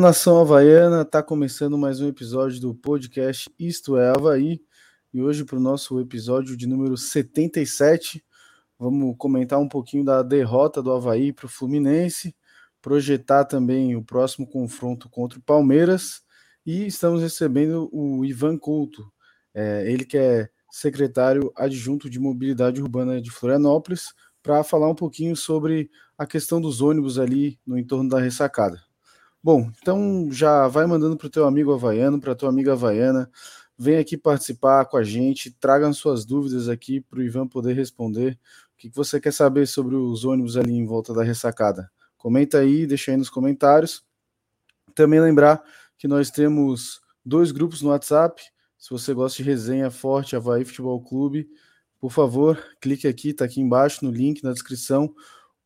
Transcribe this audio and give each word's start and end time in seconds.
Nação 0.00 0.40
havaiana, 0.40 1.04
tá 1.04 1.22
começando 1.22 1.76
mais 1.76 2.00
um 2.00 2.08
episódio 2.08 2.58
do 2.58 2.74
podcast 2.74 3.50
Isto 3.58 3.98
é 3.98 4.08
Havaí 4.08 4.58
e 5.12 5.20
hoje 5.20 5.44
para 5.44 5.58
o 5.58 5.60
nosso 5.60 6.00
episódio 6.00 6.56
de 6.56 6.66
número 6.66 6.96
77 6.96 8.24
vamos 8.78 9.14
comentar 9.18 9.58
um 9.58 9.68
pouquinho 9.68 10.02
da 10.02 10.22
derrota 10.22 10.82
do 10.82 10.90
Havaí 10.90 11.34
para 11.34 11.44
o 11.44 11.50
Fluminense, 11.50 12.34
projetar 12.80 13.44
também 13.44 13.94
o 13.94 14.02
próximo 14.02 14.46
confronto 14.46 15.06
contra 15.10 15.38
o 15.38 15.42
Palmeiras 15.42 16.22
e 16.64 16.86
estamos 16.86 17.20
recebendo 17.20 17.90
o 17.92 18.24
Ivan 18.24 18.56
Couto, 18.56 19.12
é, 19.52 19.84
ele 19.92 20.06
que 20.06 20.16
é 20.16 20.48
secretário 20.70 21.52
adjunto 21.54 22.08
de 22.08 22.18
mobilidade 22.18 22.80
urbana 22.80 23.20
de 23.20 23.30
Florianópolis, 23.30 24.14
para 24.42 24.64
falar 24.64 24.88
um 24.88 24.94
pouquinho 24.94 25.36
sobre 25.36 25.90
a 26.16 26.26
questão 26.26 26.58
dos 26.58 26.80
ônibus 26.80 27.18
ali 27.18 27.60
no 27.66 27.76
entorno 27.76 28.08
da 28.08 28.18
ressacada. 28.18 28.80
Bom, 29.42 29.70
então 29.80 30.28
já 30.30 30.68
vai 30.68 30.86
mandando 30.86 31.16
para 31.16 31.26
o 31.26 31.30
teu 31.30 31.46
amigo 31.46 31.72
havaiano, 31.72 32.20
para 32.20 32.34
tua 32.34 32.50
amiga 32.50 32.72
havaiana, 32.72 33.30
vem 33.76 33.96
aqui 33.96 34.14
participar 34.18 34.84
com 34.84 34.98
a 34.98 35.02
gente, 35.02 35.50
tragam 35.50 35.94
suas 35.94 36.26
dúvidas 36.26 36.68
aqui 36.68 37.00
para 37.00 37.20
o 37.20 37.22
Ivan 37.22 37.48
poder 37.48 37.72
responder. 37.72 38.38
O 38.74 38.76
que 38.76 38.90
você 38.90 39.18
quer 39.18 39.32
saber 39.32 39.66
sobre 39.66 39.96
os 39.96 40.26
ônibus 40.26 40.58
ali 40.58 40.74
em 40.74 40.84
volta 40.84 41.14
da 41.14 41.22
ressacada? 41.22 41.90
Comenta 42.18 42.58
aí, 42.58 42.86
deixa 42.86 43.12
aí 43.12 43.16
nos 43.16 43.30
comentários. 43.30 44.04
Também 44.94 45.20
lembrar 45.20 45.62
que 45.96 46.06
nós 46.06 46.30
temos 46.30 47.00
dois 47.24 47.50
grupos 47.50 47.80
no 47.80 47.88
WhatsApp. 47.88 48.42
Se 48.76 48.90
você 48.90 49.14
gosta 49.14 49.42
de 49.42 49.48
resenha 49.48 49.90
forte, 49.90 50.36
Havaí 50.36 50.66
Futebol 50.66 51.02
Clube, 51.02 51.48
por 51.98 52.12
favor, 52.12 52.62
clique 52.78 53.08
aqui, 53.08 53.30
está 53.30 53.46
aqui 53.46 53.62
embaixo 53.62 54.04
no 54.04 54.10
link 54.10 54.42
na 54.44 54.52
descrição, 54.52 55.14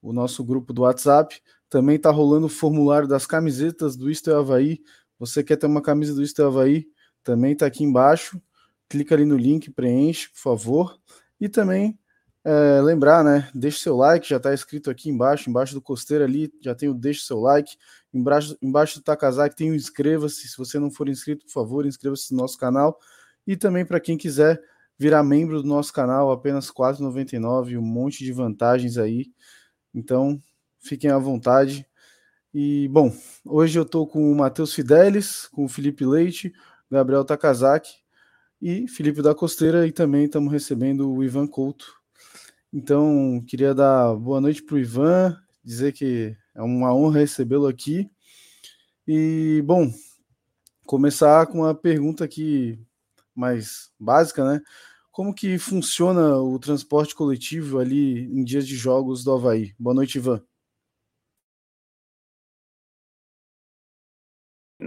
o 0.01 0.13
nosso 0.13 0.45
grupo 0.45 0.73
do 0.73 0.83
WhatsApp. 0.83 1.43
Também 1.75 1.97
está 1.97 2.09
rolando 2.09 2.47
o 2.47 2.49
formulário 2.49 3.09
das 3.09 3.27
camisetas 3.27 3.97
do 3.97 4.09
Isto 4.09 4.31
é 4.31 4.35
Havaí. 4.37 4.81
Você 5.19 5.43
quer 5.43 5.57
ter 5.57 5.67
uma 5.67 5.83
camisa 5.83 6.15
do 6.15 6.23
Isto 6.23 6.41
é 6.41 6.45
Havaí? 6.45 6.87
Também 7.25 7.53
está 7.53 7.67
aqui 7.67 7.83
embaixo. 7.83 8.41
Clica 8.89 9.13
ali 9.13 9.25
no 9.25 9.37
link, 9.37 9.73
preenche, 9.73 10.31
por 10.31 10.39
favor. 10.39 10.97
E 11.41 11.49
também 11.49 11.99
é, 12.45 12.81
lembrar, 12.81 13.25
né? 13.25 13.51
Deixe 13.53 13.81
seu 13.81 13.97
like, 13.97 14.29
já 14.29 14.37
está 14.37 14.55
escrito 14.55 14.89
aqui 14.89 15.11
embaixo, 15.11 15.51
embaixo 15.51 15.75
do 15.75 15.83
costeiro 15.83 16.23
ali, 16.23 16.49
já 16.63 16.77
tem 16.77 16.89
o 16.89 16.95
deixe 16.95 17.23
seu 17.23 17.41
like. 17.41 17.77
Embaixo, 18.13 18.57
embaixo 18.63 19.01
do 19.01 19.03
Takazaki 19.03 19.57
tem 19.57 19.73
o 19.73 19.75
inscreva-se. 19.75 20.47
Se 20.47 20.57
você 20.57 20.79
não 20.79 20.93
for 20.93 21.09
inscrito, 21.09 21.45
por 21.45 21.51
favor, 21.51 21.87
inscreva-se 21.87 22.33
no 22.33 22.41
nosso 22.41 22.57
canal. 22.57 23.01
E 23.45 23.57
também 23.57 23.85
para 23.85 23.99
quem 23.99 24.17
quiser 24.17 24.63
virar 24.97 25.25
membro 25.25 25.61
do 25.61 25.67
nosso 25.67 25.93
canal, 25.93 26.31
apenas 26.31 26.69
R$ 26.69 26.75
4,99, 26.75 27.77
um 27.77 27.83
monte 27.83 28.23
de 28.23 28.31
vantagens 28.31 28.97
aí. 28.97 29.33
Então, 29.93 30.41
fiquem 30.85 31.11
à 31.11 31.19
vontade. 31.19 31.87
E, 32.53 32.87
bom, 32.89 33.13
hoje 33.45 33.79
eu 33.79 33.83
estou 33.83 34.07
com 34.07 34.31
o 34.31 34.37
Matheus 34.37 34.73
Fidelis, 34.73 35.49
com 35.49 35.65
o 35.65 35.69
Felipe 35.69 36.05
Leite, 36.05 36.53
Gabriel 36.91 37.25
Takazaki 37.25 37.91
e 38.63 38.87
Felipe 38.87 39.21
da 39.21 39.35
Costeira, 39.35 39.87
e 39.87 39.93
também 39.93 40.27
estamos 40.27 40.53
recebendo 40.53 41.11
o 41.13 41.25
Ivan 41.25 41.47
Couto. 41.47 41.93
Então, 42.73 43.43
queria 43.47 43.75
dar 43.75 44.15
boa 44.15 44.41
noite 44.41 44.63
para 44.63 44.77
o 44.77 44.79
Ivan, 44.79 45.37
dizer 45.65 45.93
que 45.93 46.37
é 46.55 46.63
uma 46.63 46.95
honra 46.95 47.21
recebê-lo 47.21 47.67
aqui. 47.67 48.09
E, 49.07 49.63
bom, 49.67 49.93
começar 50.87 51.47
com 51.47 51.59
uma 51.59 51.75
pergunta 51.75 52.25
aqui 52.25 52.79
mais 53.35 53.91
básica, 53.99 54.45
né? 54.45 54.61
Como 55.11 55.35
que 55.35 55.59
funciona 55.59 56.37
o 56.39 56.59
transporte 56.59 57.15
coletivo 57.15 57.79
ali 57.79 58.25
em 58.33 58.45
dias 58.45 58.67
de 58.67 58.77
jogos 58.77 59.25
do 59.25 59.33
Havaí? 59.33 59.75
Boa 59.79 59.95
noite, 59.95 60.19
Ivan. 60.19 60.43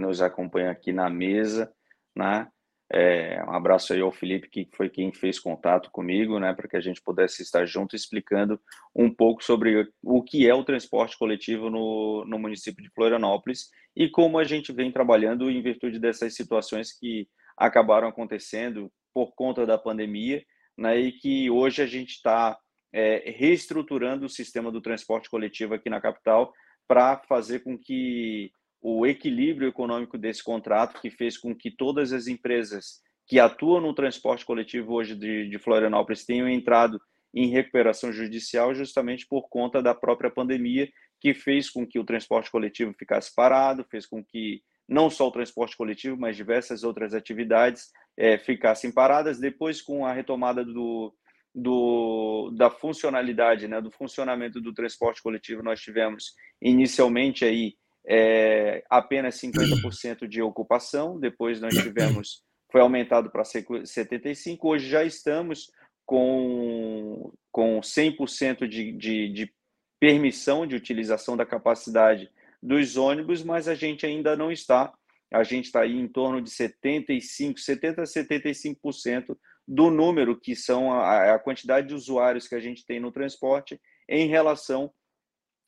Nos 0.08 0.22
acompanha 0.22 0.70
aqui 0.70 0.92
na 0.92 1.08
mesa, 1.08 1.72
né? 2.16 2.48
É, 2.90 3.44
um 3.44 3.52
abraço 3.52 3.92
aí 3.92 4.00
ao 4.00 4.10
Felipe, 4.10 4.48
que 4.48 4.66
foi 4.74 4.88
quem 4.88 5.12
fez 5.12 5.38
contato 5.38 5.90
comigo, 5.90 6.38
né, 6.38 6.54
para 6.54 6.66
que 6.66 6.76
a 6.76 6.80
gente 6.80 7.02
pudesse 7.02 7.42
estar 7.42 7.66
junto 7.66 7.94
explicando 7.94 8.58
um 8.96 9.12
pouco 9.12 9.44
sobre 9.44 9.92
o 10.02 10.22
que 10.22 10.48
é 10.48 10.54
o 10.54 10.64
transporte 10.64 11.18
coletivo 11.18 11.68
no, 11.68 12.24
no 12.26 12.38
município 12.38 12.82
de 12.82 12.88
Florianópolis 12.88 13.68
e 13.94 14.08
como 14.08 14.38
a 14.38 14.44
gente 14.44 14.72
vem 14.72 14.90
trabalhando 14.90 15.50
em 15.50 15.60
virtude 15.60 15.98
dessas 15.98 16.34
situações 16.34 16.90
que 16.98 17.28
acabaram 17.58 18.08
acontecendo 18.08 18.90
por 19.12 19.34
conta 19.34 19.66
da 19.66 19.76
pandemia, 19.76 20.42
né, 20.74 20.98
e 20.98 21.12
que 21.12 21.50
hoje 21.50 21.82
a 21.82 21.86
gente 21.86 22.12
está 22.12 22.56
é, 22.90 23.34
reestruturando 23.36 24.24
o 24.24 24.30
sistema 24.30 24.72
do 24.72 24.80
transporte 24.80 25.28
coletivo 25.28 25.74
aqui 25.74 25.90
na 25.90 26.00
capital 26.00 26.54
para 26.86 27.18
fazer 27.28 27.58
com 27.58 27.78
que 27.78 28.50
o 28.80 29.06
equilíbrio 29.06 29.68
econômico 29.68 30.16
desse 30.16 30.42
contrato, 30.42 31.00
que 31.00 31.10
fez 31.10 31.36
com 31.36 31.54
que 31.54 31.70
todas 31.70 32.12
as 32.12 32.26
empresas 32.26 33.00
que 33.26 33.38
atuam 33.38 33.80
no 33.80 33.94
transporte 33.94 34.44
coletivo 34.44 34.94
hoje 34.94 35.14
de, 35.14 35.48
de 35.48 35.58
Florianópolis 35.58 36.24
tenham 36.24 36.48
entrado 36.48 37.00
em 37.34 37.48
recuperação 37.48 38.12
judicial 38.12 38.74
justamente 38.74 39.26
por 39.26 39.48
conta 39.48 39.82
da 39.82 39.94
própria 39.94 40.30
pandemia, 40.30 40.88
que 41.20 41.34
fez 41.34 41.68
com 41.68 41.86
que 41.86 41.98
o 41.98 42.04
transporte 42.04 42.50
coletivo 42.50 42.94
ficasse 42.94 43.34
parado, 43.34 43.84
fez 43.90 44.06
com 44.06 44.24
que 44.24 44.62
não 44.88 45.10
só 45.10 45.28
o 45.28 45.32
transporte 45.32 45.76
coletivo, 45.76 46.16
mas 46.16 46.36
diversas 46.36 46.82
outras 46.82 47.12
atividades 47.12 47.90
é, 48.16 48.38
ficassem 48.38 48.90
paradas. 48.90 49.38
Depois, 49.38 49.82
com 49.82 50.06
a 50.06 50.12
retomada 50.12 50.64
do, 50.64 51.14
do, 51.54 52.50
da 52.56 52.70
funcionalidade, 52.70 53.68
né, 53.68 53.80
do 53.80 53.90
funcionamento 53.90 54.60
do 54.60 54.72
transporte 54.72 55.22
coletivo, 55.22 55.62
nós 55.62 55.80
tivemos 55.80 56.32
inicialmente 56.62 57.44
aí 57.44 57.74
é, 58.06 58.84
apenas 58.88 59.40
50% 59.40 60.26
de 60.26 60.42
ocupação, 60.42 61.18
depois 61.18 61.60
nós 61.60 61.74
tivemos, 61.74 62.42
foi 62.70 62.80
aumentado 62.80 63.30
para 63.30 63.42
75%, 63.42 64.58
hoje 64.62 64.88
já 64.88 65.04
estamos 65.04 65.70
com, 66.06 67.32
com 67.52 67.80
100% 67.80 68.66
de, 68.66 68.92
de, 68.92 69.28
de 69.28 69.52
permissão 70.00 70.66
de 70.66 70.74
utilização 70.74 71.36
da 71.36 71.44
capacidade 71.44 72.30
dos 72.62 72.96
ônibus, 72.96 73.42
mas 73.42 73.68
a 73.68 73.74
gente 73.74 74.06
ainda 74.06 74.36
não 74.36 74.50
está, 74.50 74.92
a 75.32 75.42
gente 75.42 75.66
está 75.66 75.82
aí 75.82 75.96
em 75.96 76.08
torno 76.08 76.40
de 76.40 76.50
75%, 76.50 77.54
70% 77.56 77.98
a 77.98 78.04
75% 78.04 79.36
do 79.66 79.90
número 79.90 80.40
que 80.40 80.56
são 80.56 80.92
a, 80.92 81.34
a 81.34 81.38
quantidade 81.38 81.88
de 81.88 81.94
usuários 81.94 82.48
que 82.48 82.54
a 82.54 82.60
gente 82.60 82.86
tem 82.86 82.98
no 82.98 83.12
transporte 83.12 83.78
em 84.08 84.26
relação 84.26 84.90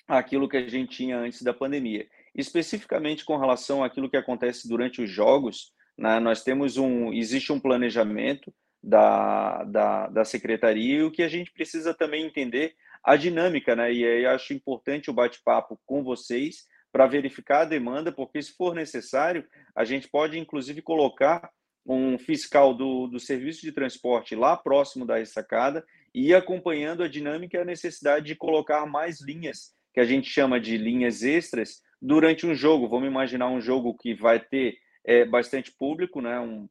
àquilo 0.08 0.48
que 0.48 0.56
a 0.56 0.66
gente 0.66 0.96
tinha 0.96 1.18
antes 1.18 1.42
da 1.42 1.52
pandemia. 1.52 2.08
Especificamente 2.34 3.24
com 3.24 3.36
relação 3.36 3.82
àquilo 3.82 4.08
que 4.08 4.16
acontece 4.16 4.68
durante 4.68 5.02
os 5.02 5.10
jogos, 5.10 5.72
né, 5.98 6.18
nós 6.20 6.42
temos 6.42 6.76
um, 6.76 7.12
existe 7.12 7.52
um 7.52 7.60
planejamento 7.60 8.52
da, 8.82 9.64
da, 9.64 10.08
da 10.08 10.24
secretaria 10.24 10.98
e 10.98 11.02
o 11.02 11.10
que 11.10 11.22
a 11.22 11.28
gente 11.28 11.52
precisa 11.52 11.92
também 11.92 12.24
entender 12.24 12.74
a 13.04 13.16
dinâmica, 13.16 13.74
né? 13.76 13.92
E 13.92 14.04
aí 14.04 14.26
acho 14.26 14.52
importante 14.52 15.10
o 15.10 15.14
bate-papo 15.14 15.78
com 15.86 16.02
vocês 16.02 16.66
para 16.92 17.06
verificar 17.06 17.62
a 17.62 17.64
demanda, 17.66 18.10
porque 18.10 18.42
se 18.42 18.52
for 18.52 18.74
necessário, 18.74 19.46
a 19.74 19.84
gente 19.84 20.08
pode 20.08 20.38
inclusive 20.38 20.82
colocar 20.82 21.50
um 21.86 22.18
fiscal 22.18 22.74
do, 22.74 23.06
do 23.06 23.18
serviço 23.18 23.62
de 23.62 23.72
transporte 23.72 24.34
lá 24.34 24.56
próximo 24.56 25.06
da 25.06 25.16
ressacada 25.16 25.84
e 26.14 26.34
acompanhando 26.34 27.02
a 27.02 27.08
dinâmica 27.08 27.56
e 27.56 27.60
a 27.60 27.64
necessidade 27.64 28.26
de 28.26 28.34
colocar 28.34 28.84
mais 28.86 29.20
linhas, 29.20 29.72
que 29.94 30.00
a 30.00 30.04
gente 30.04 30.28
chama 30.28 30.60
de 30.60 30.76
linhas 30.76 31.22
extras, 31.22 31.80
durante 32.00 32.46
um 32.46 32.54
jogo. 32.54 32.88
Vamos 32.88 33.08
imaginar 33.08 33.48
um 33.48 33.60
jogo 33.60 33.96
que 33.96 34.14
vai 34.14 34.40
ter 34.40 34.78
é, 35.04 35.24
bastante 35.24 35.72
público, 35.72 36.20
né? 36.20 36.38
Um, 36.40 36.68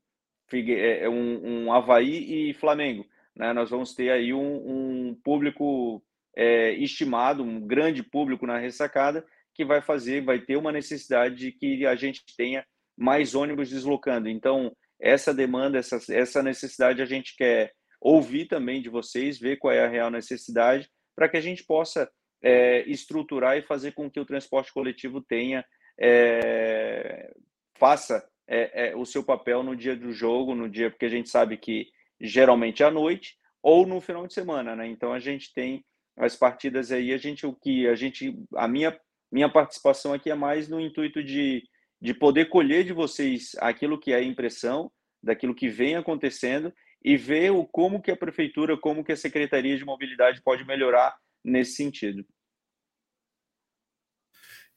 é, 0.52 1.04
é, 1.04 1.10
um, 1.10 1.66
um 1.66 1.74
Havaí 1.74 2.50
e 2.50 2.54
Flamengo. 2.54 3.06
Né? 3.36 3.54
Nós 3.54 3.70
vamos 3.70 3.94
ter 3.94 4.10
aí 4.10 4.34
um, 4.34 5.10
um 5.10 5.16
público 5.24 6.04
é, 6.36 6.72
estimado, 6.72 7.44
um 7.44 7.66
grande 7.66 8.02
público 8.02 8.48
na 8.48 8.58
ressacada, 8.58 9.26
que 9.54 9.64
vai 9.64 9.81
fazer, 9.81 10.24
vai 10.24 10.40
ter 10.40 10.56
uma 10.56 10.72
necessidade 10.72 11.36
de 11.36 11.52
que 11.52 11.86
a 11.86 11.96
gente 11.96 12.24
tenha 12.36 12.66
mais 12.98 13.36
ônibus 13.36 13.70
deslocando. 13.70 14.28
Então, 14.28 14.76
essa 15.00 15.34
demanda, 15.34 15.78
essa, 15.78 16.00
essa 16.14 16.42
necessidade 16.42 17.02
a 17.02 17.06
gente 17.06 17.36
quer 17.36 17.74
ouvir 18.02 18.46
também 18.46 18.81
de 18.81 18.90
vocês, 18.90 19.38
ver 19.38 19.58
qual 19.58 19.74
é 19.74 19.84
a 19.84 19.90
real 19.90 20.10
necessidade, 20.10 20.90
para 21.16 21.30
que 21.30 21.38
a 21.38 21.42
gente 21.42 21.64
possa 21.64 22.10
é, 22.41 22.81
estruturar 22.89 23.57
e 23.57 23.62
fazer 23.62 23.91
com 23.91 24.09
que 24.09 24.19
o 24.19 24.25
transporte 24.25 24.74
coletivo 24.74 25.21
tenha 25.21 25.65
é, 26.00 27.31
faça 27.75 28.25
é, 28.47 28.89
é, 28.89 28.95
o 28.95 29.06
seu 29.06 29.24
papel 29.24 29.63
no 29.63 29.75
dia 29.75 29.95
do 29.95 30.12
jogo, 30.12 30.56
no 30.56 30.69
dia 30.69 30.89
porque 30.89 31.06
a 31.06 31.09
gente 31.09 31.30
sabe 31.30 31.57
que 31.57 31.88
geralmente 32.19 32.81
é 32.83 32.86
à 32.86 32.91
noite 32.91 33.38
ou 33.62 33.86
no 33.86 34.00
final 34.00 34.25
de 34.25 34.33
semana, 34.33 34.75
né? 34.75 34.88
Então 34.88 35.13
a 35.13 35.19
gente 35.19 35.53
tem 35.53 35.83
as 36.18 36.36
partidas 36.36 36.91
aí, 36.91 37.13
a 37.13 37.18
gente 37.18 37.45
o 37.45 37.53
que 37.53 37.88
a 37.88 37.95
gente 37.95 38.38
a 38.56 38.68
minha 38.68 38.97
minha 39.31 39.50
participação 39.50 40.13
aqui 40.13 40.31
é 40.31 40.35
mais 40.35 40.68
no 40.68 40.80
intuito 40.80 41.24
de, 41.24 41.63
de 42.01 42.13
poder 42.13 42.45
colher 42.45 42.83
de 42.83 42.94
vocês 42.94 43.51
aquilo 43.59 44.00
que 44.00 44.12
é 44.12 44.15
a 44.15 44.24
impressão 44.24 44.92
daquilo 45.21 45.53
que 45.53 45.69
vem 45.69 45.95
acontecendo 45.95 46.74
e 47.03 47.15
ver 47.15 47.51
o 47.51 47.65
como 47.65 48.01
que 48.01 48.12
a 48.12 48.18
prefeitura, 48.18 48.77
como 48.77 49.03
que 49.03 49.12
a 49.12 49.18
Secretaria 49.18 49.77
de 49.77 49.85
Mobilidade 49.85 50.42
pode 50.42 50.65
melhorar 50.65 51.15
nesse 51.44 51.74
sentido. 51.74 52.25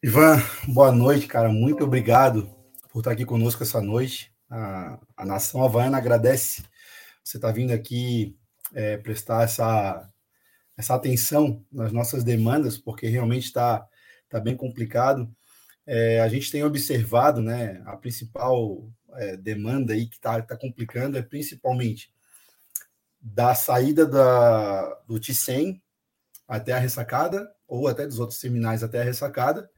Ivan, 0.02 0.36
boa 0.68 0.90
noite, 0.90 1.26
cara. 1.26 1.48
Muito 1.48 1.84
obrigado 1.84 2.50
por 2.90 2.98
estar 2.98 3.12
aqui 3.12 3.24
conosco 3.24 3.62
essa 3.62 3.80
noite. 3.80 4.32
A, 4.50 4.98
a 5.16 5.24
nação 5.24 5.64
havaiana 5.64 5.98
agradece 5.98 6.62
você 7.24 7.38
estar 7.38 7.52
vindo 7.52 7.72
aqui 7.72 8.36
é, 8.74 8.96
prestar 8.96 9.44
essa, 9.44 10.08
essa 10.76 10.94
atenção 10.94 11.64
nas 11.70 11.92
nossas 11.92 12.24
demandas, 12.24 12.76
porque 12.76 13.06
realmente 13.06 13.44
está 13.44 13.86
tá 14.28 14.40
bem 14.40 14.56
complicado. 14.56 15.32
É, 15.86 16.20
a 16.20 16.28
gente 16.28 16.50
tem 16.50 16.64
observado, 16.64 17.40
né, 17.40 17.82
a 17.86 17.96
principal 17.96 18.90
é, 19.14 19.36
demanda 19.36 19.92
aí 19.92 20.06
que 20.06 20.16
está 20.16 20.40
tá 20.42 20.56
complicando 20.56 21.18
é 21.18 21.22
principalmente 21.22 22.12
da 23.20 23.54
saída 23.54 24.06
da, 24.06 24.82
do 25.06 25.14
T100 25.14 25.80
até 26.46 26.72
a 26.72 26.78
ressacada, 26.78 27.50
ou 27.66 27.88
até 27.88 28.06
dos 28.06 28.18
outros 28.18 28.38
terminais 28.38 28.82
até 28.82 29.00
a 29.00 29.04
ressacada, 29.04 29.68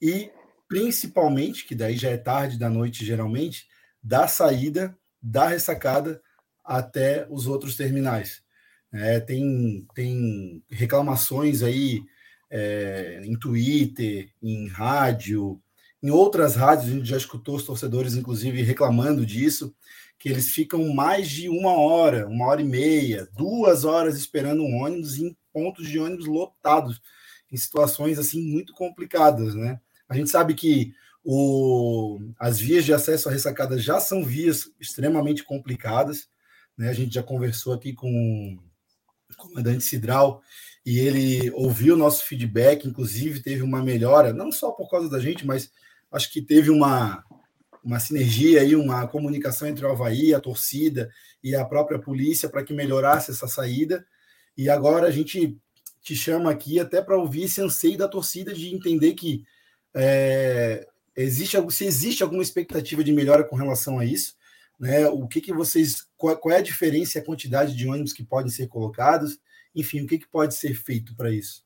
e 0.00 0.30
principalmente, 0.68 1.66
que 1.66 1.74
daí 1.74 1.96
já 1.96 2.10
é 2.10 2.16
tarde 2.16 2.58
da 2.58 2.70
noite 2.70 3.04
geralmente, 3.04 3.66
da 4.02 4.26
saída 4.26 4.96
da 5.20 5.48
ressacada 5.48 6.20
até 6.64 7.26
os 7.30 7.46
outros 7.46 7.76
terminais. 7.76 8.42
É, 8.92 9.20
tem, 9.20 9.86
tem 9.94 10.62
reclamações 10.70 11.62
aí 11.62 12.02
é, 12.50 13.22
em 13.24 13.38
Twitter, 13.38 14.30
em 14.42 14.68
rádio, 14.68 15.60
em 16.02 16.10
outras 16.10 16.56
rádios, 16.56 16.88
a 16.88 16.94
gente 16.94 17.08
já 17.08 17.16
escutou 17.16 17.54
os 17.54 17.64
torcedores, 17.64 18.16
inclusive, 18.16 18.60
reclamando 18.62 19.24
disso, 19.24 19.72
que 20.18 20.28
eles 20.28 20.50
ficam 20.50 20.92
mais 20.92 21.28
de 21.28 21.48
uma 21.48 21.72
hora, 21.72 22.26
uma 22.26 22.46
hora 22.46 22.60
e 22.60 22.64
meia, 22.64 23.28
duas 23.36 23.84
horas 23.84 24.16
esperando 24.16 24.62
um 24.62 24.82
ônibus 24.82 25.18
em 25.18 25.36
pontos 25.52 25.88
de 25.88 25.98
ônibus 25.98 26.26
lotados, 26.26 27.00
em 27.50 27.56
situações 27.56 28.18
assim 28.18 28.42
muito 28.42 28.72
complicadas, 28.72 29.54
né? 29.54 29.80
A 30.08 30.16
gente 30.16 30.30
sabe 30.30 30.54
que 30.54 30.94
o, 31.24 32.18
as 32.38 32.58
vias 32.58 32.84
de 32.84 32.92
acesso 32.92 33.28
à 33.28 33.32
ressacada 33.32 33.78
já 33.78 34.00
são 34.00 34.24
vias 34.24 34.70
extremamente 34.80 35.44
complicadas, 35.44 36.28
né? 36.76 36.88
A 36.88 36.92
gente 36.92 37.14
já 37.14 37.22
conversou 37.22 37.74
aqui 37.74 37.92
com 37.92 38.58
o 39.30 39.36
comandante 39.36 39.84
Cidral 39.84 40.42
e 40.84 40.98
ele 40.98 41.50
ouviu 41.52 41.94
o 41.94 41.98
nosso 41.98 42.24
feedback, 42.24 42.86
inclusive 42.86 43.40
teve 43.40 43.62
uma 43.62 43.82
melhora, 43.82 44.32
não 44.32 44.50
só 44.50 44.72
por 44.72 44.90
causa 44.90 45.08
da 45.08 45.20
gente, 45.20 45.46
mas 45.46 45.70
acho 46.10 46.30
que 46.32 46.42
teve 46.42 46.70
uma, 46.70 47.24
uma 47.84 48.00
sinergia 48.00 48.60
aí, 48.60 48.74
uma 48.74 49.06
comunicação 49.06 49.68
entre 49.68 49.84
o 49.84 49.90
Havaí, 49.90 50.34
a 50.34 50.40
torcida 50.40 51.10
e 51.42 51.54
a 51.54 51.64
própria 51.64 51.98
polícia 51.98 52.48
para 52.48 52.64
que 52.64 52.74
melhorasse 52.74 53.30
essa 53.30 53.46
saída. 53.46 54.04
E 54.56 54.68
agora 54.68 55.06
a 55.06 55.10
gente 55.10 55.56
te 56.02 56.14
chama 56.14 56.50
aqui 56.50 56.80
até 56.80 57.00
para 57.00 57.16
ouvir 57.16 57.44
esse 57.44 57.60
anseio 57.60 57.96
da 57.96 58.08
torcida 58.08 58.52
de 58.52 58.74
entender 58.74 59.14
que 59.14 59.44
é, 59.94 60.86
existe 61.16 61.56
se 61.70 61.84
existe 61.84 62.22
alguma 62.22 62.42
expectativa 62.42 63.04
de 63.04 63.12
melhora 63.12 63.44
com 63.44 63.56
relação 63.56 63.98
a 63.98 64.04
isso, 64.04 64.34
né? 64.78 65.06
O 65.08 65.28
que 65.28 65.40
que 65.40 65.52
vocês 65.52 66.06
qual, 66.16 66.36
qual 66.36 66.54
é 66.54 66.58
a 66.58 66.62
diferença 66.62 67.18
e 67.18 67.20
a 67.20 67.24
quantidade 67.24 67.76
de 67.76 67.86
ônibus 67.86 68.12
que 68.12 68.24
podem 68.24 68.50
ser 68.50 68.66
colocados? 68.68 69.38
Enfim, 69.74 70.02
o 70.02 70.06
que, 70.06 70.18
que 70.18 70.28
pode 70.28 70.54
ser 70.54 70.74
feito 70.74 71.14
para 71.16 71.30
isso? 71.30 71.64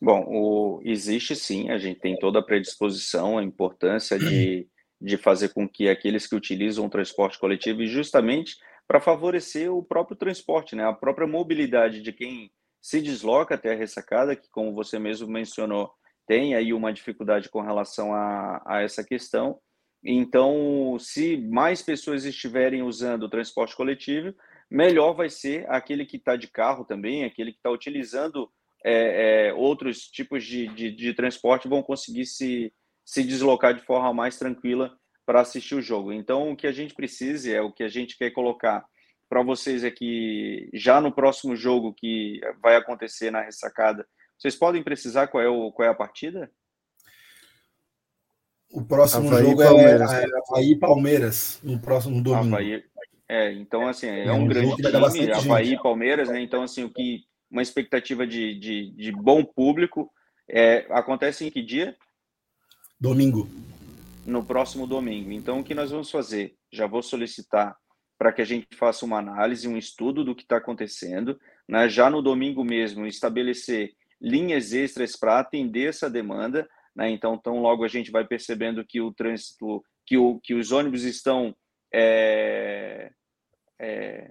Bom, 0.00 0.24
o, 0.28 0.80
existe 0.84 1.34
sim, 1.34 1.70
a 1.70 1.78
gente 1.78 1.98
tem 1.98 2.16
toda 2.16 2.38
a 2.38 2.42
predisposição, 2.42 3.36
a 3.36 3.42
importância 3.42 4.16
de, 4.16 4.68
de 5.00 5.16
fazer 5.16 5.48
com 5.48 5.68
que 5.68 5.88
aqueles 5.88 6.26
que 6.26 6.36
utilizam 6.36 6.86
o 6.86 6.90
transporte 6.90 7.38
coletivo, 7.38 7.82
e 7.82 7.88
justamente 7.88 8.56
para 8.88 9.00
favorecer 9.00 9.70
o 9.70 9.82
próprio 9.82 10.16
transporte, 10.16 10.74
né, 10.74 10.84
a 10.84 10.94
própria 10.94 11.26
mobilidade 11.26 12.00
de 12.00 12.10
quem 12.10 12.50
se 12.80 13.02
desloca 13.02 13.54
até 13.54 13.72
a 13.72 13.76
ressacada, 13.76 14.34
que, 14.34 14.48
como 14.50 14.74
você 14.74 14.98
mesmo 14.98 15.28
mencionou, 15.28 15.92
tem 16.26 16.54
aí 16.54 16.72
uma 16.72 16.92
dificuldade 16.92 17.50
com 17.50 17.60
relação 17.60 18.14
a, 18.14 18.62
a 18.66 18.80
essa 18.82 19.04
questão. 19.04 19.58
Então, 20.02 20.96
se 20.98 21.36
mais 21.36 21.82
pessoas 21.82 22.24
estiverem 22.24 22.82
usando 22.82 23.24
o 23.24 23.28
transporte 23.28 23.76
coletivo, 23.76 24.34
melhor 24.70 25.12
vai 25.12 25.28
ser 25.28 25.68
aquele 25.70 26.06
que 26.06 26.16
está 26.16 26.36
de 26.36 26.48
carro 26.48 26.84
também, 26.84 27.24
aquele 27.24 27.52
que 27.52 27.58
está 27.58 27.70
utilizando 27.70 28.50
é, 28.84 29.48
é, 29.48 29.54
outros 29.54 30.02
tipos 30.02 30.44
de, 30.44 30.68
de, 30.68 30.90
de, 30.92 31.12
transporte 31.12 31.68
vão 31.68 31.82
conseguir 31.82 32.26
se, 32.26 32.72
se 33.04 33.24
deslocar 33.24 33.74
de 33.74 33.84
forma 33.84 34.14
mais 34.14 34.38
tranquila 34.38 34.96
para 35.28 35.42
assistir 35.42 35.74
o 35.74 35.82
jogo. 35.82 36.10
Então, 36.10 36.50
o 36.50 36.56
que 36.56 36.66
a 36.66 36.72
gente 36.72 36.94
precisa, 36.94 37.50
é 37.50 37.60
o 37.60 37.70
que 37.70 37.82
a 37.82 37.88
gente 37.88 38.16
quer 38.16 38.30
colocar 38.30 38.82
para 39.28 39.42
vocês 39.42 39.84
aqui, 39.84 40.70
já 40.72 41.02
no 41.02 41.12
próximo 41.12 41.54
jogo 41.54 41.92
que 41.92 42.40
vai 42.62 42.76
acontecer 42.76 43.30
na 43.30 43.42
ressacada, 43.42 44.08
vocês 44.38 44.56
podem 44.56 44.82
precisar 44.82 45.26
qual 45.26 45.44
é, 45.44 45.48
o, 45.50 45.70
qual 45.70 45.86
é 45.86 45.90
a 45.90 45.94
partida? 45.94 46.50
O 48.72 48.82
próximo 48.82 49.28
Havaí, 49.28 49.44
jogo 49.44 49.62
é 49.62 49.66
Palmeiras. 49.66 50.12
é 50.14 50.24
Havaí 50.24 50.78
Palmeiras, 50.78 51.60
no 51.62 51.78
próximo 51.78 52.22
domingo. 52.22 52.56
Havaí, 52.56 52.82
é, 53.28 53.52
então 53.52 53.86
assim, 53.86 54.06
é, 54.06 54.28
é 54.28 54.32
um, 54.32 54.44
um 54.44 54.48
grande 54.48 54.76
time, 54.76 55.30
Havaí 55.30 55.74
e 55.74 55.82
Palmeiras, 55.82 56.30
né? 56.30 56.40
Então, 56.40 56.62
assim, 56.62 56.84
o 56.84 56.90
que 56.90 57.24
uma 57.50 57.60
expectativa 57.60 58.26
de, 58.26 58.58
de, 58.58 58.92
de 58.92 59.12
bom 59.12 59.44
público. 59.44 60.10
É, 60.48 60.86
acontece 60.88 61.44
em 61.44 61.50
que 61.50 61.60
dia? 61.60 61.94
Domingo. 62.98 63.46
No 64.28 64.44
próximo 64.44 64.86
domingo. 64.86 65.32
Então, 65.32 65.60
o 65.60 65.64
que 65.64 65.74
nós 65.74 65.90
vamos 65.90 66.10
fazer? 66.10 66.54
Já 66.70 66.86
vou 66.86 67.02
solicitar 67.02 67.74
para 68.18 68.30
que 68.30 68.42
a 68.42 68.44
gente 68.44 68.76
faça 68.76 69.06
uma 69.06 69.18
análise, 69.18 69.66
um 69.66 69.78
estudo 69.78 70.22
do 70.22 70.34
que 70.34 70.42
está 70.42 70.58
acontecendo, 70.58 71.40
né? 71.66 71.88
já 71.88 72.10
no 72.10 72.20
domingo 72.20 72.62
mesmo, 72.62 73.06
estabelecer 73.06 73.92
linhas 74.20 74.74
extras 74.74 75.16
para 75.16 75.38
atender 75.38 75.88
essa 75.88 76.10
demanda. 76.10 76.68
Né? 76.94 77.08
Então, 77.10 77.38
tão 77.38 77.62
logo 77.62 77.84
a 77.84 77.88
gente 77.88 78.10
vai 78.10 78.26
percebendo 78.26 78.84
que 78.84 79.00
o 79.00 79.14
trânsito, 79.14 79.82
que, 80.04 80.18
o, 80.18 80.38
que 80.40 80.52
os 80.52 80.72
ônibus 80.72 81.04
estão 81.04 81.56
é, 81.94 83.10
é, 83.80 84.30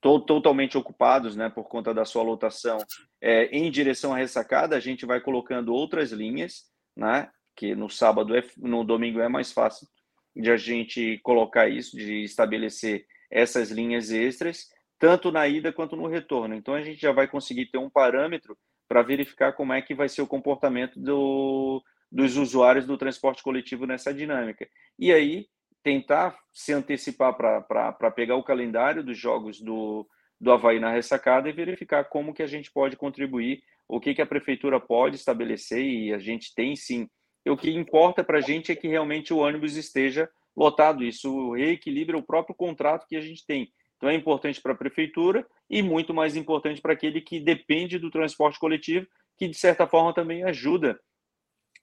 to, 0.00 0.18
totalmente 0.20 0.76
ocupados, 0.76 1.36
né, 1.36 1.48
por 1.50 1.68
conta 1.68 1.94
da 1.94 2.04
sua 2.04 2.22
lotação, 2.22 2.78
é, 3.20 3.44
em 3.46 3.70
direção 3.70 4.12
à 4.12 4.16
ressacada, 4.16 4.76
a 4.76 4.80
gente 4.80 5.06
vai 5.06 5.20
colocando 5.20 5.72
outras 5.72 6.10
linhas, 6.10 6.64
né, 6.96 7.30
que 7.56 7.74
no 7.74 7.88
sábado, 7.88 8.36
é, 8.36 8.44
no 8.58 8.84
domingo 8.84 9.20
é 9.20 9.28
mais 9.28 9.52
fácil 9.52 9.88
de 10.34 10.50
a 10.50 10.56
gente 10.56 11.18
colocar 11.22 11.68
isso, 11.68 11.96
de 11.96 12.22
estabelecer 12.22 13.06
essas 13.30 13.70
linhas 13.70 14.10
extras, 14.10 14.68
tanto 14.98 15.32
na 15.32 15.48
ida 15.48 15.72
quanto 15.72 15.96
no 15.96 16.06
retorno. 16.06 16.54
Então 16.54 16.74
a 16.74 16.82
gente 16.82 17.00
já 17.00 17.12
vai 17.12 17.26
conseguir 17.26 17.66
ter 17.66 17.78
um 17.78 17.90
parâmetro 17.90 18.56
para 18.88 19.02
verificar 19.02 19.52
como 19.52 19.72
é 19.72 19.80
que 19.82 19.94
vai 19.94 20.08
ser 20.08 20.22
o 20.22 20.26
comportamento 20.26 21.00
do, 21.00 21.82
dos 22.12 22.36
usuários 22.36 22.86
do 22.86 22.98
transporte 22.98 23.42
coletivo 23.42 23.86
nessa 23.86 24.12
dinâmica. 24.12 24.68
E 24.98 25.12
aí 25.12 25.46
tentar 25.82 26.36
se 26.52 26.72
antecipar 26.72 27.36
para 27.36 28.10
pegar 28.10 28.36
o 28.36 28.42
calendário 28.42 29.04
dos 29.04 29.16
jogos 29.16 29.60
do, 29.60 30.06
do 30.40 30.50
Havaí 30.50 30.80
na 30.80 30.90
ressacada 30.90 31.48
e 31.48 31.52
verificar 31.52 32.04
como 32.04 32.34
que 32.34 32.42
a 32.42 32.46
gente 32.46 32.72
pode 32.72 32.96
contribuir, 32.96 33.62
o 33.88 34.00
que, 34.00 34.12
que 34.12 34.20
a 34.20 34.26
prefeitura 34.26 34.80
pode 34.80 35.14
estabelecer, 35.14 35.84
e 35.84 36.12
a 36.12 36.18
gente 36.18 36.52
tem 36.54 36.74
sim. 36.74 37.08
O 37.50 37.56
que 37.56 37.70
importa 37.70 38.24
para 38.24 38.38
a 38.38 38.40
gente 38.40 38.72
é 38.72 38.76
que 38.76 38.88
realmente 38.88 39.32
o 39.32 39.38
ônibus 39.38 39.76
esteja 39.76 40.28
lotado, 40.56 41.04
isso 41.04 41.52
reequilibra 41.52 42.16
o 42.16 42.22
próprio 42.22 42.54
contrato 42.54 43.06
que 43.06 43.16
a 43.16 43.20
gente 43.20 43.44
tem. 43.44 43.72
Então 43.96 44.08
é 44.08 44.14
importante 44.14 44.60
para 44.60 44.72
a 44.72 44.76
prefeitura 44.76 45.46
e 45.68 45.82
muito 45.82 46.12
mais 46.12 46.36
importante 46.36 46.80
para 46.80 46.92
aquele 46.92 47.20
que 47.20 47.40
depende 47.40 47.98
do 47.98 48.10
transporte 48.10 48.58
coletivo, 48.58 49.06
que 49.38 49.48
de 49.48 49.56
certa 49.56 49.86
forma 49.86 50.14
também 50.14 50.44
ajuda 50.44 50.98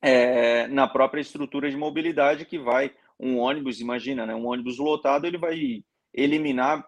é, 0.01 0.67
na 0.67 0.87
própria 0.87 1.21
estrutura 1.21 1.69
de 1.69 1.77
mobilidade 1.77 2.45
que 2.45 2.59
vai 2.59 2.91
um 3.19 3.39
ônibus, 3.39 3.79
imagina, 3.79 4.25
né? 4.25 4.35
Um 4.35 4.47
ônibus 4.47 4.77
lotado, 4.77 5.25
ele 5.25 5.37
vai 5.37 5.83
eliminar 6.13 6.85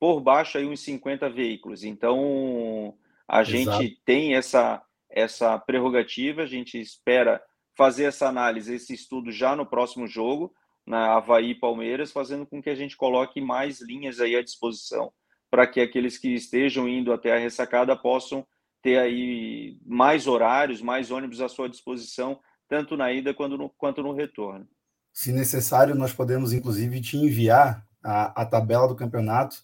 por 0.00 0.20
baixo 0.20 0.58
aí 0.58 0.66
uns 0.66 0.80
50 0.80 1.28
veículos. 1.30 1.84
Então, 1.84 2.94
a 3.26 3.42
Exato. 3.42 3.50
gente 3.50 4.00
tem 4.04 4.34
essa 4.34 4.82
essa 5.10 5.58
prerrogativa, 5.58 6.42
a 6.42 6.46
gente 6.46 6.78
espera 6.78 7.42
fazer 7.78 8.06
essa 8.06 8.26
análise, 8.26 8.74
esse 8.74 8.92
estudo 8.92 9.30
já 9.30 9.54
no 9.54 9.64
próximo 9.64 10.08
jogo, 10.08 10.52
na 10.84 11.14
Havaí 11.14 11.54
Palmeiras, 11.54 12.10
fazendo 12.10 12.44
com 12.44 12.60
que 12.60 12.68
a 12.68 12.74
gente 12.74 12.96
coloque 12.96 13.40
mais 13.40 13.80
linhas 13.80 14.18
aí 14.18 14.34
à 14.34 14.42
disposição 14.42 15.12
para 15.48 15.64
que 15.64 15.80
aqueles 15.80 16.18
que 16.18 16.34
estejam 16.34 16.88
indo 16.88 17.12
até 17.12 17.32
a 17.32 17.38
ressacada 17.38 17.96
possam 17.96 18.44
ter 18.82 18.98
aí 18.98 19.78
mais 19.86 20.26
horários, 20.26 20.82
mais 20.82 21.12
ônibus 21.12 21.40
à 21.40 21.48
sua 21.48 21.68
disposição, 21.68 22.40
tanto 22.68 22.96
na 22.96 23.12
ida 23.12 23.32
quanto 23.32 23.56
no, 23.56 23.70
quanto 23.70 24.02
no 24.02 24.12
retorno. 24.12 24.66
Se 25.12 25.32
necessário, 25.32 25.94
nós 25.94 26.12
podemos, 26.12 26.52
inclusive, 26.52 27.00
te 27.00 27.16
enviar 27.16 27.86
a, 28.04 28.42
a 28.42 28.44
tabela 28.44 28.88
do 28.88 28.96
campeonato 28.96 29.56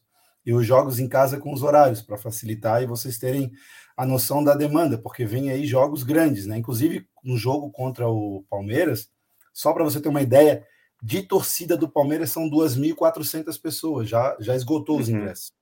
e 0.46 0.52
os 0.52 0.64
jogos 0.64 1.00
em 1.00 1.08
casa 1.08 1.38
com 1.38 1.52
os 1.52 1.62
horários, 1.62 2.00
para 2.00 2.16
facilitar 2.16 2.80
e 2.80 2.86
vocês 2.86 3.18
terem 3.18 3.52
a 3.96 4.04
noção 4.04 4.42
da 4.42 4.54
demanda, 4.54 4.98
porque 4.98 5.24
vem 5.24 5.50
aí 5.50 5.66
jogos 5.66 6.02
grandes, 6.02 6.46
né? 6.46 6.56
Inclusive, 6.58 7.06
no 7.22 7.36
jogo 7.36 7.70
contra 7.70 8.08
o 8.08 8.44
Palmeiras, 8.50 9.08
só 9.52 9.72
para 9.72 9.84
você 9.84 10.00
ter 10.00 10.08
uma 10.08 10.22
ideia, 10.22 10.66
de 11.02 11.22
torcida 11.22 11.76
do 11.76 11.88
Palmeiras 11.88 12.30
são 12.30 12.48
2.400 12.48 13.60
pessoas, 13.60 14.08
já, 14.08 14.36
já 14.40 14.56
esgotou 14.56 14.98
os 14.98 15.08
uhum. 15.08 15.16
ingressos. 15.16 15.52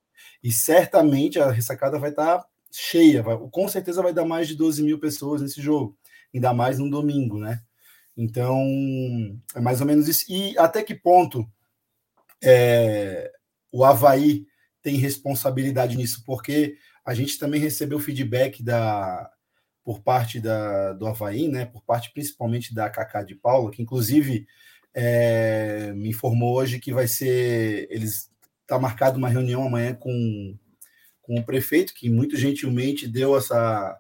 E 0.43 0.53
certamente 0.53 1.41
a 1.41 1.51
ressacada 1.51 1.99
vai 1.99 2.11
estar 2.11 2.39
tá 2.39 2.47
cheia, 2.71 3.23
vai, 3.23 3.37
com 3.51 3.69
certeza 3.69 4.03
vai 4.03 4.13
dar 4.13 4.25
mais 4.25 4.49
de 4.49 4.55
12 4.55 4.83
mil 4.83 4.99
pessoas 4.99 5.43
nesse 5.43 5.61
jogo. 5.61 5.97
ainda 6.33 6.55
mais 6.55 6.79
no 6.79 6.89
domingo, 6.89 7.39
né? 7.39 7.61
Então, 8.17 8.57
é 9.55 9.61
mais 9.61 9.81
ou 9.81 9.87
menos 9.87 10.07
isso. 10.07 10.25
E 10.29 10.57
até 10.59 10.83
que 10.83 10.95
ponto 10.95 11.47
é, 12.43 13.33
o 13.71 13.85
Havaí 13.85 14.47
tem 14.83 14.97
responsabilidade 14.97 15.97
nisso? 15.97 16.23
Porque 16.25 16.77
a 17.05 17.15
gente 17.15 17.39
também 17.39 17.61
recebeu 17.61 17.99
feedback 17.99 18.63
da, 18.63 19.31
por 19.85 20.01
parte 20.01 20.41
da, 20.41 20.93
do 20.93 21.07
Havaí, 21.07 21.49
né? 21.49 21.65
Por 21.65 21.83
parte 21.83 22.13
principalmente 22.13 22.75
da 22.75 22.89
Cacá 22.89 23.23
de 23.23 23.35
Paula, 23.35 23.71
que 23.71 23.83
inclusive 23.83 24.47
é, 24.95 25.93
me 25.95 26.11
informou 26.11 26.57
hoje 26.57 26.79
que 26.79 26.93
vai 26.93 27.09
ser. 27.09 27.89
Eles 27.91 28.31
está 28.63 28.79
marcado 28.79 29.19
uma 29.19 29.29
reunião 29.29 29.65
amanhã 29.65 29.95
com, 29.95 30.57
com 31.21 31.39
o 31.39 31.45
prefeito, 31.45 31.95
que 31.95 32.09
muito 32.09 32.37
gentilmente 32.37 33.09
deu 33.09 33.37
essa 33.37 33.99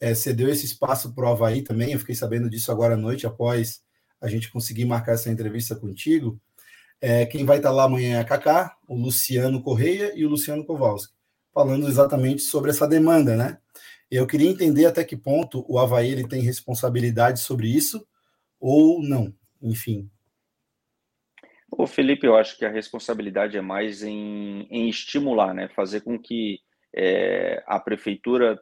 é, 0.00 0.14
cedeu 0.14 0.48
esse 0.48 0.64
espaço 0.64 1.14
para 1.14 1.24
o 1.24 1.28
Havaí 1.28 1.62
também. 1.62 1.92
Eu 1.92 1.98
fiquei 1.98 2.14
sabendo 2.14 2.48
disso 2.48 2.70
agora 2.72 2.94
à 2.94 2.96
noite, 2.96 3.26
após 3.26 3.82
a 4.20 4.28
gente 4.28 4.50
conseguir 4.50 4.84
marcar 4.84 5.12
essa 5.12 5.30
entrevista 5.30 5.76
contigo. 5.76 6.40
É, 7.00 7.26
quem 7.26 7.44
vai 7.44 7.58
estar 7.58 7.70
tá 7.70 7.74
lá 7.74 7.84
amanhã 7.84 8.16
é 8.16 8.20
a 8.20 8.24
Kaká, 8.24 8.76
o 8.88 8.96
Luciano 8.96 9.62
Correia 9.62 10.12
e 10.16 10.24
o 10.24 10.28
Luciano 10.28 10.64
Kowalski, 10.64 11.14
falando 11.52 11.88
exatamente 11.88 12.42
sobre 12.42 12.70
essa 12.70 12.86
demanda, 12.86 13.36
né? 13.36 13.58
Eu 14.10 14.26
queria 14.26 14.50
entender 14.50 14.86
até 14.86 15.04
que 15.04 15.16
ponto 15.16 15.64
o 15.68 15.78
Havaí 15.78 16.10
ele 16.10 16.26
tem 16.26 16.40
responsabilidade 16.40 17.40
sobre 17.40 17.68
isso 17.68 18.06
ou 18.58 19.02
não. 19.02 19.34
Enfim, 19.60 20.10
o 21.70 21.86
Felipe, 21.86 22.26
eu 22.26 22.36
acho 22.36 22.56
que 22.56 22.64
a 22.64 22.70
responsabilidade 22.70 23.56
é 23.56 23.60
mais 23.60 24.02
em, 24.02 24.66
em 24.70 24.88
estimular, 24.88 25.54
né? 25.54 25.68
Fazer 25.68 26.00
com 26.00 26.18
que 26.18 26.60
é, 26.94 27.62
a 27.66 27.78
prefeitura 27.78 28.58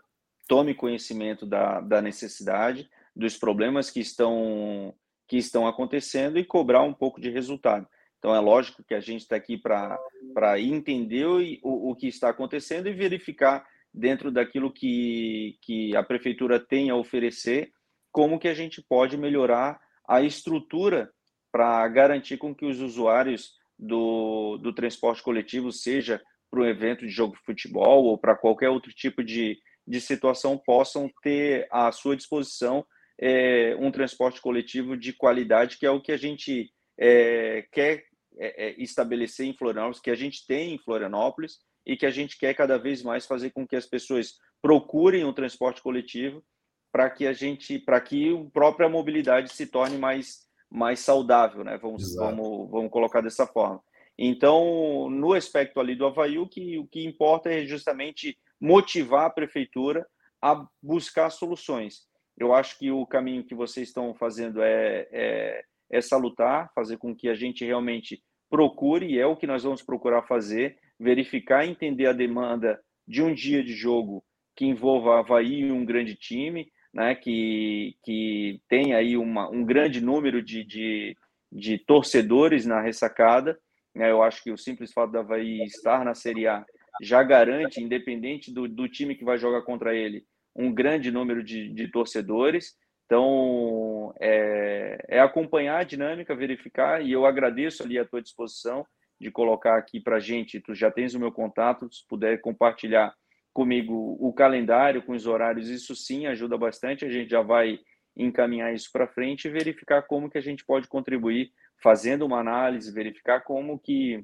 tome 0.48 0.74
conhecimento 0.74 1.46
da, 1.46 1.80
da 1.80 2.02
necessidade, 2.02 2.90
dos 3.14 3.36
problemas 3.36 3.90
que 3.90 4.00
estão, 4.00 4.94
que 5.28 5.36
estão 5.36 5.66
acontecendo 5.66 6.38
e 6.38 6.44
cobrar 6.44 6.82
um 6.82 6.92
pouco 6.92 7.20
de 7.20 7.30
resultado. 7.30 7.86
Então, 8.26 8.34
é 8.34 8.40
lógico 8.40 8.82
que 8.82 8.92
a 8.92 8.98
gente 8.98 9.20
está 9.20 9.36
aqui 9.36 9.56
para 9.56 10.60
entender 10.60 11.26
o, 11.26 11.90
o 11.90 11.94
que 11.94 12.08
está 12.08 12.28
acontecendo 12.28 12.88
e 12.88 12.92
verificar 12.92 13.64
dentro 13.94 14.32
daquilo 14.32 14.72
que, 14.72 15.56
que 15.62 15.94
a 15.94 16.02
prefeitura 16.02 16.58
tem 16.58 16.90
a 16.90 16.96
oferecer, 16.96 17.70
como 18.10 18.40
que 18.40 18.48
a 18.48 18.54
gente 18.54 18.82
pode 18.82 19.16
melhorar 19.16 19.80
a 20.08 20.22
estrutura 20.22 21.08
para 21.52 21.86
garantir 21.86 22.36
com 22.36 22.52
que 22.52 22.66
os 22.66 22.80
usuários 22.80 23.52
do, 23.78 24.58
do 24.58 24.72
transporte 24.72 25.22
coletivo, 25.22 25.70
seja 25.70 26.20
para 26.50 26.62
um 26.62 26.66
evento 26.66 27.06
de 27.06 27.12
jogo 27.12 27.36
de 27.36 27.44
futebol 27.44 28.06
ou 28.06 28.18
para 28.18 28.34
qualquer 28.34 28.70
outro 28.70 28.92
tipo 28.92 29.22
de, 29.22 29.56
de 29.86 30.00
situação, 30.00 30.58
possam 30.58 31.08
ter 31.22 31.68
à 31.70 31.92
sua 31.92 32.16
disposição 32.16 32.84
é, 33.20 33.76
um 33.78 33.92
transporte 33.92 34.40
coletivo 34.40 34.96
de 34.96 35.12
qualidade, 35.12 35.78
que 35.78 35.86
é 35.86 35.90
o 35.92 36.02
que 36.02 36.10
a 36.10 36.16
gente 36.16 36.72
é, 36.98 37.64
quer 37.70 38.04
é, 38.36 38.68
é 38.68 38.82
estabelecer 38.82 39.46
em 39.46 39.56
Florianópolis, 39.56 40.00
que 40.00 40.10
a 40.10 40.14
gente 40.14 40.46
tem 40.46 40.74
em 40.74 40.78
Florianópolis 40.78 41.58
e 41.84 41.96
que 41.96 42.06
a 42.06 42.10
gente 42.10 42.38
quer 42.38 42.54
cada 42.54 42.78
vez 42.78 43.02
mais 43.02 43.26
fazer 43.26 43.50
com 43.50 43.66
que 43.66 43.76
as 43.76 43.86
pessoas 43.86 44.34
procurem 44.60 45.24
um 45.24 45.32
transporte 45.32 45.82
coletivo 45.82 46.42
para 46.90 47.10
que 47.10 47.26
a 47.26 47.32
gente, 47.32 47.78
para 47.78 48.00
que 48.00 48.34
a 48.34 48.50
própria 48.50 48.88
mobilidade 48.88 49.52
se 49.52 49.66
torne 49.66 49.98
mais 49.98 50.46
mais 50.68 51.00
saudável, 51.00 51.62
né? 51.62 51.78
Vamos, 51.78 52.14
vamos, 52.16 52.70
vamos 52.70 52.90
colocar 52.90 53.20
dessa 53.20 53.46
forma. 53.46 53.80
Então, 54.18 55.08
no 55.10 55.32
aspecto 55.32 55.78
ali 55.78 55.94
do 55.94 56.06
Havaí, 56.06 56.38
o 56.38 56.48
que, 56.48 56.78
o 56.78 56.86
que 56.86 57.04
importa 57.04 57.50
é 57.50 57.64
justamente 57.66 58.36
motivar 58.60 59.26
a 59.26 59.30
prefeitura 59.30 60.06
a 60.40 60.66
buscar 60.82 61.30
soluções. 61.30 62.06
Eu 62.36 62.54
acho 62.54 62.78
que 62.78 62.90
o 62.90 63.06
caminho 63.06 63.44
que 63.44 63.54
vocês 63.54 63.88
estão 63.88 64.14
fazendo 64.14 64.62
é, 64.62 65.06
é, 65.10 65.64
é 65.90 66.00
salutar, 66.00 66.70
fazer 66.74 66.96
com 66.98 67.14
que 67.14 67.28
a 67.28 67.34
gente 67.34 67.64
realmente 67.64 68.22
procure, 68.48 69.06
e 69.06 69.18
é 69.18 69.26
o 69.26 69.36
que 69.36 69.46
nós 69.46 69.64
vamos 69.64 69.82
procurar 69.82 70.22
fazer, 70.22 70.76
verificar, 70.98 71.66
entender 71.66 72.06
a 72.06 72.12
demanda 72.12 72.80
de 73.06 73.22
um 73.22 73.32
dia 73.32 73.62
de 73.62 73.72
jogo 73.72 74.24
que 74.54 74.64
envolva 74.64 75.18
Havaí 75.18 75.60
e 75.60 75.72
um 75.72 75.84
grande 75.84 76.14
time, 76.14 76.70
né, 76.92 77.14
que, 77.14 77.94
que 78.02 78.60
tem 78.68 78.94
aí 78.94 79.16
uma, 79.16 79.50
um 79.50 79.64
grande 79.64 80.00
número 80.00 80.42
de, 80.42 80.64
de, 80.64 81.16
de 81.52 81.78
torcedores 81.78 82.64
na 82.64 82.80
ressacada. 82.80 83.58
Né, 83.94 84.10
eu 84.10 84.22
acho 84.22 84.42
que 84.42 84.50
o 84.50 84.56
simples 84.56 84.92
fato 84.92 85.12
da 85.12 85.20
Havaí 85.20 85.62
estar 85.64 86.04
na 86.04 86.14
Série 86.14 86.46
A 86.46 86.64
já 87.02 87.22
garante, 87.22 87.82
independente 87.82 88.52
do, 88.52 88.66
do 88.66 88.88
time 88.88 89.14
que 89.14 89.24
vai 89.24 89.36
jogar 89.36 89.62
contra 89.62 89.94
ele, 89.94 90.24
um 90.54 90.72
grande 90.72 91.10
número 91.10 91.42
de, 91.44 91.68
de 91.68 91.90
torcedores. 91.90 92.74
Então, 93.06 94.12
é, 94.20 94.98
é, 95.08 95.20
acompanhar 95.20 95.78
a 95.78 95.84
dinâmica, 95.84 96.34
verificar, 96.34 97.00
e 97.00 97.12
eu 97.12 97.24
agradeço 97.24 97.84
ali 97.84 97.98
a 97.98 98.04
tua 98.04 98.20
disposição 98.20 98.84
de 99.18 99.30
colocar 99.30 99.78
aqui 99.78 100.00
para 100.00 100.16
a 100.16 100.20
gente, 100.20 100.60
tu 100.60 100.74
já 100.74 100.90
tens 100.90 101.14
o 101.14 101.20
meu 101.20 101.32
contato, 101.32 101.88
se 101.92 102.06
puder 102.06 102.40
compartilhar 102.40 103.14
comigo 103.52 104.18
o 104.20 104.32
calendário 104.34 105.02
com 105.02 105.12
os 105.12 105.26
horários, 105.26 105.70
isso 105.70 105.94
sim 105.96 106.26
ajuda 106.26 106.58
bastante. 106.58 107.06
A 107.06 107.08
gente 107.08 107.30
já 107.30 107.40
vai 107.40 107.78
encaminhar 108.14 108.74
isso 108.74 108.90
para 108.92 109.06
frente 109.06 109.46
e 109.46 109.50
verificar 109.50 110.02
como 110.02 110.28
que 110.28 110.36
a 110.36 110.42
gente 110.42 110.64
pode 110.64 110.88
contribuir, 110.88 111.52
fazendo 111.82 112.26
uma 112.26 112.40
análise, 112.40 112.92
verificar 112.92 113.40
como 113.40 113.78
que, 113.78 114.22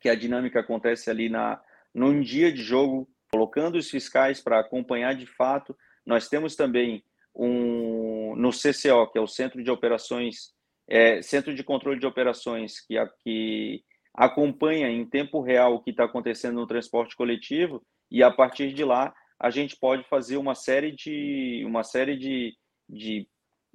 que 0.00 0.08
a 0.08 0.16
dinâmica 0.16 0.60
acontece 0.60 1.10
ali 1.10 1.28
na 1.28 1.60
num 1.92 2.20
dia 2.20 2.52
de 2.52 2.62
jogo, 2.62 3.08
colocando 3.32 3.76
os 3.76 3.90
fiscais 3.90 4.40
para 4.40 4.60
acompanhar 4.60 5.14
de 5.14 5.26
fato. 5.26 5.76
Nós 6.06 6.28
temos 6.28 6.54
também 6.54 7.04
um 7.34 8.34
no 8.36 8.50
CCO, 8.50 9.10
que 9.10 9.18
é 9.18 9.20
o 9.20 9.26
Centro 9.26 9.62
de 9.62 9.70
Operações, 9.70 10.52
é, 10.88 11.22
Centro 11.22 11.54
de 11.54 11.62
Controle 11.62 12.00
de 12.00 12.06
Operações, 12.06 12.80
que, 12.80 12.94
que 13.22 13.84
acompanha 14.14 14.88
em 14.88 15.08
tempo 15.08 15.40
real 15.40 15.74
o 15.74 15.82
que 15.82 15.90
está 15.90 16.04
acontecendo 16.04 16.56
no 16.56 16.66
transporte 16.66 17.14
coletivo 17.14 17.82
e 18.10 18.22
a 18.22 18.30
partir 18.30 18.72
de 18.72 18.84
lá 18.84 19.14
a 19.38 19.50
gente 19.50 19.76
pode 19.76 20.04
fazer 20.04 20.36
uma 20.36 20.54
série 20.54 20.92
de 20.92 21.62
uma 21.64 21.82
série 21.82 22.16
de, 22.16 22.54
de 22.88 23.26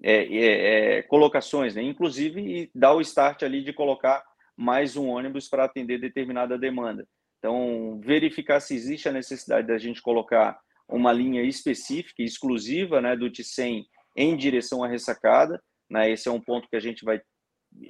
é, 0.03 0.23
é, 0.23 0.97
é, 0.97 1.01
colocações, 1.03 1.73
né? 1.73 1.81
inclusive 1.81 2.69
dar 2.75 2.93
o 2.93 3.01
start 3.01 3.43
ali 3.43 3.63
de 3.63 3.73
colocar 3.73 4.23
mais 4.55 4.95
um 4.95 5.07
ônibus 5.07 5.47
para 5.47 5.65
atender 5.65 5.99
determinada 5.99 6.57
demanda. 6.57 7.07
Então, 7.39 7.99
verificar 8.03 8.59
se 8.59 8.75
existe 8.75 9.09
a 9.09 9.11
necessidade 9.11 9.67
da 9.67 9.77
gente 9.77 10.01
colocar 10.01 10.59
uma 10.87 11.11
linha 11.11 11.41
específica, 11.41 12.21
exclusiva, 12.21 13.01
né, 13.01 13.15
do 13.15 13.29
T100 13.29 13.85
em 14.15 14.37
direção 14.37 14.83
à 14.83 14.87
ressacada. 14.87 15.61
Né? 15.89 16.11
Esse 16.11 16.27
é 16.27 16.31
um 16.31 16.41
ponto 16.41 16.67
que 16.69 16.75
a 16.75 16.79
gente 16.79 17.03
vai 17.03 17.21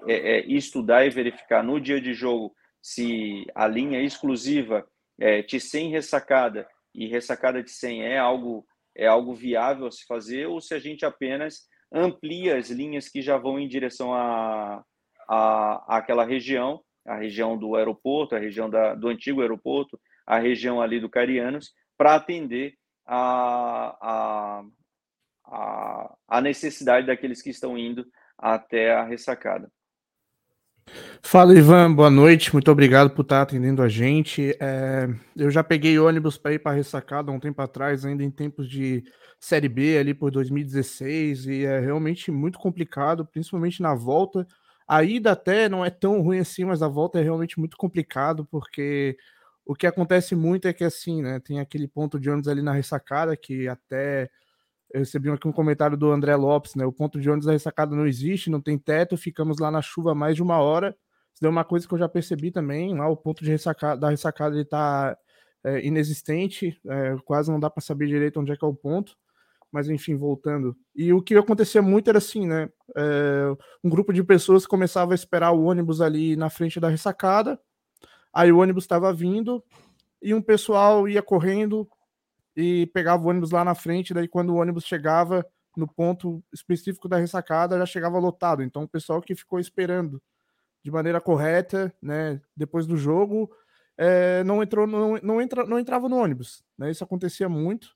é, 0.07 0.13
é, 0.13 0.45
estudar 0.47 1.05
e 1.05 1.09
verificar 1.09 1.63
no 1.63 1.79
dia 1.79 2.01
de 2.01 2.13
jogo 2.13 2.53
se 2.81 3.45
a 3.53 3.67
linha 3.67 4.01
exclusiva 4.01 4.87
é, 5.19 5.41
T100 5.43 5.91
ressacada 5.91 6.67
e 6.93 7.07
ressacada 7.07 7.61
de 7.61 7.71
100 7.71 8.03
é 8.03 8.17
algo 8.17 8.65
é 8.97 9.05
algo 9.05 9.33
viável 9.33 9.87
a 9.87 9.91
se 9.91 10.05
fazer 10.05 10.45
ou 10.47 10.61
se 10.61 10.73
a 10.73 10.79
gente 10.79 11.05
apenas 11.05 11.67
amplia 11.91 12.57
as 12.57 12.69
linhas 12.69 13.09
que 13.09 13.21
já 13.21 13.37
vão 13.37 13.59
em 13.59 13.67
direção 13.67 14.13
a, 14.13 14.83
a, 15.27 15.97
àquela 15.97 16.23
região, 16.23 16.81
a 17.05 17.15
região 17.15 17.57
do 17.57 17.75
aeroporto, 17.75 18.35
a 18.35 18.39
região 18.39 18.69
da, 18.69 18.95
do 18.95 19.09
antigo 19.09 19.41
aeroporto, 19.41 19.99
a 20.25 20.39
região 20.39 20.81
ali 20.81 20.99
do 20.99 21.09
Carianos, 21.09 21.73
para 21.97 22.15
atender 22.15 22.75
a, 23.05 24.63
a, 25.45 26.15
a, 26.27 26.41
necessidade 26.41 27.07
daqueles 27.07 27.41
que 27.41 27.49
estão 27.49 27.77
indo 27.77 28.05
até 28.37 28.93
a 28.93 29.03
ressacada. 29.03 29.71
Fala, 31.21 31.55
Ivan, 31.55 31.93
boa 31.93 32.11
noite. 32.11 32.53
Muito 32.53 32.71
obrigado 32.71 33.09
por 33.09 33.23
estar 33.23 33.41
atendendo 33.41 33.81
a 33.81 33.89
gente. 33.89 34.55
É, 34.59 35.07
eu 35.35 35.49
já 35.49 35.63
peguei 35.63 35.97
ônibus 35.97 36.37
para 36.37 36.53
ir 36.53 36.59
para 36.59 36.75
ressacada 36.75 37.31
um 37.31 37.39
tempo 37.39 37.61
atrás, 37.61 38.05
ainda 38.05 38.23
em 38.23 38.29
tempos 38.29 38.69
de 38.69 39.03
Série 39.39 39.69
B, 39.69 39.97
ali 39.97 40.13
por 40.13 40.29
2016, 40.31 41.47
e 41.47 41.65
é 41.65 41.79
realmente 41.79 42.31
muito 42.31 42.59
complicado, 42.59 43.25
principalmente 43.25 43.81
na 43.81 43.95
volta. 43.95 44.47
A 44.87 45.03
ida 45.03 45.31
até 45.31 45.67
não 45.67 45.83
é 45.83 45.89
tão 45.89 46.21
ruim 46.21 46.39
assim, 46.39 46.63
mas 46.63 46.83
a 46.83 46.87
volta 46.87 47.19
é 47.19 47.23
realmente 47.23 47.59
muito 47.59 47.75
complicado, 47.75 48.45
porque 48.45 49.17
o 49.65 49.75
que 49.75 49.87
acontece 49.87 50.35
muito 50.35 50.67
é 50.67 50.73
que 50.73 50.83
assim, 50.83 51.21
né, 51.21 51.39
tem 51.39 51.59
aquele 51.59 51.87
ponto 51.87 52.19
de 52.19 52.29
ônibus 52.29 52.47
ali 52.47 52.61
na 52.61 52.71
ressacada 52.71 53.35
que 53.35 53.67
até 53.67 54.29
eu 54.93 54.99
recebi 54.99 55.29
aqui 55.29 55.47
um 55.47 55.51
comentário 55.51 55.97
do 55.97 56.11
André 56.11 56.35
Lopes, 56.35 56.75
né? 56.75 56.85
O 56.85 56.91
ponto 56.91 57.19
de 57.19 57.29
ônibus 57.29 57.47
da 57.47 57.51
ressacada 57.51 57.95
não 57.95 58.07
existe, 58.07 58.49
não 58.49 58.61
tem 58.61 58.77
teto, 58.77 59.17
ficamos 59.17 59.59
lá 59.59 59.69
na 59.69 59.81
chuva 59.81 60.15
mais 60.15 60.35
de 60.35 60.43
uma 60.43 60.59
hora. 60.59 60.95
Isso 61.33 61.45
é 61.45 61.49
uma 61.49 61.65
coisa 61.65 61.85
que 61.85 61.93
eu 61.93 61.97
já 61.97 62.07
percebi 62.07 62.49
também. 62.49 62.95
Lá 62.95 63.09
o 63.09 63.17
ponto 63.17 63.43
de 63.43 63.49
ressacada, 63.49 63.99
da 63.99 64.09
ressacada 64.09 64.55
ele 64.55 64.63
tá 64.63 65.17
é, 65.65 65.85
inexistente, 65.85 66.79
é, 66.87 67.15
quase 67.25 67.51
não 67.51 67.59
dá 67.59 67.69
para 67.69 67.81
saber 67.81 68.07
direito 68.07 68.39
onde 68.39 68.53
é 68.53 68.55
que 68.55 68.63
é 68.63 68.67
o 68.67 68.73
ponto. 68.73 69.17
Mas 69.69 69.89
enfim, 69.89 70.15
voltando. 70.15 70.77
E 70.95 71.11
o 71.11 71.21
que 71.21 71.35
acontecia 71.35 71.81
muito 71.81 72.09
era 72.09 72.19
assim, 72.19 72.47
né? 72.47 72.69
É, 72.95 73.51
um 73.83 73.89
grupo 73.89 74.13
de 74.13 74.23
pessoas 74.23 74.65
começava 74.65 75.13
a 75.13 75.15
esperar 75.15 75.51
o 75.51 75.65
ônibus 75.65 75.99
ali 75.99 76.37
na 76.37 76.49
frente 76.49 76.79
da 76.79 76.87
ressacada. 76.87 77.59
Aí 78.35 78.51
o 78.51 78.59
ônibus 78.59 78.83
estava 78.83 79.13
vindo 79.13 79.63
e 80.21 80.33
um 80.33 80.41
pessoal 80.41 81.07
ia 81.07 81.21
correndo 81.21 81.87
e 82.55 82.85
pegava 82.87 83.23
o 83.23 83.29
ônibus 83.29 83.51
lá 83.51 83.63
na 83.63 83.73
frente, 83.73 84.13
daí 84.13 84.27
quando 84.27 84.49
o 84.49 84.57
ônibus 84.57 84.83
chegava, 84.83 85.45
no 85.75 85.87
ponto 85.87 86.43
específico 86.53 87.07
da 87.07 87.17
ressacada 87.17 87.77
já 87.77 87.85
chegava 87.85 88.19
lotado. 88.19 88.63
Então, 88.63 88.83
o 88.83 88.87
pessoal 88.87 89.21
que 89.21 89.35
ficou 89.35 89.59
esperando 89.59 90.21
de 90.83 90.91
maneira 90.91 91.19
correta, 91.19 91.93
né, 92.01 92.41
depois 92.55 92.85
do 92.85 92.95
jogo, 92.95 93.49
é, 93.97 94.43
não 94.43 94.61
entrou, 94.61 94.85
não, 94.85 95.17
não, 95.21 95.41
entra, 95.41 95.65
não 95.65 95.79
entrava 95.79 96.07
no 96.07 96.17
ônibus. 96.17 96.63
Né, 96.77 96.91
isso 96.91 97.03
acontecia 97.03 97.49
muito. 97.49 97.89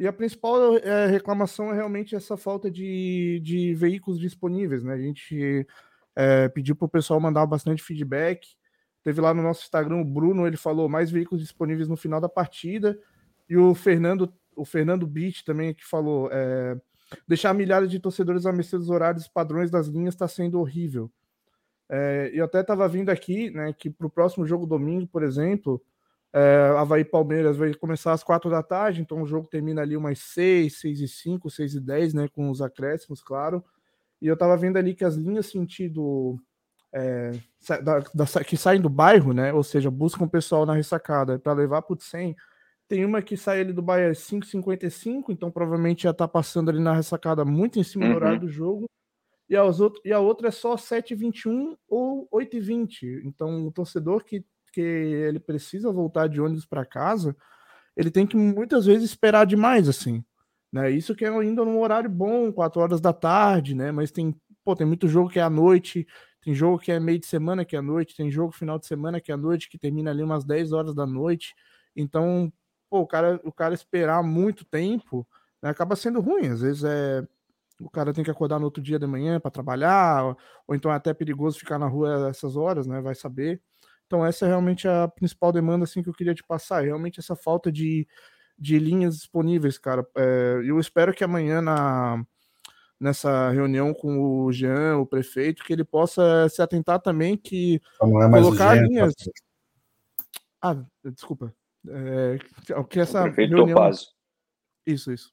E 0.00 0.06
a 0.06 0.12
principal 0.12 0.76
é, 0.78 1.06
reclamação 1.06 1.70
é 1.70 1.74
realmente 1.74 2.16
essa 2.16 2.36
falta 2.36 2.70
de, 2.70 3.40
de 3.42 3.74
veículos 3.74 4.18
disponíveis. 4.18 4.82
Né? 4.82 4.94
A 4.94 4.98
gente 4.98 5.66
é, 6.16 6.48
pediu 6.48 6.74
para 6.74 6.86
o 6.86 6.90
pessoal 6.90 7.20
mandar 7.20 7.46
bastante 7.46 7.82
feedback. 7.82 8.48
Teve 9.02 9.20
lá 9.20 9.34
no 9.34 9.42
nosso 9.42 9.62
Instagram 9.62 9.96
o 9.96 10.04
Bruno, 10.04 10.46
ele 10.46 10.56
falou 10.56 10.88
mais 10.88 11.10
veículos 11.10 11.42
disponíveis 11.42 11.88
no 11.88 11.96
final 11.96 12.20
da 12.20 12.28
partida. 12.28 12.98
E 13.48 13.56
o 13.56 13.74
Fernando, 13.74 14.32
o 14.56 14.64
Fernando 14.64 15.06
Beach 15.06 15.44
também 15.44 15.74
que 15.74 15.84
falou 15.84 16.28
é, 16.30 16.80
deixar 17.26 17.52
milhares 17.52 17.90
de 17.90 17.98
torcedores 17.98 18.46
a 18.46 18.52
mercê 18.52 18.78
dos 18.78 18.90
horários 18.90 19.28
padrões 19.28 19.70
das 19.70 19.88
linhas 19.88 20.14
está 20.14 20.28
sendo 20.28 20.60
horrível. 20.60 21.10
É, 21.88 22.30
eu 22.32 22.44
até 22.44 22.60
estava 22.60 22.88
vindo 22.88 23.10
aqui, 23.10 23.50
né, 23.50 23.72
que 23.72 23.90
para 23.90 24.06
o 24.06 24.10
próximo 24.10 24.46
jogo 24.46 24.64
domingo, 24.64 25.06
por 25.06 25.22
exemplo, 25.22 25.82
é, 26.32 26.74
Havaí 26.78 27.04
Palmeiras 27.04 27.56
vai 27.56 27.74
começar 27.74 28.12
às 28.12 28.24
quatro 28.24 28.48
da 28.48 28.62
tarde, 28.62 29.02
então 29.02 29.20
o 29.20 29.26
jogo 29.26 29.46
termina 29.46 29.82
ali 29.82 29.94
umas 29.96 30.18
seis, 30.18 30.80
seis 30.80 31.00
e 31.00 31.08
cinco, 31.08 31.50
seis 31.50 31.74
e 31.74 31.80
dez, 31.80 32.14
né, 32.14 32.28
com 32.28 32.48
os 32.48 32.62
acréscimos, 32.62 33.22
claro. 33.22 33.62
E 34.22 34.26
eu 34.26 34.34
estava 34.34 34.56
vendo 34.56 34.78
ali 34.78 34.94
que 34.94 35.04
as 35.04 35.16
linhas 35.16 35.46
sentido 35.46 36.38
é, 36.94 37.32
da, 37.82 38.00
da, 38.00 38.44
que 38.44 38.56
saem 38.56 38.80
do 38.80 38.88
bairro, 38.88 39.32
né, 39.32 39.52
ou 39.52 39.62
seja, 39.62 39.90
buscam 39.90 40.24
o 40.24 40.30
pessoal 40.30 40.66
na 40.66 40.74
ressacada 40.74 41.38
para 41.38 41.52
levar 41.52 41.82
para 41.82 41.94
o 41.94 42.00
100, 42.00 42.36
tem 42.88 43.04
uma 43.04 43.22
que 43.22 43.36
sai 43.36 43.60
ali 43.60 43.72
do 43.72 43.80
bairro 43.80 44.10
às 44.10 44.18
5h55, 44.18 45.24
então 45.30 45.50
provavelmente 45.50 46.02
já 46.02 46.10
está 46.10 46.28
passando 46.28 46.68
ali 46.68 46.80
na 46.80 46.94
ressacada 46.94 47.44
muito 47.44 47.78
em 47.78 47.82
cima 47.82 48.04
uhum. 48.04 48.10
do 48.10 48.16
horário 48.16 48.40
do 48.40 48.48
jogo 48.48 48.86
e, 49.52 49.58
outro, 49.58 50.00
e 50.02 50.12
a 50.12 50.18
outra 50.18 50.48
é 50.48 50.50
só 50.50 50.76
7h21 50.76 51.76
ou 51.86 52.26
8h20. 52.32 53.22
Então, 53.24 53.66
o 53.66 53.70
torcedor 53.70 54.24
que, 54.24 54.44
que 54.72 54.80
ele 54.80 55.38
precisa 55.38 55.92
voltar 55.92 56.26
de 56.26 56.40
ônibus 56.40 56.64
para 56.64 56.86
casa, 56.86 57.36
ele 57.94 58.10
tem 58.10 58.26
que 58.26 58.34
muitas 58.34 58.86
vezes 58.86 59.10
esperar 59.10 59.44
demais, 59.44 59.90
assim. 59.90 60.24
Né? 60.72 60.90
Isso 60.90 61.14
que 61.14 61.26
é 61.26 61.28
ainda 61.28 61.66
num 61.66 61.80
horário 61.80 62.08
bom, 62.08 62.50
4 62.50 62.80
horas 62.80 63.00
da 63.00 63.12
tarde, 63.12 63.74
né? 63.74 63.92
Mas 63.92 64.10
tem, 64.10 64.34
pô, 64.64 64.74
tem 64.74 64.86
muito 64.86 65.06
jogo 65.06 65.28
que 65.28 65.38
é 65.38 65.42
à 65.42 65.50
noite, 65.50 66.06
tem 66.42 66.54
jogo 66.54 66.78
que 66.78 66.90
é 66.90 66.98
meio 66.98 67.20
de 67.20 67.26
semana 67.26 67.64
que 67.64 67.76
é 67.76 67.80
noite, 67.80 68.16
tem 68.16 68.30
jogo 68.30 68.52
final 68.52 68.78
de 68.78 68.86
semana 68.86 69.20
que 69.20 69.30
é 69.30 69.36
noite, 69.36 69.68
que 69.68 69.78
termina 69.78 70.10
ali 70.10 70.22
umas 70.22 70.44
10 70.44 70.72
horas 70.72 70.94
da 70.94 71.06
noite. 71.06 71.54
Então, 71.94 72.52
pô, 72.90 73.00
o 73.00 73.06
cara, 73.06 73.40
o 73.44 73.52
cara 73.52 73.72
esperar 73.72 74.22
muito 74.24 74.64
tempo 74.64 75.26
né, 75.62 75.70
acaba 75.70 75.94
sendo 75.96 76.20
ruim. 76.20 76.48
Às 76.48 76.60
vezes 76.60 76.84
é 76.84 77.26
o 77.80 77.90
cara 77.90 78.12
tem 78.12 78.22
que 78.22 78.30
acordar 78.30 78.58
no 78.58 78.64
outro 78.66 78.82
dia 78.82 78.98
de 78.98 79.06
manhã 79.06 79.40
para 79.40 79.50
trabalhar, 79.50 80.24
ou, 80.24 80.38
ou, 80.68 80.74
então 80.74 80.92
é 80.92 80.94
até 80.94 81.12
perigoso 81.12 81.58
ficar 81.58 81.78
na 81.78 81.88
rua 81.88 82.28
essas 82.30 82.56
horas, 82.56 82.86
né? 82.86 83.00
Vai 83.00 83.14
saber. 83.14 83.60
Então 84.06 84.24
essa 84.24 84.44
é 84.44 84.48
realmente 84.48 84.86
a 84.86 85.08
principal 85.08 85.52
demanda 85.52 85.84
assim 85.84 86.02
que 86.02 86.08
eu 86.08 86.14
queria 86.14 86.34
te 86.34 86.44
passar, 86.44 86.82
é 86.82 86.86
realmente 86.86 87.18
essa 87.18 87.34
falta 87.34 87.72
de, 87.72 88.06
de 88.58 88.78
linhas 88.78 89.16
disponíveis, 89.16 89.78
cara. 89.78 90.06
É, 90.16 90.60
eu 90.64 90.78
espero 90.78 91.14
que 91.14 91.24
amanhã 91.24 91.60
na 91.62 92.24
nessa 93.02 93.50
reunião 93.50 93.92
com 93.92 94.44
o 94.44 94.52
Jean, 94.52 94.98
o 94.98 95.06
prefeito, 95.06 95.64
que 95.64 95.72
ele 95.72 95.84
possa 95.84 96.48
se 96.48 96.62
atentar 96.62 97.00
também 97.00 97.36
que 97.36 97.80
é 98.00 98.30
colocar 98.30 98.76
Jean, 98.76 98.86
linhas. 98.86 99.14
Ah, 100.62 100.76
desculpa. 101.04 101.52
É, 101.88 102.38
que 102.88 103.00
essa 103.00 103.20
o 103.20 103.24
prefeito 103.24 103.56
reunião... 103.56 103.90
Isso, 104.86 105.12
isso. 105.12 105.32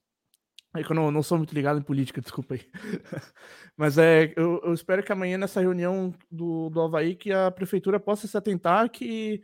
É 0.75 0.83
que 0.83 0.91
eu 0.91 0.95
não, 0.95 1.11
não 1.11 1.23
sou 1.23 1.37
muito 1.37 1.53
ligado 1.53 1.79
em 1.79 1.83
política, 1.83 2.21
desculpa 2.21 2.55
aí. 2.55 2.61
Mas 3.77 3.97
é, 3.97 4.33
eu, 4.35 4.61
eu, 4.63 4.73
espero 4.73 5.03
que 5.03 5.11
amanhã, 5.11 5.37
nessa 5.37 5.61
reunião 5.61 6.13
do, 6.29 6.69
do 6.69 6.81
Havaí, 6.81 7.15
que 7.15 7.31
a 7.31 7.49
prefeitura 7.49 7.99
possa 7.99 8.27
se 8.27 8.37
atentar 8.37 8.89
que 8.89 9.41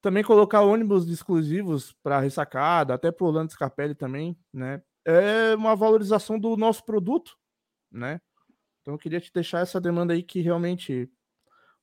também 0.00 0.22
colocar 0.22 0.62
ônibus 0.62 1.08
exclusivos 1.08 1.92
para 2.02 2.20
ressacada, 2.20 2.94
até 2.94 3.10
para 3.10 3.24
o 3.24 3.28
Orlando 3.28 3.52
Scarpelli 3.52 3.94
também, 3.94 4.38
né? 4.52 4.82
É 5.06 5.54
uma 5.54 5.74
valorização 5.74 6.38
do 6.38 6.56
nosso 6.56 6.84
produto, 6.84 7.36
né? 7.90 8.20
Então 8.80 8.94
eu 8.94 8.98
queria 8.98 9.20
te 9.20 9.32
deixar 9.32 9.60
essa 9.60 9.80
demanda 9.80 10.12
aí 10.14 10.22
que 10.22 10.40
realmente 10.40 11.10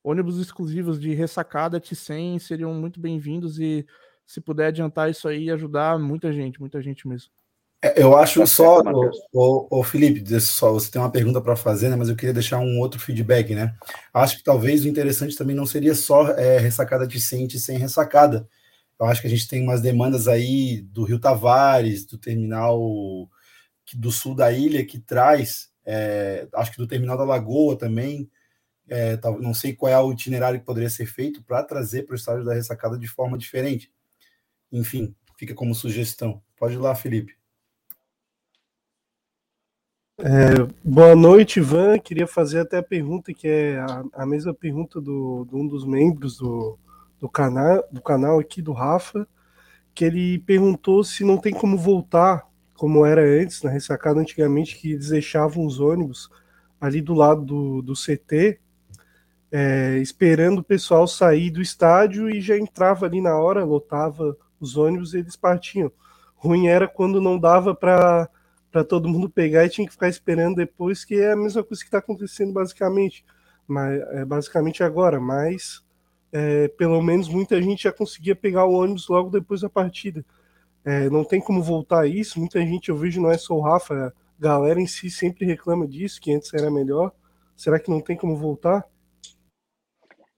ônibus 0.02 0.38
exclusivos 0.38 1.00
de 1.00 1.14
ressacada 1.14 1.80
T100 1.80 2.38
seriam 2.38 2.72
muito 2.74 3.00
bem-vindos 3.00 3.58
e 3.58 3.86
se 4.26 4.40
puder 4.40 4.68
adiantar 4.68 5.10
isso 5.10 5.28
aí, 5.28 5.50
ajudar 5.50 5.98
muita 5.98 6.32
gente, 6.32 6.60
muita 6.60 6.82
gente 6.82 7.06
mesmo. 7.06 7.30
É, 7.82 8.02
eu 8.02 8.16
acho 8.16 8.40
tá 8.40 8.46
só, 8.46 8.80
o, 8.80 9.10
o, 9.32 9.80
o, 9.80 9.82
Felipe, 9.84 10.40
só 10.40 10.72
você 10.72 10.90
tem 10.90 11.00
uma 11.00 11.10
pergunta 11.10 11.40
para 11.40 11.54
fazer, 11.54 11.88
né? 11.88 11.96
Mas 11.96 12.08
eu 12.08 12.16
queria 12.16 12.32
deixar 12.32 12.58
um 12.58 12.80
outro 12.80 12.98
feedback, 12.98 13.54
né? 13.54 13.76
Acho 14.12 14.38
que 14.38 14.42
talvez 14.42 14.84
o 14.84 14.88
interessante 14.88 15.36
também 15.36 15.54
não 15.54 15.66
seria 15.66 15.94
só 15.94 16.30
é, 16.30 16.58
ressacada 16.58 17.06
de 17.06 17.20
Cente 17.20 17.60
sem 17.60 17.78
ressacada. 17.78 18.48
Eu 18.98 19.06
acho 19.06 19.20
que 19.20 19.26
a 19.26 19.30
gente 19.30 19.46
tem 19.46 19.62
umas 19.62 19.82
demandas 19.82 20.26
aí 20.26 20.80
do 20.80 21.04
Rio 21.04 21.20
Tavares, 21.20 22.06
do 22.06 22.16
terminal 22.16 22.80
do 23.94 24.10
sul 24.10 24.34
da 24.34 24.50
ilha, 24.50 24.84
que 24.84 24.98
traz, 24.98 25.68
é, 25.86 26.48
acho 26.52 26.72
que 26.72 26.78
do 26.78 26.86
terminal 26.86 27.16
da 27.16 27.24
Lagoa 27.24 27.78
também. 27.78 28.28
É, 28.88 29.18
não 29.40 29.54
sei 29.54 29.74
qual 29.74 29.90
é 29.90 29.98
o 29.98 30.12
itinerário 30.12 30.60
que 30.60 30.66
poderia 30.66 30.90
ser 30.90 31.06
feito 31.06 31.42
para 31.42 31.62
trazer 31.62 32.02
para 32.04 32.12
o 32.12 32.16
estádio 32.16 32.44
da 32.44 32.54
ressacada 32.54 32.98
de 32.98 33.06
forma 33.06 33.38
diferente. 33.38 33.92
Enfim, 34.70 35.14
fica 35.38 35.54
como 35.54 35.74
sugestão. 35.74 36.42
Pode 36.56 36.74
ir 36.74 36.78
lá, 36.78 36.94
Felipe. 36.94 37.36
É, 40.18 40.54
boa 40.82 41.14
noite, 41.14 41.60
Ivan. 41.60 41.98
Queria 41.98 42.26
fazer 42.26 42.60
até 42.60 42.78
a 42.78 42.82
pergunta 42.82 43.34
que 43.34 43.46
é 43.46 43.78
a, 43.78 44.04
a 44.22 44.26
mesma 44.26 44.54
pergunta 44.54 45.00
do, 45.00 45.46
um 45.52 45.66
dos 45.66 45.84
membros 45.84 46.38
do, 46.38 46.78
do, 47.20 47.30
do 47.92 48.02
canal 48.02 48.38
aqui, 48.40 48.62
do 48.62 48.72
Rafa, 48.72 49.28
que 49.94 50.04
ele 50.04 50.38
perguntou 50.38 51.04
se 51.04 51.22
não 51.22 51.36
tem 51.36 51.52
como 51.52 51.76
voltar 51.76 52.48
como 52.76 53.04
era 53.04 53.22
antes, 53.22 53.62
na 53.62 53.70
ressacada 53.70 54.20
antigamente, 54.20 54.76
que 54.76 54.92
eles 54.92 55.08
deixavam 55.08 55.64
os 55.64 55.80
ônibus 55.80 56.30
ali 56.80 57.00
do 57.00 57.14
lado 57.14 57.44
do, 57.44 57.82
do 57.82 57.94
CT, 57.94 58.58
é, 59.50 59.98
esperando 59.98 60.58
o 60.58 60.64
pessoal 60.64 61.06
sair 61.06 61.50
do 61.50 61.62
estádio 61.62 62.28
e 62.28 62.40
já 62.40 62.56
entrava 62.56 63.06
ali 63.06 63.20
na 63.20 63.36
hora, 63.36 63.64
lotava 63.64 64.36
os 64.60 64.76
ônibus 64.76 65.14
e 65.14 65.18
eles 65.18 65.36
partiam. 65.36 65.90
Ruim 66.34 66.66
era 66.66 66.86
quando 66.86 67.20
não 67.20 67.38
dava 67.38 67.74
para 67.74 68.28
para 68.70 68.84
todo 68.84 69.08
mundo 69.08 69.30
pegar 69.30 69.64
e 69.64 69.70
tinha 69.70 69.86
que 69.86 69.92
ficar 69.94 70.08
esperando 70.08 70.56
depois, 70.56 71.02
que 71.02 71.14
é 71.14 71.32
a 71.32 71.36
mesma 71.36 71.64
coisa 71.64 71.82
que 71.82 71.88
está 71.88 71.96
acontecendo 71.96 72.52
basicamente, 72.52 73.24
mas 73.66 74.02
é, 74.10 74.22
basicamente 74.22 74.82
agora, 74.82 75.18
mas 75.18 75.82
é, 76.30 76.68
pelo 76.68 77.00
menos 77.00 77.26
muita 77.26 77.60
gente 77.62 77.84
já 77.84 77.92
conseguia 77.92 78.36
pegar 78.36 78.66
o 78.66 78.74
ônibus 78.74 79.08
logo 79.08 79.30
depois 79.30 79.62
da 79.62 79.70
partida. 79.70 80.22
É, 80.86 81.10
não 81.10 81.24
tem 81.24 81.40
como 81.40 81.62
voltar 81.62 82.06
isso, 82.06 82.38
muita 82.38 82.60
gente 82.60 82.88
eu 82.88 82.96
vejo, 82.96 83.20
não 83.20 83.30
é 83.30 83.36
só 83.36 83.54
o 83.54 83.60
Rafa, 83.60 83.94
a 83.94 84.12
galera 84.38 84.80
em 84.80 84.86
si 84.86 85.10
sempre 85.10 85.44
reclama 85.44 85.86
disso, 85.86 86.20
que 86.20 86.32
antes 86.32 86.54
era 86.54 86.70
melhor. 86.70 87.12
Será 87.56 87.80
que 87.80 87.90
não 87.90 88.00
tem 88.00 88.16
como 88.16 88.36
voltar? 88.36 88.84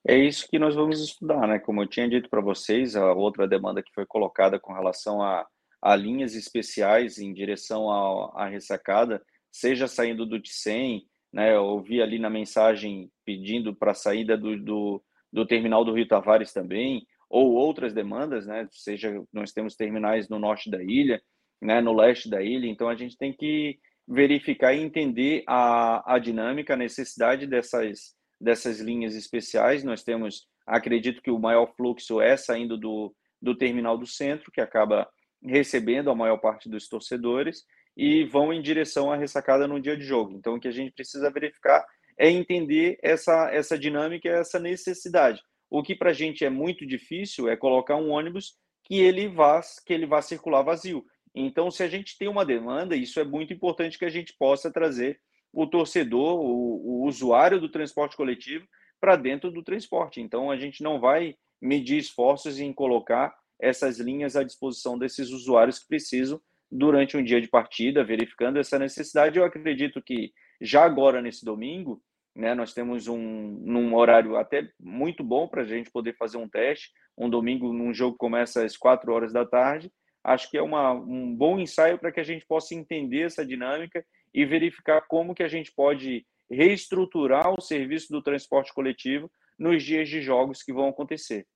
É 0.06 0.16
isso 0.16 0.48
que 0.48 0.58
nós 0.58 0.74
vamos 0.74 1.02
estudar, 1.02 1.46
né? 1.46 1.58
Como 1.58 1.82
eu 1.82 1.86
tinha 1.86 2.08
dito 2.08 2.30
para 2.30 2.40
vocês, 2.40 2.96
a 2.96 3.12
outra 3.12 3.46
demanda 3.46 3.82
que 3.82 3.92
foi 3.92 4.06
colocada 4.06 4.58
com 4.58 4.72
relação 4.72 5.20
a 5.20 5.46
a 5.80 5.94
linhas 5.94 6.34
especiais 6.34 7.18
em 7.18 7.32
direção 7.32 7.90
à, 7.90 8.48
ressacada, 8.48 9.22
seja 9.50 9.86
saindo 9.86 10.26
do 10.26 10.40
Ticem, 10.40 11.06
né, 11.32 11.54
eu 11.54 11.80
vi 11.80 12.02
ali 12.02 12.18
na 12.18 12.30
mensagem 12.30 13.10
pedindo 13.24 13.74
para 13.74 13.92
a 13.92 13.94
saída 13.94 14.36
do, 14.36 14.58
do, 14.58 15.02
do, 15.32 15.46
terminal 15.46 15.84
do 15.84 15.92
Rio 15.92 16.08
Tavares 16.08 16.52
também, 16.52 17.06
ou 17.28 17.52
outras 17.52 17.92
demandas, 17.92 18.46
né, 18.46 18.66
seja 18.72 19.22
nós 19.32 19.52
temos 19.52 19.74
terminais 19.74 20.28
no 20.28 20.38
norte 20.38 20.70
da 20.70 20.82
ilha, 20.82 21.20
né, 21.60 21.80
no 21.80 21.92
leste 21.92 22.30
da 22.30 22.42
ilha, 22.42 22.66
então 22.66 22.88
a 22.88 22.94
gente 22.94 23.16
tem 23.16 23.32
que 23.32 23.78
verificar 24.06 24.72
e 24.72 24.80
entender 24.80 25.44
a, 25.46 26.14
a 26.14 26.18
dinâmica, 26.18 26.72
a 26.72 26.76
necessidade 26.76 27.46
dessas, 27.46 28.14
dessas 28.40 28.80
linhas 28.80 29.14
especiais. 29.14 29.84
Nós 29.84 30.02
temos, 30.02 30.46
acredito 30.66 31.20
que 31.20 31.30
o 31.30 31.38
maior 31.38 31.74
fluxo 31.76 32.20
é 32.20 32.36
saindo 32.36 32.78
do, 32.78 33.14
do 33.40 33.54
terminal 33.54 33.98
do 33.98 34.06
centro, 34.06 34.50
que 34.50 34.62
acaba 34.62 35.06
recebendo 35.44 36.10
a 36.10 36.14
maior 36.14 36.38
parte 36.38 36.68
dos 36.68 36.88
torcedores 36.88 37.64
e 37.96 38.24
vão 38.24 38.52
em 38.52 38.62
direção 38.62 39.12
à 39.12 39.16
ressacada 39.16 39.68
no 39.68 39.80
dia 39.80 39.96
de 39.96 40.04
jogo. 40.04 40.34
Então, 40.36 40.54
o 40.54 40.60
que 40.60 40.68
a 40.68 40.72
gente 40.72 40.92
precisa 40.92 41.30
verificar 41.30 41.84
é 42.16 42.30
entender 42.30 42.98
essa, 43.02 43.50
essa 43.52 43.78
dinâmica, 43.78 44.28
essa 44.28 44.58
necessidade. 44.58 45.40
O 45.70 45.82
que 45.82 45.94
para 45.94 46.10
a 46.10 46.14
gente 46.14 46.44
é 46.44 46.50
muito 46.50 46.86
difícil 46.86 47.48
é 47.48 47.56
colocar 47.56 47.96
um 47.96 48.10
ônibus 48.10 48.56
que 48.84 49.00
ele 49.00 49.28
vá 49.28 49.60
que 49.86 49.92
ele 49.92 50.06
vá 50.06 50.22
circular 50.22 50.62
vazio. 50.62 51.04
Então, 51.34 51.70
se 51.70 51.82
a 51.82 51.88
gente 51.88 52.16
tem 52.18 52.28
uma 52.28 52.44
demanda, 52.44 52.96
isso 52.96 53.20
é 53.20 53.24
muito 53.24 53.52
importante 53.52 53.98
que 53.98 54.04
a 54.04 54.10
gente 54.10 54.34
possa 54.38 54.72
trazer 54.72 55.20
o 55.52 55.66
torcedor, 55.66 56.40
o, 56.40 57.02
o 57.02 57.06
usuário 57.06 57.60
do 57.60 57.68
transporte 57.68 58.16
coletivo 58.16 58.66
para 59.00 59.16
dentro 59.16 59.50
do 59.50 59.62
transporte. 59.62 60.20
Então, 60.20 60.50
a 60.50 60.56
gente 60.56 60.82
não 60.82 60.98
vai 60.98 61.36
medir 61.60 61.98
esforços 61.98 62.58
em 62.58 62.72
colocar 62.72 63.34
essas 63.60 63.98
linhas 63.98 64.36
à 64.36 64.42
disposição 64.42 64.98
desses 64.98 65.30
usuários 65.30 65.78
que 65.78 65.88
precisam 65.88 66.40
durante 66.70 67.16
um 67.16 67.24
dia 67.24 67.40
de 67.40 67.48
partida, 67.48 68.04
verificando 68.04 68.58
essa 68.58 68.78
necessidade. 68.78 69.38
Eu 69.38 69.44
acredito 69.44 70.02
que 70.02 70.32
já 70.60 70.84
agora, 70.84 71.22
nesse 71.22 71.44
domingo, 71.44 72.02
né, 72.34 72.54
nós 72.54 72.72
temos 72.72 73.08
um 73.08 73.18
num 73.18 73.94
horário 73.94 74.36
até 74.36 74.68
muito 74.78 75.24
bom 75.24 75.48
para 75.48 75.62
a 75.62 75.66
gente 75.66 75.90
poder 75.90 76.16
fazer 76.16 76.36
um 76.36 76.48
teste. 76.48 76.90
Um 77.16 77.28
domingo, 77.28 77.72
num 77.72 77.92
jogo 77.92 78.12
que 78.12 78.18
começa 78.18 78.64
às 78.64 78.76
quatro 78.76 79.12
horas 79.12 79.32
da 79.32 79.44
tarde. 79.44 79.90
Acho 80.22 80.50
que 80.50 80.56
é 80.56 80.62
uma, 80.62 80.92
um 80.92 81.34
bom 81.34 81.58
ensaio 81.58 81.98
para 81.98 82.12
que 82.12 82.20
a 82.20 82.24
gente 82.24 82.46
possa 82.46 82.74
entender 82.74 83.22
essa 83.22 83.44
dinâmica 83.44 84.04
e 84.32 84.44
verificar 84.44 85.00
como 85.08 85.34
que 85.34 85.42
a 85.42 85.48
gente 85.48 85.72
pode 85.72 86.24
reestruturar 86.50 87.52
o 87.52 87.60
serviço 87.60 88.12
do 88.12 88.22
transporte 88.22 88.72
coletivo 88.72 89.30
nos 89.58 89.82
dias 89.82 90.08
de 90.08 90.22
jogos 90.22 90.62
que 90.62 90.72
vão 90.72 90.88
acontecer. 90.88 91.46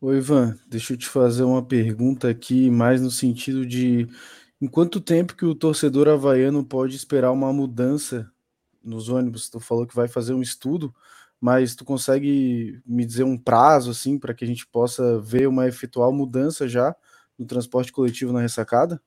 Oi, 0.00 0.18
Ivan, 0.18 0.58
deixa 0.66 0.94
eu 0.94 0.98
te 0.98 1.06
fazer 1.06 1.44
uma 1.44 1.64
pergunta 1.64 2.28
aqui, 2.28 2.70
mais 2.70 3.02
no 3.02 3.10
sentido 3.10 3.66
de 3.66 4.06
em 4.60 4.66
quanto 4.66 5.00
tempo 5.00 5.36
que 5.36 5.44
o 5.44 5.54
torcedor 5.54 6.08
havaiano 6.08 6.64
pode 6.64 6.94
esperar 6.96 7.32
uma 7.32 7.52
mudança 7.52 8.30
nos 8.82 9.08
ônibus? 9.08 9.48
Tu 9.48 9.60
falou 9.60 9.86
que 9.86 9.94
vai 9.94 10.08
fazer 10.08 10.34
um 10.34 10.42
estudo, 10.42 10.94
mas 11.40 11.74
tu 11.74 11.84
consegue 11.84 12.80
me 12.84 13.04
dizer 13.04 13.24
um 13.24 13.38
prazo 13.38 13.90
assim 13.90 14.18
para 14.18 14.34
que 14.34 14.44
a 14.44 14.46
gente 14.46 14.66
possa 14.66 15.18
ver 15.20 15.48
uma 15.48 15.66
efetual 15.66 16.12
mudança 16.12 16.68
já 16.68 16.94
no 17.38 17.46
transporte 17.46 17.92
coletivo 17.92 18.32
na 18.32 18.40
ressacada? 18.40 19.00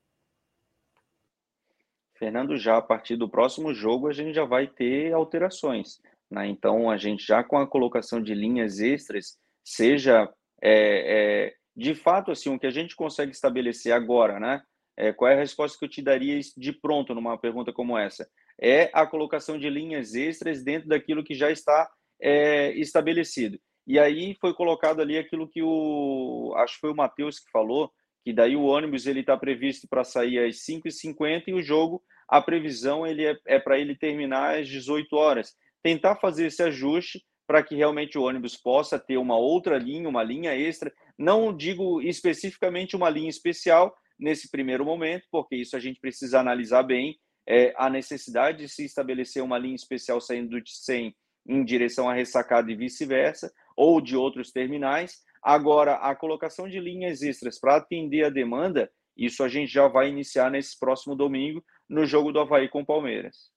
Fernando, 2.15 2.57
já 2.57 2.77
a 2.77 2.81
partir 2.81 3.15
do 3.15 3.29
próximo 3.29 3.73
jogo 3.73 4.07
a 4.07 4.13
gente 4.13 4.33
já 4.33 4.45
vai 4.45 4.67
ter 4.67 5.13
alterações. 5.13 5.99
Né? 6.31 6.47
Então, 6.47 6.89
a 6.89 6.97
gente 6.97 7.25
já 7.25 7.43
com 7.43 7.57
a 7.57 7.67
colocação 7.67 8.21
de 8.21 8.33
linhas 8.33 8.79
extras, 8.79 9.37
seja 9.63 10.27
é, 10.61 11.47
é, 11.47 11.53
de 11.75 11.93
fato 11.93 12.31
assim, 12.31 12.49
o 12.53 12.59
que 12.59 12.65
a 12.65 12.71
gente 12.71 12.95
consegue 12.95 13.31
estabelecer 13.31 13.91
agora, 13.91 14.39
né? 14.39 14.61
É, 14.95 15.11
qual 15.11 15.29
é 15.29 15.33
a 15.33 15.39
resposta 15.39 15.77
que 15.77 15.85
eu 15.85 15.89
te 15.89 16.01
daria 16.01 16.39
de 16.55 16.71
pronto 16.71 17.13
numa 17.15 17.37
pergunta 17.37 17.73
como 17.73 17.97
essa? 17.97 18.27
É 18.63 18.89
a 18.93 19.05
colocação 19.05 19.59
de 19.59 19.69
linhas 19.69 20.15
extras 20.15 20.63
dentro 20.63 20.87
daquilo 20.87 21.23
que 21.23 21.35
já 21.35 21.51
está 21.51 21.89
é, 22.21 22.71
estabelecido. 22.73 23.59
E 23.85 23.99
aí 23.99 24.35
foi 24.39 24.53
colocado 24.53 25.01
ali 25.01 25.17
aquilo 25.17 25.49
que 25.49 25.61
o 25.61 26.53
acho 26.55 26.75
que 26.75 26.79
foi 26.79 26.91
o 26.91 26.95
Matheus 26.95 27.39
que 27.39 27.51
falou, 27.51 27.91
que 28.23 28.31
daí 28.31 28.55
o 28.55 28.63
ônibus 28.63 29.05
ele 29.05 29.19
está 29.19 29.35
previsto 29.35 29.87
para 29.89 30.05
sair 30.05 30.39
às 30.39 30.65
5h50 30.65 31.43
e 31.47 31.53
o 31.53 31.61
jogo, 31.61 32.01
a 32.29 32.41
previsão 32.41 33.05
ele 33.05 33.25
é, 33.25 33.37
é 33.45 33.59
para 33.59 33.77
ele 33.77 33.95
terminar 33.95 34.57
às 34.57 34.67
18 34.69 35.13
horas. 35.15 35.53
Tentar 35.83 36.15
fazer 36.15 36.45
esse 36.45 36.63
ajuste 36.63 37.21
para 37.45 37.61
que 37.61 37.75
realmente 37.75 38.17
o 38.17 38.23
ônibus 38.23 38.55
possa 38.55 38.97
ter 38.97 39.17
uma 39.17 39.37
outra 39.37 39.77
linha, 39.77 40.07
uma 40.07 40.23
linha 40.23 40.55
extra. 40.55 40.93
Não 41.17 41.55
digo 41.55 42.01
especificamente 42.01 42.95
uma 42.95 43.09
linha 43.09 43.29
especial 43.29 43.93
nesse 44.17 44.49
primeiro 44.49 44.85
momento, 44.85 45.25
porque 45.29 45.57
isso 45.57 45.75
a 45.75 45.79
gente 45.79 45.99
precisa 45.99 46.39
analisar 46.39 46.83
bem 46.83 47.17
é, 47.47 47.73
a 47.77 47.89
necessidade 47.89 48.59
de 48.59 48.69
se 48.69 48.85
estabelecer 48.85 49.43
uma 49.43 49.57
linha 49.57 49.75
especial 49.75 50.21
saindo 50.21 50.49
do 50.49 50.61
Ticem 50.61 51.15
em 51.45 51.63
direção 51.63 52.09
à 52.09 52.13
ressacada 52.13 52.71
e 52.71 52.75
vice-versa, 52.75 53.51
ou 53.75 53.99
de 53.99 54.15
outros 54.15 54.51
terminais. 54.51 55.21
Agora, 55.41 55.95
a 55.95 56.15
colocação 56.15 56.69
de 56.69 56.79
linhas 56.79 57.21
extras 57.21 57.59
para 57.59 57.75
atender 57.75 58.25
a 58.25 58.29
demanda, 58.29 58.89
isso 59.15 59.43
a 59.43 59.49
gente 59.49 59.71
já 59.71 59.87
vai 59.87 60.09
iniciar 60.09 60.49
nesse 60.49 60.79
próximo 60.79 61.15
domingo, 61.15 61.63
no 61.89 62.05
jogo 62.05 62.31
do 62.31 62.39
Havaí 62.39 62.69
com 62.69 62.81
o 62.81 62.85
Palmeiras. 62.85 63.51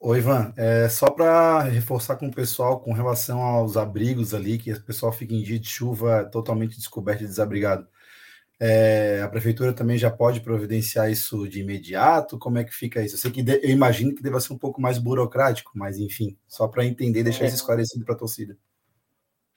Oi, 0.00 0.18
Ivan, 0.18 0.52
é, 0.58 0.86
só 0.86 1.10
para 1.10 1.62
reforçar 1.62 2.16
com 2.16 2.26
o 2.26 2.34
pessoal 2.34 2.78
com 2.80 2.92
relação 2.92 3.40
aos 3.40 3.74
abrigos 3.74 4.34
ali, 4.34 4.58
que 4.58 4.70
o 4.70 4.84
pessoal 4.84 5.10
fica 5.10 5.32
em 5.32 5.42
dia 5.42 5.58
de 5.58 5.66
chuva 5.66 6.28
totalmente 6.30 6.76
descoberto 6.76 7.22
e 7.22 7.26
desabrigado. 7.26 7.88
É, 8.60 9.20
a 9.22 9.28
prefeitura 9.28 9.72
também 9.72 9.98
já 9.98 10.10
pode 10.10 10.40
providenciar 10.40 11.10
isso 11.10 11.48
de 11.48 11.60
imediato? 11.60 12.38
Como 12.38 12.58
é 12.58 12.64
que 12.64 12.74
fica 12.74 13.02
isso? 13.02 13.16
Eu 13.16 13.18
sei 13.18 13.30
que 13.30 13.42
de, 13.42 13.60
eu 13.62 13.70
imagino 13.70 14.14
que 14.14 14.22
deva 14.22 14.40
ser 14.40 14.52
um 14.52 14.58
pouco 14.58 14.80
mais 14.80 14.98
burocrático, 14.98 15.72
mas 15.74 15.98
enfim, 15.98 16.38
só 16.46 16.68
para 16.68 16.84
entender 16.84 17.20
e 17.20 17.24
deixar 17.24 17.44
é. 17.44 17.46
isso 17.48 17.56
esclarecido 17.56 18.04
para 18.04 18.14
a 18.14 18.18
torcida. 18.18 18.56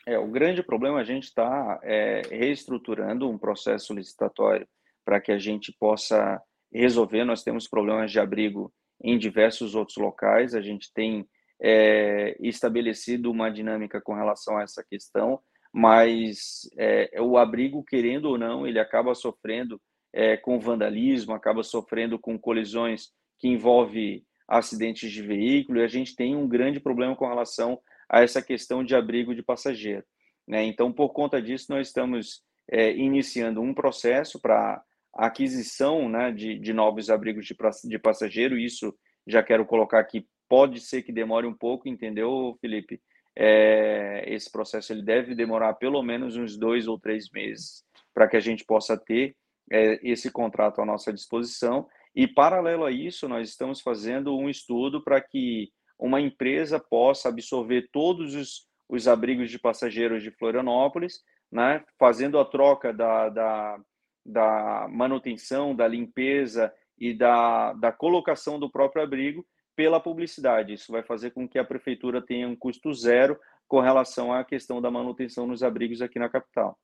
É, 0.05 0.17
o 0.17 0.27
grande 0.27 0.63
problema 0.63 0.99
a 0.99 1.03
gente 1.03 1.25
está 1.25 1.79
é, 1.83 2.21
reestruturando 2.31 3.29
um 3.29 3.37
processo 3.37 3.93
licitatório 3.93 4.67
para 5.05 5.19
que 5.21 5.31
a 5.31 5.37
gente 5.37 5.75
possa 5.79 6.41
resolver. 6.73 7.23
Nós 7.23 7.43
temos 7.43 7.67
problemas 7.67 8.11
de 8.11 8.19
abrigo 8.19 8.73
em 9.03 9.17
diversos 9.17 9.75
outros 9.75 9.97
locais, 9.97 10.55
a 10.55 10.61
gente 10.61 10.91
tem 10.93 11.27
é, 11.61 12.35
estabelecido 12.39 13.29
uma 13.29 13.49
dinâmica 13.49 14.01
com 14.01 14.13
relação 14.13 14.57
a 14.57 14.63
essa 14.63 14.83
questão 14.83 15.39
mas 15.77 16.67
é, 16.75 17.21
o 17.21 17.37
abrigo, 17.37 17.83
querendo 17.83 18.25
ou 18.25 18.35
não, 18.35 18.65
ele 18.65 18.79
acaba 18.79 19.13
sofrendo 19.13 19.79
é, 20.11 20.35
com 20.35 20.59
vandalismo, 20.59 21.35
acaba 21.35 21.61
sofrendo 21.61 22.17
com 22.17 22.35
colisões 22.35 23.11
que 23.37 23.47
envolvem 23.47 24.25
acidentes 24.47 25.11
de 25.11 25.21
veículo, 25.21 25.77
e 25.77 25.83
a 25.83 25.87
gente 25.87 26.15
tem 26.15 26.35
um 26.35 26.47
grande 26.47 26.79
problema 26.79 27.15
com 27.15 27.27
relação 27.27 27.79
a 28.09 28.23
essa 28.23 28.41
questão 28.41 28.83
de 28.83 28.95
abrigo 28.95 29.35
de 29.35 29.43
passageiro. 29.43 30.03
Né? 30.47 30.63
Então, 30.63 30.91
por 30.91 31.09
conta 31.09 31.39
disso, 31.39 31.67
nós 31.69 31.89
estamos 31.89 32.41
é, 32.71 32.91
iniciando 32.93 33.61
um 33.61 33.71
processo 33.71 34.41
para 34.41 34.81
aquisição 35.13 36.09
né, 36.09 36.31
de, 36.31 36.57
de 36.57 36.73
novos 36.73 37.11
abrigos 37.11 37.45
de, 37.45 37.55
de 37.87 37.99
passageiro, 37.99 38.57
isso 38.57 38.91
já 39.27 39.43
quero 39.43 39.63
colocar 39.63 39.99
aqui, 39.99 40.25
pode 40.49 40.79
ser 40.79 41.03
que 41.03 41.11
demore 41.11 41.45
um 41.45 41.53
pouco, 41.53 41.87
entendeu, 41.87 42.57
Felipe? 42.59 42.99
É, 43.39 44.23
esse 44.25 44.51
processo 44.51 44.91
ele 44.91 45.03
deve 45.03 45.35
demorar 45.35 45.75
pelo 45.75 46.01
menos 46.01 46.35
uns 46.35 46.57
dois 46.57 46.87
ou 46.87 46.99
três 46.99 47.29
meses 47.29 47.83
para 48.11 48.27
que 48.27 48.35
a 48.35 48.39
gente 48.39 48.65
possa 48.65 48.97
ter 48.97 49.35
é, 49.71 49.99
esse 50.01 50.31
contrato 50.31 50.81
à 50.81 50.85
nossa 50.85 51.13
disposição. 51.13 51.87
E, 52.15 52.27
paralelo 52.27 52.83
a 52.83 52.91
isso, 52.91 53.27
nós 53.27 53.47
estamos 53.47 53.79
fazendo 53.79 54.35
um 54.35 54.49
estudo 54.49 55.03
para 55.03 55.21
que 55.21 55.69
uma 55.99 56.19
empresa 56.19 56.79
possa 56.79 57.29
absorver 57.29 57.89
todos 57.91 58.33
os, 58.33 58.67
os 58.89 59.07
abrigos 59.07 59.51
de 59.51 59.59
passageiros 59.59 60.23
de 60.23 60.31
Florianópolis, 60.31 61.19
né, 61.51 61.83
fazendo 61.99 62.39
a 62.39 62.45
troca 62.45 62.91
da, 62.91 63.29
da, 63.29 63.79
da 64.25 64.87
manutenção, 64.89 65.75
da 65.75 65.87
limpeza 65.87 66.73
e 66.97 67.13
da, 67.13 67.73
da 67.73 67.91
colocação 67.91 68.59
do 68.59 68.69
próprio 68.69 69.03
abrigo 69.03 69.45
pela 69.77 69.99
publicidade. 69.99 70.73
Isso 70.73 70.91
vai 70.91 71.03
fazer 71.03 71.29
com 71.29 71.47
que 71.47 71.59
a 71.59 71.63
prefeitura 71.63 72.19
tenha 72.19 72.47
um 72.47 72.55
custo 72.55 72.91
zero 72.93 73.39
com 73.67 73.79
relação 73.79 74.33
à 74.33 74.43
questão 74.43 74.81
da 74.81 74.89
manutenção 74.89 75.45
nos 75.45 75.61
abrigos 75.61 76.01
aqui 76.01 76.17
na 76.17 76.27
capital. 76.27 76.77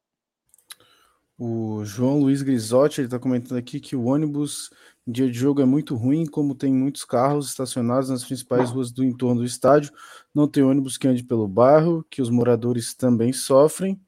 O 1.38 1.84
João 1.84 2.20
Luiz 2.20 2.44
Grisotti 2.44 3.02
está 3.02 3.18
comentando 3.18 3.58
aqui 3.58 3.80
que 3.80 3.96
o 3.96 4.06
ônibus 4.06 4.70
dia 5.06 5.30
de 5.30 5.38
jogo 5.38 5.62
é 5.62 5.66
muito 5.66 5.96
ruim, 5.96 6.26
como 6.26 6.54
tem 6.54 6.72
muitos 6.72 7.04
carros 7.04 7.50
estacionados 7.50 8.10
nas 8.10 8.24
principais 8.24 8.70
ruas 8.70 8.92
do 8.92 9.04
entorno 9.04 9.42
do 9.42 9.46
estádio, 9.46 9.92
não 10.34 10.48
tem 10.48 10.64
ônibus 10.64 10.96
que 10.96 11.08
ande 11.08 11.24
pelo 11.24 11.48
bairro, 11.48 12.06
que 12.10 12.22
os 12.22 12.30
moradores 12.30 12.94
também 12.94 13.34
sofrem. 13.34 14.00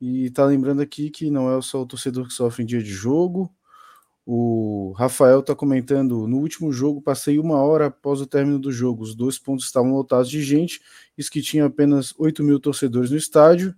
E 0.00 0.26
está 0.26 0.46
lembrando 0.46 0.80
aqui 0.80 1.10
que 1.10 1.30
não 1.30 1.52
é 1.52 1.60
só 1.60 1.82
o 1.82 1.86
torcedor 1.86 2.28
que 2.28 2.32
sofre 2.32 2.62
em 2.62 2.66
dia 2.66 2.82
de 2.82 2.90
jogo, 2.90 3.54
o 4.24 4.92
Rafael 4.96 5.40
está 5.40 5.54
comentando: 5.54 6.26
no 6.26 6.38
último 6.38 6.72
jogo 6.72 7.02
passei 7.02 7.38
uma 7.38 7.56
hora 7.62 7.86
após 7.86 8.20
o 8.20 8.26
término 8.26 8.58
do 8.58 8.70
jogo. 8.72 9.02
Os 9.02 9.14
dois 9.14 9.38
pontos 9.38 9.66
estavam 9.66 9.92
lotados 9.92 10.30
de 10.30 10.42
gente, 10.42 10.80
isso 11.16 11.30
que 11.30 11.42
tinha 11.42 11.66
apenas 11.66 12.14
8 12.18 12.42
mil 12.42 12.60
torcedores 12.60 13.10
no 13.10 13.16
estádio. 13.16 13.74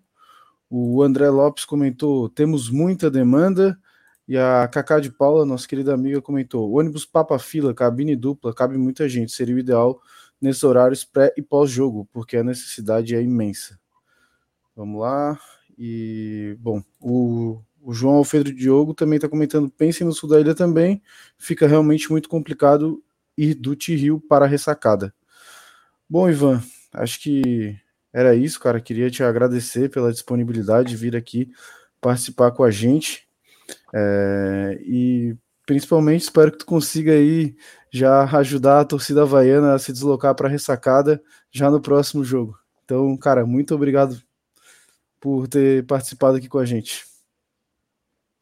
O 0.69 1.03
André 1.03 1.29
Lopes 1.31 1.65
comentou: 1.65 2.29
temos 2.29 2.71
muita 2.71 3.11
demanda. 3.11 3.79
E 4.27 4.39
a 4.39 4.67
Cacá 4.69 5.01
de 5.01 5.11
Paula, 5.13 5.45
nossa 5.45 5.69
querida 5.69 5.93
amiga, 5.95 6.21
comentou: 6.21 6.73
ônibus 6.73 7.05
papa 7.07 7.39
fila, 7.39 7.75
cabine 7.75 8.17
dupla, 8.17 8.55
cabe 8.55 8.77
muita 8.79 9.09
gente. 9.09 9.33
Seria 9.33 9.55
o 9.55 9.59
ideal 9.59 10.01
nesses 10.41 10.65
horários 10.65 11.05
pré 11.05 11.33
e 11.37 11.43
pós-jogo, 11.43 12.09
porque 12.13 12.37
a 12.37 12.45
necessidade 12.45 13.15
é 13.15 13.23
imensa. 13.23 13.79
Vamos 14.77 15.01
lá. 15.01 15.39
E, 15.79 16.57
bom, 16.61 16.83
o 17.01 17.61
o 17.85 17.93
João 17.93 18.17
Alfredo 18.17 18.53
Diogo 18.53 18.95
também 18.95 19.17
está 19.17 19.29
comentando: 19.29 19.71
pensem 19.71 20.07
no 20.07 20.13
sul 20.13 20.29
da 20.29 20.41
ilha 20.41 20.55
também, 20.55 21.03
fica 21.37 21.67
realmente 21.67 22.11
muito 22.11 22.29
complicado 22.29 23.03
ir 23.37 23.55
do 23.55 23.77
Tiril 23.77 24.21
para 24.27 24.47
a 24.47 24.49
ressacada. 24.49 25.15
Bom, 26.09 26.29
Ivan, 26.29 26.63
acho 26.93 27.21
que 27.21 27.77
era 28.13 28.35
isso, 28.35 28.59
cara. 28.59 28.81
Queria 28.81 29.11
te 29.11 29.23
agradecer 29.23 29.91
pela 29.91 30.13
disponibilidade 30.13 30.89
de 30.89 30.97
vir 30.97 31.15
aqui 31.15 31.51
participar 32.01 32.53
com 32.53 32.65
a 32.65 32.71
gente. 32.71 33.29
É, 33.93 34.79
e 34.83 35.37
principalmente 35.67 36.23
espero 36.23 36.53
que 36.53 36.59
tu 36.59 36.67
consiga 36.67 37.13
aí 37.13 37.57
já 37.93 38.25
ajudar 38.39 38.81
a 38.81 38.85
torcida 38.85 39.23
havaiana 39.23 39.75
a 39.75 39.79
se 39.79 39.93
deslocar 39.93 40.35
para 40.35 40.49
a 40.49 40.51
ressacada 40.51 41.23
já 41.51 41.71
no 41.71 41.81
próximo 41.81 42.25
jogo. 42.25 42.59
Então, 42.85 43.17
cara, 43.17 43.47
muito 43.47 43.75
obrigado 43.75 44.21
por 45.21 45.49
ter 45.49 45.87
participado 45.87 46.37
aqui 46.37 46.49
com 46.49 46.59
a 46.59 46.65
gente. 46.67 47.14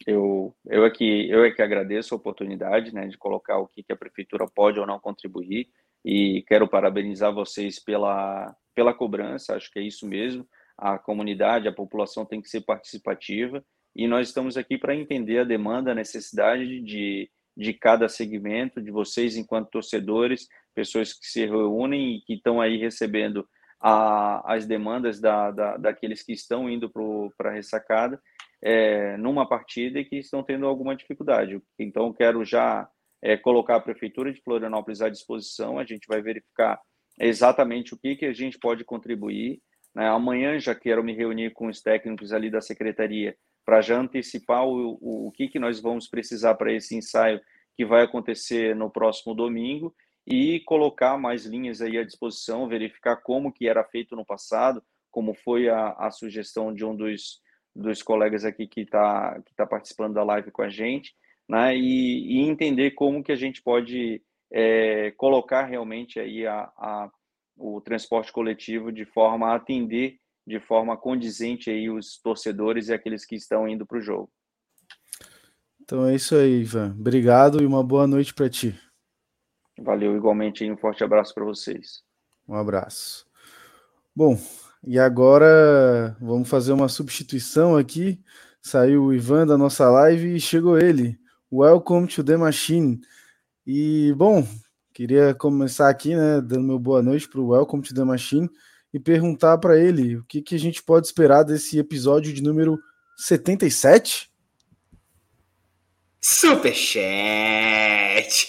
Eu, 0.06 0.54
eu, 0.66 0.84
é 0.84 0.90
que, 0.90 1.30
eu 1.30 1.44
é 1.44 1.50
que 1.50 1.62
agradeço 1.62 2.14
a 2.14 2.16
oportunidade 2.16 2.94
né, 2.94 3.06
de 3.06 3.16
colocar 3.16 3.58
o 3.58 3.66
que, 3.66 3.82
que 3.82 3.92
a 3.92 3.96
prefeitura 3.96 4.46
pode 4.46 4.78
ou 4.78 4.86
não 4.86 4.98
contribuir. 4.98 5.68
E 6.04 6.42
quero 6.48 6.66
parabenizar 6.66 7.32
vocês 7.32 7.78
pela, 7.78 8.54
pela 8.74 8.92
cobrança, 8.92 9.54
acho 9.54 9.70
que 9.70 9.78
é 9.78 9.82
isso 9.82 10.06
mesmo. 10.06 10.46
a 10.76 10.98
comunidade, 10.98 11.68
a 11.68 11.72
população 11.72 12.24
tem 12.24 12.40
que 12.40 12.48
ser 12.48 12.62
participativa. 12.62 13.64
E 13.94 14.08
nós 14.08 14.28
estamos 14.28 14.56
aqui 14.56 14.78
para 14.78 14.96
entender 14.96 15.40
a 15.40 15.44
demanda, 15.44 15.92
a 15.92 15.94
necessidade 15.94 16.80
de, 16.80 17.30
de 17.56 17.72
cada 17.74 18.08
segmento, 18.08 18.80
de 18.80 18.90
vocês 18.90 19.36
enquanto 19.36 19.70
torcedores, 19.70 20.48
pessoas 20.74 21.12
que 21.12 21.26
se 21.26 21.46
reúnem 21.46 22.16
e 22.16 22.20
que 22.22 22.34
estão 22.34 22.60
aí 22.60 22.78
recebendo 22.78 23.46
a, 23.80 24.54
as 24.54 24.66
demandas 24.66 25.20
da, 25.20 25.50
da, 25.50 25.76
daqueles 25.76 26.22
que 26.22 26.32
estão 26.32 26.68
indo 26.68 26.90
para 27.36 27.50
a 27.50 27.54
ressacada 27.54 28.20
é, 28.62 29.16
numa 29.16 29.48
partida 29.48 29.98
e 29.98 30.04
que 30.04 30.16
estão 30.16 30.42
tendo 30.42 30.66
alguma 30.66 30.94
dificuldade. 30.94 31.60
Então, 31.78 32.12
quero 32.12 32.44
já 32.44 32.88
é, 33.20 33.36
colocar 33.36 33.76
a 33.76 33.80
Prefeitura 33.80 34.32
de 34.32 34.40
Florianópolis 34.40 35.02
à 35.02 35.08
disposição, 35.08 35.78
a 35.78 35.84
gente 35.84 36.06
vai 36.06 36.22
verificar 36.22 36.80
exatamente 37.20 37.92
o 37.92 37.98
que, 37.98 38.16
que 38.16 38.26
a 38.26 38.32
gente 38.32 38.58
pode 38.58 38.84
contribuir. 38.84 39.60
Né? 39.94 40.08
Amanhã 40.08 40.58
já 40.58 40.74
quero 40.74 41.02
me 41.02 41.14
reunir 41.14 41.52
com 41.52 41.66
os 41.66 41.80
técnicos 41.80 42.32
ali 42.32 42.50
da 42.50 42.60
Secretaria 42.60 43.36
para 43.64 43.80
já 43.80 43.98
antecipar 43.98 44.66
o, 44.66 44.98
o, 45.00 45.28
o 45.28 45.32
que, 45.32 45.48
que 45.48 45.58
nós 45.58 45.80
vamos 45.80 46.08
precisar 46.08 46.54
para 46.54 46.72
esse 46.72 46.96
ensaio 46.96 47.40
que 47.76 47.84
vai 47.84 48.02
acontecer 48.02 48.74
no 48.74 48.90
próximo 48.90 49.34
domingo 49.34 49.94
e 50.26 50.60
colocar 50.60 51.18
mais 51.18 51.44
linhas 51.44 51.80
aí 51.80 51.98
à 51.98 52.04
disposição, 52.04 52.68
verificar 52.68 53.16
como 53.16 53.52
que 53.52 53.68
era 53.68 53.84
feito 53.84 54.14
no 54.14 54.24
passado, 54.24 54.82
como 55.10 55.34
foi 55.34 55.68
a, 55.68 55.92
a 55.92 56.10
sugestão 56.10 56.72
de 56.72 56.84
um 56.84 56.94
dos, 56.94 57.40
dos 57.74 58.02
colegas 58.02 58.44
aqui 58.44 58.66
que 58.66 58.82
está 58.82 59.40
que 59.46 59.54
tá 59.54 59.66
participando 59.66 60.14
da 60.14 60.24
live 60.24 60.50
com 60.50 60.62
a 60.62 60.68
gente, 60.68 61.14
né, 61.48 61.76
e, 61.76 62.38
e 62.38 62.40
entender 62.40 62.92
como 62.92 63.22
que 63.22 63.32
a 63.32 63.36
gente 63.36 63.62
pode 63.62 64.22
é, 64.52 65.10
colocar 65.12 65.64
realmente 65.64 66.20
aí 66.20 66.46
a, 66.46 66.70
a, 66.76 67.10
o 67.56 67.80
transporte 67.80 68.32
coletivo 68.32 68.92
de 68.92 69.04
forma 69.04 69.48
a 69.48 69.56
atender 69.56 70.18
de 70.46 70.60
forma 70.60 70.96
condizente 70.96 71.70
aí 71.70 71.88
os 71.88 72.18
torcedores 72.18 72.88
e 72.88 72.94
aqueles 72.94 73.24
que 73.24 73.36
estão 73.36 73.68
indo 73.68 73.86
para 73.86 73.98
o 73.98 74.02
jogo. 74.02 74.30
Então 75.80 76.06
é 76.06 76.14
isso 76.14 76.36
aí, 76.36 76.60
Ivan. 76.60 76.94
Obrigado 76.98 77.62
e 77.62 77.66
uma 77.66 77.82
boa 77.82 78.06
noite 78.06 78.34
para 78.34 78.48
ti. 78.48 78.78
Valeu, 79.78 80.16
igualmente, 80.16 80.68
um 80.70 80.76
forte 80.76 81.02
abraço 81.02 81.34
para 81.34 81.44
vocês. 81.44 82.02
Um 82.46 82.54
abraço. 82.54 83.26
Bom, 84.14 84.36
e 84.84 84.98
agora 84.98 86.16
vamos 86.20 86.48
fazer 86.48 86.72
uma 86.72 86.88
substituição 86.88 87.76
aqui. 87.76 88.20
Saiu 88.60 89.04
o 89.04 89.14
Ivan 89.14 89.46
da 89.46 89.56
nossa 89.56 89.88
live 89.88 90.34
e 90.34 90.40
chegou 90.40 90.78
ele. 90.78 91.18
Welcome 91.52 92.08
to 92.08 92.24
the 92.24 92.36
Machine. 92.36 93.00
E, 93.66 94.12
bom, 94.16 94.46
queria 94.92 95.34
começar 95.34 95.88
aqui, 95.88 96.14
né, 96.14 96.40
dando 96.40 96.64
meu 96.64 96.78
boa 96.78 97.02
noite 97.02 97.28
para 97.28 97.40
o 97.40 97.48
Welcome 97.48 97.82
to 97.82 97.94
the 97.94 98.04
Machine 98.04 98.50
e 98.92 98.98
perguntar 98.98 99.58
para 99.58 99.78
ele 99.78 100.16
o 100.16 100.24
que, 100.24 100.42
que 100.42 100.54
a 100.54 100.58
gente 100.58 100.82
pode 100.82 101.06
esperar 101.06 101.44
desse 101.44 101.78
episódio 101.78 102.32
de 102.32 102.42
número 102.42 102.78
77. 103.16 104.30
Superchat! 106.20 107.22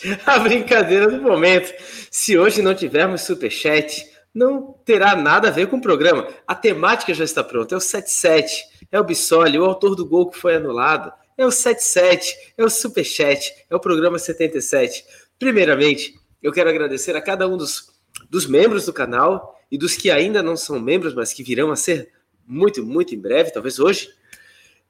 A 0.25 0.39
brincadeira 0.39 1.09
do 1.09 1.21
momento. 1.21 1.73
Se 2.11 2.37
hoje 2.37 2.61
não 2.61 2.75
tivermos 2.75 3.21
superchat, 3.21 4.12
não 4.33 4.73
terá 4.83 5.15
nada 5.15 5.49
a 5.49 5.51
ver 5.51 5.67
com 5.67 5.77
o 5.77 5.81
programa. 5.81 6.27
A 6.47 6.55
temática 6.55 7.13
já 7.13 7.23
está 7.23 7.43
pronta. 7.43 7.75
É 7.75 7.77
o 7.77 7.81
77. 7.81 8.65
É 8.91 8.99
o 8.99 9.03
Bissoli, 9.03 9.59
o 9.59 9.65
autor 9.65 9.95
do 9.95 10.05
gol 10.05 10.29
que 10.29 10.39
foi 10.39 10.55
anulado. 10.55 11.13
É 11.37 11.45
o 11.45 11.51
77. 11.51 12.53
É 12.57 12.63
o 12.63 12.69
superchat. 12.69 13.53
É 13.69 13.75
o 13.75 13.79
programa 13.79 14.17
77. 14.17 15.05
Primeiramente, 15.37 16.15
eu 16.41 16.51
quero 16.51 16.69
agradecer 16.69 17.15
a 17.15 17.21
cada 17.21 17.47
um 17.47 17.55
dos, 17.55 17.91
dos 18.29 18.47
membros 18.47 18.85
do 18.85 18.93
canal 18.93 19.59
e 19.71 19.77
dos 19.77 19.95
que 19.95 20.09
ainda 20.09 20.41
não 20.41 20.55
são 20.55 20.79
membros, 20.79 21.13
mas 21.13 21.31
que 21.31 21.43
virão 21.43 21.71
a 21.71 21.75
ser 21.75 22.11
muito, 22.45 22.85
muito 22.85 23.15
em 23.15 23.19
breve, 23.19 23.51
talvez 23.51 23.79
hoje, 23.79 24.09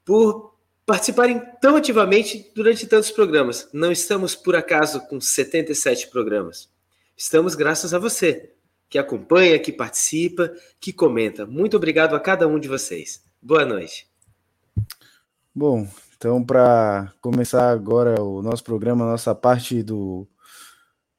por 0.04 0.54
participarem 0.84 1.40
tão 1.60 1.76
ativamente 1.76 2.50
durante 2.54 2.86
tantos 2.86 3.10
programas. 3.10 3.68
Não 3.72 3.90
estamos, 3.92 4.34
por 4.34 4.56
acaso, 4.56 5.00
com 5.06 5.20
77 5.20 6.08
programas. 6.08 6.68
Estamos 7.16 7.54
graças 7.54 7.94
a 7.94 7.98
você, 7.98 8.53
que 8.94 8.98
acompanha, 8.98 9.58
que 9.58 9.72
participa, 9.72 10.54
que 10.78 10.92
comenta. 10.92 11.44
Muito 11.44 11.76
obrigado 11.76 12.14
a 12.14 12.20
cada 12.20 12.46
um 12.46 12.60
de 12.60 12.68
vocês. 12.68 13.24
Boa 13.42 13.64
noite. 13.64 14.08
Bom, 15.52 15.88
então, 16.16 16.44
para 16.44 17.12
começar 17.20 17.72
agora 17.72 18.22
o 18.22 18.40
nosso 18.40 18.62
programa, 18.62 19.04
a 19.04 19.10
nossa 19.10 19.34
parte 19.34 19.82
do, 19.82 20.28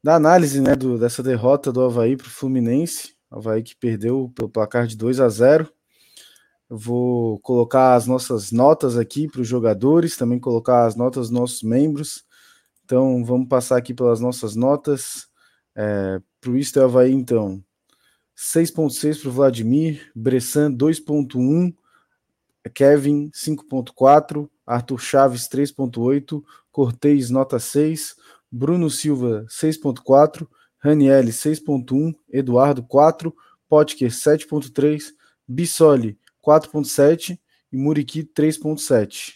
da 0.01 0.15
análise 0.15 0.61
né, 0.61 0.73
do, 0.73 0.97
dessa 0.97 1.21
derrota 1.21 1.69
do 1.69 1.83
Havaí 1.83 2.15
para 2.15 2.27
o 2.27 2.29
Fluminense, 2.29 3.13
Havaí 3.29 3.61
que 3.61 3.75
perdeu 3.75 4.31
pelo 4.33 4.47
placar 4.47 4.87
de 4.87 4.95
2 4.95 5.19
a 5.19 5.27
0. 5.27 5.69
Eu 6.69 6.77
vou 6.77 7.39
colocar 7.41 7.95
as 7.95 8.07
nossas 8.07 8.53
notas 8.53 8.97
aqui 8.97 9.27
para 9.27 9.41
os 9.41 9.49
jogadores, 9.49 10.15
também 10.15 10.39
colocar 10.39 10.85
as 10.85 10.95
notas 10.95 11.23
dos 11.23 11.37
nossos 11.37 11.61
membros. 11.61 12.23
Então, 12.85 13.21
vamos 13.25 13.49
passar 13.49 13.75
aqui 13.75 13.93
pelas 13.93 14.21
nossas 14.21 14.55
notas. 14.55 15.27
É, 15.75 16.21
para 16.39 16.51
o 16.51 16.57
Isto 16.57 16.81
Havaí, 16.81 17.11
então, 17.11 17.63
6.6 18.37 19.21
para 19.21 19.29
o 19.29 19.31
Vladimir, 19.31 20.11
Bressan 20.15 20.71
2.1, 20.71 21.73
Kevin 22.73 23.29
5.4, 23.31 24.49
Arthur 24.65 24.99
Chaves 24.99 25.47
3.8, 25.47 26.43
Cortez 26.71 27.29
nota 27.29 27.59
6, 27.59 28.15
Bruno 28.51 28.89
Silva 28.89 29.45
6.4, 29.49 30.47
Raniel 30.79 31.25
6.1, 31.25 32.15
Eduardo 32.29 32.83
4, 32.83 33.35
Potker 33.67 34.09
7.3, 34.09 35.13
Bissoli 35.47 36.17
4.7 36.45 37.39
e 37.71 37.77
Muriqui 37.77 38.23
3.7. 38.23 39.35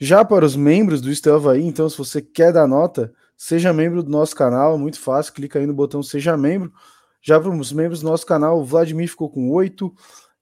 Já 0.00 0.24
para 0.24 0.44
os 0.44 0.54
membros 0.54 1.00
do 1.00 1.10
Estel 1.10 1.36
Havaí, 1.36 1.64
então, 1.64 1.90
se 1.90 1.98
você 1.98 2.22
quer 2.22 2.52
dar 2.52 2.68
nota, 2.68 3.12
seja 3.38 3.72
membro 3.72 4.02
do 4.02 4.10
nosso 4.10 4.34
canal, 4.34 4.74
é 4.74 4.78
muito 4.78 4.98
fácil, 4.98 5.32
clica 5.32 5.60
aí 5.60 5.66
no 5.66 5.72
botão 5.72 6.02
Seja 6.02 6.36
Membro. 6.36 6.72
Já 7.22 7.40
para 7.40 7.50
os 7.50 7.72
membros 7.72 8.00
do 8.00 8.08
nosso 8.08 8.26
canal, 8.26 8.60
o 8.60 8.64
Vladimir 8.64 9.08
ficou 9.08 9.30
com 9.30 9.50
8, 9.52 9.94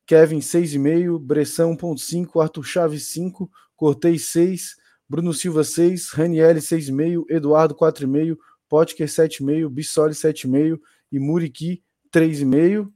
Kevin 0.06 0.38
6,5, 0.38 1.18
Bressão 1.18 1.76
1.5, 1.76 2.42
Arthur 2.42 2.64
Chaves 2.64 3.09
5, 3.09 3.50
Cortez 3.76 4.26
6, 4.26 4.76
Bruno 5.09 5.35
Silva 5.35 5.62
6, 5.62 6.11
Raniel 6.11 6.54
6,5, 6.54 7.24
Eduardo 7.28 7.74
4,5, 7.74 8.37
Potker 8.68 9.06
7,5, 9.06 9.68
Bissoli 9.68 10.14
7,5 10.14 10.78
e 11.12 11.18
Muriqui 11.18 11.82
3,5. 12.12 12.88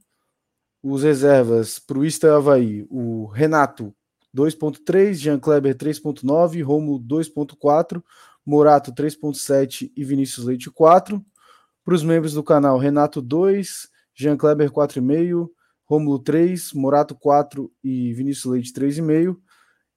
Os 0.83 1.03
reservas 1.03 1.77
para 1.77 1.99
o 1.99 2.05
Ista 2.05 2.35
Havaí, 2.35 2.87
o 2.89 3.27
Renato 3.27 3.93
2.3, 4.35 5.13
Jean 5.13 5.39
Kleber 5.39 5.75
3.9, 5.75 6.63
Romulo 6.63 6.99
2.4, 6.99 8.01
Morato 8.45 8.93
3.7 8.93 9.91
e 9.95 10.03
Vinícius 10.03 10.45
Leite 10.45 10.69
4. 10.69 11.23
Para 11.83 11.93
os 11.93 12.03
membros 12.03 12.33
do 12.33 12.43
canal, 12.43 12.77
Renato 12.77 13.21
2, 13.21 13.89
Jean 14.15 14.37
Kleber 14.37 14.71
4,5, 14.71 15.49
Romulo 15.85 16.19
3, 16.19 16.73
Morato 16.73 17.15
4 17.15 17.71
e 17.83 18.13
Vinícius 18.13 18.53
Leite 18.53 18.73
3,5. 18.73 19.37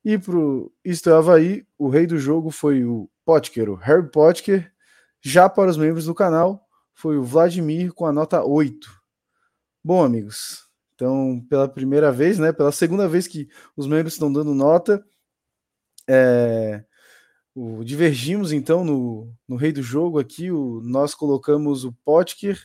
E 0.04 0.18
para 0.18 0.36
o 0.36 0.72
Isto 0.84 1.12
Havaí, 1.12 1.66
o 1.78 1.88
rei 1.88 2.06
do 2.06 2.18
jogo 2.18 2.50
foi 2.50 2.84
o 2.84 3.08
Potker, 3.24 3.70
o 3.70 3.74
Harry 3.74 4.10
Potker, 4.10 4.70
já 5.22 5.48
para 5.48 5.70
os 5.70 5.78
membros 5.78 6.04
do 6.04 6.14
canal, 6.14 6.66
foi 6.92 7.16
o 7.16 7.24
Vladimir 7.24 7.92
com 7.94 8.04
a 8.04 8.12
nota 8.12 8.44
8. 8.44 8.90
Bom, 9.82 10.04
amigos, 10.04 10.64
então, 10.94 11.44
pela 11.48 11.68
primeira 11.68 12.12
vez, 12.12 12.38
né, 12.38 12.52
pela 12.52 12.70
segunda 12.70 13.08
vez 13.08 13.26
que 13.26 13.48
os 13.76 13.86
membros 13.86 14.14
estão 14.14 14.32
dando 14.32 14.54
nota, 14.54 15.04
é, 16.08 16.84
o, 17.54 17.84
divergimos 17.84 18.52
então 18.52 18.84
no, 18.84 19.32
no 19.48 19.56
rei 19.56 19.72
do 19.72 19.82
jogo 19.82 20.18
aqui, 20.18 20.50
o, 20.50 20.80
nós 20.82 21.14
colocamos 21.14 21.84
o 21.84 21.92
Potker 22.04 22.60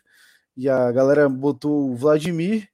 e 0.58 0.67
a 0.67 0.91
galera 0.91 1.30
botou 1.30 1.91
o 1.91 1.95
Vladimir, 1.95 2.67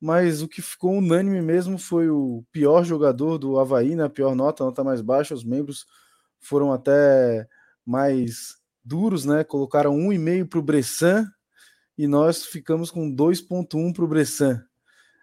mas 0.00 0.42
o 0.42 0.48
que 0.48 0.62
ficou 0.62 0.92
unânime 0.92 1.42
mesmo 1.42 1.78
foi 1.78 2.08
o 2.08 2.44
pior 2.50 2.84
jogador 2.84 3.36
do 3.36 3.58
Havaí, 3.58 3.94
na 3.94 4.04
né, 4.04 4.08
pior 4.08 4.34
nota, 4.34 4.64
nota 4.64 4.82
mais 4.82 5.00
baixa, 5.00 5.34
os 5.34 5.44
membros 5.44 5.84
foram 6.38 6.72
até 6.72 7.46
mais 7.84 8.56
duros, 8.82 9.24
né? 9.24 9.44
Colocaram 9.44 9.96
1,5 9.96 10.48
para 10.48 10.58
o 10.58 10.62
Bressan 10.62 11.26
e 11.98 12.06
nós 12.06 12.46
ficamos 12.46 12.90
com 12.90 13.14
2,1 13.14 13.92
para 13.92 14.04
o 14.04 14.08
Bressan. 14.08 14.64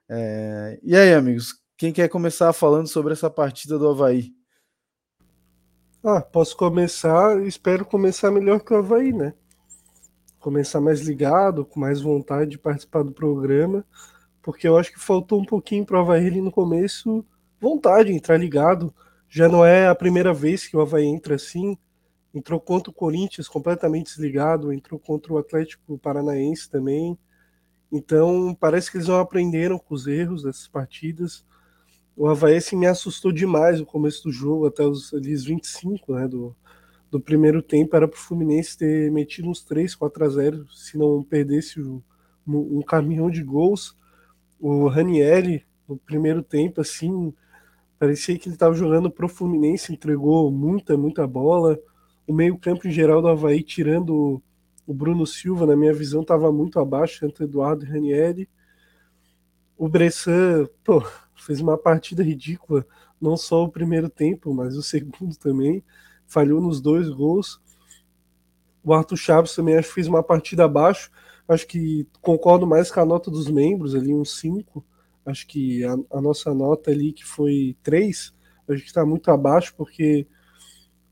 É... 0.08 0.80
E 0.84 0.96
aí, 0.96 1.14
amigos, 1.14 1.56
quem 1.76 1.92
quer 1.92 2.08
começar 2.08 2.54
falando 2.54 2.88
sobre 2.88 3.14
essa 3.14 3.30
partida 3.30 3.80
do 3.80 3.90
Havaí? 3.90 4.32
Ah, 6.10 6.22
posso 6.22 6.56
começar, 6.56 7.46
espero 7.46 7.84
começar 7.84 8.32
melhor 8.32 8.62
que 8.62 8.74
o 8.74 8.78
Havaí, 8.78 9.12
né? 9.12 9.34
Começar 10.40 10.80
mais 10.80 11.02
ligado, 11.02 11.66
com 11.66 11.82
mais 11.82 12.00
vontade 12.00 12.52
de 12.52 12.58
participar 12.58 13.04
do 13.04 13.12
programa, 13.12 13.86
porque 14.42 14.70
eu 14.70 14.78
acho 14.78 14.90
que 14.94 15.02
faltou 15.02 15.38
um 15.38 15.44
pouquinho 15.44 15.86
para 15.86 15.98
o 15.98 16.00
Havaí 16.00 16.28
ali 16.28 16.40
no 16.40 16.50
começo, 16.50 17.26
vontade 17.60 18.08
de 18.08 18.16
entrar 18.16 18.38
ligado. 18.38 18.96
Já 19.28 19.50
não 19.50 19.66
é 19.66 19.90
a 19.90 19.94
primeira 19.94 20.34
vez 20.34 20.66
que 20.66 20.78
o 20.78 20.80
Havaí 20.80 21.04
entra 21.04 21.36
assim, 21.36 21.78
entrou 22.34 22.58
contra 22.58 22.90
o 22.90 22.94
Corinthians 22.94 23.50
completamente 23.50 24.06
desligado, 24.06 24.72
entrou 24.72 24.98
contra 24.98 25.34
o 25.34 25.38
Atlético 25.38 25.98
Paranaense 25.98 26.70
também. 26.70 27.20
Então, 27.92 28.56
parece 28.58 28.90
que 28.90 28.96
eles 28.96 29.10
não 29.10 29.20
aprenderam 29.20 29.78
com 29.78 29.94
os 29.94 30.08
erros 30.08 30.44
dessas 30.44 30.70
partidas. 30.70 31.44
O 32.18 32.28
Havaí 32.28 32.56
assim, 32.56 32.76
me 32.76 32.88
assustou 32.88 33.32
demais 33.32 33.80
no 33.80 33.86
começo 33.86 34.24
do 34.24 34.32
jogo, 34.32 34.66
até 34.66 34.84
os 34.84 35.14
ali, 35.14 35.36
25 35.36 36.16
né, 36.16 36.28
do, 36.28 36.56
do 37.12 37.20
primeiro 37.22 37.62
tempo. 37.62 37.96
Era 37.96 38.08
para 38.08 38.18
o 38.18 38.20
Fluminense 38.20 38.76
ter 38.76 39.12
metido 39.12 39.48
uns 39.48 39.64
3, 39.64 39.94
4 39.94 40.26
a 40.26 40.30
0 40.30 40.68
se 40.74 40.98
não 40.98 41.22
perdesse 41.22 41.80
o, 41.80 42.04
um 42.48 42.82
caminhão 42.82 43.30
de 43.30 43.44
gols. 43.44 43.96
O 44.60 44.88
Ranieri, 44.88 45.64
no 45.88 45.96
primeiro 45.96 46.42
tempo, 46.42 46.82
assim, 46.82 47.32
parecia 48.00 48.36
que 48.40 48.50
ele 48.50 48.56
estava 48.56 48.74
jogando 48.74 49.12
pro 49.12 49.30
Fluminense, 49.30 49.94
entregou 49.94 50.52
muita, 50.52 50.98
muita 50.98 51.28
bola. 51.28 51.78
O 52.26 52.34
meio-campo 52.34 52.88
em 52.88 52.92
geral 52.92 53.22
do 53.22 53.28
Havaí, 53.28 53.62
tirando 53.62 54.42
o 54.88 54.94
Bruno 54.94 55.28
Silva, 55.28 55.68
na 55.68 55.76
minha 55.76 55.94
visão, 55.94 56.22
estava 56.22 56.52
muito 56.52 56.80
abaixo 56.80 57.28
entre 57.28 57.44
Eduardo 57.44 57.86
e 57.86 57.88
Ranieri. 57.88 58.50
O 59.78 59.88
Bressan, 59.88 60.68
pô, 60.84 61.04
fez 61.36 61.62
uma 61.62 61.78
partida 61.78 62.24
ridícula, 62.24 62.86
não 63.22 63.38
só 63.38 63.64
o 63.64 63.72
primeiro 63.72 64.10
tempo, 64.10 64.54
mas 64.54 64.76
o 64.76 64.84
segundo 64.84 65.38
também. 65.38 65.84
Falhou 66.26 66.60
nos 66.60 66.82
dois 66.82 67.10
gols. 67.10 67.62
O 68.84 68.94
Arthur 68.94 69.18
Chaves 69.18 69.56
também 69.56 69.78
acho 69.78 69.90
que 69.90 69.94
fez 69.96 70.08
uma 70.08 70.24
partida 70.24 70.66
abaixo. 70.66 71.12
Acho 71.48 71.66
que 71.66 72.08
concordo 72.22 72.68
mais 72.68 72.92
com 72.92 73.00
a 73.00 73.06
nota 73.06 73.32
dos 73.32 73.50
membros, 73.50 73.96
ali 73.96 74.14
um 74.14 74.26
5. 74.26 74.84
Acho 75.26 75.48
que 75.48 75.84
a, 75.84 75.96
a, 76.12 76.22
nossa 76.22 76.54
nota 76.54 76.92
ali, 76.92 77.14
que 77.14 77.26
foi 77.26 77.76
3, 77.84 78.34
acho 78.70 78.82
que 78.82 78.88
está 78.88 79.06
muito 79.06 79.30
abaixo, 79.30 79.74
porque 79.76 80.28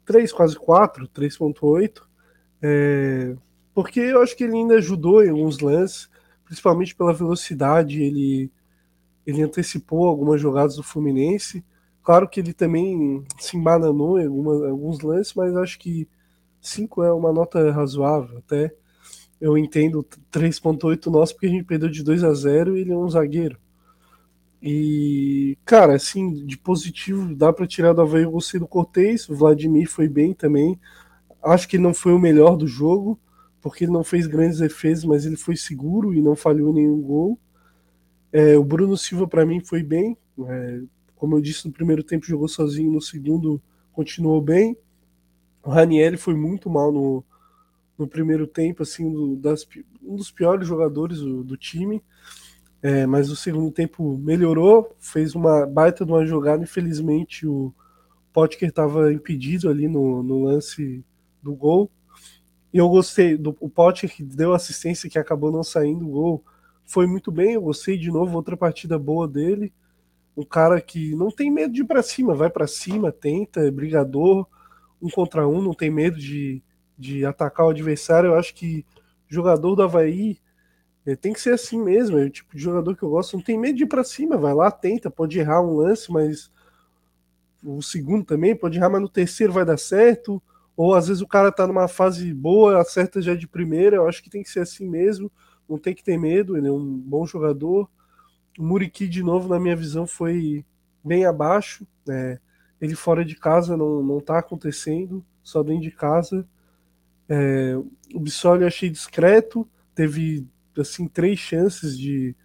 3, 0.06 0.32
quase 0.32 0.58
4, 0.58 1.08
3.8. 1.10 2.02
É, 2.62 3.36
porque 3.74 4.00
eu 4.00 4.22
acho 4.22 4.36
que 4.36 4.44
ele 4.44 4.56
ainda 4.56 4.76
ajudou 4.76 5.24
em 5.24 5.30
alguns 5.30 5.60
lances, 5.60 6.10
principalmente 6.46 6.96
pela 6.96 7.14
velocidade, 7.14 8.02
ele, 8.02 8.52
ele 9.26 9.42
antecipou 9.42 10.08
algumas 10.08 10.40
jogadas 10.40 10.76
do 10.76 10.84
Fluminense. 10.84 11.66
Claro 12.04 12.30
que 12.30 12.40
ele 12.40 12.54
também 12.54 13.26
se 13.40 13.58
embananou 13.58 14.20
em 14.20 14.28
alguns 14.28 15.02
lances, 15.02 15.34
mas 15.34 15.56
acho 15.58 15.80
que 15.80 16.08
5 16.62 17.04
é 17.04 17.12
uma 17.12 17.34
nota 17.34 17.72
razoável 17.72 18.38
até 18.38 18.74
eu 19.40 19.58
entendo 19.58 20.06
3.8 20.32 21.08
nosso 21.08 21.34
porque 21.34 21.48
a 21.48 21.50
gente 21.50 21.66
perdeu 21.66 21.90
de 21.90 22.04
2 22.04 22.24
a 22.24 22.34
0 22.34 22.78
e 22.78 22.82
ele 22.82 22.92
é 22.92 22.98
um 22.98 23.10
zagueiro. 23.10 23.58
E, 24.62 25.58
cara, 25.64 25.96
assim, 25.96 26.46
de 26.46 26.58
positivo, 26.58 27.36
dá 27.36 27.54
para 27.54 27.68
tirar 27.68 27.94
do 27.94 28.02
Havaí, 28.02 28.26
gostei 28.26 28.60
do 28.60 28.68
Cortez, 28.68 29.30
o 29.30 29.36
Vladimir 29.36 29.88
foi 29.88 30.08
bem 30.08 30.34
também. 30.34 30.80
Acho 31.44 31.68
que 31.68 31.78
não 31.78 31.94
foi 31.94 32.14
o 32.14 32.20
melhor 32.20 32.56
do 32.58 32.66
jogo, 32.66 33.20
porque 33.66 33.84
ele 33.84 33.92
não 33.92 34.04
fez 34.04 34.28
grandes 34.28 34.60
defesas, 34.60 35.04
mas 35.04 35.26
ele 35.26 35.36
foi 35.36 35.58
seguro 35.58 36.14
e 36.14 36.22
não 36.22 36.36
falhou 36.36 36.72
nenhum 36.72 37.02
gol. 37.02 37.40
É, 38.32 38.56
o 38.56 38.64
Bruno 38.64 38.96
Silva, 38.96 39.28
para 39.28 39.44
mim, 39.44 39.60
foi 39.60 39.82
bem. 39.82 40.16
É, 40.48 40.82
como 41.16 41.36
eu 41.36 41.42
disse, 41.42 41.66
no 41.66 41.74
primeiro 41.74 42.04
tempo 42.04 42.28
jogou 42.28 42.48
sozinho, 42.48 42.92
no 42.92 43.02
segundo 43.02 43.60
continuou 43.92 44.40
bem. 44.40 44.78
O 45.64 45.72
Raniel 45.72 46.16
foi 46.16 46.36
muito 46.36 46.70
mal 46.70 46.92
no, 46.92 47.26
no 47.98 48.08
primeiro 48.08 48.46
tempo, 48.46 48.84
assim, 48.84 49.12
do, 49.12 49.36
das, 49.36 49.68
um 50.00 50.16
dos 50.16 50.30
piores 50.30 50.68
jogadores 50.68 51.18
do, 51.18 51.44
do 51.44 51.58
time. 51.58 52.04
É, 52.84 53.08
mas 53.08 53.32
o 53.32 53.36
segundo 53.36 53.72
tempo 53.72 54.16
melhorou, 54.16 54.96
fez 55.00 55.34
uma 55.34 55.66
baita 55.66 56.06
de 56.06 56.12
uma 56.12 56.24
jogada. 56.24 56.62
Infelizmente, 56.62 57.48
o 57.48 57.74
Potker 58.32 58.70
estava 58.70 59.12
impedido 59.12 59.70
ali 59.72 59.88
no, 59.88 60.22
no, 60.22 60.44
lance 60.44 61.04
do 61.42 61.56
gol. 61.56 61.90
E 62.76 62.78
eu 62.78 62.90
gostei 62.90 63.38
do 63.38 63.56
o 63.62 63.70
Potker 63.70 64.14
que 64.14 64.22
deu 64.22 64.54
assistência 64.54 65.10
que 65.10 65.18
acabou 65.18 65.50
não 65.50 65.64
saindo 65.64 66.06
o 66.06 66.12
gol. 66.12 66.44
Foi 66.86 67.08
muito 67.08 67.32
bem, 67.32 67.54
eu 67.54 67.62
gostei 67.62 67.98
de 67.98 68.12
novo, 68.12 68.36
outra 68.36 68.58
partida 68.58 69.00
boa 69.00 69.26
dele. 69.30 69.74
Um 70.36 70.44
cara 70.44 70.82
que 70.82 71.16
não 71.16 71.32
tem 71.32 71.50
medo 71.50 71.74
de 71.74 71.84
ir 71.84 71.86
para 71.86 72.04
cima, 72.04 72.36
vai 72.36 72.50
para 72.50 72.68
cima, 72.68 73.14
tenta, 73.14 73.62
é 73.62 73.72
brigador, 73.72 74.46
um 75.02 75.10
contra 75.10 75.48
um, 75.48 75.62
não 75.62 75.74
tem 75.74 75.90
medo 75.90 76.20
de, 76.20 76.62
de 76.98 77.26
atacar 77.26 77.66
o 77.66 77.70
adversário. 77.70 78.32
Eu 78.32 78.36
acho 78.36 78.54
que 78.54 78.86
jogador 79.30 79.74
do 79.74 79.84
Havaí 79.84 80.38
é, 81.06 81.16
tem 81.16 81.32
que 81.32 81.40
ser 81.40 81.54
assim 81.54 81.82
mesmo. 81.82 82.18
É 82.18 82.26
o 82.26 82.30
tipo 82.30 82.58
de 82.58 82.62
jogador 82.62 82.94
que 82.94 83.04
eu 83.04 83.10
gosto. 83.10 83.38
Não 83.38 83.42
tem 83.42 83.58
medo 83.58 83.78
de 83.78 83.84
ir 83.84 83.88
para 83.88 84.04
cima, 84.04 84.36
vai 84.36 84.54
lá, 84.54 84.70
tenta, 84.70 85.10
pode 85.10 85.40
errar 85.40 85.62
um 85.62 85.78
lance, 85.78 86.12
mas 86.12 86.52
o 87.64 87.82
segundo 87.82 88.26
também 88.26 88.54
pode 88.54 88.78
errar, 88.78 88.90
mas 88.90 89.02
no 89.02 89.08
terceiro 89.08 89.54
vai 89.54 89.64
dar 89.64 89.78
certo. 89.80 90.44
Ou 90.78 90.94
às 90.94 91.08
vezes 91.08 91.22
o 91.22 91.28
cara 91.28 91.52
tá 91.52 91.66
numa 91.66 91.88
fase 91.88 92.34
boa, 92.34 92.82
acerta 92.82 93.22
já 93.22 93.34
de 93.34 93.48
primeira. 93.48 93.98
Eu 93.98 94.08
acho 94.08 94.22
que 94.22 94.30
tem 94.30 94.44
que 94.44 94.50
ser 94.50 94.60
assim 94.60 94.88
mesmo. 94.88 95.32
Não 95.68 95.78
tem 95.78 95.96
que 95.96 96.04
ter 96.04 96.18
medo, 96.18 96.58
ele 96.58 96.68
é 96.68 96.72
um 96.72 96.86
bom 96.86 97.26
jogador. 97.26 97.90
O 98.58 98.64
Muriqui, 98.64 99.08
de 99.08 99.24
novo, 99.24 99.50
na 99.50 99.60
minha 99.60 99.76
visão, 99.76 100.06
foi 100.06 100.66
bem 101.04 101.26
abaixo. 101.26 101.88
Né? 102.06 102.40
Ele 102.80 102.96
fora 102.96 103.24
de 103.24 103.36
casa 103.36 103.76
não, 103.76 104.04
não 104.04 104.20
tá 104.20 104.40
acontecendo, 104.40 105.26
só 105.42 105.64
dentro 105.64 105.84
de 105.84 105.92
casa. 105.92 106.48
É, 107.28 107.76
o 108.14 108.20
Bissoli 108.20 108.62
eu 108.62 108.68
achei 108.68 108.90
discreto, 108.90 109.68
teve 109.96 110.48
assim 110.78 111.08
três 111.08 111.40
chances 111.40 111.98
de, 111.98 112.36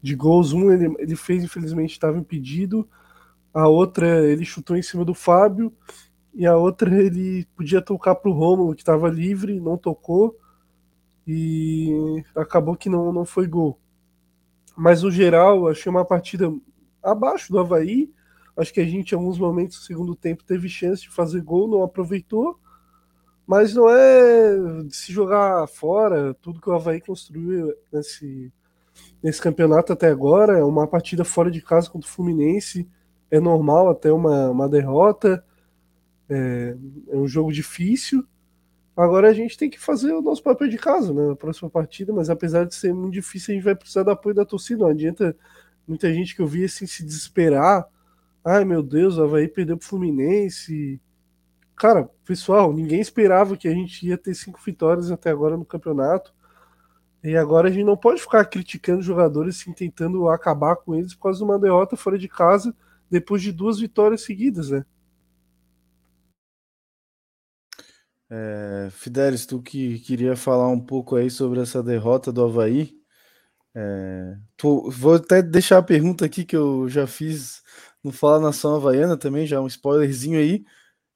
de 0.00 0.14
gols. 0.14 0.52
Um 0.52 0.72
ele, 0.72 0.94
ele 0.98 1.16
fez, 1.16 1.44
infelizmente, 1.44 1.92
estava 1.92 2.18
impedido. 2.18 2.88
A 3.52 3.68
outra 3.68 4.26
ele 4.26 4.44
chutou 4.44 4.76
em 4.76 4.82
cima 4.82 5.04
do 5.04 5.14
Fábio. 5.14 5.72
E 6.34 6.46
a 6.46 6.56
outra 6.56 6.94
ele 6.94 7.46
podia 7.56 7.82
tocar 7.82 8.14
para 8.14 8.30
o 8.30 8.34
Rômulo, 8.34 8.74
que 8.74 8.82
estava 8.82 9.08
livre, 9.08 9.60
não 9.60 9.76
tocou. 9.76 10.38
E 11.26 12.22
acabou 12.34 12.76
que 12.76 12.88
não, 12.88 13.12
não 13.12 13.24
foi 13.24 13.46
gol. 13.46 13.78
Mas 14.76 15.02
no 15.02 15.10
geral, 15.10 15.68
achei 15.68 15.90
uma 15.90 16.04
partida 16.04 16.52
abaixo 17.02 17.52
do 17.52 17.58
Havaí. 17.58 18.10
Acho 18.56 18.72
que 18.72 18.80
a 18.80 18.86
gente, 18.86 19.12
em 19.12 19.16
alguns 19.16 19.38
momentos 19.38 19.78
do 19.78 19.84
segundo 19.84 20.14
tempo, 20.14 20.44
teve 20.44 20.68
chance 20.68 21.02
de 21.02 21.10
fazer 21.10 21.42
gol, 21.42 21.68
não 21.68 21.82
aproveitou 21.82 22.58
mas 23.50 23.74
não 23.74 23.90
é 23.90 24.84
de 24.84 24.94
se 24.94 25.12
jogar 25.12 25.66
fora 25.66 26.32
tudo 26.34 26.60
que 26.60 26.70
o 26.70 26.72
Havaí 26.72 27.00
construiu 27.00 27.74
nesse, 27.92 28.52
nesse 29.20 29.42
campeonato 29.42 29.92
até 29.92 30.06
agora. 30.06 30.56
É 30.56 30.62
uma 30.62 30.86
partida 30.86 31.24
fora 31.24 31.50
de 31.50 31.60
casa 31.60 31.90
contra 31.90 32.08
o 32.08 32.12
Fluminense, 32.12 32.88
é 33.28 33.40
normal 33.40 33.88
até 33.90 34.12
uma, 34.12 34.50
uma 34.50 34.68
derrota, 34.68 35.44
é, 36.30 36.76
é 37.10 37.16
um 37.16 37.26
jogo 37.26 37.52
difícil. 37.52 38.24
Agora 38.96 39.28
a 39.28 39.32
gente 39.32 39.58
tem 39.58 39.68
que 39.68 39.78
fazer 39.78 40.12
o 40.12 40.22
nosso 40.22 40.42
papel 40.42 40.68
de 40.68 40.78
casa 40.78 41.12
né, 41.12 41.28
na 41.28 41.36
próxima 41.36 41.68
partida, 41.68 42.12
mas 42.12 42.30
apesar 42.30 42.64
de 42.64 42.74
ser 42.74 42.94
muito 42.94 43.14
difícil, 43.14 43.52
a 43.52 43.54
gente 43.56 43.64
vai 43.64 43.74
precisar 43.74 44.02
do 44.02 44.10
apoio 44.10 44.34
da 44.34 44.44
torcida. 44.44 44.84
Não 44.84 44.90
adianta 44.90 45.36
muita 45.86 46.12
gente 46.12 46.34
que 46.34 46.40
eu 46.40 46.46
vi 46.46 46.64
assim 46.64 46.86
se 46.86 47.04
desesperar. 47.04 47.86
Ai 48.44 48.64
meu 48.64 48.82
Deus, 48.82 49.18
o 49.18 49.24
Havaí 49.24 49.48
perdeu 49.48 49.76
pro 49.76 49.86
Fluminense 49.86 51.00
cara, 51.80 52.10
pessoal, 52.26 52.74
ninguém 52.74 53.00
esperava 53.00 53.56
que 53.56 53.66
a 53.66 53.72
gente 53.72 54.06
ia 54.06 54.18
ter 54.18 54.34
cinco 54.34 54.60
vitórias 54.62 55.10
até 55.10 55.30
agora 55.30 55.56
no 55.56 55.64
campeonato. 55.64 56.34
E 57.24 57.34
agora 57.34 57.68
a 57.68 57.72
gente 57.72 57.84
não 57.84 57.96
pode 57.96 58.20
ficar 58.20 58.44
criticando 58.44 59.00
jogadores, 59.00 59.58
assim, 59.58 59.72
tentando 59.72 60.28
acabar 60.28 60.76
com 60.76 60.94
eles 60.94 61.14
por 61.14 61.22
causa 61.22 61.38
de 61.38 61.44
uma 61.44 61.58
derrota 61.58 61.96
fora 61.96 62.18
de 62.18 62.28
casa 62.28 62.74
depois 63.10 63.40
de 63.40 63.50
duas 63.50 63.80
vitórias 63.80 64.20
seguidas, 64.20 64.68
né? 64.68 64.84
É, 68.30 68.88
Fidelis, 68.92 69.44
tu 69.44 69.60
que 69.60 69.98
queria 70.00 70.36
falar 70.36 70.68
um 70.68 70.80
pouco 70.80 71.16
aí 71.16 71.28
sobre 71.28 71.60
essa 71.60 71.82
derrota 71.82 72.32
do 72.32 72.44
Havaí. 72.44 72.94
É, 73.74 74.36
tu, 74.56 74.88
vou 74.90 75.14
até 75.14 75.42
deixar 75.42 75.78
a 75.78 75.82
pergunta 75.82 76.24
aqui 76.24 76.44
que 76.44 76.56
eu 76.56 76.88
já 76.88 77.06
fiz 77.06 77.62
no 78.02 78.12
Fala 78.12 78.40
Nação 78.40 78.76
Havaiana 78.76 79.16
também, 79.16 79.46
já 79.46 79.60
um 79.60 79.66
spoilerzinho 79.66 80.38
aí. 80.38 80.64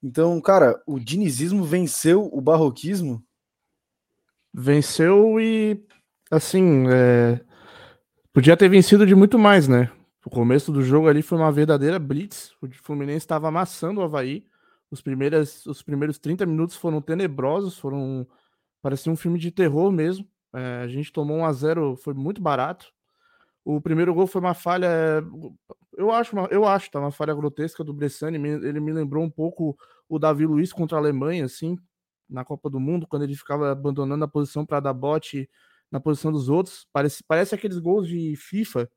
Então, 0.03 0.41
cara, 0.41 0.81
o 0.87 0.99
dinizismo 0.99 1.65
venceu 1.65 2.29
o 2.33 2.41
barroquismo? 2.41 3.25
Venceu 4.53 5.41
e, 5.41 5.83
assim, 6.31 6.85
é... 6.89 7.41
podia 8.33 8.57
ter 8.57 8.69
vencido 8.69 9.07
de 9.07 9.15
muito 9.15 9.39
mais, 9.39 9.67
né? 9.67 9.91
O 10.25 10.31
começo 10.31 10.73
do 10.73 10.83
jogo 10.83 11.09
ali 11.09 11.23
foi 11.23 11.39
uma 11.39 11.53
verdadeira 11.53 11.99
blitz. 11.99 12.53
O 12.61 12.69
Fluminense 12.83 13.19
estava 13.19 13.49
amassando 13.49 14.01
o 14.01 14.05
Havaí. 14.05 14.45
Os, 14.95 15.03
primeiros 15.03 15.67
os 15.67 15.83
primeiros 15.83 16.19
30 16.19 16.47
minutos 16.47 16.77
foram 16.77 17.03
tenebrosos, 17.03 17.77
foram. 17.77 18.27
Parecia 18.81 19.11
um 19.11 19.17
filme 19.17 19.39
de 19.39 19.51
terror 19.51 19.91
mesmo. 19.91 20.27
É, 20.53 20.83
a 20.83 20.89
gente 20.89 21.13
tomou 21.13 21.39
1 21.39 21.45
a 21.45 21.53
0 21.53 21.97
foi 21.97 22.15
muito 22.15 22.41
barato. 22.41 22.93
O 23.65 23.81
primeiro 23.81 24.15
gol 24.15 24.27
foi 24.27 24.41
uma 24.41 24.55
falha, 24.55 25.25
eu 25.97 26.13
acho, 26.13 26.37
uma, 26.37 26.47
eu 26.51 26.67
acho, 26.67 26.91
tá 26.91 27.01
uma 27.01 27.11
falha 27.11 27.35
grotesca 27.35 27.83
do 27.83 27.95
Bressani. 27.95 28.37
Ele 28.37 28.79
me 28.79 28.93
lembrou 28.93 29.25
um 29.25 29.31
pouco 29.31 29.77
o 30.09 30.19
Davi 30.19 30.47
Luiz 30.47 30.73
contra 30.73 30.97
a 30.97 31.01
Alemanha, 31.01 31.47
assim, 31.47 31.77
na 32.29 32.45
Copa 32.45 32.71
do 32.71 32.79
Mundo, 32.79 33.07
quando 33.07 33.23
ele 33.23 33.35
ficava 33.35 33.73
abandonando 33.73 34.25
a 34.25 34.29
posição 34.29 34.65
para 34.67 34.81
dar 34.81 34.93
bote 34.93 35.49
na 35.91 35.99
posição 35.99 36.31
dos 36.31 36.49
outros. 36.49 36.87
Parece, 36.93 37.25
parece 37.27 37.55
aqueles 37.55 37.79
gols 37.79 38.07
de 38.07 38.37
FIFA, 38.37 38.89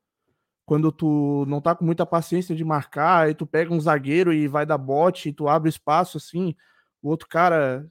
quando 0.68 0.91
tu 0.91 1.45
não 1.47 1.61
tá 1.61 1.74
com 1.74 1.86
muita 1.86 2.05
paciência 2.05 2.53
de 2.53 2.65
marcar, 2.65 3.30
e 3.30 3.34
tu 3.34 3.47
pega 3.47 3.74
um 3.74 3.80
zagueiro 3.80 4.34
e 4.34 4.49
vai 4.49 4.65
dar 4.65 4.78
bote, 4.78 5.30
e 5.30 5.34
tu 5.34 5.47
abre 5.47 5.70
espaço 5.70 6.18
assim, 6.18 6.53
o 7.01 7.09
outro 7.09 7.28
cara 7.30 7.89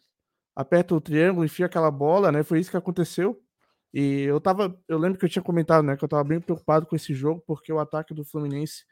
aperta 0.54 0.94
o 0.94 1.00
triângulo, 1.00 1.46
enfia 1.46 1.66
aquela 1.66 1.90
bola, 1.90 2.30
né? 2.30 2.42
Foi 2.42 2.60
isso 2.60 2.70
que 2.70 2.76
aconteceu. 2.76 3.42
E 3.94 4.24
eu 4.24 4.38
tava, 4.40 4.78
eu 4.88 4.98
lembro 4.98 5.18
que 5.18 5.24
eu 5.24 5.28
tinha 5.28 5.42
comentado, 5.42 5.84
né, 5.84 5.96
que 5.96 6.04
eu 6.04 6.08
tava 6.08 6.22
bem 6.24 6.38
preocupado 6.38 6.86
com 6.86 6.94
esse 6.94 7.14
jogo, 7.14 7.42
porque 7.46 7.72
o 7.72 7.78
ataque 7.80 8.12
do 8.12 8.24
Fluminense 8.26 8.84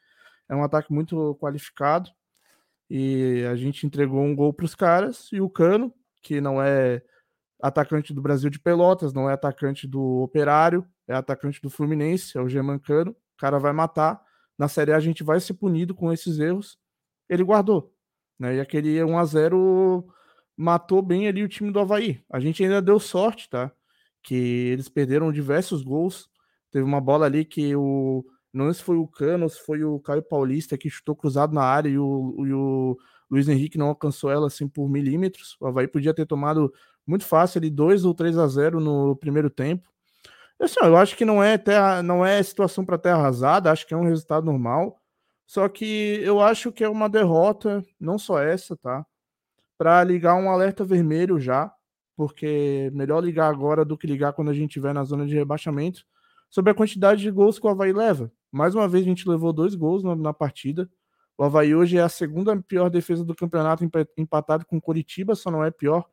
é 0.49 0.57
um 0.57 0.65
ataque 0.65 0.93
muito 0.93 1.35
qualificado. 1.37 2.11
E 2.89 3.45
a 3.51 3.57
gente 3.57 3.87
entregou 3.87 4.23
um 4.23 4.35
gol 4.35 4.55
para 4.55 4.65
os 4.65 4.75
caras 4.75 5.29
e 5.33 5.43
o 5.43 5.51
Cano, 5.51 5.93
que 6.23 6.41
não 6.41 6.63
é 6.63 7.03
atacante 7.61 8.15
do 8.15 8.23
Brasil 8.23 8.49
de 8.49 8.59
Pelotas, 8.59 9.13
não 9.13 9.29
é 9.29 9.35
atacante 9.35 9.87
do 9.87 10.23
Operário, 10.23 10.87
é 11.07 11.15
atacante 11.15 11.61
do 11.61 11.69
Fluminense, 11.69 12.39
é 12.39 12.41
o 12.41 12.49
German 12.49 12.79
Cano, 12.79 13.15
o 13.35 13.39
cara 13.39 13.59
vai 13.59 13.73
matar. 13.73 14.23
Na 14.59 14.69
Série 14.69 14.93
A 14.93 14.97
a 14.97 15.01
gente 15.01 15.23
vai 15.25 15.41
ser 15.41 15.55
punido 15.55 15.95
com 15.95 16.13
esses 16.13 16.39
erros. 16.39 16.79
Ele 17.29 17.43
guardou. 17.45 17.93
Né? 18.39 18.57
E 18.57 18.61
aquele 18.61 19.03
1 19.03 19.19
a 19.19 19.25
0 19.25 20.07
matou 20.57 21.03
bem 21.03 21.29
ali 21.29 21.43
o 21.43 21.49
time 21.49 21.71
do 21.71 21.81
Havaí. 21.81 22.23
A 22.31 22.41
gente 22.41 22.63
ainda 22.63 22.81
deu 22.81 22.99
sorte, 23.01 23.49
tá? 23.49 23.73
que 24.25 24.35
eles 24.35 24.89
perderam 24.89 25.31
diversos 25.31 25.83
gols. 25.83 26.29
Teve 26.73 26.85
uma 26.85 27.01
bola 27.01 27.27
ali 27.27 27.45
que 27.45 27.77
o. 27.77 28.25
Não 28.53 28.67
sei 28.67 28.75
se 28.75 28.83
foi 28.83 28.97
o 28.97 29.07
Cano, 29.07 29.49
se 29.49 29.61
foi 29.65 29.85
o 29.85 30.01
Caio 30.01 30.23
Paulista 30.23 30.79
que 30.79 30.89
chutou 30.89 31.15
cruzado 31.15 31.53
na 31.53 31.63
área 31.63 31.89
e 31.89 31.99
o, 31.99 32.35
e 32.47 32.53
o 32.53 32.97
Luiz 33.31 33.49
Henrique 33.49 33.77
não 33.77 33.89
alcançou 33.89 34.31
ela 34.31 34.47
assim 34.47 34.69
por 34.69 34.89
milímetros. 34.89 35.57
O 35.61 35.67
Havaí 35.67 35.89
podia 35.89 36.15
ter 36.15 36.25
tomado 36.25 36.73
muito 37.07 37.25
fácil 37.25 37.59
ali 37.59 37.69
2 37.69 38.05
ou 38.05 38.15
3 38.15 38.39
a 38.39 38.47
0 38.47 38.81
no 38.81 39.17
primeiro 39.17 39.51
tempo. 39.51 39.89
Assim, 40.61 40.77
eu 40.83 40.97
acho 40.97 41.17
que 41.17 41.25
não 41.25 41.43
é 41.43 41.59
terra, 41.59 42.03
não 42.03 42.25
é 42.25 42.43
situação 42.43 42.85
para 42.85 42.99
terra 42.99 43.19
arrasada, 43.19 43.71
acho 43.71 43.87
que 43.87 43.95
é 43.95 43.97
um 43.97 44.05
resultado 44.05 44.47
normal. 44.47 45.01
Só 45.47 45.69
que 45.69 46.21
eu 46.23 46.41
acho 46.41 46.73
que 46.73 46.85
é 46.85 46.89
uma 46.89 47.09
derrota, 47.09 47.85
não 48.01 48.19
só 48.19 48.41
essa, 48.41 48.77
tá? 48.77 49.05
Para 49.79 50.03
ligar 50.05 50.37
um 50.37 50.51
alerta 50.51 50.85
vermelho 50.85 51.39
já 51.39 51.73
porque 52.17 52.91
melhor 52.95 53.23
ligar 53.23 53.49
agora 53.49 53.85
do 53.85 53.97
que 53.99 54.07
ligar 54.07 54.33
quando 54.33 54.51
a 54.51 54.55
gente 54.55 54.71
estiver 54.71 54.95
na 54.95 55.05
zona 55.05 55.27
de 55.27 55.35
rebaixamento, 55.35 56.05
sobre 56.51 56.71
a 56.71 56.75
quantidade 56.75 57.21
de 57.21 57.31
gols 57.31 57.59
que 57.59 57.67
o 57.67 57.71
Havaí 57.71 57.93
leva. 57.93 58.31
Mais 58.51 58.75
uma 58.75 58.87
vez 58.87 59.05
a 59.05 59.09
gente 59.09 59.29
levou 59.29 59.53
dois 59.53 59.75
gols 59.75 60.05
na, 60.05 60.15
na 60.15 60.33
partida. 60.33 60.89
O 61.37 61.43
Havaí 61.43 61.75
hoje 61.75 61.99
é 61.99 62.03
a 62.03 62.09
segunda 62.09 62.57
pior 62.63 62.89
defesa 62.89 63.25
do 63.25 63.35
campeonato, 63.35 63.85
empatado 64.17 64.65
com 64.65 64.81
Coritiba, 64.81 65.35
só 65.35 65.51
não 65.51 65.65
é 65.65 65.71
pior 65.71 66.05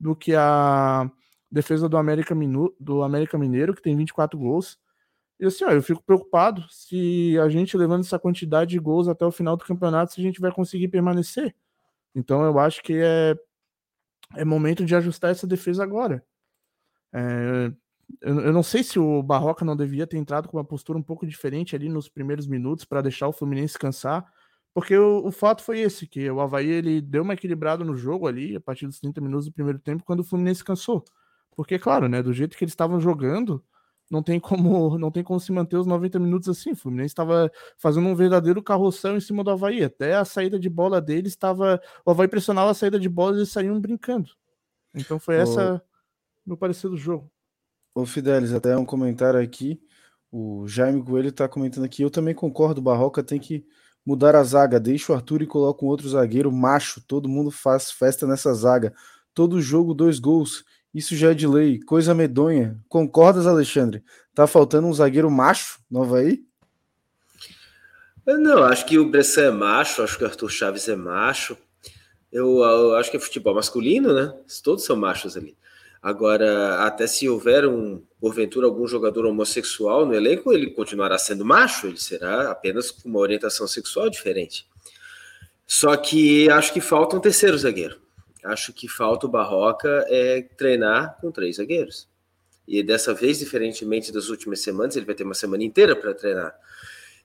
do 0.00 0.16
que 0.16 0.34
a 0.34 1.10
defesa 1.52 1.88
do 1.88 1.96
América, 1.96 2.34
Minu, 2.34 2.74
do 2.80 3.02
América 3.02 3.38
Mineiro, 3.38 3.74
que 3.74 3.82
tem 3.82 3.96
24 3.96 4.38
gols. 4.38 4.78
E 5.38 5.46
assim, 5.46 5.64
ó, 5.64 5.70
eu 5.70 5.82
fico 5.82 6.02
preocupado 6.02 6.64
se 6.70 7.38
a 7.38 7.48
gente 7.48 7.76
levando 7.76 8.00
essa 8.00 8.18
quantidade 8.18 8.70
de 8.70 8.78
gols 8.78 9.08
até 9.08 9.26
o 9.26 9.30
final 9.30 9.56
do 9.56 9.64
campeonato, 9.64 10.12
se 10.12 10.20
a 10.20 10.24
gente 10.24 10.40
vai 10.40 10.50
conseguir 10.52 10.88
permanecer. 10.88 11.54
Então 12.14 12.42
eu 12.44 12.58
acho 12.58 12.82
que 12.82 12.94
é 12.94 13.36
é 14.34 14.44
momento 14.44 14.84
de 14.84 14.94
ajustar 14.94 15.30
essa 15.30 15.46
defesa 15.46 15.82
agora. 15.82 16.24
É, 17.12 17.72
eu, 18.20 18.40
eu, 18.40 18.52
não 18.52 18.62
sei 18.62 18.82
se 18.82 18.98
o 18.98 19.22
Barroca 19.22 19.64
não 19.64 19.76
devia 19.76 20.06
ter 20.06 20.16
entrado 20.16 20.48
com 20.48 20.56
uma 20.56 20.64
postura 20.64 20.98
um 20.98 21.02
pouco 21.02 21.26
diferente 21.26 21.76
ali 21.76 21.88
nos 21.88 22.08
primeiros 22.08 22.46
minutos 22.46 22.84
para 22.84 23.02
deixar 23.02 23.28
o 23.28 23.32
Fluminense 23.32 23.78
cansar, 23.78 24.26
porque 24.74 24.96
o, 24.96 25.26
o, 25.26 25.30
fato 25.32 25.62
foi 25.62 25.80
esse, 25.80 26.06
que 26.06 26.30
o 26.30 26.40
Havaí 26.40 26.68
ele 26.68 27.00
deu 27.00 27.22
uma 27.22 27.34
equilibrada 27.34 27.84
no 27.84 27.94
jogo 27.94 28.26
ali, 28.26 28.56
a 28.56 28.60
partir 28.60 28.86
dos 28.86 28.98
30 29.00 29.20
minutos 29.20 29.46
do 29.46 29.52
primeiro 29.52 29.78
tempo, 29.78 30.04
quando 30.04 30.20
o 30.20 30.24
Fluminense 30.24 30.64
cansou. 30.64 31.04
Porque, 31.56 31.78
claro, 31.78 32.08
né, 32.08 32.22
do 32.22 32.32
jeito 32.32 32.56
que 32.56 32.64
eles 32.64 32.72
estavam 32.72 33.00
jogando, 33.00 33.62
não 34.10 34.22
tem 34.22 34.38
como 34.38 34.98
não 34.98 35.10
tem 35.10 35.24
como 35.24 35.40
se 35.40 35.50
manter 35.50 35.76
os 35.76 35.86
90 35.86 36.18
minutos 36.18 36.48
assim. 36.48 36.72
O 36.72 36.76
Fluminense 36.76 37.12
estava 37.12 37.50
fazendo 37.78 38.06
um 38.08 38.14
verdadeiro 38.14 38.62
carroção 38.62 39.16
em 39.16 39.20
cima 39.20 39.42
do 39.42 39.50
Havaí. 39.50 39.82
Até 39.82 40.14
a 40.14 40.24
saída 40.24 40.58
de 40.58 40.68
bola 40.68 41.00
deles 41.00 41.32
estava. 41.32 41.80
O 42.04 42.10
Havaí 42.10 42.28
pressionava 42.28 42.70
a 42.70 42.74
saída 42.74 43.00
de 43.00 43.08
bola 43.08 43.36
e 43.36 43.38
eles 43.38 43.50
saíam 43.50 43.80
brincando. 43.80 44.30
Então 44.94 45.18
foi 45.18 45.36
essa 45.36 45.82
o 46.44 46.50
meu 46.50 46.56
parecer 46.56 46.90
do 46.90 46.96
jogo. 46.96 47.30
Ô 47.94 48.04
Fidelis, 48.04 48.52
até 48.52 48.76
um 48.76 48.84
comentário 48.84 49.40
aqui. 49.40 49.80
O 50.30 50.66
Jaime 50.66 51.02
Coelho 51.02 51.28
está 51.28 51.48
comentando 51.48 51.84
aqui. 51.84 52.02
Eu 52.02 52.10
também 52.10 52.34
concordo, 52.34 52.80
o 52.80 52.84
Barroca 52.84 53.22
tem 53.22 53.38
que 53.38 53.66
mudar 54.04 54.34
a 54.34 54.42
zaga. 54.42 54.80
Deixa 54.80 55.12
o 55.12 55.14
Arthur 55.14 55.42
e 55.42 55.46
coloca 55.46 55.84
um 55.84 55.88
outro 55.88 56.08
zagueiro 56.08 56.50
macho. 56.50 57.02
Todo 57.06 57.28
mundo 57.28 57.50
faz 57.50 57.90
festa 57.90 58.26
nessa 58.26 58.52
zaga. 58.54 58.94
Todo 59.34 59.60
jogo, 59.60 59.94
dois 59.94 60.18
gols. 60.18 60.64
Isso 60.94 61.16
já 61.16 61.30
é 61.30 61.34
de 61.34 61.46
lei, 61.46 61.80
coisa 61.80 62.14
medonha. 62.14 62.78
Concordas, 62.88 63.46
Alexandre? 63.46 64.02
Tá 64.34 64.46
faltando 64.46 64.86
um 64.86 64.92
zagueiro 64.92 65.30
macho 65.30 65.80
no 65.90 66.02
Havaí? 66.02 66.44
Não, 68.26 68.62
acho 68.62 68.86
que 68.86 68.98
o 68.98 69.08
Bressan 69.08 69.44
é 69.46 69.50
macho, 69.50 70.02
acho 70.02 70.16
que 70.16 70.24
o 70.24 70.26
Arthur 70.26 70.50
Chaves 70.50 70.88
é 70.88 70.94
macho. 70.94 71.56
Eu, 72.30 72.60
eu, 72.60 72.94
acho 72.94 73.10
que 73.10 73.16
é 73.16 73.20
futebol 73.20 73.54
masculino, 73.54 74.14
né? 74.14 74.32
Todos 74.62 74.84
são 74.84 74.96
machos 74.96 75.36
ali. 75.36 75.56
Agora, 76.00 76.84
até 76.84 77.06
se 77.06 77.28
houver 77.28 77.66
um, 77.66 78.02
porventura, 78.20 78.66
algum 78.66 78.86
jogador 78.86 79.26
homossexual 79.26 80.04
no 80.06 80.14
elenco, 80.14 80.52
ele 80.52 80.70
continuará 80.70 81.16
sendo 81.18 81.44
macho, 81.44 81.86
ele 81.86 81.98
será 81.98 82.50
apenas 82.50 82.90
com 82.90 83.08
uma 83.08 83.20
orientação 83.20 83.66
sexual 83.68 84.10
diferente. 84.10 84.66
Só 85.66 85.96
que 85.96 86.50
acho 86.50 86.72
que 86.72 86.80
falta 86.80 87.16
um 87.16 87.20
terceiro 87.20 87.56
zagueiro. 87.56 88.01
Acho 88.44 88.72
que 88.72 88.88
falta 88.88 89.26
o 89.26 89.30
Barroca 89.30 90.04
é 90.08 90.42
treinar 90.42 91.16
com 91.20 91.30
três 91.30 91.56
zagueiros. 91.56 92.08
E 92.66 92.82
dessa 92.82 93.12
vez, 93.12 93.38
diferentemente 93.38 94.12
das 94.12 94.28
últimas 94.28 94.60
semanas, 94.60 94.96
ele 94.96 95.06
vai 95.06 95.14
ter 95.14 95.24
uma 95.24 95.34
semana 95.34 95.64
inteira 95.64 95.94
para 95.94 96.14
treinar. 96.14 96.54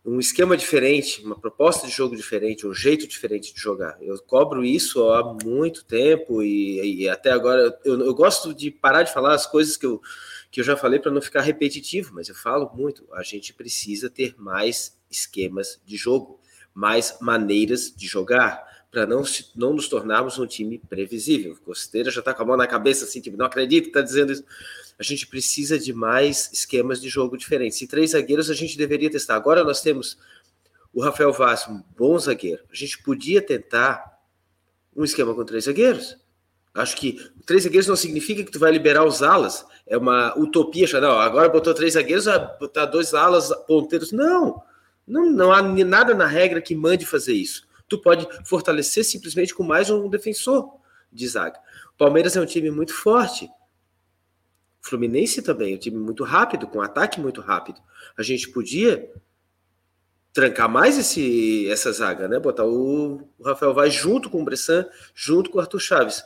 Um 0.06 0.20
esquema 0.20 0.56
diferente, 0.56 1.24
uma 1.24 1.38
proposta 1.38 1.86
de 1.86 1.92
jogo 1.94 2.16
diferente, 2.16 2.66
um 2.66 2.74
jeito 2.74 3.08
diferente 3.08 3.54
de 3.54 3.60
jogar. 3.60 3.98
Eu 4.02 4.18
cobro 4.20 4.64
isso 4.64 5.10
há 5.12 5.34
muito 5.44 5.84
tempo 5.84 6.42
e, 6.42 7.02
e 7.02 7.10
até 7.10 7.32
agora 7.32 7.78
eu, 7.84 8.00
eu, 8.00 8.16
gosto 8.16 8.54
de 8.54 8.72
parar 8.72 9.04
de 9.04 9.12
falar 9.12 9.34
as 9.34 9.46
coisas 9.46 9.76
que 9.76 9.86
eu, 9.86 10.02
que 10.50 10.62
eu 10.62 10.64
já 10.64 10.78
falei 10.78 11.00
para 11.00 11.12
não 11.12 11.22
ficar 11.22 11.42
repetitivo, 11.42 12.14
mas 12.14 12.30
eu 12.30 12.36
falo 12.36 12.72
muito. 12.74 13.06
A 13.14 13.22
gente 13.22 13.54
precisa 13.54 14.10
ter 14.10 14.34
mais 14.38 14.98
esquemas 15.12 15.82
de 15.86 15.98
jogo, 15.98 16.40
mais 16.74 17.18
maneiras 17.20 17.94
de 17.94 18.08
jogar 18.08 18.67
para 18.92 19.06
não, 19.06 19.24
não 19.56 19.74
nos 19.74 19.88
tornarmos 19.88 20.40
um 20.40 20.46
time 20.46 20.82
previsível. 20.90 21.54
O 21.54 21.62
Costeira 21.62 22.10
já 22.10 22.20
está 22.20 22.34
com 22.34 22.44
a 22.44 22.46
mão 22.46 22.58
na 22.58 22.68
cabeça, 22.68 23.06
assim, 23.06 23.22
que 23.22 23.30
não 23.32 23.46
acredito 23.46 23.86
que 23.86 23.90
está 23.90 24.02
dizendo 24.02 24.32
isso. 24.32 24.44
A 24.98 25.04
gente 25.04 25.28
precisa 25.28 25.78
de 25.78 25.94
mais 25.94 26.50
esquemas 26.52 27.00
de 27.02 27.10
jogo 27.10 27.38
diferentes. 27.38 27.82
E 27.82 27.88
três 27.88 28.12
zagueiros 28.12 28.50
a 28.50 28.54
gente 28.54 28.78
deveria 28.78 29.12
testar. 29.12 29.36
Agora 29.36 29.64
nós 29.64 29.82
temos 29.82 30.18
o 30.94 31.02
Rafael 31.02 31.32
Vaz, 31.34 31.68
um 31.68 31.84
bom 31.96 32.18
zagueiro. 32.18 32.64
A 32.72 32.76
gente 32.76 33.02
podia 33.04 33.42
tentar 33.42 34.20
um 34.96 35.04
esquema 35.04 35.36
com 35.36 35.46
três 35.46 35.66
zagueiros. 35.66 36.18
Acho 36.74 36.96
que 36.96 37.20
três 37.46 37.64
zagueiros 37.64 37.88
não 37.88 37.96
significa 37.96 38.44
que 38.44 38.52
tu 38.52 38.60
vai 38.60 38.72
liberar 38.72 39.04
os 39.04 39.22
alas. 39.22 39.66
É 39.86 39.98
uma 39.98 40.36
utopia. 40.40 40.88
Não, 41.00 41.20
agora 41.20 41.50
botou 41.50 41.74
três 41.74 41.94
zagueiros, 41.94 42.26
vai 42.26 42.58
botar 42.58 42.86
dois 42.86 43.14
alas 43.14 43.52
ponteiros. 43.68 44.12
Não, 44.12 44.64
não, 45.06 45.30
não 45.30 45.52
há 45.52 45.62
nada 45.62 46.16
na 46.16 46.26
regra 46.26 46.62
que 46.62 46.74
mande 46.74 47.06
fazer 47.06 47.34
isso 47.34 47.67
tu 47.88 47.98
pode 47.98 48.28
fortalecer 48.46 49.04
simplesmente 49.04 49.54
com 49.54 49.64
mais 49.64 49.90
um 49.90 50.10
defensor 50.10 50.70
de 51.12 51.28
zaga. 51.28 51.60
O 51.94 51.98
Palmeiras 51.98 52.36
é 52.36 52.42
um 52.42 52.46
time 52.46 52.70
muito 52.70 52.94
forte. 52.94 53.50
Fluminense 54.82 55.42
também 55.42 55.74
é 55.74 55.76
um 55.76 55.80
time 55.80 55.98
muito 55.98 56.24
rápido, 56.24 56.68
com 56.68 56.80
um 56.80 56.82
ataque 56.82 57.20
muito 57.20 57.42
rápido. 57.42 57.82
A 58.18 58.24
gente 58.24 58.50
podia 58.50 59.12
trancar 60.34 60.70
mais 60.70 60.98
esse, 60.98 61.70
essa 61.70 61.92
zaga, 61.92 62.28
né? 62.28 62.40
Botar 62.40 62.66
o, 62.66 63.22
o 63.40 63.44
Rafael 63.44 63.74
Vaz 63.74 63.94
junto 63.94 64.30
com 64.30 64.42
o 64.42 64.46
Bressan, 64.46 64.86
junto 65.16 65.50
com 65.50 65.58
o 65.58 65.62
Arthur 65.62 65.80
Chaves. 65.80 66.24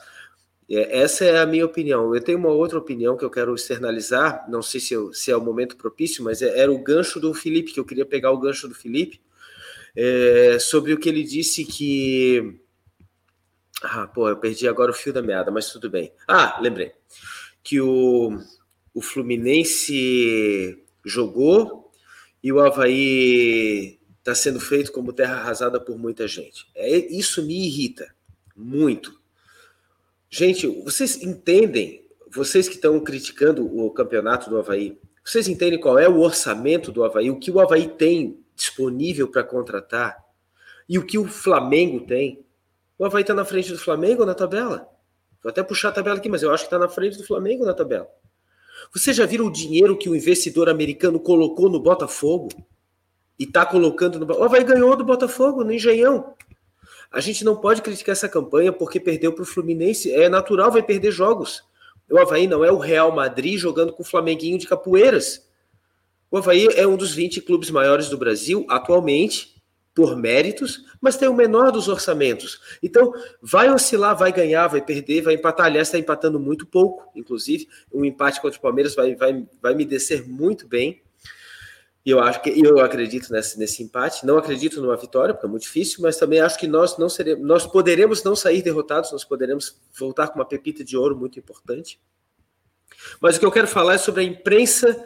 É, 0.70 1.00
essa 1.00 1.24
é 1.24 1.40
a 1.40 1.46
minha 1.46 1.64
opinião. 1.64 2.14
Eu 2.14 2.22
tenho 2.22 2.38
uma 2.38 2.50
outra 2.50 2.78
opinião 2.78 3.16
que 3.16 3.24
eu 3.24 3.30
quero 3.30 3.54
externalizar. 3.54 4.44
Não 4.48 4.62
sei 4.62 4.80
se, 4.80 4.94
eu, 4.94 5.12
se 5.14 5.30
é 5.30 5.36
o 5.36 5.40
momento 5.40 5.76
propício, 5.76 6.22
mas 6.22 6.42
é, 6.42 6.58
era 6.58 6.70
o 6.70 6.82
gancho 6.82 7.18
do 7.18 7.32
Felipe, 7.32 7.72
que 7.72 7.80
eu 7.80 7.84
queria 7.84 8.04
pegar 8.06 8.30
o 8.32 8.38
gancho 8.38 8.68
do 8.68 8.74
Felipe 8.74 9.20
é, 9.94 10.58
sobre 10.58 10.92
o 10.92 10.98
que 10.98 11.08
ele 11.08 11.22
disse 11.22 11.64
que. 11.64 12.58
Ah, 13.82 14.06
pô, 14.06 14.28
eu 14.28 14.36
perdi 14.36 14.68
agora 14.68 14.90
o 14.90 14.94
fio 14.94 15.12
da 15.12 15.22
meada, 15.22 15.50
mas 15.50 15.70
tudo 15.70 15.90
bem. 15.90 16.12
Ah, 16.26 16.58
lembrei. 16.60 16.92
Que 17.62 17.80
o, 17.80 18.38
o 18.94 19.02
Fluminense 19.02 20.82
jogou 21.04 21.90
e 22.42 22.52
o 22.52 22.60
Havaí 22.60 23.98
está 24.18 24.34
sendo 24.34 24.60
feito 24.60 24.92
como 24.92 25.12
terra 25.12 25.36
arrasada 25.36 25.80
por 25.80 25.98
muita 25.98 26.28
gente. 26.28 26.66
É, 26.74 26.96
isso 26.96 27.44
me 27.44 27.66
irrita 27.66 28.14
muito. 28.56 29.20
Gente, 30.30 30.66
vocês 30.84 31.22
entendem, 31.22 32.06
vocês 32.30 32.68
que 32.68 32.76
estão 32.76 32.98
criticando 33.00 33.66
o 33.66 33.90
campeonato 33.90 34.48
do 34.48 34.58
Havaí, 34.58 34.98
vocês 35.24 35.48
entendem 35.48 35.78
qual 35.78 35.98
é 35.98 36.08
o 36.08 36.20
orçamento 36.20 36.90
do 36.90 37.04
Havaí, 37.04 37.30
o 37.30 37.38
que 37.38 37.50
o 37.50 37.60
Havaí 37.60 37.88
tem 37.88 38.41
disponível 38.62 39.28
para 39.28 39.42
contratar 39.42 40.24
e 40.88 40.98
o 40.98 41.04
que 41.04 41.18
o 41.18 41.26
Flamengo 41.26 42.06
tem. 42.06 42.44
O 42.96 43.04
Havaí 43.04 43.22
está 43.22 43.34
na 43.34 43.44
frente 43.44 43.72
do 43.72 43.78
Flamengo 43.78 44.24
na 44.24 44.34
tabela. 44.34 44.88
Vou 45.42 45.50
até 45.50 45.62
puxar 45.62 45.88
a 45.88 45.92
tabela 45.92 46.18
aqui, 46.18 46.28
mas 46.28 46.42
eu 46.42 46.52
acho 46.52 46.64
que 46.64 46.68
está 46.68 46.78
na 46.78 46.88
frente 46.88 47.18
do 47.18 47.24
Flamengo 47.24 47.64
na 47.64 47.74
tabela. 47.74 48.06
Você 48.92 49.12
já 49.12 49.26
viram 49.26 49.46
o 49.46 49.52
dinheiro 49.52 49.98
que 49.98 50.08
o 50.08 50.14
investidor 50.14 50.68
americano 50.68 51.18
colocou 51.18 51.68
no 51.68 51.80
Botafogo? 51.80 52.48
E 53.38 53.44
está 53.44 53.66
colocando 53.66 54.20
no. 54.20 54.32
O 54.32 54.44
Havaí 54.44 54.62
ganhou 54.62 54.94
do 54.96 55.04
Botafogo, 55.04 55.64
no 55.64 55.72
Engenhão. 55.72 56.34
A 57.10 57.20
gente 57.20 57.44
não 57.44 57.56
pode 57.56 57.82
criticar 57.82 58.12
essa 58.12 58.28
campanha 58.28 58.72
porque 58.72 59.00
perdeu 59.00 59.32
para 59.32 59.42
o 59.42 59.46
Fluminense. 59.46 60.12
É 60.12 60.28
natural, 60.28 60.70
vai 60.70 60.82
perder 60.82 61.10
jogos. 61.10 61.64
O 62.08 62.18
Havaí 62.18 62.46
não 62.46 62.64
é 62.64 62.70
o 62.70 62.78
Real 62.78 63.10
Madrid 63.10 63.58
jogando 63.58 63.92
com 63.92 64.02
o 64.02 64.06
Flamenguinho 64.06 64.58
de 64.58 64.68
Capoeiras. 64.68 65.48
O 66.32 66.38
Havaí 66.38 66.66
é 66.76 66.86
um 66.86 66.96
dos 66.96 67.12
20 67.12 67.42
clubes 67.42 67.70
maiores 67.70 68.08
do 68.08 68.16
Brasil 68.16 68.64
atualmente, 68.66 69.62
por 69.94 70.16
méritos, 70.16 70.82
mas 70.98 71.18
tem 71.18 71.28
o 71.28 71.34
menor 71.34 71.70
dos 71.70 71.88
orçamentos. 71.88 72.58
Então, 72.82 73.12
vai 73.42 73.70
oscilar, 73.70 74.16
vai 74.16 74.32
ganhar, 74.32 74.66
vai 74.66 74.80
perder, 74.80 75.20
vai 75.20 75.34
empatar. 75.34 75.66
Aliás, 75.66 75.88
está 75.88 75.98
empatando 75.98 76.40
muito 76.40 76.64
pouco, 76.64 77.06
inclusive. 77.14 77.68
Um 77.92 78.02
empate 78.02 78.40
contra 78.40 78.58
o 78.58 78.62
Palmeiras 78.62 78.94
vai, 78.94 79.14
vai, 79.14 79.46
vai 79.60 79.74
me 79.74 79.84
descer 79.84 80.26
muito 80.26 80.66
bem. 80.66 81.02
E 82.02 82.10
eu 82.10 82.18
acho 82.18 82.40
que 82.40 82.48
eu 82.48 82.80
acredito 82.80 83.30
nesse, 83.30 83.58
nesse 83.58 83.82
empate. 83.82 84.24
Não 84.24 84.38
acredito 84.38 84.80
numa 84.80 84.96
vitória, 84.96 85.34
porque 85.34 85.46
é 85.46 85.50
muito 85.50 85.64
difícil, 85.64 85.98
mas 86.00 86.16
também 86.16 86.40
acho 86.40 86.58
que 86.58 86.66
nós 86.66 86.96
não 86.96 87.10
seremos, 87.10 87.46
nós 87.46 87.66
poderemos 87.66 88.24
não 88.24 88.34
sair 88.34 88.62
derrotados, 88.62 89.12
nós 89.12 89.22
poderemos 89.22 89.78
voltar 89.98 90.28
com 90.28 90.36
uma 90.36 90.46
pepita 90.46 90.82
de 90.82 90.96
ouro 90.96 91.14
muito 91.14 91.38
importante. 91.38 92.00
Mas 93.20 93.36
o 93.36 93.40
que 93.40 93.44
eu 93.44 93.52
quero 93.52 93.68
falar 93.68 93.96
é 93.96 93.98
sobre 93.98 94.22
a 94.22 94.24
imprensa 94.24 94.98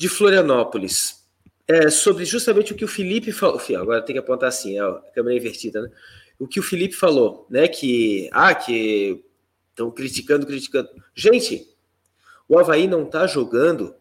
de 0.00 0.08
Florianópolis. 0.08 1.26
É 1.68 1.90
sobre 1.90 2.24
justamente 2.24 2.72
o 2.72 2.74
que 2.74 2.86
o 2.86 2.88
Felipe 2.88 3.32
falou. 3.32 3.60
Agora 3.76 4.00
tem 4.00 4.14
que 4.14 4.18
apontar 4.18 4.48
assim, 4.48 4.78
é 4.78 4.80
a 4.80 4.94
câmera 5.14 5.36
invertida, 5.36 5.82
né? 5.82 5.90
O 6.38 6.48
que 6.48 6.58
o 6.58 6.62
Felipe 6.62 6.94
falou, 6.94 7.46
né? 7.50 7.68
Que 7.68 8.30
ah, 8.32 8.54
que 8.54 9.22
estão 9.68 9.90
criticando, 9.90 10.46
criticando. 10.46 10.88
Gente, 11.14 11.68
o 12.48 12.58
Havaí 12.58 12.86
não 12.86 13.02
está 13.02 13.26
jogando 13.26 13.94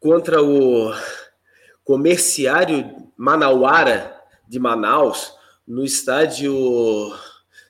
contra 0.00 0.42
o 0.42 0.92
comerciário 1.84 3.12
Manauara 3.16 4.20
de 4.48 4.58
Manaus 4.58 5.32
no 5.64 5.84
estádio 5.84 6.52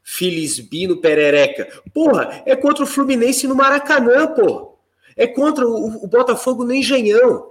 Filisbino 0.03 0.99
Perereca. 1.03 1.69
Porra, 1.93 2.43
é 2.47 2.57
contra 2.57 2.85
o 2.85 2.87
Fluminense 2.87 3.47
no 3.47 3.55
Maracanã, 3.55 4.27
pô. 4.29 4.74
É 5.17 5.27
contra 5.27 5.67
o, 5.67 6.05
o 6.05 6.07
Botafogo 6.07 6.65
no 6.65 6.75
Engenhão. 6.75 7.49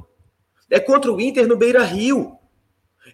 É 0.69 0.79
contra 0.79 1.11
o 1.11 1.19
Inter 1.19 1.47
no 1.47 1.57
Beira 1.57 1.83
Rio. 1.83 2.37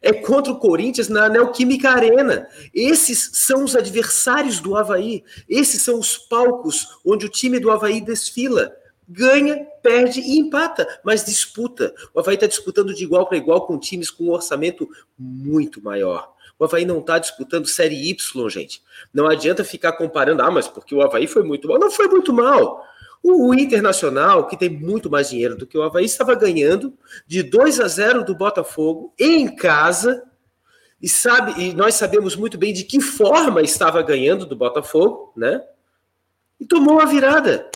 É 0.02 0.14
contra 0.14 0.52
o 0.52 0.60
Corinthians 0.60 1.10
na 1.10 1.28
Neoquímica 1.28 1.90
Arena. 1.90 2.48
Esses 2.74 3.32
são 3.34 3.64
os 3.64 3.76
adversários 3.76 4.60
do 4.60 4.78
Havaí. 4.78 5.24
Esses 5.48 5.82
são 5.82 6.00
os 6.00 6.18
palcos 6.18 7.00
onde 7.06 7.26
o 7.26 7.30
time 7.30 7.60
do 7.60 7.72
Havaí 7.72 8.00
desfila 8.00 8.74
ganha, 9.10 9.66
perde 9.82 10.22
e 10.22 10.38
empata, 10.38 10.88
mas 11.04 11.26
disputa. 11.26 11.96
O 12.14 12.20
Havaí 12.20 12.36
está 12.36 12.46
disputando 12.46 12.94
de 12.94 13.04
igual 13.04 13.26
para 13.26 13.38
igual 13.38 13.66
com 13.66 13.80
times 13.80 14.12
com 14.12 14.26
um 14.26 14.32
orçamento 14.32 14.88
muito 15.18 15.82
maior. 15.82 16.32
O 16.60 16.66
Havaí 16.66 16.86
não 16.86 17.00
está 17.00 17.18
disputando 17.18 17.68
Série 17.68 18.10
Y, 18.10 18.50
gente. 18.50 18.84
Não 19.14 19.28
adianta 19.28 19.64
ficar 19.64 19.94
comparando, 19.94 20.44
ah, 20.44 20.52
mas 20.52 20.68
porque 20.68 20.94
o 20.94 21.02
Havaí 21.02 21.26
foi 21.26 21.42
muito 21.42 21.68
mal. 21.68 21.80
Não 21.80 21.90
foi 21.90 22.08
muito 22.08 22.32
mal. 22.32 22.84
O, 23.22 23.54
Internacional, 23.54 24.48
que 24.48 24.58
tem 24.58 24.70
muito 24.70 25.10
mais 25.10 25.30
dinheiro 25.30 25.56
do 25.56 25.68
que 25.68 25.78
o 25.78 25.84
Havaí, 25.84 26.06
estava 26.06 26.34
ganhando 26.36 26.98
de 27.28 27.44
2 27.44 27.80
a 27.80 27.88
0 27.88 28.24
do 28.24 28.36
Botafogo 28.36 29.14
em 29.20 29.54
casa. 29.54 30.24
E, 31.02 31.08
sabe, 31.08 31.62
e 31.62 31.74
nós 31.74 31.96
sabemos 31.96 32.36
muito 32.36 32.58
bem 32.58 32.74
de 32.74 32.84
que 32.84 33.00
forma 33.02 33.62
estava 33.62 34.02
ganhando 34.02 34.46
do 34.46 34.56
Botafogo, 34.56 35.34
né? 35.36 35.62
E 36.60 36.66
tomou 36.66 37.00
a 37.00 37.06
virada. 37.06 37.70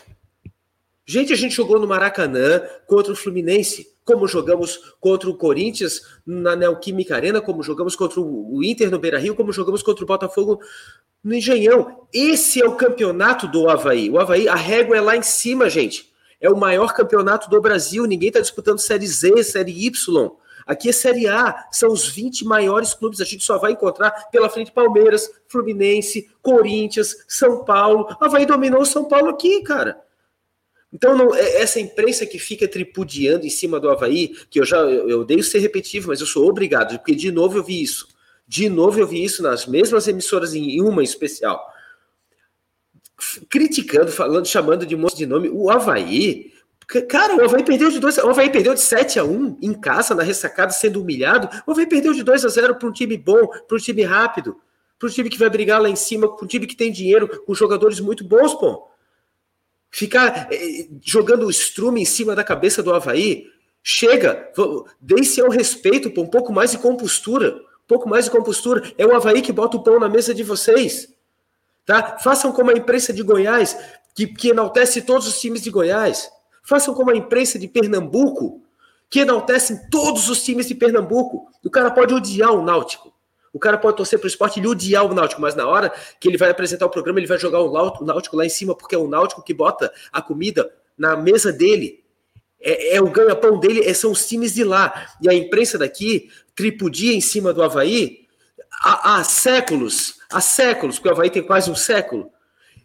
Gente, 1.05 1.33
a 1.33 1.35
gente 1.35 1.55
jogou 1.55 1.79
no 1.79 1.87
Maracanã 1.87 2.61
contra 2.87 3.11
o 3.11 3.15
Fluminense, 3.15 3.93
como 4.05 4.25
jogamos 4.27 4.95
contra 5.01 5.29
o 5.29 5.35
Corinthians 5.35 6.01
na 6.25 6.55
Neoquímica 6.55 7.15
Arena, 7.15 7.41
como 7.41 7.61
jogamos 7.61 7.95
contra 7.95 8.21
o 8.21 8.63
Inter 8.63 8.89
no 8.89 8.99
Beira 8.99 9.19
Rio, 9.19 9.35
como 9.35 9.51
jogamos 9.51 9.83
contra 9.83 10.03
o 10.03 10.07
Botafogo 10.07 10.61
no 11.21 11.33
Engenhão. 11.33 12.07
Esse 12.13 12.61
é 12.61 12.65
o 12.65 12.75
campeonato 12.75 13.47
do 13.47 13.69
Havaí. 13.69 14.09
O 14.09 14.17
Havaí, 14.17 14.47
a 14.47 14.55
régua 14.55 14.95
é 14.95 15.01
lá 15.01 15.17
em 15.17 15.21
cima, 15.21 15.69
gente. 15.69 16.13
É 16.39 16.49
o 16.49 16.57
maior 16.57 16.93
campeonato 16.93 17.49
do 17.49 17.61
Brasil. 17.61 18.05
Ninguém 18.05 18.29
está 18.29 18.39
disputando 18.39 18.79
Série 18.79 19.07
Z, 19.07 19.43
Série 19.43 19.85
Y. 19.85 20.31
Aqui 20.65 20.89
é 20.89 20.93
Série 20.93 21.27
A, 21.27 21.67
são 21.71 21.91
os 21.91 22.07
20 22.07 22.45
maiores 22.45 22.93
clubes. 22.93 23.19
A 23.19 23.25
gente 23.25 23.43
só 23.43 23.57
vai 23.57 23.73
encontrar 23.73 24.29
pela 24.31 24.49
frente 24.49 24.71
Palmeiras, 24.71 25.29
Fluminense, 25.47 26.29
Corinthians, 26.41 27.25
São 27.27 27.65
Paulo. 27.65 28.07
Havaí 28.21 28.45
dominou 28.45 28.81
o 28.81 28.85
São 28.85 29.05
Paulo 29.05 29.29
aqui, 29.29 29.61
cara. 29.63 30.01
Então, 30.93 31.17
não, 31.17 31.33
é, 31.33 31.61
essa 31.61 31.79
imprensa 31.79 32.23
que 32.23 32.37
fica 32.37 32.67
tripudiando 32.67 33.47
em 33.47 33.49
cima 33.49 33.79
do 33.79 33.89
Havaí, 33.89 34.35
que 34.49 34.59
eu 34.59 34.65
já 34.65 34.77
eu, 34.77 35.21
odeio 35.21 35.43
ser 35.43 35.57
repetitivo, 35.57 36.09
mas 36.09 36.21
eu 36.21 36.27
sou 36.27 36.47
obrigado, 36.47 36.97
porque 36.99 37.15
de 37.15 37.31
novo 37.31 37.57
eu 37.57 37.63
vi 37.63 37.81
isso. 37.81 38.07
De 38.47 38.69
novo 38.69 38.99
eu 38.99 39.07
vi 39.07 39.23
isso 39.23 39.41
nas 39.41 39.65
mesmas 39.65 40.07
emissoras, 40.07 40.53
em 40.53 40.79
uma 40.81 41.01
em 41.01 41.05
especial. 41.05 41.67
Criticando, 43.49 44.11
falando, 44.11 44.45
chamando 44.45 44.85
de 44.85 44.95
moço 44.95 45.17
de 45.17 45.25
nome. 45.25 45.49
O 45.49 45.71
Havaí. 45.71 46.53
Cara, 47.09 47.37
o 47.37 47.43
Havaí 47.43 47.63
perdeu 47.63 47.89
de 47.89 47.97
2 47.97 48.17
O 48.19 48.29
Havaí 48.29 48.51
perdeu 48.51 48.73
de 48.73 48.81
7 48.81 49.17
a 49.17 49.23
1 49.23 49.57
em 49.61 49.73
casa, 49.73 50.13
na 50.13 50.21
ressacada, 50.21 50.71
sendo 50.73 51.01
humilhado. 51.01 51.49
O 51.65 51.71
Havaí 51.71 51.87
perdeu 51.87 52.13
de 52.13 52.21
2 52.21 52.45
a 52.45 52.49
0 52.49 52.75
para 52.75 52.87
um 52.87 52.91
time 52.91 53.17
bom, 53.17 53.47
para 53.47 53.77
um 53.77 53.79
time 53.79 54.03
rápido, 54.03 54.57
para 54.99 55.07
um 55.07 55.11
time 55.11 55.29
que 55.29 55.39
vai 55.39 55.49
brigar 55.49 55.81
lá 55.81 55.89
em 55.89 55.95
cima, 55.95 56.35
para 56.35 56.45
um 56.45 56.47
time 56.47 56.67
que 56.67 56.75
tem 56.75 56.91
dinheiro, 56.91 57.41
com 57.45 57.55
jogadores 57.55 57.99
muito 57.99 58.23
bons, 58.23 58.53
pô. 58.53 58.92
Ficar 59.95 60.47
eh, 60.51 60.87
jogando 61.03 61.45
o 61.45 61.51
estrume 61.51 62.01
em 62.01 62.05
cima 62.05 62.35
da 62.35 62.43
cabeça 62.43 62.81
do 62.81 62.91
Havaí, 62.91 63.45
chega, 63.83 64.51
deixe 64.99 65.39
ao 65.39 65.51
respeito, 65.51 66.19
um 66.19 66.25
pouco 66.25 66.51
mais 66.51 66.71
de 66.71 66.79
compostura, 66.79 67.53
um 67.53 67.87
pouco 67.87 68.09
mais 68.09 68.25
de 68.25 68.31
compostura. 68.31 68.91
É 68.97 69.05
o 69.05 69.15
Havaí 69.15 69.39
que 69.39 69.51
bota 69.51 69.77
o 69.77 69.83
pão 69.83 69.99
na 69.99 70.09
mesa 70.09 70.33
de 70.33 70.41
vocês. 70.41 71.13
Tá? 71.85 72.17
Façam 72.17 72.51
como 72.51 72.71
a 72.71 72.73
imprensa 72.73 73.13
de 73.13 73.21
Goiás, 73.21 73.77
que, 74.15 74.25
que 74.25 74.49
enaltece 74.49 75.03
todos 75.03 75.27
os 75.27 75.39
times 75.39 75.61
de 75.61 75.69
Goiás. 75.69 76.27
Façam 76.63 76.95
como 76.95 77.11
a 77.11 77.15
imprensa 77.15 77.59
de 77.59 77.67
Pernambuco, 77.67 78.63
que 79.11 79.19
enaltecem 79.19 79.79
todos 79.91 80.27
os 80.27 80.43
times 80.43 80.67
de 80.67 80.73
Pernambuco. 80.73 81.51
O 81.63 81.69
cara 81.69 81.91
pode 81.91 82.15
odiar 82.15 82.51
o 82.51 82.63
Náutico. 82.63 83.12
O 83.53 83.59
cara 83.59 83.77
pode 83.77 83.97
torcer 83.97 84.17
para 84.17 84.25
o 84.25 84.27
esporte 84.27 84.59
e 84.59 84.67
odiar 84.67 85.05
o 85.05 85.13
Náutico, 85.13 85.39
mas 85.39 85.53
na 85.53 85.67
hora 85.67 85.93
que 86.19 86.27
ele 86.27 86.37
vai 86.37 86.49
apresentar 86.49 86.87
o 86.87 86.89
programa, 86.89 87.19
ele 87.19 87.27
vai 87.27 87.37
jogar 87.37 87.59
o 87.59 88.03
Náutico 88.03 88.35
lá 88.35 88.43
em 88.43 88.49
cima, 88.49 88.75
porque 88.75 88.95
é 88.95 88.97
o 88.97 89.07
Náutico 89.07 89.43
que 89.43 89.53
bota 89.53 89.93
a 90.11 90.23
comida 90.23 90.73
na 90.97 91.15
mesa 91.15 91.53
dele. 91.53 92.03
É, 92.59 92.95
é 92.95 93.01
o 93.01 93.11
ganha-pão 93.11 93.59
dele, 93.59 93.81
é, 93.81 93.93
são 93.93 94.11
os 94.11 94.27
times 94.27 94.55
de 94.55 94.63
lá. 94.63 95.07
E 95.21 95.29
a 95.29 95.33
imprensa 95.35 95.77
daqui 95.77 96.31
tripudia 96.55 97.13
em 97.13 97.21
cima 97.21 97.53
do 97.53 97.61
Havaí 97.61 98.25
há, 98.81 99.17
há 99.17 99.23
séculos, 99.23 100.15
há 100.31 100.41
séculos, 100.41 100.97
porque 100.97 101.09
o 101.09 101.11
Havaí 101.11 101.29
tem 101.29 101.43
quase 101.43 101.69
um 101.69 101.75
século. 101.75 102.31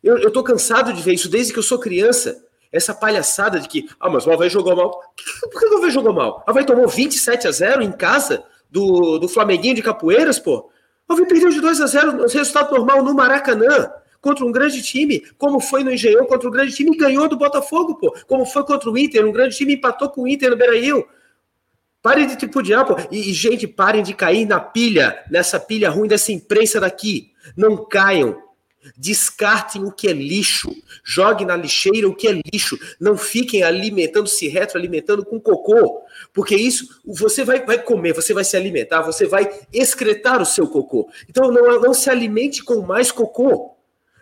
Eu, 0.05 0.19
eu 0.19 0.31
tô 0.31 0.43
cansado 0.43 0.93
de 0.93 1.01
ver 1.01 1.15
isso 1.15 1.31
desde 1.31 1.51
que 1.51 1.59
eu 1.59 1.63
sou 1.63 1.79
criança. 1.79 2.45
Essa 2.71 2.93
palhaçada 2.93 3.59
de 3.59 3.67
que, 3.67 3.89
ah, 3.99 4.11
mas 4.11 4.27
o 4.27 4.31
Havaí 4.31 4.51
jogou 4.51 4.77
mal. 4.77 5.01
Por 5.51 5.61
que 5.61 5.67
o 5.67 5.79
Havaí 5.79 5.91
jogou 5.91 6.13
mal? 6.13 6.45
O 6.47 6.51
Havaí 6.51 6.67
tomou 6.67 6.87
27 6.87 7.49
a 7.49 7.51
0 7.51 7.81
em 7.81 7.93
casa 7.93 8.45
do, 8.71 9.19
do 9.19 9.29
Flamenguinho 9.29 9.75
de 9.75 9.83
Capoeiras, 9.83 10.39
pô. 10.39 10.71
O 11.09 11.13
Havaí 11.13 11.27
perdeu 11.27 11.51
de 11.51 11.61
2 11.61 11.81
a 11.81 11.87
0 11.87 12.27
resultado 12.27 12.71
normal 12.71 13.03
no 13.03 13.15
Maracanã, 13.15 13.91
contra 14.21 14.45
um 14.45 14.53
grande 14.53 14.83
time, 14.83 15.23
como 15.39 15.61
foi 15.61 15.85
no 15.85 15.93
Engenhão 15.93 16.27
contra 16.27 16.49
um 16.49 16.53
grande 16.53 16.75
time 16.75 16.91
e 16.93 16.99
ganhou 16.99 17.29
do 17.29 17.37
Botafogo, 17.37 17.95
pô. 17.97 18.15
Como 18.27 18.45
foi 18.45 18.65
contra 18.65 18.91
o 18.91 18.99
Inter, 18.99 19.27
um 19.27 19.33
grande 19.33 19.57
time 19.57 19.75
empatou 19.75 20.11
com 20.11 20.23
o 20.23 20.29
Inter 20.29 20.51
no 20.51 20.57
Beira-Rio. 20.57 21.07
Parem 22.03 22.27
de 22.27 22.37
tripudiar, 22.37 22.85
pô. 22.85 22.97
E, 23.11 23.31
e, 23.31 23.33
gente, 23.33 23.67
parem 23.67 24.03
de 24.03 24.15
cair 24.15 24.47
na 24.47 24.61
pilha, 24.61 25.25
nessa 25.31 25.59
pilha 25.59 25.91
ruim 25.91 26.09
dessa 26.09 26.33
imprensa 26.33 26.81
daqui. 26.81 27.33
Não 27.57 27.77
caiam. 27.77 28.48
Descartem 28.97 29.85
o 29.85 29.93
que 29.93 30.09
é 30.09 30.13
lixo. 30.13 30.75
Joguem 31.05 31.47
na 31.47 31.57
lixeira 31.57 32.09
o 32.09 32.15
que 32.15 32.29
é 32.29 32.41
lixo. 32.53 32.79
Não 33.01 33.17
fiquem 33.17 33.63
alimentando, 33.63 34.29
se 34.29 34.49
retroalimentando 34.49 35.25
com 35.25 35.41
cocô. 35.41 36.03
Porque 36.33 36.55
isso, 36.55 37.01
você 37.05 37.45
vai, 37.45 37.65
vai 37.65 37.83
comer, 37.83 38.13
você 38.13 38.35
vai 38.35 38.45
se 38.45 38.57
alimentar, 38.57 39.03
você 39.03 39.27
vai 39.27 39.51
excretar 39.73 40.41
o 40.41 40.47
seu 40.47 40.67
cocô. 40.67 41.09
Então 41.29 41.51
não, 41.51 41.81
não 41.81 41.95
se 41.95 42.11
alimente 42.11 42.63
com 42.63 42.81
mais 42.83 43.11
cocô. 43.11 43.77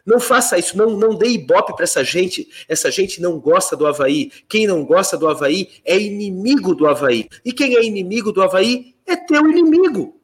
Não 0.07 0.21
faça 0.21 0.57
isso, 0.57 0.79
não, 0.79 0.97
não 0.97 1.17
dê 1.17 1.27
ibope 1.31 1.75
para 1.75 1.83
essa 1.83 2.05
gente. 2.05 2.49
Essa 2.69 2.93
gente 2.93 3.21
não 3.21 3.41
gosta 3.41 3.77
do 3.77 3.87
Havaí. 3.87 4.31
Quem 4.49 4.65
não 4.65 4.85
gosta 4.85 5.19
do 5.19 5.27
Havaí 5.27 5.69
é 5.85 5.99
inimigo 5.99 6.77
do 6.77 6.87
Havaí. 6.87 7.29
E 7.45 7.53
quem 7.53 7.75
é 7.75 7.85
inimigo 7.85 8.31
do 8.31 8.41
Havaí 8.41 8.95
é 9.05 9.17
teu 9.17 9.49
inimigo. 9.49 10.16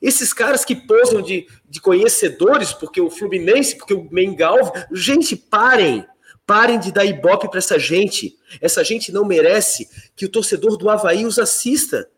Esses 0.00 0.32
caras 0.32 0.64
que 0.64 0.74
posam 0.74 1.20
de, 1.20 1.46
de 1.68 1.80
conhecedores, 1.80 2.72
porque 2.72 3.00
o 3.00 3.10
Fluminense, 3.10 3.76
porque 3.76 3.92
o 3.92 4.08
Mengal. 4.10 4.72
Gente, 4.92 5.36
parem. 5.36 6.06
Parem 6.46 6.80
de 6.80 6.90
dar 6.90 7.04
ibope 7.04 7.48
para 7.48 7.58
essa 7.58 7.78
gente. 7.78 8.36
Essa 8.60 8.82
gente 8.82 9.12
não 9.12 9.24
merece 9.24 9.88
que 10.16 10.24
o 10.24 10.28
torcedor 10.28 10.76
do 10.76 10.88
Havaí 10.88 11.26
os 11.26 11.38
assista. 11.38 12.08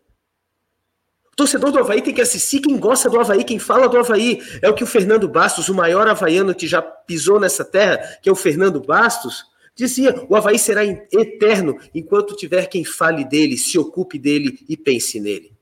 O 1.33 1.35
torcedor 1.35 1.71
do 1.71 1.79
Havaí 1.79 2.01
tem 2.01 2.13
que 2.13 2.21
assistir 2.21 2.61
quem 2.61 2.77
gosta 2.77 3.09
do 3.09 3.19
Havaí, 3.19 3.43
quem 3.43 3.59
fala 3.59 3.89
do 3.89 3.97
Havaí. 3.97 4.41
É 4.61 4.69
o 4.69 4.73
que 4.73 4.83
o 4.83 4.87
Fernando 4.87 5.27
Bastos, 5.27 5.67
o 5.67 5.73
maior 5.73 6.07
havaiano 6.07 6.55
que 6.55 6.67
já 6.67 6.81
pisou 6.81 7.39
nessa 7.39 7.65
terra, 7.65 7.97
que 8.21 8.29
é 8.29 8.31
o 8.31 8.35
Fernando 8.35 8.79
Bastos, 8.79 9.43
dizia: 9.75 10.25
o 10.29 10.35
Havaí 10.35 10.57
será 10.57 10.85
eterno 10.85 11.77
enquanto 11.93 12.35
tiver 12.35 12.67
quem 12.67 12.85
fale 12.85 13.25
dele, 13.25 13.57
se 13.57 13.77
ocupe 13.77 14.17
dele 14.17 14.59
e 14.69 14.77
pense 14.77 15.19
nele. 15.19 15.52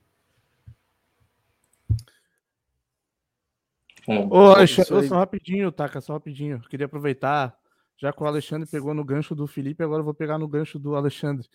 Ô, 4.07 4.51
Alexandre, 4.51 5.07
só 5.07 5.15
rapidinho, 5.15 5.71
Taca, 5.71 6.01
só 6.01 6.13
rapidinho. 6.13 6.61
Queria 6.69 6.85
aproveitar, 6.85 7.55
Já 7.97 8.11
que 8.11 8.23
o 8.23 8.25
Alexandre 8.25 8.67
pegou 8.69 8.93
no 8.93 9.03
gancho 9.03 9.35
do 9.35 9.45
Felipe, 9.45 9.83
agora 9.83 10.01
eu 10.01 10.05
vou 10.05 10.13
pegar 10.13 10.37
no 10.37 10.47
gancho 10.47 10.79
do 10.79 10.95
Alexandre. 10.95 11.47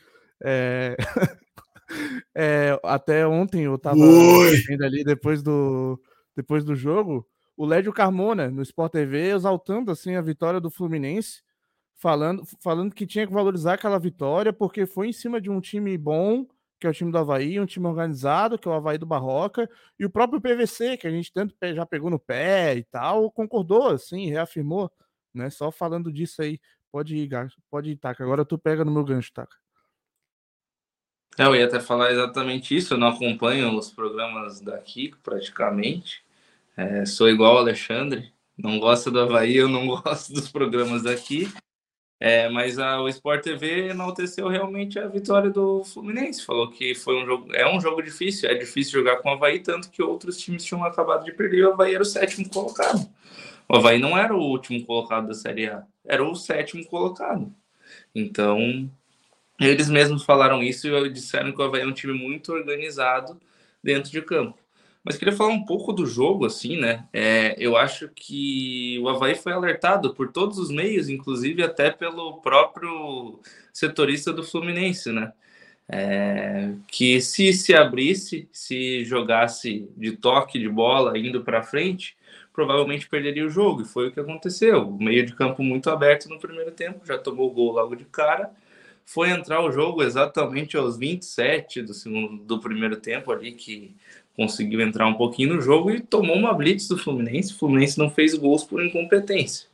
É... 0.43 0.97
é, 2.35 2.81
até 2.85 3.27
ontem 3.27 3.63
eu 3.65 3.79
tava 3.79 3.97
vendo 4.67 4.85
ali 4.85 5.03
depois 5.03 5.43
do, 5.43 6.01
depois 6.37 6.65
do 6.65 6.75
jogo, 6.75 7.27
o 7.57 7.65
Lédio 7.65 7.93
Carmona 7.93 8.51
no 8.51 8.63
Sport 8.63 8.93
TV 8.93 9.31
exaltando 9.31 9.91
assim 9.91 10.15
a 10.15 10.21
vitória 10.21 10.61
do 10.61 10.71
Fluminense, 10.71 11.43
falando, 11.97 12.45
falando 12.61 12.95
que 12.95 13.07
tinha 13.07 13.27
que 13.27 13.33
valorizar 13.33 13.75
aquela 13.75 13.99
vitória 13.99 14.53
porque 14.53 14.87
foi 14.87 15.09
em 15.09 15.13
cima 15.13 15.41
de 15.41 15.51
um 15.51 15.61
time 15.61 15.97
bom, 15.97 16.47
que 16.79 16.87
é 16.87 16.91
o 16.91 16.93
time 16.93 17.11
do 17.11 17.19
Havaí, 17.19 17.59
um 17.59 17.67
time 17.67 17.87
organizado, 17.87 18.59
que 18.59 18.69
é 18.69 18.71
o 18.71 18.75
Havaí 18.75 18.99
do 18.99 19.07
Barroca, 19.07 19.69
e 19.99 20.05
o 20.05 20.11
próprio 20.11 20.41
PVC, 20.41 20.97
que 20.97 21.07
a 21.07 21.11
gente 21.11 21.33
tanto 21.33 21.55
já 21.63 21.87
pegou 21.87 22.11
no 22.11 22.19
pé 22.19 22.77
e 22.77 22.85
tal, 22.85 23.31
concordou, 23.31 23.89
assim, 23.89 24.29
reafirmou, 24.29 24.91
né? 25.33 25.51
Só 25.51 25.71
falando 25.71 26.13
disso 26.13 26.43
aí. 26.43 26.61
Pode 26.93 27.17
ir, 27.17 27.29
pode 27.71 27.91
ir, 27.91 27.97
Taca. 27.97 28.23
Agora 28.25 28.45
tu 28.45 28.59
pega 28.59 28.85
no 28.85 28.93
meu 28.93 29.05
gancho, 29.05 29.33
Taca. 29.33 29.57
É, 31.39 31.45
eu 31.45 31.55
ia 31.55 31.67
até 31.67 31.79
falar 31.79 32.11
exatamente 32.11 32.75
isso. 32.75 32.95
Eu 32.95 32.99
não 32.99 33.09
acompanho 33.09 33.77
os 33.77 33.91
programas 33.91 34.61
daqui, 34.61 35.15
praticamente. 35.23 36.25
É, 36.77 37.05
sou 37.05 37.29
igual 37.29 37.57
o 37.57 37.59
Alexandre. 37.59 38.33
Não 38.57 38.79
gosto 38.79 39.11
do 39.11 39.21
Havaí, 39.21 39.57
eu 39.57 39.69
não 39.69 39.87
gosto 40.01 40.33
dos 40.33 40.51
programas 40.51 41.03
daqui. 41.03 41.53
É, 42.19 42.49
mas 42.49 42.79
a, 42.79 43.01
o 43.03 43.09
Sport 43.09 43.43
TV 43.43 43.89
enalteceu 43.91 44.49
realmente 44.49 44.99
a 44.99 45.07
vitória 45.07 45.51
do 45.51 45.85
Fluminense. 45.85 46.45
Falou 46.45 46.71
que 46.71 46.95
foi 46.95 47.23
um 47.23 47.27
jogo, 47.27 47.55
é 47.55 47.69
um 47.71 47.81
jogo 47.81 48.03
difícil, 48.03 48.49
é 48.49 48.55
difícil 48.55 48.93
jogar 48.93 49.17
com 49.19 49.29
o 49.29 49.33
Havaí, 49.33 49.61
tanto 49.61 49.91
que 49.91 50.03
outros 50.03 50.39
times 50.39 50.65
tinham 50.65 50.83
acabado 50.83 51.25
de 51.25 51.33
perder 51.33 51.59
e 51.59 51.65
o 51.65 51.73
Havaí 51.73 51.95
era 51.95 52.03
o 52.03 52.07
sétimo 52.07 52.49
colocado. 52.49 53.07
O 53.69 53.77
Havaí 53.77 53.99
não 53.99 54.17
era 54.17 54.35
o 54.35 54.41
último 54.41 54.85
colocado 54.87 55.29
da 55.29 55.35
Série 55.35 55.69
A, 55.69 55.85
era 56.07 56.25
o 56.25 56.35
sétimo 56.35 56.87
colocado. 56.87 57.53
Então, 58.15 58.91
eles 59.61 59.91
mesmos 59.91 60.25
falaram 60.25 60.63
isso 60.63 60.89
e 60.89 61.11
disseram 61.11 61.53
que 61.53 61.61
o 61.61 61.65
Havaí 61.65 61.83
é 61.83 61.87
um 61.87 61.93
time 61.93 62.15
muito 62.15 62.53
organizado 62.53 63.39
dentro 63.83 64.11
de 64.11 64.23
campo. 64.23 64.59
Mas 65.07 65.17
queria 65.17 65.37
falar 65.37 65.51
um 65.53 65.65
pouco 65.65 65.93
do 65.93 66.05
jogo, 66.05 66.45
assim, 66.47 66.81
né? 66.81 67.07
É, 67.13 67.55
eu 67.61 67.77
acho 67.77 68.09
que 68.09 68.99
o 69.01 69.09
Havaí 69.09 69.37
foi 69.37 69.53
alertado 69.53 70.13
por 70.13 70.33
todos 70.33 70.59
os 70.59 70.69
meios, 70.69 71.09
inclusive 71.09 71.63
até 71.63 71.93
pelo 71.93 72.41
próprio 72.41 73.39
setorista 73.73 74.33
do 74.33 74.43
Fluminense, 74.43 75.13
né? 75.13 75.33
É, 75.89 76.73
que 76.89 77.21
se 77.21 77.53
se 77.53 77.73
abrisse, 77.73 78.49
se 78.51 79.05
jogasse 79.05 79.89
de 79.97 80.11
toque 80.11 80.59
de 80.59 80.69
bola 80.69 81.17
indo 81.17 81.45
para 81.45 81.63
frente, 81.63 82.17
provavelmente 82.53 83.09
perderia 83.09 83.47
o 83.47 83.49
jogo. 83.49 83.83
E 83.83 83.85
foi 83.85 84.09
o 84.09 84.13
que 84.13 84.19
aconteceu. 84.19 84.91
Meio 84.91 85.25
de 85.25 85.37
campo 85.37 85.63
muito 85.63 85.89
aberto 85.89 86.29
no 86.29 86.41
primeiro 86.41 86.73
tempo, 86.73 87.07
já 87.07 87.17
tomou 87.17 87.49
o 87.49 87.55
gol 87.55 87.71
logo 87.75 87.95
de 87.95 88.05
cara 88.07 88.51
foi 89.07 89.31
entrar 89.31 89.63
o 89.65 89.71
jogo 89.71 90.03
exatamente 90.03 90.77
aos 90.77 90.99
27 90.99 91.81
do 91.83 91.95
segundo 91.95 92.43
do 92.43 92.59
primeiro 92.59 92.97
tempo 92.97 93.31
ali 93.31 93.53
que 93.53 93.95
conseguiu 94.37 94.81
entrar 94.81 95.07
um 95.07 95.15
pouquinho 95.15 95.55
no 95.55 95.61
jogo 95.61 95.91
e 95.91 96.01
tomou 96.01 96.37
uma 96.37 96.53
blitz 96.53 96.87
do 96.87 96.99
Fluminense. 96.99 97.55
O 97.55 97.57
Fluminense 97.57 97.99
não 97.99 98.11
fez 98.11 98.35
gols 98.35 98.63
por 98.63 98.85
incompetência. 98.85 99.69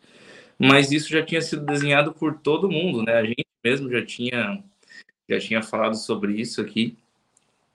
Mas 0.59 0.93
isso 0.93 1.11
já 1.11 1.23
tinha 1.25 1.43
sido 1.43 1.67
desenhado 1.67 2.13
por 2.13 2.35
todo 2.39 2.71
mundo, 2.71 3.03
né? 3.03 3.15
A 3.15 3.25
gente 3.25 3.45
mesmo 3.63 3.91
já 3.91 4.05
tinha 4.05 4.63
já 5.29 5.39
tinha 5.39 5.63
falado 5.63 5.97
sobre 5.97 6.39
isso 6.41 6.61
aqui, 6.61 6.97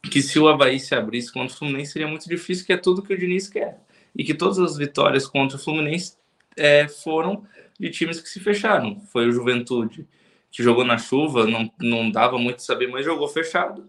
que 0.04 0.22
se 0.22 0.38
o 0.38 0.48
Havaí 0.48 0.80
se 0.80 0.94
abrisse 0.94 1.32
contra 1.32 1.54
o 1.54 1.58
Fluminense 1.58 1.94
seria 1.94 2.08
muito 2.08 2.30
difícil, 2.30 2.66
que 2.66 2.74
é 2.74 2.78
tudo 2.78 3.02
que 3.02 3.14
o 3.14 3.18
Diniz 3.18 3.48
quer. 3.48 3.80
E 4.16 4.24
que 4.24 4.34
todas 4.34 4.60
as 4.60 4.78
vitórias 4.78 5.28
contra 5.28 5.58
o 5.58 5.60
Fluminense 5.60 6.18
é, 6.56 6.88
foram 6.88 7.44
de 7.80 7.90
times 7.90 8.20
que 8.20 8.30
se 8.30 8.40
fecharam. 8.40 9.00
Foi 9.12 9.28
o 9.28 9.32
Juventude, 9.32 10.08
que 10.52 10.64
jogou 10.64 10.84
na 10.84 10.98
chuva, 10.98 11.46
não, 11.46 11.72
não 11.80 12.10
dava 12.10 12.38
muito 12.38 12.64
saber, 12.64 12.88
mas 12.88 13.06
jogou 13.06 13.28
fechado. 13.28 13.88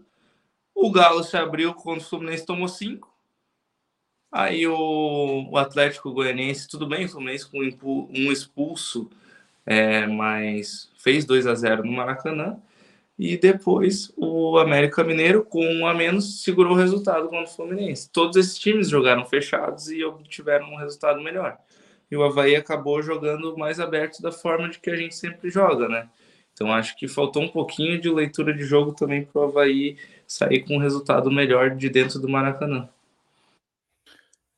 O 0.81 0.89
Galo 0.91 1.25
se 1.25 1.35
abriu 1.35 1.73
quando 1.73 1.99
o 1.99 2.03
Fluminense 2.03 2.45
tomou 2.45 2.69
cinco. 2.69 3.13
Aí 4.31 4.65
o, 4.65 5.49
o 5.51 5.57
Atlético 5.57 6.13
Goianiense, 6.13 6.69
tudo 6.69 6.87
bem, 6.87 7.03
o 7.03 7.09
Fluminense 7.09 7.49
com 7.49 7.59
um 7.59 8.31
expulso, 8.31 9.09
é, 9.65 10.07
mas 10.07 10.89
fez 10.97 11.25
2 11.25 11.47
a 11.47 11.53
0 11.53 11.83
no 11.83 11.91
Maracanã. 11.91 12.57
E 13.17 13.35
depois 13.35 14.13
o 14.15 14.57
América 14.57 15.03
Mineiro, 15.03 15.43
com 15.43 15.65
um 15.65 15.85
a 15.85 15.93
menos, 15.93 16.43
segurou 16.43 16.71
o 16.71 16.77
resultado 16.77 17.27
contra 17.27 17.43
o 17.43 17.53
Fluminense. 17.53 18.09
Todos 18.09 18.37
esses 18.37 18.57
times 18.57 18.87
jogaram 18.87 19.25
fechados 19.25 19.91
e 19.91 20.01
obtiveram 20.05 20.71
um 20.71 20.77
resultado 20.77 21.21
melhor. 21.21 21.57
E 22.09 22.15
o 22.15 22.23
Havaí 22.23 22.55
acabou 22.55 23.01
jogando 23.01 23.57
mais 23.57 23.81
aberto 23.81 24.21
da 24.21 24.31
forma 24.31 24.69
de 24.69 24.79
que 24.79 24.89
a 24.89 24.95
gente 24.95 25.13
sempre 25.13 25.49
joga, 25.49 25.89
né? 25.89 26.07
Então 26.53 26.71
acho 26.71 26.97
que 26.97 27.05
faltou 27.05 27.43
um 27.43 27.49
pouquinho 27.49 27.99
de 27.99 28.09
leitura 28.09 28.53
de 28.53 28.63
jogo 28.63 28.93
também 28.93 29.25
para 29.25 29.41
o 29.41 29.43
Havaí 29.43 29.97
sair 30.29 30.63
com 30.63 30.75
um 30.75 30.79
resultado 30.79 31.31
melhor 31.31 31.75
de 31.75 31.89
dentro 31.89 32.19
do 32.19 32.29
Maracanã. 32.29 32.87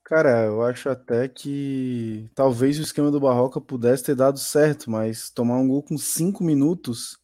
Cara, 0.04 0.44
eu 0.44 0.62
acho 0.62 0.90
até 0.90 1.30
que 1.30 2.30
talvez 2.36 2.78
o 2.78 2.82
esquema 2.82 3.10
do 3.10 3.22
Barroca 3.22 3.62
pudesse 3.62 4.04
ter 4.04 4.16
dado 4.16 4.38
certo, 4.38 4.92
mas 4.92 5.30
tomar 5.30 5.56
um 5.56 5.70
gol 5.70 5.82
com 5.82 5.98
cinco 5.98 6.44
minutos, 6.44 7.18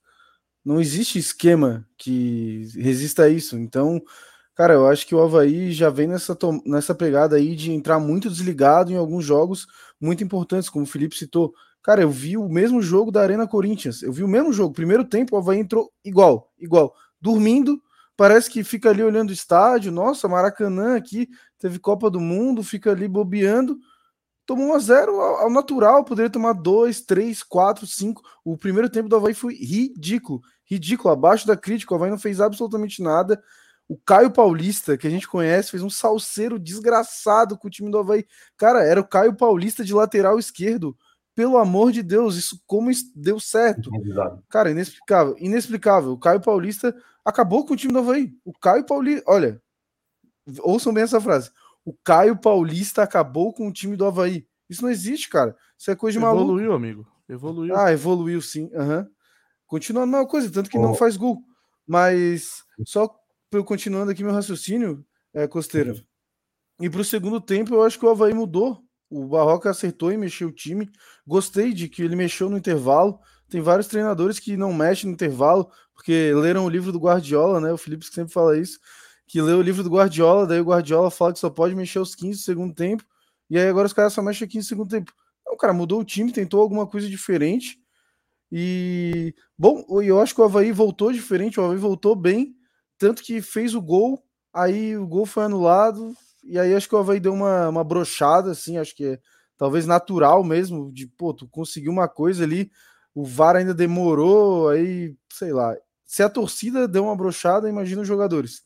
não 0.63 0.79
existe 0.79 1.19
esquema 1.19 1.85
que 1.97 2.69
resista 2.75 3.23
a 3.23 3.29
isso. 3.29 3.57
Então, 3.57 4.01
cara, 4.55 4.75
eu 4.75 4.87
acho 4.87 5.05
que 5.05 5.13
o 5.13 5.21
Havaí 5.21 5.73
já 5.73 5.89
vem 5.89 6.07
nessa, 6.07 6.37
nessa 6.65 6.95
pegada 6.95 7.35
aí 7.35 7.53
de 7.53 7.73
entrar 7.73 7.99
muito 7.99 8.29
desligado 8.29 8.93
em 8.93 8.95
alguns 8.95 9.25
jogos 9.25 9.67
muito 9.99 10.23
importantes, 10.23 10.69
como 10.69 10.85
o 10.85 10.87
Felipe 10.87 11.17
citou. 11.17 11.53
Cara, 11.83 12.01
eu 12.01 12.09
vi 12.09 12.37
o 12.37 12.47
mesmo 12.47 12.81
jogo 12.81 13.11
da 13.11 13.21
Arena 13.21 13.45
Corinthians. 13.45 14.01
Eu 14.01 14.13
vi 14.13 14.23
o 14.23 14.27
mesmo 14.29 14.53
jogo. 14.53 14.73
Primeiro 14.73 15.03
tempo, 15.03 15.35
o 15.35 15.39
Havaí 15.39 15.59
entrou 15.59 15.91
igual, 16.05 16.53
igual. 16.57 16.95
Dormindo, 17.19 17.81
parece 18.17 18.49
que 18.49 18.63
fica 18.63 18.89
ali 18.89 19.03
olhando 19.03 19.29
o 19.29 19.33
estádio. 19.33 19.91
Nossa, 19.91 20.27
Maracanã 20.27 20.97
aqui, 20.97 21.29
teve 21.59 21.79
Copa 21.79 22.09
do 22.09 22.19
Mundo, 22.19 22.63
fica 22.63 22.91
ali 22.91 23.07
bobeando. 23.07 23.77
Tomou 24.45 24.69
1 24.69 24.73
a 24.73 24.79
0 24.79 25.21
ao 25.21 25.49
natural, 25.49 26.03
poderia 26.03 26.29
tomar 26.29 26.53
2, 26.53 27.01
3, 27.01 27.43
4, 27.43 27.85
5. 27.85 28.21
O 28.43 28.57
primeiro 28.57 28.89
tempo 28.89 29.07
do 29.07 29.15
Havaí 29.15 29.33
foi 29.33 29.53
ridículo. 29.53 30.41
Ridículo, 30.65 31.13
abaixo 31.13 31.45
da 31.45 31.55
crítica. 31.55 31.93
O 31.93 31.97
Havaí 31.97 32.09
não 32.09 32.17
fez 32.17 32.41
absolutamente 32.41 33.01
nada. 33.01 33.41
O 33.89 33.97
Caio 33.97 34.31
Paulista, 34.31 34.97
que 34.97 35.05
a 35.05 35.09
gente 35.09 35.27
conhece, 35.27 35.71
fez 35.71 35.83
um 35.83 35.89
salseiro 35.89 36.57
desgraçado 36.57 37.57
com 37.57 37.67
o 37.67 37.71
time 37.71 37.91
do 37.91 37.99
Havaí. 37.99 38.25
Cara, 38.57 38.83
era 38.83 38.99
o 38.99 39.07
Caio 39.07 39.35
Paulista 39.35 39.83
de 39.83 39.93
lateral 39.93 40.39
esquerdo 40.39 40.97
pelo 41.37 41.57
amor 41.59 41.91
de 41.91 42.01
Deus, 42.01 42.35
isso 42.35 42.59
como 42.65 42.89
deu 43.15 43.39
certo. 43.39 43.91
Cara, 44.49 44.71
inexplicável. 44.71 45.35
Inexplicável. 45.37 46.13
O 46.13 46.17
Caio 46.17 46.41
Paulista 46.41 46.95
acabou 47.27 47.65
com 47.65 47.73
o 47.73 47.77
time 47.77 47.91
do 47.91 47.99
Havaí. 47.99 48.33
O 48.45 48.53
Caio 48.53 48.85
Paulista, 48.85 49.23
olha, 49.27 49.61
ouçam 50.59 50.93
bem 50.93 51.03
essa 51.03 51.19
frase. 51.19 51.51
O 51.83 51.93
Caio 52.03 52.37
Paulista 52.37 53.03
acabou 53.03 53.53
com 53.53 53.67
o 53.67 53.73
time 53.73 53.95
do 53.97 54.05
Havaí. 54.05 54.47
Isso 54.69 54.81
não 54.81 54.89
existe, 54.89 55.29
cara. 55.29 55.55
Isso 55.77 55.91
é 55.91 55.95
coisa 55.95 56.17
de 56.17 56.23
maluco. 56.23 56.43
Evoluiu, 56.43 56.73
amigo. 56.73 57.07
Evoluiu. 57.27 57.75
Ah, 57.75 57.91
evoluiu 57.91 58.41
sim. 58.41 58.69
Uhum. 58.73 59.05
Continua 59.65 60.03
a 60.03 60.05
mesma 60.05 60.27
coisa, 60.27 60.51
tanto 60.51 60.69
que 60.69 60.77
oh. 60.77 60.81
não 60.81 60.95
faz 60.95 61.17
gol. 61.17 61.41
Mas 61.85 62.63
só 62.85 63.13
continuando 63.65 64.11
aqui 64.11 64.23
meu 64.23 64.33
raciocínio, 64.33 65.05
é, 65.33 65.47
Costeira. 65.47 65.95
E 66.79 66.89
para 66.89 67.01
o 67.01 67.05
segundo 67.05 67.41
tempo, 67.41 67.73
eu 67.73 67.83
acho 67.83 67.99
que 67.99 68.05
o 68.05 68.09
Havaí 68.09 68.33
mudou 68.33 68.87
o 69.09 69.25
Barroca 69.25 69.69
acertou 69.69 70.11
em 70.11 70.17
mexer 70.17 70.45
o 70.45 70.51
time. 70.51 70.89
Gostei 71.25 71.73
de 71.73 71.87
que 71.87 72.01
ele 72.01 72.15
mexeu 72.15 72.49
no 72.49 72.57
intervalo. 72.57 73.19
Tem 73.49 73.61
vários 73.61 73.87
treinadores 73.87 74.39
que 74.39 74.57
não 74.57 74.73
mexem 74.73 75.07
no 75.07 75.13
intervalo, 75.13 75.71
porque 75.97 76.31
leram 76.35 76.63
o 76.63 76.69
livro 76.69 76.91
do 76.91 76.99
Guardiola, 76.99 77.59
né? 77.59 77.73
O 77.73 77.77
Felipe 77.77 78.05
sempre 78.05 78.31
fala 78.31 78.57
isso, 78.57 78.79
que 79.27 79.41
leu 79.41 79.57
o 79.57 79.61
livro 79.61 79.83
do 79.83 79.89
Guardiola, 79.89 80.45
daí 80.45 80.61
o 80.61 80.65
Guardiola 80.65 81.11
fala 81.11 81.33
que 81.33 81.39
só 81.39 81.49
pode 81.49 81.75
mexer 81.75 81.99
os 81.99 82.15
15 82.15 82.39
do 82.39 82.43
segundo 82.45 82.73
tempo, 82.73 83.03
e 83.49 83.57
aí 83.57 83.67
agora 83.67 83.87
os 83.87 83.93
caras 83.93 84.13
só 84.13 84.21
mexem 84.21 84.47
15 84.47 84.65
do 84.65 84.69
segundo 84.69 84.89
tempo. 84.89 85.11
Não, 85.45 85.57
cara, 85.57 85.73
mudou 85.73 85.99
o 85.99 86.05
time, 86.05 86.31
tentou 86.31 86.61
alguma 86.61 86.85
coisa 86.85 87.09
diferente. 87.09 87.79
E 88.51 89.33
bom, 89.57 89.83
eu 90.01 90.21
acho 90.21 90.35
que 90.35 90.41
o 90.41 90.43
Havaí 90.43 90.71
voltou 90.71 91.11
diferente, 91.11 91.59
o 91.59 91.63
Havaí 91.65 91.77
voltou 91.77 92.15
bem, 92.15 92.55
tanto 92.97 93.23
que 93.23 93.41
fez 93.41 93.73
o 93.75 93.81
gol, 93.81 94.23
aí 94.53 94.95
o 94.95 95.07
gol 95.07 95.25
foi 95.25 95.43
anulado, 95.43 96.13
e 96.43 96.57
aí 96.59 96.73
acho 96.75 96.87
que 96.87 96.95
o 96.95 96.99
Havaí 96.99 97.19
deu 97.19 97.33
uma, 97.33 97.69
uma 97.69 97.83
brochada, 97.83 98.51
assim, 98.51 98.77
acho 98.77 98.95
que 98.95 99.03
é 99.05 99.19
talvez 99.57 99.85
natural 99.87 100.43
mesmo, 100.43 100.91
de, 100.93 101.07
pô, 101.07 101.33
tu 101.33 101.47
conseguiu 101.49 101.91
uma 101.91 102.07
coisa 102.07 102.43
ali, 102.43 102.71
o 103.15 103.25
VAR 103.25 103.55
ainda 103.55 103.73
demorou, 103.73 104.69
aí, 104.69 105.15
sei 105.33 105.51
lá. 105.51 105.75
Se 106.07 106.23
a 106.23 106.29
torcida 106.29 106.87
deu 106.87 107.03
uma 107.03 107.15
brochada, 107.15 107.69
imagina 107.69 108.01
os 108.01 108.07
jogadores. 108.07 108.63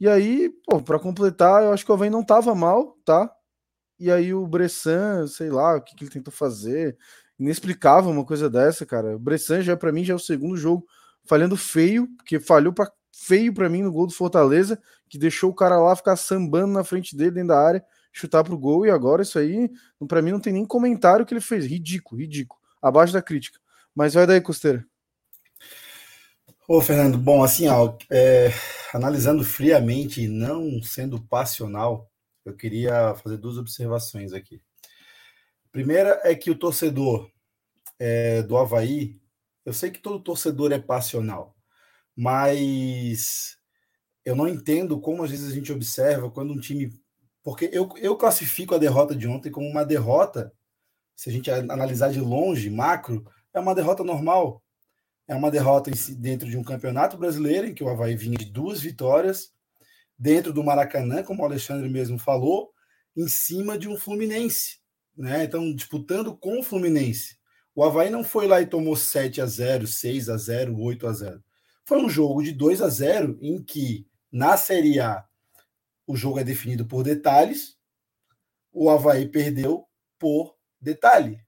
E 0.00 0.08
aí, 0.08 0.50
pô, 0.66 0.82
para 0.82 0.98
completar, 0.98 1.62
eu 1.62 1.72
acho 1.72 1.84
que 1.84 1.90
o 1.90 1.94
Havaí 1.94 2.10
não 2.10 2.24
tava 2.24 2.54
mal, 2.54 2.98
tá? 3.04 3.30
E 3.98 4.10
aí 4.10 4.34
o 4.34 4.46
Bressan, 4.46 5.26
sei 5.28 5.50
lá, 5.50 5.76
o 5.76 5.80
que, 5.80 5.94
que 5.94 6.04
ele 6.04 6.10
tentou 6.10 6.32
fazer, 6.32 6.98
inexplicável 7.38 8.10
uma 8.10 8.24
coisa 8.24 8.50
dessa, 8.50 8.84
cara. 8.84 9.16
O 9.16 9.18
Bressan 9.18 9.62
já 9.62 9.76
para 9.76 9.92
mim 9.92 10.04
já 10.04 10.12
é 10.12 10.16
o 10.16 10.20
segundo 10.20 10.56
jogo 10.56 10.84
falhando 11.24 11.56
feio, 11.56 12.08
porque 12.16 12.40
falhou 12.40 12.72
para 12.72 12.90
feio 13.14 13.54
para 13.54 13.68
mim 13.68 13.82
no 13.82 13.92
gol 13.92 14.08
do 14.08 14.12
Fortaleza, 14.12 14.78
que 15.08 15.16
deixou 15.16 15.50
o 15.50 15.54
cara 15.54 15.78
lá 15.78 15.94
ficar 15.94 16.16
sambando 16.16 16.72
na 16.72 16.82
frente 16.82 17.16
dele 17.16 17.30
dentro 17.30 17.48
da 17.48 17.60
área, 17.60 17.84
chutar 18.12 18.42
pro 18.42 18.58
gol, 18.58 18.84
e 18.84 18.90
agora 18.90 19.22
isso 19.22 19.38
aí, 19.38 19.70
para 20.08 20.20
mim, 20.20 20.32
não 20.32 20.40
tem 20.40 20.52
nem 20.52 20.66
comentário 20.66 21.24
que 21.24 21.32
ele 21.32 21.40
fez. 21.40 21.64
Ridículo, 21.64 22.20
ridículo. 22.20 22.60
Abaixo 22.82 23.12
da 23.12 23.22
crítica. 23.22 23.60
Mas 23.94 24.14
vai 24.14 24.26
daí, 24.26 24.40
Costeira. 24.40 24.84
Ô, 26.66 26.80
Fernando, 26.80 27.18
bom, 27.18 27.42
assim, 27.44 27.68
ó, 27.68 27.94
é, 28.10 28.48
analisando 28.94 29.44
friamente 29.44 30.22
e 30.22 30.28
não 30.28 30.82
sendo 30.82 31.20
passional, 31.22 32.10
eu 32.44 32.56
queria 32.56 33.14
fazer 33.16 33.36
duas 33.36 33.58
observações 33.58 34.32
aqui. 34.32 34.62
Primeira 35.70 36.20
é 36.24 36.34
que 36.34 36.50
o 36.50 36.58
torcedor 36.58 37.30
é, 37.98 38.42
do 38.42 38.56
Havaí, 38.56 39.20
eu 39.66 39.72
sei 39.74 39.90
que 39.90 40.00
todo 40.00 40.22
torcedor 40.22 40.72
é 40.72 40.78
passional, 40.78 41.56
mas 42.16 43.58
eu 44.24 44.36
não 44.36 44.48
entendo 44.48 45.00
como 45.00 45.24
às 45.24 45.30
vezes 45.30 45.52
a 45.52 45.54
gente 45.54 45.72
observa 45.72 46.30
quando 46.30 46.54
um 46.54 46.60
time. 46.60 46.92
Porque 47.44 47.70
eu, 47.72 47.90
eu 47.98 48.16
classifico 48.16 48.74
a 48.74 48.78
derrota 48.78 49.16
de 49.16 49.28
ontem 49.28 49.52
como 49.52 49.68
uma 49.68 49.84
derrota, 49.84 50.52
se 51.16 51.30
a 51.30 51.32
gente 51.32 51.50
analisar 51.50 52.12
de 52.12 52.20
longe, 52.20 52.70
macro, 52.70 53.26
é 53.54 53.60
uma 53.60 53.76
derrota 53.76 54.04
normal. 54.04 54.63
É 55.26 55.34
uma 55.34 55.50
derrota 55.50 55.90
dentro 56.16 56.48
de 56.48 56.56
um 56.56 56.62
campeonato 56.62 57.16
brasileiro, 57.16 57.66
em 57.66 57.74
que 57.74 57.82
o 57.82 57.88
Havaí 57.88 58.14
vinha 58.14 58.36
de 58.36 58.44
duas 58.44 58.80
vitórias, 58.80 59.52
dentro 60.18 60.52
do 60.52 60.62
Maracanã, 60.62 61.22
como 61.22 61.42
o 61.42 61.46
Alexandre 61.46 61.88
mesmo 61.88 62.18
falou, 62.18 62.72
em 63.16 63.26
cima 63.26 63.78
de 63.78 63.88
um 63.88 63.96
Fluminense. 63.96 64.78
Né? 65.16 65.44
Então, 65.44 65.74
disputando 65.74 66.36
com 66.36 66.60
o 66.60 66.62
Fluminense. 66.62 67.38
O 67.74 67.82
Havaí 67.82 68.10
não 68.10 68.22
foi 68.22 68.46
lá 68.46 68.60
e 68.60 68.66
tomou 68.66 68.96
7 68.96 69.40
a 69.40 69.46
0 69.46 69.86
6 69.86 70.28
a 70.28 70.36
0 70.36 70.78
8 70.78 71.06
a 71.06 71.12
0 71.12 71.44
Foi 71.84 71.98
um 71.98 72.08
jogo 72.08 72.42
de 72.42 72.52
2 72.52 72.82
a 72.82 72.88
0 72.88 73.38
em 73.40 73.62
que, 73.62 74.06
na 74.30 74.56
Série 74.56 75.00
A, 75.00 75.24
o 76.06 76.16
jogo 76.16 76.38
é 76.38 76.44
definido 76.44 76.86
por 76.86 77.02
detalhes, 77.02 77.76
o 78.72 78.90
Havaí 78.90 79.28
perdeu 79.28 79.86
por 80.18 80.56
detalhe. 80.80 81.43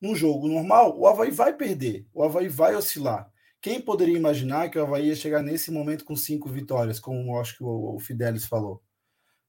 Num 0.00 0.14
jogo 0.14 0.48
normal, 0.48 0.98
o 0.98 1.06
Havaí 1.06 1.30
vai 1.30 1.54
perder, 1.54 2.06
o 2.14 2.22
Havaí 2.22 2.48
vai 2.48 2.74
oscilar. 2.74 3.30
Quem 3.60 3.80
poderia 3.80 4.16
imaginar 4.16 4.70
que 4.70 4.78
o 4.78 4.82
Havaí 4.82 5.08
ia 5.08 5.14
chegar 5.14 5.42
nesse 5.42 5.70
momento 5.70 6.04
com 6.04 6.16
cinco 6.16 6.48
vitórias, 6.48 6.98
como 6.98 7.38
acho 7.38 7.58
que 7.58 7.62
o, 7.62 7.96
o 7.96 8.00
Fidelis 8.00 8.46
falou? 8.46 8.82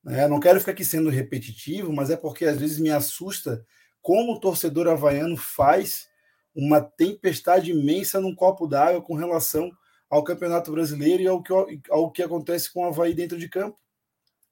É, 0.08 0.28
não 0.28 0.40
quero 0.40 0.60
ficar 0.60 0.72
aqui 0.74 0.84
sendo 0.84 1.10
repetitivo, 1.10 1.94
mas 1.94 2.10
é 2.10 2.18
porque 2.18 2.46
às 2.46 2.60
vezes 2.60 2.80
me 2.80 2.90
assusta 2.90 3.66
como 4.02 4.34
o 4.34 4.40
torcedor 4.40 4.88
havaiano 4.88 5.38
faz 5.38 6.10
uma 6.54 6.82
tempestade 6.82 7.72
imensa 7.72 8.20
num 8.20 8.36
copo 8.36 8.68
d'água 8.68 9.02
com 9.02 9.16
relação 9.16 9.72
ao 10.10 10.24
Campeonato 10.24 10.72
Brasileiro 10.72 11.24
e 11.24 11.28
ao 11.28 11.42
que, 11.42 11.54
ao 11.90 12.12
que 12.12 12.22
acontece 12.22 12.74
com 12.74 12.82
o 12.82 12.88
Havaí 12.88 13.14
dentro 13.14 13.38
de 13.38 13.48
campo. 13.48 13.80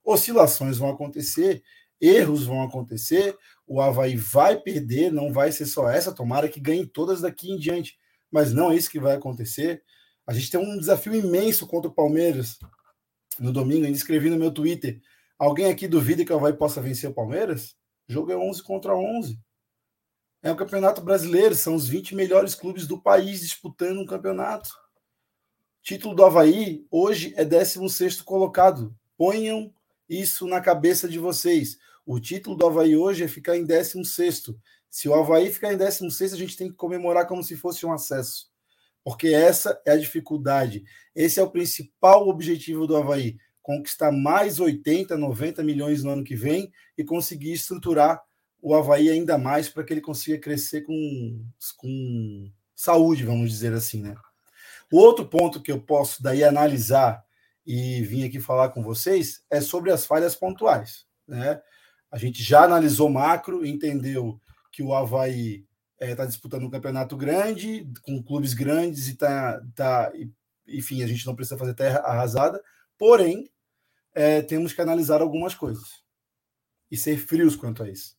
Oscilações 0.05 0.77
vão 0.77 0.89
acontecer, 0.89 1.61
erros 2.01 2.45
vão 2.45 2.63
acontecer, 2.63 3.35
o 3.67 3.81
Havaí 3.81 4.15
vai 4.15 4.59
perder, 4.59 5.11
não 5.11 5.31
vai 5.31 5.51
ser 5.51 5.65
só 5.65 5.89
essa, 5.89 6.13
tomara 6.13 6.49
que 6.49 6.59
ganhe 6.59 6.85
todas 6.85 7.21
daqui 7.21 7.51
em 7.51 7.57
diante, 7.57 7.97
mas 8.31 8.53
não 8.53 8.71
é 8.71 8.75
isso 8.75 8.89
que 8.89 8.99
vai 8.99 9.15
acontecer. 9.15 9.83
A 10.25 10.33
gente 10.33 10.51
tem 10.51 10.59
um 10.59 10.77
desafio 10.77 11.13
imenso 11.13 11.67
contra 11.67 11.89
o 11.89 11.93
Palmeiras 11.93 12.57
no 13.39 13.51
domingo, 13.51 13.85
ainda 13.85 13.97
escrevi 13.97 14.29
no 14.29 14.37
meu 14.37 14.51
Twitter. 14.51 15.01
Alguém 15.37 15.71
aqui 15.71 15.87
duvida 15.87 16.25
que 16.25 16.31
o 16.31 16.35
Havaí 16.35 16.53
possa 16.53 16.81
vencer 16.81 17.09
o 17.09 17.13
Palmeiras? 17.13 17.75
O 18.07 18.13
jogo 18.13 18.31
é 18.31 18.37
11 18.37 18.63
contra 18.63 18.95
11. 18.95 19.39
É 20.41 20.51
o 20.51 20.55
Campeonato 20.55 21.01
Brasileiro, 21.01 21.53
são 21.53 21.75
os 21.75 21.87
20 21.87 22.15
melhores 22.15 22.55
clubes 22.55 22.87
do 22.87 23.01
país 23.01 23.41
disputando 23.41 23.99
um 23.99 24.05
campeonato. 24.05 24.69
Título 25.81 26.15
do 26.15 26.23
Havaí 26.23 26.85
hoje 26.89 27.33
é 27.35 27.43
16 27.43 28.21
colocado. 28.21 28.95
Ponham 29.17 29.73
isso 30.07 30.47
na 30.47 30.61
cabeça 30.61 31.07
de 31.07 31.19
vocês. 31.19 31.77
O 32.11 32.19
título 32.19 32.55
do 32.55 32.65
Havaí 32.65 32.97
hoje 32.97 33.23
é 33.23 33.27
ficar 33.27 33.55
em 33.55 33.63
16. 33.63 34.55
Se 34.89 35.07
o 35.07 35.13
Havaí 35.13 35.53
ficar 35.53 35.71
em 35.71 35.77
16, 35.77 36.33
a 36.33 36.37
gente 36.37 36.57
tem 36.57 36.67
que 36.67 36.75
comemorar 36.75 37.27
como 37.27 37.43
se 37.43 37.55
fosse 37.55 37.85
um 37.85 37.93
acesso. 37.93 38.49
Porque 39.03 39.27
essa 39.27 39.79
é 39.85 39.91
a 39.91 39.95
dificuldade. 39.95 40.83
Esse 41.13 41.39
é 41.39 41.43
o 41.43 41.51
principal 41.51 42.27
objetivo 42.27 42.87
do 42.87 42.97
Havaí: 42.97 43.37
conquistar 43.61 44.11
mais 44.11 44.59
80, 44.59 45.15
90 45.15 45.61
milhões 45.61 46.03
no 46.03 46.09
ano 46.09 46.23
que 46.23 46.35
vem 46.35 46.71
e 46.97 47.03
conseguir 47.03 47.53
estruturar 47.53 48.19
o 48.59 48.73
Havaí 48.73 49.07
ainda 49.07 49.37
mais 49.37 49.69
para 49.69 49.83
que 49.83 49.93
ele 49.93 50.01
consiga 50.01 50.39
crescer 50.39 50.81
com, 50.81 51.45
com 51.77 52.51
saúde, 52.75 53.23
vamos 53.23 53.51
dizer 53.51 53.71
assim, 53.71 54.01
né? 54.01 54.15
O 54.91 54.97
outro 54.97 55.27
ponto 55.27 55.61
que 55.61 55.71
eu 55.71 55.79
posso 55.79 56.23
daí 56.23 56.43
analisar 56.43 57.23
e 57.63 58.01
vim 58.01 58.25
aqui 58.25 58.39
falar 58.39 58.69
com 58.69 58.81
vocês 58.81 59.43
é 59.47 59.61
sobre 59.61 59.91
as 59.91 60.07
falhas 60.07 60.35
pontuais, 60.35 61.05
né? 61.27 61.61
A 62.11 62.17
gente 62.17 62.41
já 62.41 62.63
analisou 62.63 63.09
macro, 63.09 63.65
entendeu 63.65 64.39
que 64.71 64.81
o 64.81 64.93
Havaí 64.93 65.65
está 65.99 66.23
é, 66.23 66.27
disputando 66.27 66.63
um 66.63 66.69
campeonato 66.69 67.15
grande, 67.17 67.87
com 68.01 68.23
clubes 68.23 68.53
grandes 68.53 69.07
e 69.07 69.11
está. 69.11 69.61
Tá, 69.75 70.11
enfim, 70.67 71.03
a 71.03 71.07
gente 71.07 71.25
não 71.25 71.35
precisa 71.35 71.57
fazer 71.57 71.73
terra 71.73 71.99
arrasada, 71.99 72.61
porém, 72.97 73.49
é, 74.13 74.41
temos 74.41 74.71
que 74.71 74.81
analisar 74.81 75.21
algumas 75.21 75.55
coisas 75.55 76.03
e 76.91 76.97
ser 76.97 77.17
frios 77.17 77.55
quanto 77.55 77.83
a 77.83 77.89
isso. 77.89 78.17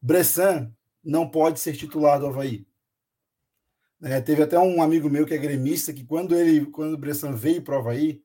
Bressan 0.00 0.72
não 1.02 1.28
pode 1.28 1.60
ser 1.60 1.76
titular 1.76 2.18
do 2.18 2.26
Havaí. 2.26 2.66
É, 4.02 4.20
teve 4.20 4.42
até 4.42 4.58
um 4.58 4.80
amigo 4.80 5.10
meu 5.10 5.26
que 5.26 5.34
é 5.34 5.38
gremista 5.38 5.92
que 5.92 6.04
quando 6.04 6.34
ele, 6.34 6.66
quando 6.66 6.94
o 6.94 6.98
Bressan 6.98 7.32
veio 7.32 7.62
para 7.62 7.76
o 7.76 7.78
Havaí, 7.78 8.22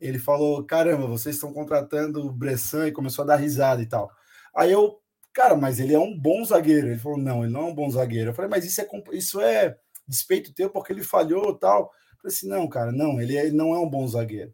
ele 0.00 0.18
falou: 0.18 0.64
caramba, 0.64 1.06
vocês 1.06 1.36
estão 1.36 1.52
contratando 1.52 2.26
o 2.26 2.32
Bressan 2.32 2.88
e 2.88 2.92
começou 2.92 3.22
a 3.22 3.28
dar 3.28 3.36
risada 3.36 3.80
e 3.82 3.86
tal. 3.86 4.10
Aí 4.54 4.72
eu, 4.72 5.00
cara, 5.32 5.56
mas 5.56 5.80
ele 5.80 5.94
é 5.94 5.98
um 5.98 6.18
bom 6.18 6.44
zagueiro. 6.44 6.88
Ele 6.88 6.98
falou: 6.98 7.18
não, 7.18 7.44
ele 7.44 7.52
não 7.52 7.62
é 7.62 7.64
um 7.66 7.74
bom 7.74 7.90
zagueiro. 7.90 8.30
Eu 8.30 8.34
falei: 8.34 8.50
mas 8.50 8.64
isso 8.64 8.80
é, 8.80 8.88
isso 9.12 9.40
é 9.40 9.76
despeito 10.06 10.54
teu 10.54 10.70
porque 10.70 10.92
ele 10.92 11.02
falhou 11.02 11.54
tal. 11.54 11.82
Eu 11.82 12.18
falei 12.22 12.36
assim: 12.36 12.48
não, 12.48 12.68
cara, 12.68 12.92
não, 12.92 13.20
ele, 13.20 13.36
é, 13.36 13.46
ele 13.46 13.56
não 13.56 13.74
é 13.74 13.78
um 13.78 13.88
bom 13.88 14.06
zagueiro. 14.06 14.52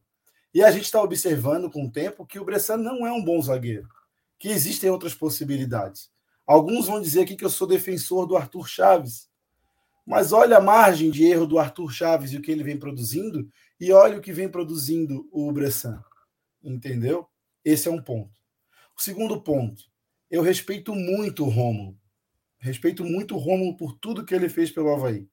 E 0.52 0.62
a 0.62 0.70
gente 0.70 0.84
está 0.84 1.02
observando 1.02 1.70
com 1.70 1.84
o 1.84 1.90
tempo 1.90 2.26
que 2.26 2.38
o 2.38 2.44
Bressan 2.44 2.78
não 2.78 3.06
é 3.06 3.12
um 3.12 3.22
bom 3.22 3.40
zagueiro, 3.40 3.86
que 4.38 4.48
existem 4.48 4.90
outras 4.90 5.14
possibilidades. 5.14 6.10
Alguns 6.46 6.86
vão 6.86 7.00
dizer 7.00 7.22
aqui 7.22 7.36
que 7.36 7.44
eu 7.44 7.50
sou 7.50 7.66
defensor 7.66 8.26
do 8.26 8.36
Arthur 8.36 8.66
Chaves, 8.66 9.28
mas 10.06 10.32
olha 10.32 10.56
a 10.56 10.60
margem 10.60 11.10
de 11.10 11.26
erro 11.26 11.46
do 11.46 11.58
Arthur 11.58 11.92
Chaves 11.92 12.32
e 12.32 12.38
o 12.38 12.40
que 12.40 12.50
ele 12.50 12.64
vem 12.64 12.78
produzindo, 12.78 13.46
e 13.78 13.92
olha 13.92 14.16
o 14.16 14.22
que 14.22 14.32
vem 14.32 14.48
produzindo 14.48 15.28
o 15.30 15.52
Bressan. 15.52 16.02
Entendeu? 16.64 17.28
Esse 17.62 17.88
é 17.88 17.90
um 17.90 18.02
ponto. 18.02 18.37
Segundo 19.00 19.40
ponto, 19.40 19.84
eu 20.28 20.42
respeito 20.42 20.92
muito 20.92 21.44
o 21.44 21.48
Romulo. 21.48 21.96
Respeito 22.58 23.04
muito 23.04 23.36
o 23.36 23.38
Romulo 23.38 23.76
por 23.76 23.92
tudo 23.92 24.24
que 24.24 24.34
ele 24.34 24.48
fez 24.48 24.72
pelo 24.72 24.92
Havaí. 24.92 25.28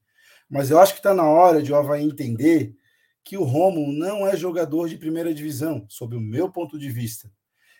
Mas 0.47 0.70
eu 0.70 0.80
acho 0.80 0.93
que 0.93 0.99
está 0.99 1.16
na 1.16 1.28
hora 1.28 1.63
de 1.63 1.74
o 1.74 1.76
Havaí 1.76 2.03
entender 2.03 2.76
que 3.24 3.38
o 3.38 3.43
Romulo 3.43 3.91
não 3.91 4.28
é 4.28 4.38
jogador 4.38 4.88
de 4.88 4.99
primeira 4.99 5.34
divisão, 5.34 5.84
sob 5.89 6.16
o 6.16 6.22
meu 6.22 6.51
ponto 6.51 6.78
de 6.78 6.91
vista. 6.91 7.32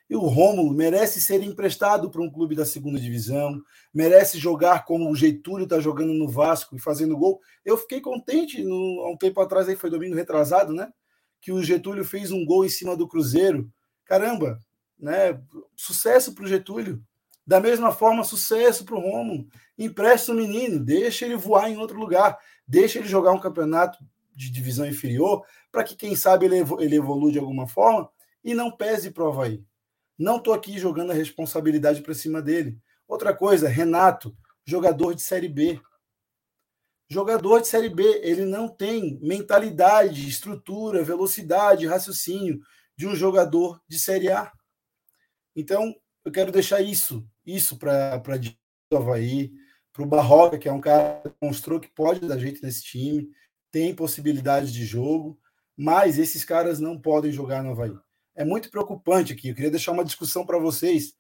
E 0.10 0.16
o 0.16 0.22
Rômulo 0.22 0.74
merece 0.74 1.22
ser 1.22 1.44
emprestado 1.44 2.10
para 2.10 2.22
um 2.22 2.32
clube 2.32 2.56
da 2.56 2.66
segunda 2.66 3.00
divisão, 3.00 3.62
merece 3.94 4.40
jogar 4.40 4.86
como 4.86 5.10
o 5.10 5.16
Getúlio 5.16 5.66
está 5.66 5.80
jogando 5.80 6.14
no 6.14 6.28
Vasco 6.28 6.76
e 6.76 6.80
fazendo 6.80 7.18
gol. 7.18 7.40
Eu 7.64 7.78
fiquei 7.78 8.02
contente 8.02 8.64
no, 8.64 9.04
há 9.06 9.12
um 9.12 9.18
tempo 9.18 9.40
atrás, 9.40 9.70
aí 9.70 9.76
foi 9.76 9.92
domingo 9.92 10.16
retrasado, 10.16 10.74
né? 10.74 10.92
Que 11.40 11.52
o 11.52 11.62
Getúlio 11.62 12.04
fez 12.04 12.32
um 12.32 12.44
gol 12.44 12.66
em 12.66 12.70
cima 12.70 12.98
do 12.98 13.08
Cruzeiro. 13.08 13.72
Caramba, 14.04 14.60
né? 15.00 15.40
Sucesso 15.76 16.34
para 16.34 16.44
o 16.44 16.48
Getúlio. 16.48 17.04
Da 17.46 17.60
mesma 17.60 17.92
forma, 17.92 18.24
sucesso 18.24 18.84
para 18.86 18.96
o 18.96 19.00
Rômulo. 19.00 19.48
Empresta 19.78 20.32
o 20.32 20.36
menino, 20.36 20.80
deixa 20.80 21.26
ele 21.26 21.36
voar 21.36 21.70
em 21.70 21.78
outro 21.78 22.00
lugar, 22.00 22.38
deixa 22.68 22.98
ele 22.98 23.08
jogar 23.08 23.32
um 23.32 23.40
campeonato 23.40 24.00
de 24.36 24.52
divisão 24.52 24.86
inferior, 24.86 25.46
para 25.72 25.84
que, 25.84 25.96
quem 25.96 26.16
sabe, 26.16 26.46
ele, 26.46 26.58
ele 26.80 26.96
evolua 26.96 27.32
de 27.32 27.40
alguma 27.40 27.68
forma 27.68 28.10
e 28.44 28.54
não 28.54 28.72
pese 28.72 29.12
para 29.12 29.24
o. 29.24 29.66
Não 30.18 30.38
estou 30.38 30.54
aqui 30.54 30.78
jogando 30.78 31.12
a 31.12 31.16
responsabilidade 31.16 32.02
para 32.02 32.14
cima 32.14 32.42
dele. 32.42 32.78
Outra 33.08 33.34
coisa, 33.34 33.68
Renato, 33.68 34.36
jogador 34.66 35.14
de 35.14 35.22
Série 35.22 35.50
B. 35.50 35.80
Jogador 37.08 37.62
de 37.62 37.68
Série 37.68 37.90
B, 37.90 38.04
ele 38.24 38.46
não 38.46 38.68
tem 38.68 39.20
mentalidade, 39.22 40.28
estrutura, 40.28 41.04
velocidade, 41.04 41.86
raciocínio 41.86 42.60
de 42.98 43.06
um 43.08 43.16
jogador 43.16 43.80
de 43.88 44.00
Série 44.00 44.32
A. 44.32 44.52
Então, 45.56 45.96
eu 46.24 46.32
quero 46.32 46.52
deixar 46.52 46.82
isso, 46.82 47.28
isso 47.46 47.78
para 47.78 48.22
o 48.92 48.98
Havaí, 48.98 49.54
para 49.94 50.04
o 50.04 50.08
Barroca, 50.08 50.58
que 50.58 50.68
é 50.68 50.74
um 50.74 50.82
cara 50.82 51.22
que 51.24 51.46
mostrou 51.46 51.80
que 51.80 51.88
pode 51.88 52.28
dar 52.28 52.38
jeito 52.38 52.62
nesse 52.62 52.84
time, 52.84 53.30
tem 53.72 53.96
possibilidade 53.96 54.72
de 54.72 54.86
jogo, 54.86 55.40
mas 55.78 56.18
esses 56.18 56.44
caras 56.44 56.80
não 56.80 57.00
podem 57.00 57.32
jogar 57.32 57.64
no 57.64 57.72
Havaí. 57.72 57.94
É 58.36 58.44
muito 58.44 58.70
preocupante 58.70 59.32
aqui. 59.32 59.50
Eu 59.50 59.56
queria 59.56 59.72
deixar 59.72 59.92
uma 59.92 60.04
discussão 60.04 60.46
para 60.46 60.60
vocês. 60.60 61.14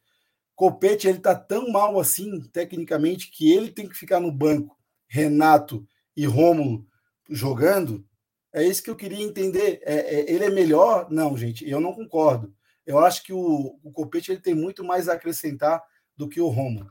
Copete 0.55 1.07
ele 1.07 1.19
tá 1.19 1.35
tão 1.35 1.69
mal 1.69 1.99
assim, 1.99 2.41
tecnicamente, 2.51 3.29
que 3.29 3.51
ele 3.51 3.71
tem 3.71 3.87
que 3.87 3.95
ficar 3.95 4.19
no 4.19 4.31
banco. 4.31 4.77
Renato 5.07 5.87
e 6.15 6.25
Rômulo 6.25 6.85
jogando. 7.29 8.05
É 8.53 8.63
isso 8.63 8.81
que 8.81 8.89
eu 8.89 8.95
queria 8.95 9.23
entender. 9.23 9.81
É, 9.83 9.95
é, 9.95 10.31
ele 10.31 10.45
é 10.45 10.49
melhor? 10.49 11.11
Não, 11.11 11.37
gente, 11.37 11.69
eu 11.69 11.79
não 11.79 11.93
concordo. 11.93 12.54
Eu 12.85 12.99
acho 12.99 13.23
que 13.23 13.33
o, 13.33 13.79
o 13.83 13.91
Copete 13.91 14.31
ele 14.31 14.41
tem 14.41 14.53
muito 14.53 14.83
mais 14.83 15.09
a 15.09 15.13
acrescentar 15.13 15.81
do 16.15 16.29
que 16.29 16.39
o 16.39 16.47
Rômulo. 16.47 16.89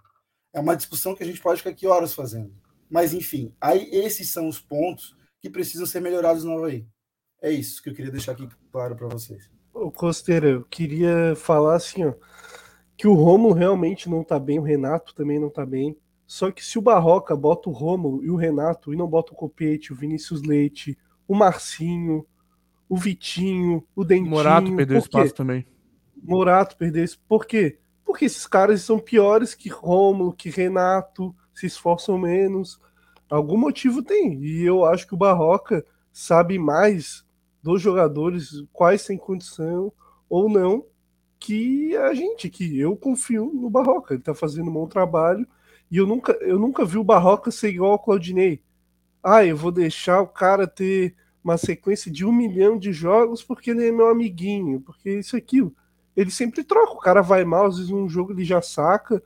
É 0.53 0.61
uma 0.61 0.77
discussão 0.77 1.15
que 1.15 1.23
a 1.23 1.27
gente 1.27 1.41
pode 1.41 1.59
ficar 1.59 1.71
aqui 1.71 1.87
horas 1.87 2.15
fazendo. 2.15 2.53
Mas, 2.91 3.13
enfim, 3.13 3.53
aí 3.61 3.89
esses 3.93 4.31
são 4.31 4.49
os 4.49 4.61
pontos 4.61 5.17
que 5.41 5.51
precisam 5.51 5.87
ser 5.87 6.01
melhorados 6.01 6.45
no 6.45 6.59
Havaí. 6.59 6.87
É 7.43 7.51
isso 7.51 7.83
que 7.83 7.91
eu 7.91 7.95
queria 7.95 8.11
deixar 8.11 8.33
aqui 8.33 8.49
claro 8.71 8.97
para 8.97 9.09
vocês. 9.09 9.51
Ô, 9.73 9.91
Costeira, 9.91 10.49
eu 10.49 10.65
queria 10.65 11.35
falar 11.37 11.75
assim, 11.75 12.05
ó, 12.05 12.15
que 12.97 13.07
o 13.07 13.15
Romulo 13.15 13.53
realmente 13.53 14.09
não 14.09 14.23
tá 14.23 14.39
bem, 14.39 14.59
o 14.59 14.63
Renato 14.63 15.15
também 15.15 15.39
não 15.39 15.51
tá 15.51 15.67
bem. 15.67 15.97
Só 16.27 16.51
que 16.51 16.65
se 16.65 16.79
o 16.79 16.83
Barroca 16.83 17.37
bota 17.37 17.69
o 17.69 17.73
Romulo 17.73 18.25
e 18.25 18.31
o 18.31 18.37
Renato 18.37 18.93
e 18.95 18.97
não 18.97 19.07
bota 19.07 19.33
o 19.33 19.37
Copete, 19.37 19.93
o 19.93 19.97
Vinícius 19.97 20.43
Leite, 20.43 20.97
o 21.29 21.35
Marcinho, 21.35 22.27
o 22.89 22.97
Vitinho, 22.97 23.87
o 23.95 24.05
Dentinho... 24.05 24.31
Morato 24.31 24.75
perdeu 24.75 24.99
espaço 24.99 25.35
também. 25.35 25.67
Morato 26.25 26.77
perdeu 26.77 27.05
isso. 27.05 27.21
Por 27.29 27.45
quê? 27.45 27.79
Porque 28.05 28.25
esses 28.25 28.47
caras 28.47 28.83
são 28.83 28.99
piores 28.99 29.55
que 29.55 29.69
Romulo, 29.69 30.33
que 30.33 30.49
Renato, 30.49 31.35
se 31.55 31.67
esforçam 31.67 32.19
menos. 32.19 32.81
Algum 33.29 33.59
motivo 33.59 34.03
tem. 34.03 34.43
E 34.43 34.63
eu 34.63 34.85
acho 34.85 35.07
que 35.07 35.15
o 35.15 35.19
Barroca 35.19 35.85
sabe 36.13 36.59
mais 36.59 37.25
dos 37.63 37.81
jogadores, 37.81 38.65
quais 38.73 39.05
têm 39.05 39.17
condição 39.17 39.93
ou 40.29 40.49
não, 40.49 40.85
que 41.39 41.97
a 41.97 42.15
gente, 42.15 42.49
que 42.49 42.79
eu 42.79 42.97
confio 42.97 43.51
no 43.53 43.69
Barroca. 43.69 44.15
Ele 44.15 44.23
tá 44.23 44.35
fazendo 44.35 44.71
um 44.71 44.73
bom 44.73 44.87
trabalho. 44.87 45.47
E 45.91 45.97
eu 45.99 46.07
nunca, 46.07 46.33
eu 46.41 46.59
nunca 46.59 46.85
vi 46.85 46.97
o 46.97 47.05
Barroca 47.05 47.51
ser 47.51 47.69
igual 47.69 47.93
ao 47.93 47.99
Claudinei. 47.99 48.63
Ah, 49.23 49.45
eu 49.45 49.57
vou 49.57 49.71
deixar 49.71 50.21
o 50.21 50.27
cara 50.27 50.67
ter 50.67 51.15
uma 51.43 51.59
sequência 51.59 52.11
de 52.11 52.25
um 52.25 52.33
milhão 52.33 52.79
de 52.79 52.93
jogos 52.93 53.43
porque 53.43 53.71
ele 53.71 53.87
é 53.87 53.93
meu 53.93 54.09
amiguinho, 54.09 54.81
porque 54.81 55.19
isso 55.19 55.37
aquilo. 55.37 55.75
Ele 56.17 56.31
sempre 56.31 56.63
troca, 56.63 56.93
o 56.93 56.99
cara 56.99 57.23
vai 57.23 57.45
mal, 57.45 57.67
às 57.67 57.77
vezes 57.77 57.91
num 57.91 58.09
jogo 58.09 58.33
ele 58.33 58.45
já 58.45 58.63
saca. 58.63 59.23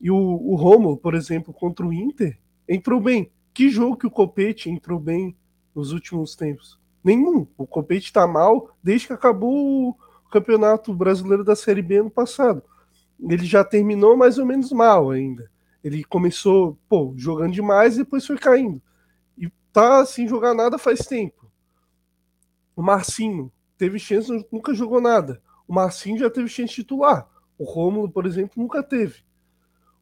E 0.00 0.10
o, 0.10 0.16
o 0.16 0.54
Romo, 0.54 0.96
por 0.96 1.14
exemplo, 1.14 1.52
contra 1.52 1.84
o 1.84 1.92
Inter, 1.92 2.38
entrou 2.68 3.00
bem. 3.00 3.32
Que 3.52 3.68
jogo 3.70 3.96
que 3.96 4.06
o 4.06 4.10
Copete 4.10 4.70
entrou 4.70 5.00
bem 5.00 5.36
nos 5.74 5.92
últimos 5.92 6.36
tempos? 6.36 6.78
Nenhum. 7.02 7.46
O 7.56 7.66
Copete 7.66 8.12
tá 8.12 8.26
mal 8.26 8.70
desde 8.82 9.06
que 9.06 9.12
acabou 9.12 9.90
o 9.90 9.96
Campeonato 10.30 10.94
Brasileiro 10.94 11.42
da 11.42 11.56
Série 11.56 11.82
B 11.82 11.96
ano 11.96 12.10
passado. 12.10 12.62
Ele 13.18 13.44
já 13.44 13.64
terminou 13.64 14.16
mais 14.16 14.38
ou 14.38 14.46
menos 14.46 14.70
mal 14.70 15.10
ainda. 15.10 15.50
Ele 15.82 16.04
começou, 16.04 16.78
pô, 16.88 17.14
jogando 17.16 17.52
demais 17.52 17.94
e 17.94 18.04
depois 18.04 18.26
foi 18.26 18.36
caindo. 18.36 18.80
E 19.36 19.50
tá 19.72 20.04
sem 20.04 20.28
jogar 20.28 20.54
nada 20.54 20.78
faz 20.78 21.00
tempo. 21.00 21.50
O 22.76 22.82
Marcinho 22.82 23.50
teve 23.76 23.98
chance, 23.98 24.30
nunca 24.52 24.74
jogou 24.74 25.00
nada. 25.00 25.42
O 25.68 25.74
Marcinho 25.74 26.18
já 26.18 26.30
teve 26.30 26.48
chance 26.48 26.70
de 26.70 26.76
titular. 26.76 27.28
O 27.58 27.64
Rômulo, 27.64 28.10
por 28.10 28.24
exemplo, 28.24 28.54
nunca 28.56 28.82
teve. 28.82 29.22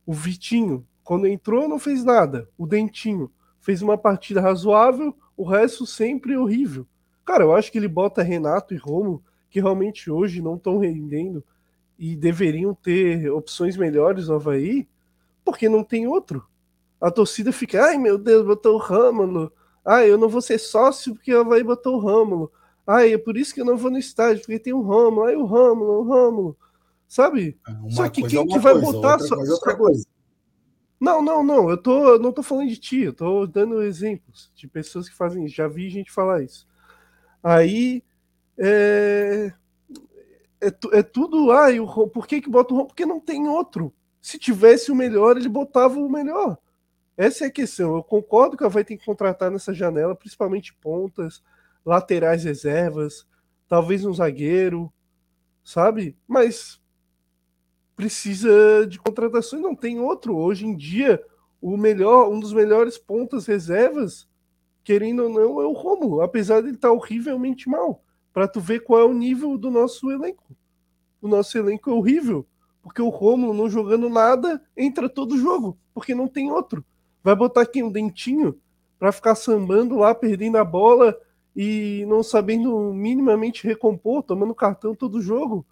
O 0.07 0.13
Vitinho, 0.13 0.87
quando 1.03 1.27
entrou, 1.27 1.69
não 1.69 1.79
fez 1.79 2.05
nada. 2.05 2.49
O 2.57 2.67
Dentinho 2.67 3.31
fez 3.61 3.83
uma 3.83 3.99
partida 3.99 4.41
razoável, 4.41 5.13
o 5.37 5.43
resto 5.45 5.85
sempre 5.85 6.37
horrível. 6.37 6.87
Cara, 7.25 7.43
eu 7.43 7.55
acho 7.55 7.73
que 7.73 7.79
ele 7.79 7.89
bota 7.89 8.23
Renato 8.23 8.73
e 8.73 8.77
Romo, 8.77 9.21
que 9.51 9.61
realmente 9.61 10.09
hoje 10.09 10.41
não 10.41 10.55
estão 10.55 10.79
rendendo 10.79 11.43
e 11.99 12.15
deveriam 12.15 12.73
ter 12.73 13.29
opções 13.33 13.77
melhores 13.77 14.29
no 14.29 14.37
Havaí, 14.37 14.87
porque 15.45 15.69
não 15.69 15.83
tem 15.83 16.07
outro. 16.07 16.47
A 17.01 17.11
torcida 17.11 17.53
fica, 17.53 17.85
ai 17.85 17.99
meu 17.99 18.17
Deus, 18.17 18.47
botou 18.47 18.77
o 18.77 18.79
Râmulo. 18.79 19.53
Ai, 19.85 20.11
eu 20.11 20.19
não 20.19 20.29
vou 20.29 20.41
ser 20.41 20.59
sócio 20.59 21.15
porque 21.15 21.35
o 21.35 21.41
Havaí 21.41 21.65
botou 21.65 21.97
o 21.97 22.01
Râmulo. 22.01 22.53
Ai, 22.87 23.15
é 23.15 23.19
por 23.19 23.37
isso 23.37 23.53
que 23.55 23.61
eu 23.61 23.65
não 23.65 23.77
vou 23.77 23.91
no 23.91 23.99
estádio, 23.99 24.43
porque 24.43 24.59
tem 24.59 24.73
um 24.73 24.83
Râmulo. 24.83 25.25
Ai, 25.25 25.35
o 25.37 25.45
Râmulo, 25.45 25.93
o 26.01 26.03
Râmulo. 26.09 26.57
Sabe? 27.09 27.59
É, 27.67 27.71
Uma 27.73 27.91
Só 27.91 28.09
que 28.09 28.23
quem 28.27 28.41
é 28.41 28.47
que 28.47 28.59
vai 28.59 28.73
coisa, 28.75 28.93
botar 28.93 29.13
outra 29.13 29.27
só- 29.27 29.45
é 29.45 29.51
outra 29.51 29.77
coisa. 29.77 30.07
Não, 31.01 31.21
não, 31.23 31.43
não. 31.43 31.69
Eu 31.69 31.77
tô, 31.77 32.09
eu 32.15 32.19
não 32.19 32.33
tô 32.33 32.43
falando 32.43 32.69
de 32.69 32.77
ti, 32.79 33.01
eu 33.01 33.13
tô 33.13 33.47
dando 33.47 33.83
exemplos 33.83 34.51
de 34.55 34.67
pessoas 34.67 35.09
que 35.09 35.15
fazem 35.15 35.45
isso. 35.45 35.55
Já 35.57 35.69
vi 35.69 35.91
gente 35.91 36.11
falar 36.11 36.43
isso. 36.43 36.67
Aí 37.43 38.03
é, 38.59 39.53
é, 40.61 40.73
é 40.99 41.03
tudo. 41.03 41.51
Ah, 41.53 41.71
e 41.71 41.79
o 41.81 41.85
Rom- 41.85 42.09
por 42.09 42.27
que, 42.27 42.41
que 42.41 42.49
bota 42.51 42.73
o 42.73 42.77
Rom? 42.79 42.87
Porque 42.87 43.05
não 43.07 43.21
tem 43.21 43.47
outro. 43.49 43.93
Se 44.21 44.39
tivesse 44.39 44.91
o 44.91 44.95
melhor, 44.97 45.37
ele 45.37 45.49
botava 45.49 45.99
o 45.99 46.09
melhor. 46.09 46.57
Essa 47.17 47.45
é 47.45 47.49
a 47.49 47.53
questão. 47.53 47.95
Eu 47.97 48.03
concordo 48.03 48.57
que 48.57 48.63
ela 48.63 48.71
vai 48.71 48.85
ter 48.85 48.97
que 48.97 49.05
contratar 49.05 49.51
nessa 49.51 49.73
janela, 49.73 50.15
principalmente 50.15 50.75
pontas, 50.75 51.43
laterais 51.87 52.43
reservas, 52.43 53.25
talvez 53.69 54.05
um 54.05 54.13
zagueiro, 54.13 54.93
sabe? 55.63 56.17
Mas 56.27 56.83
precisa 57.95 58.87
de 58.87 58.99
contratações, 58.99 59.63
não 59.63 59.75
tem 59.75 60.01
outro. 60.01 60.37
Hoje 60.37 60.67
em 60.67 60.77
dia, 60.77 61.23
o 61.63 61.77
melhor, 61.77 62.29
um 62.29 62.41
dos 62.41 62.53
melhores 62.53 62.99
pontas 62.99 63.47
reservas, 63.47 64.29
querendo 64.83 65.23
ou 65.23 65.29
não, 65.29 65.61
é 65.61 65.65
o 65.65 65.73
Romulo, 65.73 66.21
apesar 66.21 66.61
de 66.61 66.69
ele 66.69 66.77
estar 66.77 66.91
horrivelmente 66.91 67.69
mal. 67.69 68.03
Para 68.33 68.49
tu 68.49 68.61
ver 68.61 68.81
qual 68.81 69.01
é 69.01 69.05
o 69.05 69.15
nível 69.15 69.57
do 69.57 69.71
nosso 69.71 70.11
elenco. 70.11 70.55
O 71.23 71.29
nosso 71.29 71.57
elenco 71.57 71.89
é 71.89 71.93
horrível, 71.93 72.47
porque 72.83 73.01
o 73.01 73.09
Romulo 73.09 73.55
não 73.55 73.71
jogando 73.71 74.11
nada 74.11 74.61
entra 74.77 75.09
todo 75.09 75.39
jogo, 75.39 75.79
porque 75.95 76.15
não 76.15 76.29
tem 76.29 76.51
outro. 76.51 76.85
Vai 77.23 77.35
botar 77.35 77.65
quem 77.65 77.83
o 77.83 77.91
dentinho 77.91 78.61
para 78.99 79.13
ficar 79.13 79.35
sambando 79.35 79.97
lá, 79.97 80.15
perdendo 80.15 80.59
a 80.59 80.65
bola 80.65 81.17
e 81.57 82.05
não 82.07 82.23
sabendo 82.23 82.93
minimamente 82.93 83.67
recompor, 83.67 84.23
tomando 84.23 84.55
cartão 84.55 84.95
todo 84.95 85.23
jogo. 85.23 85.67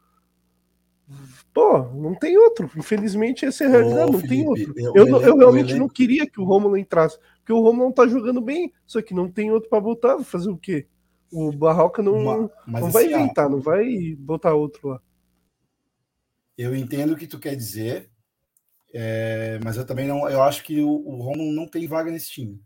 Pô, 1.52 1.78
não 1.92 2.14
tem 2.14 2.38
outro. 2.38 2.70
Infelizmente, 2.76 3.44
essa 3.44 3.64
é 3.64 3.66
a 3.66 3.70
realidade, 3.70 4.08
Ô, 4.08 4.12
não 4.12 4.20
tem 4.20 4.48
Felipe, 4.48 4.70
outro. 4.70 4.80
eu- 4.94 5.06
elenco- 5.06 5.26
eu 5.26 5.36
realmente 5.36 5.78
não 5.78 5.88
queria 5.88 6.26
que 6.26 6.40
o 6.40 6.44
Romulo 6.44 6.78
entrasse, 6.78 7.18
porque 7.38 7.52
o 7.52 7.60
Romulo 7.60 7.84
não 7.84 7.92
tá 7.92 8.06
jogando 8.06 8.40
bem, 8.40 8.72
só 8.86 9.02
que 9.02 9.12
não 9.14 9.30
tem 9.30 9.52
outro 9.52 9.68
para 9.68 9.80
botar, 9.80 10.18
fazer 10.24 10.50
o 10.50 10.56
quê? 10.56 10.86
O 11.30 11.52
Barroca 11.52 12.02
não, 12.02 12.50
mas 12.66 12.82
não 12.82 12.90
vai 12.90 13.04
assim, 13.04 13.14
inventar, 13.14 13.50
não 13.50 13.60
vai 13.60 14.14
botar 14.18 14.54
outro 14.54 14.88
lá. 14.88 15.00
Eu 16.56 16.74
entendo 16.74 17.12
o 17.12 17.16
que 17.16 17.26
tu 17.26 17.38
quer 17.38 17.56
dizer, 17.56 18.10
é, 18.94 19.58
mas 19.62 19.76
eu 19.76 19.84
também 19.86 20.06
não. 20.06 20.28
Eu 20.28 20.42
acho 20.42 20.62
que 20.62 20.80
o, 20.80 20.88
o 20.88 21.16
Romulo 21.22 21.52
não 21.52 21.66
tem 21.68 21.86
vaga 21.86 22.10
nesse 22.10 22.30
time, 22.30 22.62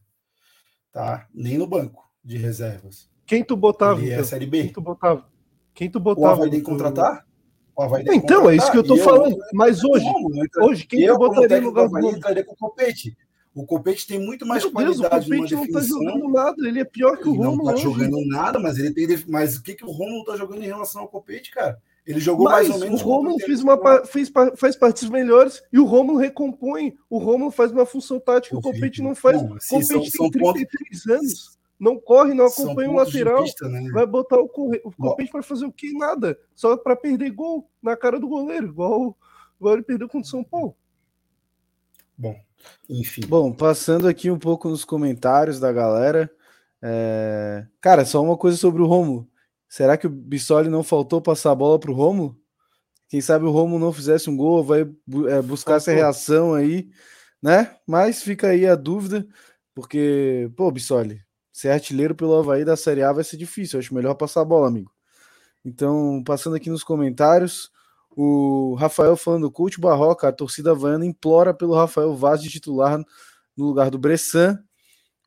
tá? 0.92 1.26
Nem 1.34 1.58
no 1.58 1.66
banco 1.66 2.07
de 2.24 2.36
reservas. 2.36 3.08
Quem 3.26 3.44
tu 3.44 3.56
botava? 3.56 4.00
Ele 4.00 4.10
é 4.10 4.14
então? 4.14 4.24
Série 4.24 4.46
Quem 4.48 4.66
B. 4.66 4.72
tu 4.72 4.80
botava? 4.80 5.26
Quem 5.74 5.90
tu 5.90 5.96
O 5.98 6.00
botava? 6.00 6.32
Havaí 6.32 6.50
que 6.50 6.58
no- 6.58 6.64
contratar? 6.64 7.26
O 7.76 7.82
Havaí 7.82 8.04
Então, 8.08 8.50
é 8.50 8.56
isso 8.56 8.70
que 8.70 8.78
eu 8.78 8.82
tô 8.82 8.96
contratar, 8.96 9.18
falando. 9.20 9.38
Mas 9.52 9.82
eu- 9.82 9.90
hoje, 9.90 10.04
o 10.06 10.30
eu 10.36 10.44
entra- 10.44 10.64
hoje, 10.64 10.86
quem 10.86 11.02
eu, 11.02 11.14
tu 11.18 11.18
botaria 11.28 11.60
no 11.60 11.66
lugar 11.68 11.88
do 11.88 11.96
Havaí, 11.96 12.10
entraria 12.14 12.44
com 12.44 12.52
o 12.52 12.56
Copete. 12.56 13.16
O 13.54 13.64
Copete 13.66 14.06
tem 14.06 14.18
muito 14.20 14.46
mais 14.46 14.62
Meu 14.64 14.72
Deus, 14.72 14.98
o 14.98 15.02
qualidade 15.02 15.24
Copete 15.30 15.54
não 15.54 15.72
tá 15.72 15.80
jogando 15.80 16.28
nada, 16.28 16.68
ele 16.68 16.80
é 16.80 16.84
pior 16.84 17.16
que 17.16 17.28
o 17.28 17.32
Ele 17.32 17.38
não 17.42 17.50
Romulo 17.50 17.68
tá 17.68 17.74
hoje. 17.74 17.82
jogando 17.82 18.26
nada, 18.26 18.58
mas 18.58 18.78
ele 18.78 18.92
tem. 18.92 19.06
Mas 19.28 19.56
o 19.56 19.62
que, 19.62 19.74
que 19.74 19.84
o 19.84 19.90
Romulo 19.90 20.24
tá 20.24 20.36
jogando 20.36 20.62
em 20.62 20.66
relação 20.66 21.02
ao 21.02 21.08
Copete, 21.08 21.50
cara? 21.50 21.80
Ele 22.06 22.20
jogou 22.20 22.44
Mas 22.44 22.68
mais 22.68 22.70
ou 22.70 22.78
menos. 22.86 23.00
o 23.02 23.04
Romulo 23.04 23.38
fez, 23.40 23.60
uma, 23.62 23.76
pa- 23.76 24.04
fez, 24.06 24.30
pa- 24.30 24.52
faz 24.56 24.74
partidas 24.76 25.10
melhores 25.10 25.62
e 25.72 25.78
o 25.78 25.84
Romulo 25.84 26.18
recompõe. 26.18 26.94
O 27.10 27.18
Romulo 27.18 27.50
faz 27.50 27.70
uma 27.70 27.84
função 27.84 28.18
tática 28.18 28.54
que 28.54 28.58
o 28.58 28.62
Copete 28.62 29.02
não 29.02 29.14
faz. 29.14 29.42
bom, 29.42 29.50
O 29.52 29.56
assim, 29.56 29.82
são- 29.82 29.98
Copete 29.98 30.16
são 30.16 30.30
tem 30.30 30.40
pontos- 30.42 30.62
33 30.62 31.06
anos. 31.18 31.57
Não 31.78 31.98
corre, 32.00 32.34
não 32.34 32.46
acompanha 32.46 32.90
o 32.90 32.94
lateral. 32.94 33.42
vista, 33.42 33.68
né? 33.68 33.88
Vai 33.92 34.04
botar 34.04 34.38
o, 34.38 34.48
corre... 34.48 34.82
o 34.84 35.14
para 35.30 35.42
fazer 35.42 35.64
o 35.64 35.72
quê? 35.72 35.92
Nada. 35.92 36.38
Só 36.54 36.76
para 36.76 36.96
perder 36.96 37.30
gol 37.30 37.70
na 37.80 37.96
cara 37.96 38.18
do 38.18 38.26
goleiro, 38.26 38.66
igual, 38.66 39.16
igual 39.60 39.74
ele 39.74 39.84
perdeu 39.84 40.08
contra 40.08 40.26
o 40.26 40.30
São 40.30 40.42
Paulo. 40.42 40.74
Bom, 42.16 42.34
enfim. 42.88 43.20
Bom, 43.28 43.52
passando 43.52 44.08
aqui 44.08 44.28
um 44.28 44.38
pouco 44.38 44.68
nos 44.68 44.84
comentários 44.84 45.60
da 45.60 45.72
galera. 45.72 46.28
é, 46.82 47.64
Cara, 47.80 48.04
só 48.04 48.20
uma 48.20 48.36
coisa 48.36 48.56
sobre 48.56 48.82
o 48.82 48.86
Romulo. 48.86 49.28
Será 49.68 49.96
que 49.96 50.06
o 50.06 50.10
Bissoli 50.10 50.68
não 50.68 50.82
faltou 50.82 51.20
passar 51.22 51.52
a 51.52 51.54
bola 51.54 51.78
pro 51.78 51.92
Romulo? 51.92 52.36
Quem 53.08 53.20
sabe 53.20 53.44
o 53.44 53.50
Romulo 53.50 53.78
não 53.78 53.92
fizesse 53.92 54.28
um 54.28 54.36
gol, 54.36 54.64
vai 54.64 54.80
é, 55.28 55.40
buscar 55.42 55.76
essa 55.76 55.92
Faltou. 55.92 55.94
reação 55.94 56.54
aí, 56.54 56.90
né? 57.42 57.76
Mas 57.86 58.22
fica 58.22 58.48
aí 58.48 58.66
a 58.66 58.74
dúvida, 58.74 59.26
porque, 59.74 60.50
pô, 60.56 60.70
Bissoli, 60.70 61.22
ser 61.58 61.70
artilheiro 61.70 62.14
pelo 62.14 62.36
Havaí 62.36 62.64
da 62.64 62.76
Série 62.76 63.02
A 63.02 63.12
vai 63.12 63.24
ser 63.24 63.36
difícil. 63.36 63.78
Eu 63.78 63.80
acho 63.80 63.92
melhor 63.94 64.14
passar 64.14 64.42
a 64.42 64.44
bola, 64.44 64.68
amigo. 64.68 64.92
Então, 65.64 66.22
passando 66.24 66.54
aqui 66.56 66.70
nos 66.70 66.84
comentários, 66.84 67.70
o 68.16 68.74
Rafael 68.78 69.16
falando, 69.16 69.50
coach 69.50 69.80
Barroca, 69.80 70.28
a 70.28 70.32
torcida 70.32 70.70
havaiana 70.70 71.04
implora 71.04 71.52
pelo 71.52 71.74
Rafael 71.74 72.14
Vaz 72.14 72.40
de 72.42 72.48
titular 72.48 72.98
no 73.56 73.64
lugar 73.66 73.90
do 73.90 73.98
Bressan. 73.98 74.58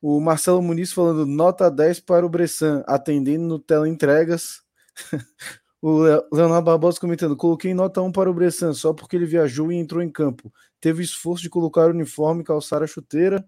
O 0.00 0.20
Marcelo 0.20 0.62
Muniz 0.62 0.92
falando, 0.92 1.26
nota 1.26 1.70
10 1.70 2.00
para 2.00 2.24
o 2.24 2.28
Bressan, 2.30 2.82
atendendo 2.86 3.44
no 3.46 3.58
teleentregas. 3.58 4.62
o 5.82 6.02
Le- 6.02 6.22
Leonardo 6.32 6.64
Barbosa 6.64 6.98
comentando, 6.98 7.36
coloquei 7.36 7.74
nota 7.74 8.00
1 8.00 8.10
para 8.10 8.30
o 8.30 8.34
Bressan, 8.34 8.72
só 8.72 8.94
porque 8.94 9.16
ele 9.16 9.26
viajou 9.26 9.70
e 9.70 9.76
entrou 9.76 10.02
em 10.02 10.10
campo. 10.10 10.52
Teve 10.80 11.02
esforço 11.02 11.42
de 11.42 11.50
colocar 11.50 11.88
o 11.88 11.90
uniforme 11.90 12.40
e 12.42 12.44
calçar 12.44 12.82
a 12.82 12.86
chuteira. 12.86 13.46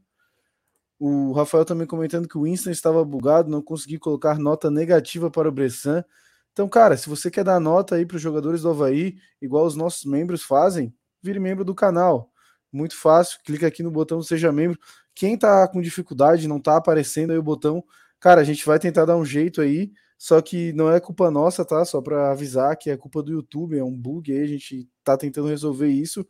O 0.99 1.33
Rafael 1.33 1.65
também 1.65 1.87
comentando 1.87 2.29
que 2.29 2.39
o 2.39 2.43
Winston 2.43 2.71
estava 2.71 3.05
bugado, 3.05 3.51
não 3.51 3.63
consegui 3.63 3.99
colocar 3.99 4.39
nota 4.39 4.71
negativa 4.71 5.31
para 5.31 5.49
o 5.49 5.53
Bressan. 5.53 6.05
Então, 6.53 6.69
cara, 6.69 6.97
se 6.97 7.09
você 7.09 7.31
quer 7.31 7.45
dar 7.45 7.59
nota 7.61 7.97
aí 7.97 8.07
para 8.07 8.17
os 8.17 8.23
jogadores 8.23 8.63
do 8.63 8.71
Havaí, 8.71 9.17
igual 9.43 9.67
os 9.67 9.75
nossos 9.75 10.05
membros 10.05 10.43
fazem, 10.45 10.95
vire 11.23 11.41
membro 11.41 11.65
do 11.65 11.75
canal. 11.75 12.31
Muito 12.73 12.97
fácil, 12.97 13.41
clica 13.45 13.67
aqui 13.67 13.83
no 13.83 13.91
botão 13.91 14.23
Seja 14.23 14.53
Membro, 14.53 14.79
Quem 15.15 15.37
tá 15.39 15.67
com 15.69 15.81
dificuldade, 15.81 16.49
não 16.49 16.61
tá 16.61 16.77
aparecendo 16.77 17.33
aí 17.33 17.39
o 17.39 17.43
botão, 17.43 17.85
cara, 18.21 18.41
a 18.41 18.45
gente 18.45 18.65
vai 18.67 18.79
tentar 18.79 19.05
dar 19.05 19.17
um 19.17 19.25
jeito 19.25 19.61
aí, 19.61 19.93
só 20.19 20.41
que 20.41 20.73
não 20.75 20.91
é 20.93 21.01
culpa 21.01 21.31
nossa, 21.31 21.65
tá? 21.65 21.85
Só 21.85 22.01
para 22.01 22.31
avisar 22.33 22.77
que 22.77 22.91
é 22.91 22.97
culpa 22.97 23.23
do 23.23 23.33
YouTube, 23.33 23.79
é 23.79 23.85
um 23.85 23.97
bug 23.97 24.33
aí, 24.33 24.43
a 24.43 24.47
gente 24.47 24.89
tá 25.05 25.17
tentando 25.17 25.49
resolver 25.49 25.89
isso, 25.89 26.27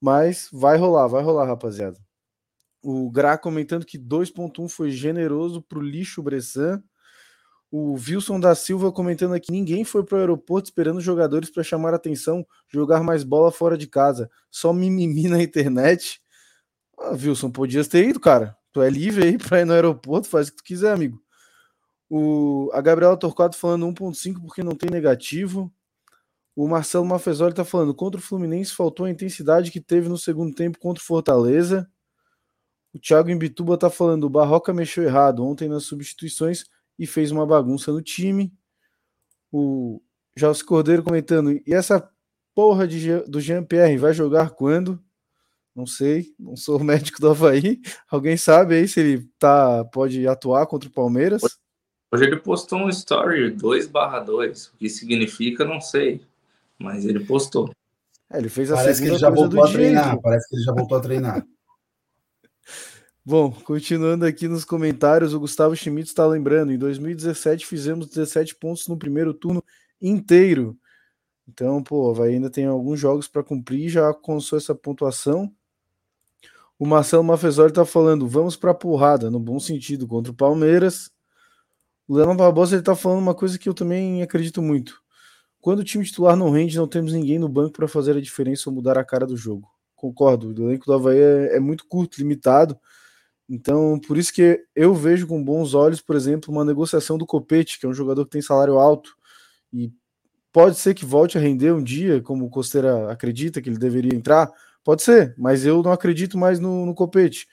mas 0.00 0.48
vai 0.52 0.76
rolar, 0.78 1.08
vai 1.08 1.22
rolar, 1.22 1.46
rapaziada. 1.46 1.98
O 2.84 3.10
Gra 3.10 3.38
comentando 3.38 3.86
que 3.86 3.98
2.1 3.98 4.68
foi 4.68 4.90
generoso 4.90 5.62
pro 5.62 5.80
lixo 5.80 6.22
Bressan. 6.22 6.82
O 7.70 7.94
Wilson 7.94 8.38
da 8.38 8.54
Silva 8.54 8.92
comentando 8.92 9.32
aqui: 9.32 9.50
ninguém 9.50 9.84
foi 9.84 10.04
para 10.04 10.16
o 10.16 10.18
aeroporto 10.20 10.68
esperando 10.68 11.00
jogadores 11.00 11.48
para 11.48 11.62
chamar 11.62 11.94
atenção, 11.94 12.46
jogar 12.68 13.02
mais 13.02 13.24
bola 13.24 13.50
fora 13.50 13.78
de 13.78 13.86
casa. 13.86 14.30
Só 14.50 14.70
mimimi 14.70 15.28
na 15.28 15.42
internet. 15.42 16.20
Ah, 16.98 17.12
Wilson, 17.12 17.50
podias 17.50 17.88
ter 17.88 18.06
ido, 18.06 18.20
cara. 18.20 18.54
Tu 18.70 18.82
é 18.82 18.90
livre 18.90 19.24
aí 19.24 19.38
para 19.38 19.62
ir 19.62 19.64
no 19.64 19.72
aeroporto, 19.72 20.28
faz 20.28 20.48
o 20.48 20.50
que 20.50 20.58
tu 20.58 20.64
quiser, 20.64 20.92
amigo. 20.92 21.18
O, 22.10 22.70
a 22.74 22.82
Gabriela 22.82 23.16
Torquato 23.16 23.56
falando 23.56 23.86
1.5 23.86 24.42
porque 24.42 24.62
não 24.62 24.76
tem 24.76 24.90
negativo. 24.90 25.72
O 26.54 26.68
Marcelo 26.68 27.06
Mafezoli 27.06 27.54
tá 27.54 27.64
falando: 27.64 27.94
contra 27.94 28.20
o 28.20 28.22
Fluminense 28.22 28.74
faltou 28.74 29.06
a 29.06 29.10
intensidade 29.10 29.70
que 29.70 29.80
teve 29.80 30.06
no 30.06 30.18
segundo 30.18 30.54
tempo 30.54 30.78
contra 30.78 31.02
o 31.02 31.06
Fortaleza. 31.06 31.90
O 32.94 32.98
Thiago 32.98 33.28
Imbituba 33.28 33.76
tá 33.76 33.90
falando: 33.90 34.24
o 34.24 34.30
Barroca 34.30 34.72
mexeu 34.72 35.02
errado 35.02 35.44
ontem 35.44 35.68
nas 35.68 35.82
substituições 35.82 36.64
e 36.96 37.06
fez 37.06 37.32
uma 37.32 37.44
bagunça 37.44 37.90
no 37.90 38.00
time. 38.00 38.52
O 39.50 40.00
Jalci 40.36 40.64
Cordeiro 40.64 41.02
comentando: 41.02 41.50
e 41.50 41.74
essa 41.74 42.08
porra 42.54 42.86
de, 42.86 43.18
do 43.22 43.40
Jean-Pierre 43.40 43.96
vai 43.96 44.14
jogar 44.14 44.50
quando? 44.50 45.02
Não 45.74 45.86
sei, 45.86 46.32
não 46.38 46.54
sou 46.56 46.78
médico 46.78 47.20
do 47.20 47.30
Havaí. 47.30 47.80
Alguém 48.08 48.36
sabe 48.36 48.76
aí 48.76 48.86
se 48.86 49.00
ele 49.00 49.28
tá, 49.40 49.84
pode 49.86 50.26
atuar 50.28 50.64
contra 50.66 50.88
o 50.88 50.92
Palmeiras? 50.92 51.42
Hoje 52.12 52.24
ele 52.24 52.36
postou 52.36 52.78
um 52.78 52.88
story 52.88 53.50
2/2. 53.56 54.70
O 54.72 54.76
que 54.76 54.88
significa, 54.88 55.64
não 55.64 55.80
sei. 55.80 56.22
Mas 56.78 57.04
ele 57.04 57.24
postou. 57.24 57.70
É, 58.30 58.38
ele 58.38 58.48
fez 58.48 58.70
a 58.70 58.76
Parece 58.76 59.02
que 59.02 59.08
ele 59.08 59.18
já 59.18 59.30
voltou 59.30 59.64
a 59.64 59.68
treinar. 59.68 60.20
Parece 60.20 60.48
que 60.48 60.56
ele 60.56 60.62
já 60.62 60.72
voltou 60.72 60.96
a 60.96 61.00
treinar. 61.00 61.44
Bom, 63.26 63.50
continuando 63.50 64.26
aqui 64.26 64.46
nos 64.46 64.66
comentários, 64.66 65.32
o 65.32 65.40
Gustavo 65.40 65.74
Schmidt 65.74 66.08
está 66.08 66.26
lembrando: 66.26 66.72
em 66.72 66.78
2017 66.78 67.64
fizemos 67.64 68.06
17 68.08 68.54
pontos 68.56 68.86
no 68.86 68.98
primeiro 68.98 69.32
turno 69.32 69.64
inteiro. 69.98 70.78
Então, 71.48 71.82
pô, 71.82 72.12
vai, 72.12 72.34
ainda 72.34 72.50
tem 72.50 72.66
alguns 72.66 73.00
jogos 73.00 73.26
para 73.26 73.42
cumprir, 73.42 73.88
já 73.88 74.08
alcançou 74.08 74.58
essa 74.58 74.74
pontuação. 74.74 75.50
O 76.78 76.84
Marcelo 76.84 77.24
Mafezoli 77.24 77.70
está 77.70 77.86
falando: 77.86 78.28
vamos 78.28 78.56
para 78.56 78.74
porrada, 78.74 79.30
no 79.30 79.40
bom 79.40 79.58
sentido, 79.58 80.06
contra 80.06 80.30
o 80.30 80.36
Palmeiras. 80.36 81.10
O 82.06 82.16
Leandro 82.16 82.36
Barbosa 82.36 82.76
está 82.76 82.94
falando 82.94 83.20
uma 83.20 83.34
coisa 83.34 83.58
que 83.58 83.70
eu 83.70 83.72
também 83.72 84.22
acredito 84.22 84.60
muito. 84.60 85.00
Quando 85.62 85.78
o 85.78 85.84
time 85.84 86.04
titular 86.04 86.36
não 86.36 86.50
rende, 86.50 86.76
não 86.76 86.86
temos 86.86 87.14
ninguém 87.14 87.38
no 87.38 87.48
banco 87.48 87.72
para 87.72 87.88
fazer 87.88 88.18
a 88.18 88.20
diferença 88.20 88.68
ou 88.68 88.76
mudar 88.76 88.98
a 88.98 89.04
cara 89.04 89.26
do 89.26 89.34
jogo. 89.34 89.66
Concordo, 89.96 90.48
o 90.48 90.68
elenco 90.68 90.84
do 90.84 90.92
Havaí 90.92 91.18
é, 91.18 91.56
é 91.56 91.60
muito 91.60 91.86
curto, 91.86 92.18
limitado 92.18 92.78
então, 93.48 94.00
por 94.00 94.16
isso 94.16 94.32
que 94.32 94.64
eu 94.74 94.94
vejo 94.94 95.26
com 95.26 95.42
bons 95.42 95.74
olhos, 95.74 96.00
por 96.00 96.16
exemplo, 96.16 96.52
uma 96.52 96.64
negociação 96.64 97.18
do 97.18 97.26
Copete, 97.26 97.78
que 97.78 97.86
é 97.86 97.88
um 97.88 97.94
jogador 97.94 98.24
que 98.24 98.30
tem 98.30 98.42
salário 98.42 98.78
alto 98.78 99.14
e 99.72 99.92
pode 100.52 100.76
ser 100.76 100.94
que 100.94 101.04
volte 101.04 101.36
a 101.36 101.40
render 101.40 101.72
um 101.72 101.82
dia, 101.82 102.22
como 102.22 102.46
o 102.46 102.50
Costeira 102.50 103.10
acredita 103.12 103.60
que 103.60 103.68
ele 103.68 103.78
deveria 103.78 104.14
entrar, 104.14 104.50
pode 104.84 105.02
ser, 105.02 105.34
mas 105.36 105.66
eu 105.66 105.82
não 105.82 105.92
acredito 105.92 106.38
mais 106.38 106.60
no, 106.60 106.86
no 106.86 106.94
Copete. 106.94 107.46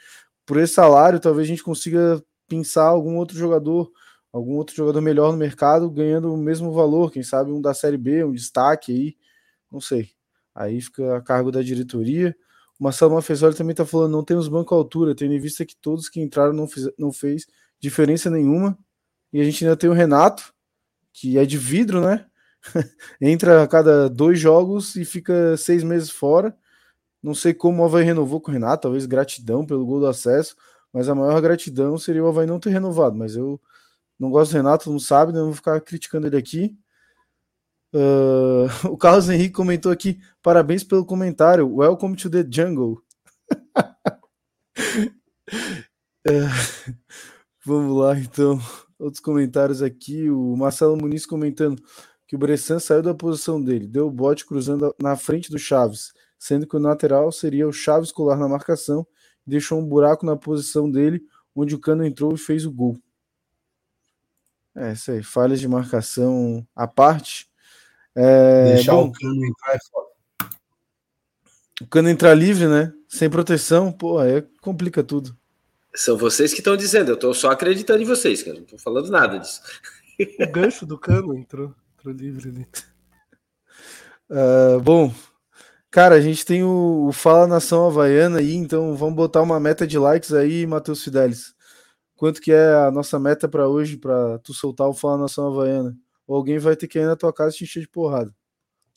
Por 0.46 0.58
esse 0.58 0.74
salário, 0.76 1.20
talvez 1.20 1.48
a 1.48 1.50
gente 1.50 1.64
consiga 1.64 2.24
pensar 2.48 2.86
algum 2.86 3.18
outro 3.18 3.38
jogador, 3.38 3.92
algum 4.32 4.56
outro 4.56 4.76
jogador 4.76 5.02
melhor 5.02 5.32
no 5.32 5.38
mercado, 5.38 5.90
ganhando 5.90 6.34
o 6.34 6.38
mesmo 6.38 6.72
valor, 6.72 7.12
quem 7.12 7.24
sabe 7.24 7.52
um 7.52 7.62
da 7.62 7.74
Série 7.74 7.98
B, 7.98 8.24
um 8.24 8.34
destaque 8.34 8.92
aí, 8.92 9.18
não 9.72 9.82
sei. 9.82 10.10
Aí 10.54 10.82
fica 10.82 11.18
a 11.18 11.22
cargo 11.22 11.52
da 11.52 11.62
diretoria. 11.62 12.36
Marcelo 12.82 13.14
Mafezoli 13.14 13.56
também 13.56 13.74
está 13.74 13.86
falando, 13.86 14.12
não 14.12 14.24
temos 14.24 14.48
banco 14.48 14.74
à 14.74 14.78
altura, 14.78 15.14
tendo 15.14 15.34
em 15.36 15.40
vista 15.40 15.64
que 15.64 15.76
todos 15.76 16.10
que 16.10 16.20
entraram 16.20 16.52
não, 16.52 16.68
fiz, 16.68 16.90
não 16.98 17.14
fez 17.14 17.46
diferença 17.80 18.28
nenhuma. 18.28 18.76
E 19.32 19.40
a 19.40 19.44
gente 19.44 19.64
ainda 19.64 19.78
tem 19.78 19.88
o 19.88 19.94
Renato, 19.94 20.52
que 21.14 21.38
é 21.38 21.46
de 21.46 21.60
vidro, 21.60 22.02
né? 22.02 22.26
Entra 23.22 23.62
a 23.62 23.68
cada 23.68 24.10
dois 24.10 24.40
jogos 24.40 24.96
e 24.96 25.06
fica 25.06 25.56
seis 25.58 25.84
meses 25.84 26.10
fora. 26.10 26.58
Não 27.22 27.36
sei 27.36 27.54
como 27.54 27.84
o 27.84 27.86
Havaí 27.86 28.04
renovou 28.04 28.42
com 28.42 28.50
o 28.50 28.54
Renato, 28.54 28.82
talvez 28.84 29.06
gratidão 29.06 29.64
pelo 29.64 29.86
gol 29.86 30.00
do 30.00 30.08
acesso, 30.08 30.56
mas 30.92 31.08
a 31.08 31.14
maior 31.14 31.40
gratidão 31.40 32.00
seria 32.00 32.24
o 32.24 32.28
Havaí 32.28 32.48
não 32.48 32.60
ter 32.60 32.72
renovado. 32.72 33.16
Mas 33.16 33.36
eu 33.36 33.62
não 34.20 34.32
gosto 34.32 34.54
do 34.54 34.58
Renato, 34.58 34.92
não 34.92 35.00
sabe, 35.00 35.34
não 35.34 35.46
vou 35.46 35.54
ficar 35.54 35.80
criticando 35.82 36.26
ele 36.26 36.38
aqui. 36.38 36.76
Uh, 37.94 38.68
o 38.90 38.98
Carlos 38.98 39.30
Henrique 39.30 39.54
comentou 39.54 39.92
aqui: 39.92 40.20
parabéns 40.42 40.84
pelo 40.84 41.06
comentário. 41.06 41.76
Welcome 41.76 42.16
to 42.16 42.30
the 42.30 42.46
jungle. 42.50 43.02
uh, 46.28 46.94
vamos 47.66 47.98
lá, 47.98 48.18
então. 48.18 48.60
Outros 49.00 49.20
comentários 49.20 49.82
aqui. 49.82 50.30
O 50.30 50.56
Marcelo 50.56 50.96
Muniz 50.96 51.26
comentando 51.26 51.82
que 52.28 52.36
o 52.36 52.40
Bressan 52.40 52.80
saiu 52.80 53.02
da 53.02 53.14
posição 53.14 53.62
dele, 53.62 53.88
deu 53.88 54.08
o 54.08 54.12
bote 54.12 54.46
cruzando 54.46 54.96
na 55.02 55.18
frente 55.18 55.52
do 55.52 55.60
Chaves, 55.60 56.14
sendo 56.40 56.66
que 56.66 56.78
o 56.78 56.80
lateral 56.80 57.30
seria 57.32 57.68
o 57.68 57.74
Chaves 57.74 58.12
colar 58.12 58.38
na 58.38 58.48
marcação 58.48 59.06
deixou 59.46 59.80
um 59.80 59.86
buraco 59.86 60.26
na 60.26 60.36
posição 60.36 60.90
dele, 60.90 61.22
onde 61.56 61.76
o 61.76 61.80
Cano 61.80 62.06
entrou 62.06 62.34
e 62.34 62.38
fez 62.38 62.66
o 62.66 62.72
gol. 62.72 62.98
É 64.76 64.94
isso 64.94 65.12
aí, 65.12 65.22
falhas 65.22 65.60
de 65.60 65.68
marcação 65.68 66.66
à 66.76 66.88
parte. 66.88 67.51
É, 68.16 68.74
Deixar 68.76 68.94
bom, 68.94 69.08
o 69.08 69.12
cano 69.12 69.46
entrar 69.46 69.76
é 69.76 69.80
foda. 69.92 70.12
O 71.82 71.88
cano 71.88 72.10
entrar 72.10 72.34
livre, 72.34 72.68
né? 72.68 72.94
Sem 73.08 73.30
proteção, 73.30 73.92
pô, 73.92 74.20
aí 74.20 74.42
complica 74.62 75.04
tudo. 75.04 75.36
São 75.96 76.18
vocês 76.18 76.54
que 76.54 76.60
estão 76.60 76.78
dizendo, 76.78 77.12
eu 77.12 77.18
tô 77.18 77.34
só 77.34 77.52
acreditando 77.52 78.02
em 78.02 78.06
vocês, 78.06 78.44
cara. 78.44 78.58
Não 78.58 78.66
tô 78.66 78.78
falando 78.78 79.10
nada 79.10 79.38
disso. 79.40 79.62
O 80.40 80.52
gancho 80.52 80.86
do 80.86 80.98
cano 80.98 81.36
entrou, 81.36 81.74
entrou 81.98 82.14
livre 82.14 82.50
ali. 82.50 82.68
Uh, 84.30 84.80
bom, 84.84 85.14
cara, 85.90 86.16
a 86.16 86.22
gente 86.22 86.46
tem 86.46 86.64
o, 86.64 87.08
o, 87.08 87.12
Fala 87.12 87.48
Nação 87.48 87.88
Havaiana 87.88 88.40
aí, 88.40 88.54
então 88.54 88.96
vamos 88.96 89.16
botar 89.16 89.42
uma 89.42 89.60
meta 89.60 89.86
de 89.86 89.98
likes 89.98 90.34
aí, 90.34 90.66
Matheus 90.66 91.04
Fidelis. 91.04 91.54
Quanto 92.16 92.40
que 92.40 92.52
é 92.52 92.74
a 92.76 92.92
nossa 92.92 93.20
meta 93.20 93.48
para 93.50 93.68
hoje, 93.68 93.98
para 93.98 94.38
tu 94.40 94.54
soltar 94.54 94.88
o 94.88 94.94
Fala 94.94 95.18
Nação 95.18 95.48
Havaiana? 95.48 95.98
Alguém 96.36 96.60
vai 96.60 96.76
ter 96.76 96.88
que 96.88 97.00
ir 97.00 97.06
na 97.06 97.16
tua 97.16 97.34
casa 97.34 97.56
e 97.56 97.58
te 97.60 97.64
encher 97.64 97.82
de 97.82 97.88
porrada. 97.88 98.34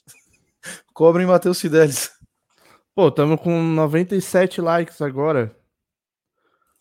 Cobrem 0.93 1.27
Matheus 1.27 1.61
Fidelis. 1.61 2.11
Pô, 2.95 3.09
estamos 3.09 3.41
com 3.41 3.61
97 3.61 4.61
likes 4.61 5.01
agora. 5.03 5.57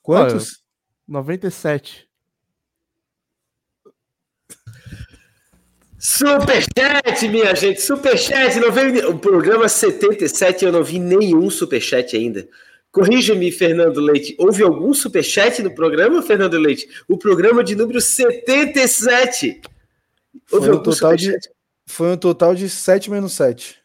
Quantos? 0.01 0.58
Pô, 0.58 0.64
97. 1.08 2.08
Superchat, 5.97 7.30
minha 7.30 7.56
gente, 7.56 7.82
superchat, 7.82 8.60
não 8.60 8.74
veio 8.74 9.12
o 9.12 9.18
programa 9.18 9.70
77, 9.70 10.66
eu 10.66 10.72
não 10.72 10.84
vi 10.84 10.99
nenhum 10.99 11.49
superchat 11.49 12.18
ainda. 12.18 12.45
Corrija-me, 12.91 13.49
Fernando 13.54 14.01
Leite, 14.01 14.36
houve 14.38 14.62
algum 14.62 14.93
superchat 14.93 15.64
no 15.64 15.74
programa, 15.74 16.22
Fernando 16.22 16.60
Leite? 16.60 16.89
O 17.08 17.18
programa 17.18 17.64
de 17.64 17.74
número 17.74 18.01
77. 18.01 19.62
Foi 20.46 20.70
um, 20.70 20.84
total 20.84 21.16
de, 21.16 21.36
foi 21.86 22.12
um 22.14 22.18
total 22.18 22.56
de 22.56 22.70
7 22.70 23.10
menos 23.10 23.34
7. 23.34 23.82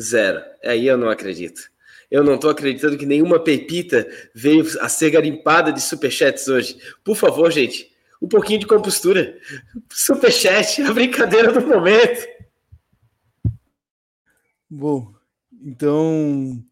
Zero. 0.00 0.42
Aí 0.64 0.86
eu 0.86 0.96
não 0.96 1.08
acredito. 1.08 1.70
Eu 2.10 2.22
não 2.22 2.34
estou 2.34 2.50
acreditando 2.50 2.96
que 2.96 3.06
nenhuma 3.06 3.42
pepita 3.42 4.06
veio 4.34 4.64
a 4.80 4.88
ser 4.88 5.10
garimpada 5.10 5.72
de 5.72 5.80
superchats 5.80 6.46
hoje. 6.46 6.78
Por 7.02 7.16
favor, 7.16 7.50
gente, 7.50 7.90
um 8.20 8.28
pouquinho 8.28 8.60
de 8.60 8.66
compostura. 8.66 9.38
Superchat, 9.90 10.82
a 10.82 10.92
brincadeira 10.92 11.52
do 11.52 11.66
momento. 11.66 12.26
Bom, 14.68 15.12
então 15.62 16.62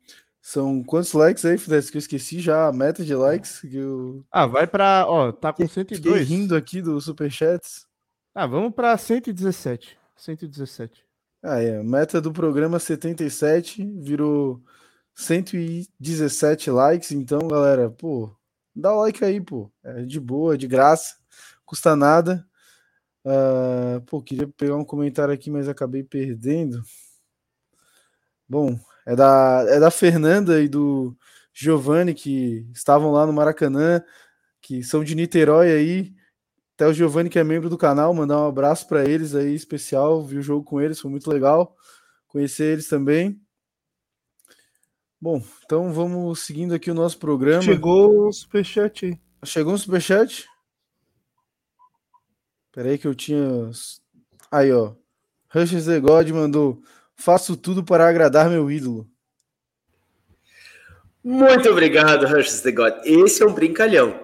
são 0.41 0.82
quantos 0.85 1.12
likes 1.12 1.45
aí, 1.45 1.59
Fidesz, 1.59 1.91
que 1.91 1.97
eu 1.97 2.01
esqueci 2.01 2.41
já 2.41 2.68
a 2.68 2.72
meta 2.72 3.05
de 3.05 3.14
likes 3.14 3.61
que 3.61 3.76
eu... 3.76 4.24
Ah, 4.30 4.47
vai 4.47 4.66
para, 4.66 5.07
ó, 5.09 5.32
tá 5.32 5.53
com 5.53 5.66
102. 5.66 6.01
Fiquei 6.01 6.22
rindo 6.22 6.55
aqui 6.55 6.82
do 6.82 7.01
superchats. 7.01 7.87
Ah, 8.35 8.47
vamos 8.49 8.74
para 8.74 8.99
117. 8.99 9.97
117. 10.16 11.05
Ah, 11.41 11.62
é. 11.62 11.80
Meta 11.85 12.20
do 12.20 12.32
programa 12.32 12.80
77 12.80 13.85
virou 14.01 14.61
117 15.14 16.70
likes. 16.70 17.12
Então, 17.12 17.47
galera, 17.47 17.89
pô, 17.89 18.35
dá 18.74 18.93
like 18.93 19.24
aí, 19.24 19.41
pô. 19.41 19.70
É 19.85 20.03
de 20.03 20.18
boa, 20.18 20.59
de 20.59 20.66
graça, 20.66 21.14
custa 21.64 21.95
nada. 21.95 22.45
Uh, 23.24 24.01
pô, 24.07 24.20
queria 24.20 24.49
pegar 24.49 24.76
um 24.76 24.85
comentário 24.85 25.32
aqui, 25.32 25.49
mas 25.49 25.68
acabei 25.68 26.03
perdendo. 26.03 26.82
Bom, 28.49 28.78
é 29.07 29.14
da, 29.14 29.64
é 29.68 29.78
da 29.78 29.91
Fernanda 29.93 30.61
e 30.61 30.68
do 30.68 31.16
Giovanni, 31.53 32.14
que 32.14 32.66
estavam 32.74 33.12
lá 33.12 33.26
no 33.26 33.32
Maracanã, 33.32 34.03
que 34.61 34.82
são 34.82 35.05
de 35.05 35.14
Niterói 35.14 35.70
aí. 35.70 36.24
Até 36.75 36.87
o 36.87 36.93
Giovanni, 36.93 37.31
que 37.31 37.39
é 37.39 37.45
membro 37.45 37.70
do 37.70 37.79
canal, 37.79 38.12
mandar 38.12 38.41
um 38.41 38.49
abraço 38.49 38.89
para 38.89 39.05
eles 39.05 39.35
aí, 39.35 39.55
especial. 39.55 40.22
Vi 40.25 40.39
o 40.39 40.43
jogo 40.43 40.64
com 40.64 40.81
eles, 40.81 41.01
foi 41.01 41.11
muito 41.11 41.31
legal 41.31 41.77
conhecer 42.27 42.72
eles 42.72 42.89
também. 42.89 43.41
Bom, 45.20 45.41
então 45.64 45.93
vamos 45.93 46.41
seguindo 46.41 46.75
aqui 46.75 46.91
o 46.91 46.95
nosso 46.95 47.16
programa. 47.16 47.62
Chegou 47.62 48.27
o 48.27 48.33
superchat 48.33 49.07
aí. 49.07 49.18
Chegou 49.45 49.72
um 49.72 49.79
superchat? 49.79 50.47
Peraí 52.72 52.99
que 52.99 53.07
eu 53.07 53.14
tinha. 53.14 53.70
Aí, 54.51 54.72
ó. 54.72 54.95
Rushes 55.49 55.87
The 55.87 56.01
God 56.01 56.29
mandou. 56.31 56.83
Faço 57.14 57.57
tudo 57.57 57.85
para 57.85 58.09
agradar 58.09 58.51
meu 58.51 58.68
ídolo. 58.68 59.09
Muito 61.22 61.70
obrigado, 61.70 62.27
Rushes 62.27 62.61
The 62.62 62.72
God. 62.72 62.95
Esse 63.05 63.45
é 63.45 63.47
um 63.47 63.55
brincalhão. 63.55 64.24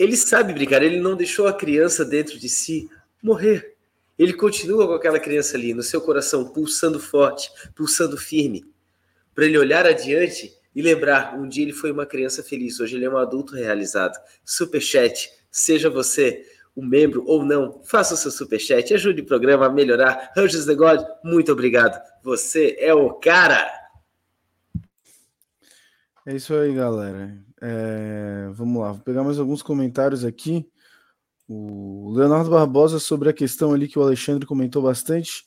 Ele 0.00 0.16
sabe 0.16 0.54
brincar, 0.54 0.82
ele 0.82 0.98
não 0.98 1.14
deixou 1.14 1.46
a 1.46 1.52
criança 1.52 2.06
dentro 2.06 2.38
de 2.38 2.48
si 2.48 2.88
morrer. 3.22 3.76
Ele 4.18 4.32
continua 4.32 4.86
com 4.86 4.94
aquela 4.94 5.20
criança 5.20 5.58
ali, 5.58 5.74
no 5.74 5.82
seu 5.82 6.00
coração, 6.00 6.48
pulsando 6.48 6.98
forte, 6.98 7.50
pulsando 7.74 8.16
firme, 8.16 8.64
para 9.34 9.44
ele 9.44 9.58
olhar 9.58 9.84
adiante 9.84 10.54
e 10.74 10.80
lembrar: 10.80 11.38
um 11.38 11.46
dia 11.46 11.64
ele 11.64 11.74
foi 11.74 11.92
uma 11.92 12.06
criança 12.06 12.42
feliz, 12.42 12.80
hoje 12.80 12.96
ele 12.96 13.04
é 13.04 13.10
um 13.10 13.18
adulto 13.18 13.54
realizado. 13.54 14.18
Superchat, 14.42 15.30
seja 15.50 15.90
você 15.90 16.46
um 16.74 16.82
membro 16.82 17.22
ou 17.26 17.44
não, 17.44 17.82
faça 17.84 18.14
o 18.14 18.16
seu 18.16 18.30
superchat, 18.30 18.94
ajude 18.94 19.20
o 19.20 19.26
programa 19.26 19.66
a 19.66 19.70
melhorar. 19.70 20.32
Ranges 20.34 20.64
the 20.64 20.74
God, 20.74 21.02
muito 21.22 21.52
obrigado. 21.52 22.00
Você 22.22 22.74
é 22.78 22.94
o 22.94 23.12
cara! 23.12 23.70
É 26.24 26.34
isso 26.34 26.54
aí, 26.54 26.72
galera. 26.72 27.49
É, 27.62 28.48
vamos 28.52 28.80
lá, 28.80 28.92
vou 28.92 29.02
pegar 29.02 29.22
mais 29.22 29.38
alguns 29.38 29.62
comentários 29.62 30.24
aqui. 30.24 30.66
O 31.48 32.12
Leonardo 32.14 32.50
Barbosa 32.50 32.98
sobre 32.98 33.28
a 33.28 33.32
questão 33.32 33.72
ali 33.72 33.88
que 33.88 33.98
o 33.98 34.02
Alexandre 34.02 34.46
comentou 34.46 34.82
bastante. 34.82 35.44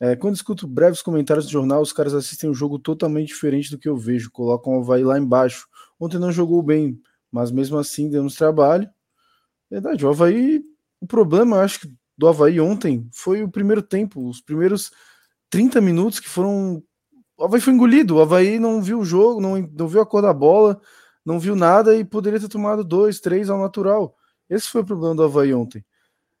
É, 0.00 0.14
quando 0.14 0.36
escuto 0.36 0.68
breves 0.68 1.02
comentários 1.02 1.46
do 1.46 1.50
jornal, 1.52 1.82
os 1.82 1.92
caras 1.92 2.14
assistem 2.14 2.48
um 2.50 2.54
jogo 2.54 2.78
totalmente 2.78 3.28
diferente 3.28 3.70
do 3.70 3.78
que 3.78 3.88
eu 3.88 3.96
vejo. 3.96 4.30
Colocam 4.30 4.76
o 4.76 4.80
Havaí 4.80 5.02
lá 5.02 5.18
embaixo. 5.18 5.66
Ontem 5.98 6.18
não 6.18 6.30
jogou 6.30 6.62
bem, 6.62 7.00
mas 7.32 7.50
mesmo 7.50 7.78
assim 7.78 8.08
demos 8.08 8.36
trabalho. 8.36 8.88
Verdade, 9.70 10.04
o 10.04 10.10
Havaí. 10.10 10.62
O 11.00 11.06
problema, 11.06 11.60
acho 11.60 11.80
que, 11.80 11.94
do 12.16 12.26
Havaí 12.26 12.60
ontem 12.60 13.08
foi 13.12 13.42
o 13.42 13.48
primeiro 13.48 13.80
tempo, 13.80 14.28
os 14.28 14.40
primeiros 14.40 14.90
30 15.50 15.80
minutos 15.80 16.20
que 16.20 16.28
foram. 16.28 16.82
O 17.36 17.44
Havaí 17.44 17.60
foi 17.60 17.72
engolido, 17.72 18.16
o 18.16 18.20
Havaí 18.20 18.58
não 18.58 18.82
viu 18.82 18.98
o 19.00 19.04
jogo, 19.04 19.40
não, 19.40 19.56
não 19.56 19.88
viu 19.88 20.00
a 20.00 20.06
cor 20.06 20.22
da 20.22 20.32
bola, 20.32 20.80
não 21.28 21.38
viu 21.38 21.54
nada 21.54 21.94
e 21.94 22.02
poderia 22.02 22.40
ter 22.40 22.48
tomado 22.48 22.82
dois, 22.82 23.20
três 23.20 23.50
ao 23.50 23.60
natural. 23.60 24.16
Esse 24.48 24.68
foi 24.70 24.80
o 24.80 24.84
problema 24.84 25.14
do 25.14 25.22
Havaí 25.22 25.52
ontem. 25.52 25.84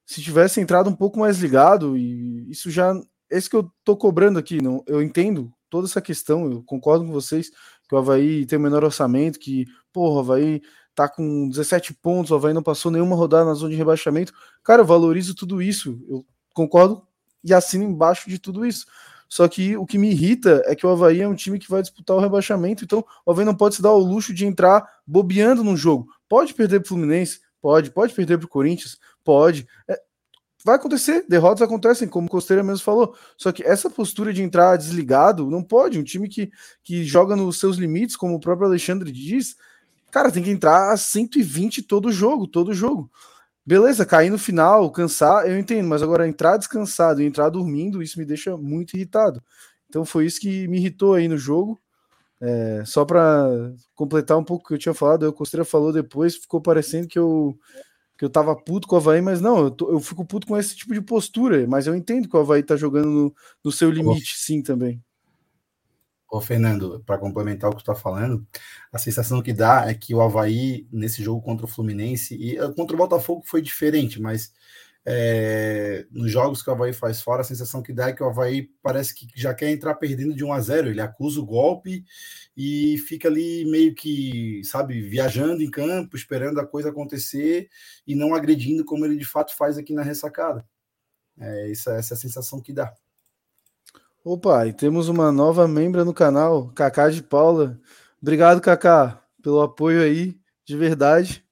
Se 0.06 0.22
tivesse 0.22 0.62
entrado 0.62 0.88
um 0.88 0.94
pouco 0.94 1.18
mais 1.18 1.38
ligado, 1.40 1.94
e 1.94 2.50
isso 2.50 2.70
já. 2.70 2.98
Esse 3.30 3.50
que 3.50 3.56
eu 3.56 3.70
tô 3.84 3.94
cobrando 3.94 4.38
aqui, 4.38 4.62
não, 4.62 4.82
eu 4.86 5.02
entendo 5.02 5.52
toda 5.68 5.86
essa 5.86 6.00
questão, 6.00 6.50
eu 6.50 6.62
concordo 6.62 7.04
com 7.04 7.12
vocês 7.12 7.50
que 7.86 7.94
o 7.94 7.98
Havaí 7.98 8.46
tem 8.46 8.58
o 8.58 8.62
menor 8.62 8.82
orçamento, 8.82 9.38
que, 9.38 9.66
porra, 9.92 10.16
o 10.16 10.18
Havaí 10.20 10.62
tá 10.94 11.06
com 11.06 11.50
17 11.50 11.92
pontos, 11.92 12.30
o 12.30 12.34
Havaí 12.34 12.54
não 12.54 12.62
passou 12.62 12.90
nenhuma 12.90 13.14
rodada 13.14 13.44
na 13.44 13.52
zona 13.52 13.72
de 13.72 13.76
rebaixamento. 13.76 14.32
Cara, 14.64 14.80
eu 14.80 14.86
valorizo 14.86 15.34
tudo 15.34 15.60
isso, 15.60 16.02
eu 16.08 16.24
concordo 16.54 17.06
e 17.44 17.52
assino 17.52 17.84
embaixo 17.84 18.30
de 18.30 18.38
tudo 18.38 18.64
isso. 18.64 18.86
Só 19.28 19.46
que 19.46 19.76
o 19.76 19.84
que 19.84 19.98
me 19.98 20.10
irrita 20.10 20.62
é 20.66 20.74
que 20.74 20.86
o 20.86 20.90
Havaí 20.90 21.20
é 21.20 21.28
um 21.28 21.34
time 21.34 21.58
que 21.58 21.68
vai 21.68 21.82
disputar 21.82 22.16
o 22.16 22.20
rebaixamento, 22.20 22.84
então 22.84 23.04
o 23.26 23.30
Havaí 23.30 23.44
não 23.44 23.54
pode 23.54 23.74
se 23.74 23.82
dar 23.82 23.92
o 23.92 23.98
luxo 23.98 24.32
de 24.32 24.46
entrar 24.46 24.88
bobeando 25.06 25.62
no 25.62 25.76
jogo. 25.76 26.08
Pode 26.28 26.54
perder 26.54 26.80
pro 26.80 26.90
Fluminense? 26.90 27.40
Pode. 27.60 27.90
Pode 27.90 28.14
perder 28.14 28.38
pro 28.38 28.48
Corinthians? 28.48 28.98
Pode. 29.22 29.66
É, 29.86 30.00
vai 30.64 30.76
acontecer, 30.76 31.24
derrotas 31.28 31.62
acontecem, 31.62 32.08
como 32.08 32.26
o 32.26 32.30
Costeira 32.30 32.62
mesmo 32.62 32.84
falou. 32.84 33.14
Só 33.36 33.52
que 33.52 33.62
essa 33.62 33.90
postura 33.90 34.32
de 34.32 34.42
entrar 34.42 34.76
desligado 34.76 35.50
não 35.50 35.62
pode. 35.62 35.98
Um 35.98 36.04
time 36.04 36.28
que, 36.28 36.50
que 36.82 37.04
joga 37.04 37.36
nos 37.36 37.58
seus 37.58 37.76
limites, 37.76 38.16
como 38.16 38.34
o 38.34 38.40
próprio 38.40 38.66
Alexandre 38.66 39.12
diz, 39.12 39.56
Cara, 40.10 40.32
tem 40.32 40.42
que 40.42 40.50
entrar 40.50 40.92
a 40.92 40.96
120 40.96 41.82
todo 41.82 42.10
jogo, 42.10 42.46
todo 42.46 42.72
jogo. 42.72 43.10
Beleza, 43.68 44.06
cair 44.06 44.30
no 44.30 44.38
final, 44.38 44.90
cansar, 44.90 45.46
eu 45.46 45.58
entendo, 45.58 45.86
mas 45.86 46.02
agora 46.02 46.26
entrar 46.26 46.56
descansado 46.56 47.20
e 47.20 47.26
entrar 47.26 47.50
dormindo, 47.50 48.02
isso 48.02 48.18
me 48.18 48.24
deixa 48.24 48.56
muito 48.56 48.96
irritado. 48.96 49.44
Então 49.90 50.06
foi 50.06 50.24
isso 50.24 50.40
que 50.40 50.66
me 50.68 50.78
irritou 50.78 51.12
aí 51.12 51.28
no 51.28 51.36
jogo. 51.36 51.78
É, 52.40 52.82
só 52.86 53.04
para 53.04 53.46
completar 53.94 54.38
um 54.38 54.44
pouco 54.44 54.64
o 54.64 54.68
que 54.68 54.72
eu 54.72 54.78
tinha 54.78 54.94
falado, 54.94 55.24
o 55.24 55.32
Costeira 55.34 55.66
falou 55.66 55.92
depois, 55.92 56.36
ficou 56.36 56.62
parecendo 56.62 57.06
que 57.08 57.18
eu 57.18 57.58
que 58.16 58.24
eu 58.24 58.30
tava 58.30 58.56
puto 58.56 58.88
com 58.88 58.94
o 58.96 58.98
Havaí, 58.98 59.20
mas 59.20 59.38
não, 59.42 59.58
eu, 59.58 59.70
tô, 59.70 59.90
eu 59.92 60.00
fico 60.00 60.24
puto 60.24 60.46
com 60.46 60.56
esse 60.56 60.74
tipo 60.74 60.94
de 60.94 61.02
postura, 61.02 61.66
mas 61.68 61.86
eu 61.86 61.94
entendo 61.94 62.26
que 62.26 62.36
o 62.36 62.40
Havaí 62.40 62.62
tá 62.62 62.74
jogando 62.74 63.10
no, 63.10 63.34
no 63.62 63.70
seu 63.70 63.90
limite, 63.90 64.34
sim, 64.34 64.62
também. 64.62 65.04
Ô, 66.30 66.40
Fernando, 66.40 67.02
para 67.06 67.18
complementar 67.18 67.70
o 67.70 67.72
que 67.74 67.82
tu 67.82 67.90
está 67.90 67.94
falando, 67.94 68.46
a 68.92 68.98
sensação 68.98 69.40
que 69.40 69.52
dá 69.52 69.88
é 69.88 69.94
que 69.94 70.14
o 70.14 70.20
Havaí, 70.20 70.86
nesse 70.92 71.22
jogo 71.22 71.40
contra 71.40 71.64
o 71.64 71.68
Fluminense, 71.68 72.36
e 72.36 72.58
eh, 72.58 72.72
contra 72.74 72.94
o 72.94 72.98
Botafogo 72.98 73.42
foi 73.46 73.62
diferente, 73.62 74.20
mas 74.20 74.52
é, 75.06 76.06
nos 76.10 76.30
jogos 76.30 76.62
que 76.62 76.68
o 76.68 76.72
Havaí 76.74 76.92
faz 76.92 77.22
fora, 77.22 77.40
a 77.40 77.44
sensação 77.44 77.82
que 77.82 77.94
dá 77.94 78.08
é 78.08 78.12
que 78.12 78.22
o 78.22 78.26
Havaí 78.26 78.70
parece 78.82 79.14
que 79.14 79.26
já 79.34 79.54
quer 79.54 79.70
entrar 79.70 79.94
perdendo 79.94 80.34
de 80.34 80.44
1 80.44 80.52
a 80.52 80.60
0 80.60 80.88
ele 80.90 81.00
acusa 81.00 81.40
o 81.40 81.46
golpe 81.46 82.04
e 82.54 82.98
fica 83.08 83.26
ali 83.28 83.64
meio 83.64 83.94
que, 83.94 84.60
sabe, 84.64 85.00
viajando 85.00 85.62
em 85.62 85.70
campo, 85.70 86.14
esperando 86.14 86.60
a 86.60 86.66
coisa 86.66 86.90
acontecer 86.90 87.70
e 88.06 88.14
não 88.14 88.34
agredindo 88.34 88.84
como 88.84 89.06
ele 89.06 89.16
de 89.16 89.24
fato 89.24 89.56
faz 89.56 89.78
aqui 89.78 89.94
na 89.94 90.02
ressacada. 90.02 90.62
É, 91.38 91.70
essa, 91.70 91.94
essa 91.94 92.12
é 92.12 92.16
a 92.16 92.18
sensação 92.18 92.60
que 92.60 92.72
dá. 92.74 92.92
Opa, 94.24 94.66
e 94.66 94.72
temos 94.72 95.08
uma 95.08 95.30
nova 95.30 95.68
membra 95.68 96.04
no 96.04 96.12
canal, 96.12 96.68
Kaká 96.74 97.08
de 97.08 97.22
Paula. 97.22 97.80
Obrigado, 98.20 98.60
Kaká, 98.60 99.22
pelo 99.42 99.60
apoio 99.60 100.02
aí, 100.02 100.36
de 100.64 100.76
verdade. 100.76 101.44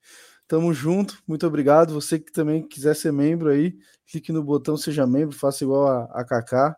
Tamo 0.48 0.74
junto, 0.74 1.22
muito 1.26 1.46
obrigado. 1.46 1.94
Você 1.94 2.18
que 2.18 2.32
também 2.32 2.66
quiser 2.66 2.94
ser 2.96 3.12
membro 3.12 3.50
aí, 3.50 3.78
clique 4.06 4.32
no 4.32 4.42
botão 4.42 4.76
Seja 4.76 5.06
Membro, 5.06 5.36
faça 5.36 5.62
igual 5.62 5.86
a, 5.86 6.04
a 6.06 6.24
Kaká 6.24 6.76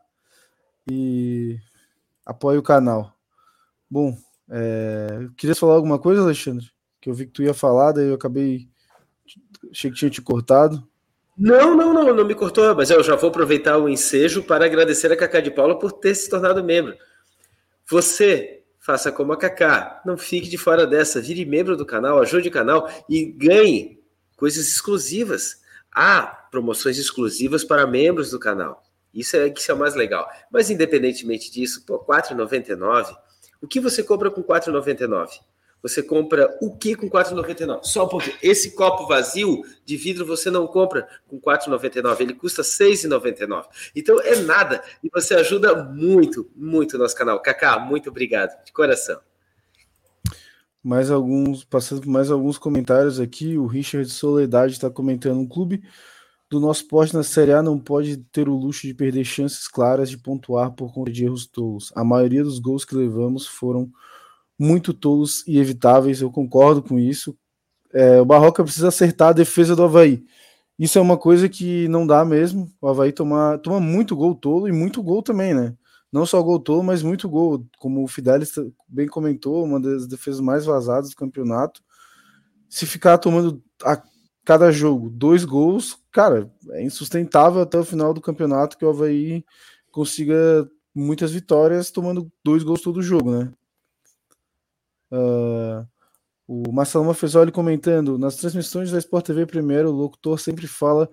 e 0.91 1.59
apoie 2.25 2.59
o 2.59 2.63
canal. 2.63 3.15
Bom, 3.91 4.17
é... 4.51 5.27
queria 5.37 5.57
falar 5.57 5.75
alguma 5.75 5.99
coisa, 5.99 6.23
Alexandre? 6.23 6.71
Que 7.01 7.09
eu 7.11 7.15
vi 7.15 7.27
que 7.27 7.33
tu 7.33 7.43
ia 7.43 7.55
falar, 7.55 7.93
daí 7.93 8.09
eu 8.09 8.15
acabei. 8.15 8.69
Achei 9.71 9.91
que 9.91 9.97
tinha 9.97 10.11
te 10.11 10.21
cortado. 10.21 10.87
Não, 11.39 11.77
não, 11.77 11.95
não, 11.95 12.13
não 12.13 12.25
me 12.25 12.35
cortou, 12.35 12.75
mas 12.75 12.91
eu 12.91 13.01
já 13.01 13.15
vou 13.15 13.31
aproveitar 13.31 13.79
o 13.79 13.89
ensejo 13.89 14.43
para 14.43 14.65
agradecer 14.65 15.13
a 15.13 15.17
Cacá 15.17 15.39
de 15.39 15.53
Paula 15.53 15.79
por 15.79 15.93
ter 15.93 16.13
se 16.17 16.29
tornado 16.29 16.65
membro. 16.65 16.97
Você 17.89 18.65
faça 18.81 19.13
como 19.13 19.33
a 19.33 19.37
Cacá, 19.37 20.03
não 20.05 20.19
fique 20.19 20.49
de 20.49 20.59
fora 20.59 20.85
dessa, 20.85 21.21
vire 21.21 21.45
membro 21.45 21.77
do 21.77 21.87
canal, 21.87 22.19
ajude 22.19 22.49
o 22.49 22.53
canal 22.53 22.91
e 23.09 23.25
ganhe 23.25 24.03
coisas 24.37 24.67
exclusivas. 24.67 25.61
Há 25.93 26.23
promoções 26.51 26.99
exclusivas 26.99 27.63
para 27.63 27.87
membros 27.87 28.33
do 28.33 28.41
canal. 28.41 28.83
Isso 29.15 29.37
é 29.37 29.49
que 29.49 29.71
é 29.71 29.75
o 29.75 29.79
mais 29.79 29.95
legal. 29.95 30.29
Mas 30.51 30.71
independentemente 30.71 31.53
disso, 31.53 31.85
por 31.87 32.01
R$ 32.01 32.21
4,99, 32.21 33.17
o 33.63 33.69
que 33.69 33.79
você 33.79 34.03
compra 34.03 34.29
com 34.29 34.41
R$ 34.41 34.47
4,99? 34.49 35.39
Você 35.83 36.03
compra 36.03 36.57
o 36.61 36.77
que 36.77 36.95
com 36.97 37.09
4,99? 37.09 37.81
Só 37.85 38.07
pouquinho. 38.07 38.37
Esse 38.43 38.75
copo 38.75 39.07
vazio 39.07 39.63
de 39.85 39.97
vidro 39.97 40.27
você 40.27 40.51
não 40.51 40.67
compra 40.67 41.09
com 41.29 41.41
4,99. 41.41 42.21
Ele 42.21 42.35
custa 42.35 42.63
6,99. 42.63 43.65
Então 43.95 44.21
é 44.21 44.37
nada. 44.37 44.83
E 45.03 45.09
você 45.13 45.35
ajuda 45.35 45.85
muito, 45.85 46.51
muito 46.57 46.95
o 46.95 46.99
nosso 46.99 47.15
canal. 47.15 47.41
Kaká, 47.41 47.79
muito 47.79 48.11
obrigado. 48.11 48.65
De 48.65 48.73
coração. 48.73 49.21
Mais 50.83 51.11
alguns, 51.11 51.65
passando 51.65 52.01
por 52.01 52.09
mais 52.09 52.31
alguns 52.31 52.59
comentários 52.59 53.21
aqui. 53.21 53.57
O 53.57 53.67
Richard 53.67 54.09
Soledade 54.11 54.73
está 54.73 54.91
comentando: 54.91 55.39
um 55.39 55.47
clube 55.47 55.83
do 56.51 56.59
nosso 56.59 56.89
poste 56.89 57.15
na 57.15 57.23
Série 57.23 57.53
A 57.53 57.63
não 57.63 57.79
pode 57.79 58.17
ter 58.17 58.49
o 58.49 58.57
luxo 58.57 58.87
de 58.87 58.95
perder 58.95 59.25
chances 59.25 59.69
claras 59.69 60.09
de 60.09 60.19
pontuar 60.19 60.73
por 60.73 60.93
conta 60.93 61.13
de 61.13 61.25
erros 61.25 61.47
tolos. 61.47 61.93
A 61.95 62.03
maioria 62.03 62.43
dos 62.43 62.59
gols 62.59 62.85
que 62.85 62.97
levamos 62.97 63.47
foram 63.47 63.93
muito 64.59 64.93
tolos 64.93 65.47
e 65.47 65.59
evitáveis, 65.59 66.21
eu 66.21 66.31
concordo 66.31 66.83
com 66.83 66.99
isso. 66.99 67.37
É, 67.93 68.21
o 68.21 68.25
Barroca 68.25 68.63
precisa 68.65 68.89
acertar 68.89 69.29
a 69.29 69.33
defesa 69.33 69.77
do 69.77 69.83
Havaí. 69.83 70.25
Isso 70.79 70.99
é 70.99 71.03
uma 71.03 71.17
coisa 71.17 71.49
que 71.49 71.89
não 71.89 72.07
dá 72.07 72.25
mesmo. 72.25 72.73
O 72.81 72.89
Havaí 72.89 73.13
toma, 73.13 73.59
toma 73.59 73.81
muito 73.81 74.15
gol 74.17 74.35
tolo 74.35 74.69
e 74.69 74.73
muito 74.73 75.03
gol 75.03 75.23
também, 75.23 75.55
né? 75.55 75.75
Não 76.13 76.25
só 76.25 76.43
gol 76.43 76.61
tolo, 76.61 76.83
mas 76.83 77.03
muito 77.03 77.29
gol. 77.29 77.67
Como 77.79 78.03
o 78.03 78.09
Fidelis 78.09 78.53
bem 78.89 79.07
comentou, 79.07 79.65
uma 79.65 79.81
das 79.81 80.07
defesas 80.07 80.41
mais 80.41 80.65
vazadas 80.65 81.11
do 81.11 81.17
campeonato. 81.17 81.83
Se 82.69 82.87
ficar 82.87 83.19
tomando 83.19 83.63
a 83.85 84.03
cada 84.45 84.71
jogo 84.71 85.11
dois 85.11 85.45
gols, 85.45 85.99
cara, 86.13 86.51
é 86.71 86.83
insustentável 86.83 87.61
até 87.61 87.79
o 87.79 87.85
final 87.85 88.15
do 88.15 88.21
campeonato 88.21 88.79
que 88.79 88.85
o 88.85 88.89
Havaí 88.91 89.45
consiga 89.91 90.69
muitas 90.95 91.33
vitórias 91.33 91.91
tomando 91.91 92.31
dois 92.45 92.63
gols 92.63 92.81
todo 92.81 93.03
jogo, 93.03 93.31
né? 93.31 93.53
Uh, 95.11 95.87
O 96.49 96.73
Marcelo 96.73 97.05
Mafezoli 97.05 97.53
comentando: 97.53 98.19
nas 98.19 98.37
transmissões 98.37 98.91
da 98.91 98.99
Sport 98.99 99.27
TV 99.27 99.45
primeiro, 99.45 99.91
o 99.91 99.93
locutor 99.93 100.41
sempre 100.41 100.67
fala 100.67 101.09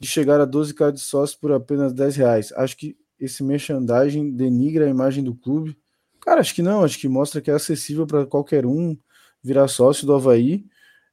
de 0.00 0.08
chegar 0.08 0.40
a 0.40 0.46
12k 0.46 0.90
de 0.92 1.00
sócios 1.00 1.38
por 1.38 1.52
apenas 1.52 1.92
10 1.92 2.16
reais. 2.16 2.52
Acho 2.56 2.76
que 2.76 2.96
esse 3.20 3.44
merchandising 3.44 4.32
denigra 4.32 4.84
a 4.86 4.88
imagem 4.88 5.22
do 5.22 5.34
clube. 5.34 5.78
Cara, 6.20 6.40
acho 6.40 6.54
que 6.54 6.62
não, 6.62 6.82
acho 6.84 6.98
que 6.98 7.08
mostra 7.08 7.40
que 7.40 7.50
é 7.50 7.54
acessível 7.54 8.06
para 8.06 8.26
qualquer 8.26 8.66
um 8.66 8.96
virar 9.42 9.68
sócio 9.68 10.06
do 10.06 10.14
Havaí. 10.14 10.64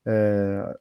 É, 0.05 0.75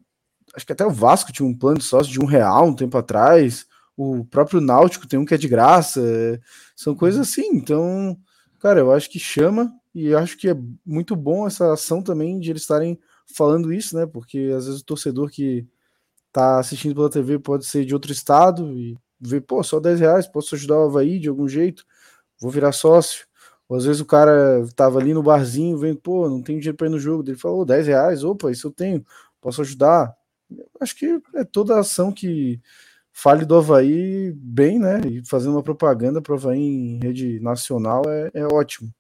acho 0.55 0.65
que 0.65 0.73
até 0.73 0.87
o 0.87 0.91
Vasco 0.91 1.33
tinha 1.33 1.47
um 1.47 1.57
plano 1.57 1.79
de 1.79 1.85
sócio 1.85 2.11
de 2.11 2.21
um 2.21 2.25
real 2.25 2.67
um 2.69 2.75
tempo 2.75 2.97
atrás. 2.97 3.67
O 3.97 4.25
próprio 4.25 4.61
Náutico 4.61 5.07
tem 5.07 5.19
um 5.19 5.27
que 5.27 5.35
é 5.35 5.39
de 5.39 5.49
graça. 5.49 6.01
É, 6.01 6.41
são 6.75 6.95
coisas 6.95 7.21
assim. 7.29 7.49
Então, 7.55 8.17
cara, 8.59 8.81
eu 8.81 8.91
acho 8.91 9.11
que 9.11 9.19
chama 9.19 9.71
e 9.95 10.15
acho 10.15 10.37
que 10.37 10.49
é 10.49 10.57
muito 10.85 11.17
bom 11.17 11.47
essa 11.47 11.73
ação 11.73 12.03
também 12.03 12.39
de 12.39 12.51
eles 12.51 12.63
estarem 12.63 12.99
falando 13.37 13.73
isso, 13.73 13.97
né? 13.97 14.07
Porque 14.07 14.53
às 14.57 14.67
vezes 14.67 14.81
o 14.81 14.85
torcedor 14.85 15.31
que 15.31 15.67
tá 16.33 16.59
assistindo 16.61 16.95
pela 16.95 17.11
TV 17.11 17.39
pode 17.39 17.67
ser 17.67 17.85
de 17.85 17.95
outro 17.95 18.13
estado 18.13 18.73
e 18.79 18.97
ver, 19.21 19.43
pô, 19.43 19.63
só 19.63 19.81
10 19.81 20.01
reais, 20.01 20.27
posso 20.27 20.55
ajudar 20.55 20.79
o 20.79 20.87
Havaí 20.87 21.19
de 21.19 21.29
algum 21.29 21.49
jeito, 21.49 21.85
vou 22.41 22.51
virar 22.51 22.73
sócio. 22.73 23.27
Ou 23.69 23.77
às 23.77 23.85
vezes 23.85 24.01
o 24.01 24.07
cara 24.07 24.67
tava 24.77 24.99
ali 24.99 25.15
no 25.15 25.23
barzinho 25.23 25.79
vendo, 25.79 25.99
pô, 26.01 26.29
não 26.29 26.43
tenho 26.43 26.59
dinheiro 26.61 26.77
para 26.77 26.89
ir 26.89 26.91
no 26.91 26.99
jogo. 26.99 27.23
Ele 27.29 27.37
falou, 27.39 27.65
10 27.65 27.87
reais, 27.87 28.25
opa, 28.25 28.51
isso 28.51 28.69
eu 28.69 28.73
tenho, 28.73 29.05
posso 29.41 29.61
ajudar. 29.63 30.15
Acho 30.81 30.97
que 30.97 31.21
é 31.37 31.45
toda 31.45 31.79
ação 31.79 32.13
que 32.13 32.61
fale 33.13 33.45
do 33.45 33.57
Havaí 33.57 34.33
bem, 34.37 34.79
né? 34.79 35.01
E 35.07 35.25
fazendo 35.27 35.53
uma 35.53 35.63
propaganda 35.63 36.21
para 36.23 36.33
o 36.33 36.37
Havaí 36.37 36.59
em 36.61 36.99
rede 37.01 37.41
nacional 37.41 38.03
é, 38.09 38.31
é 38.35 38.47
ótimo. 38.47 38.93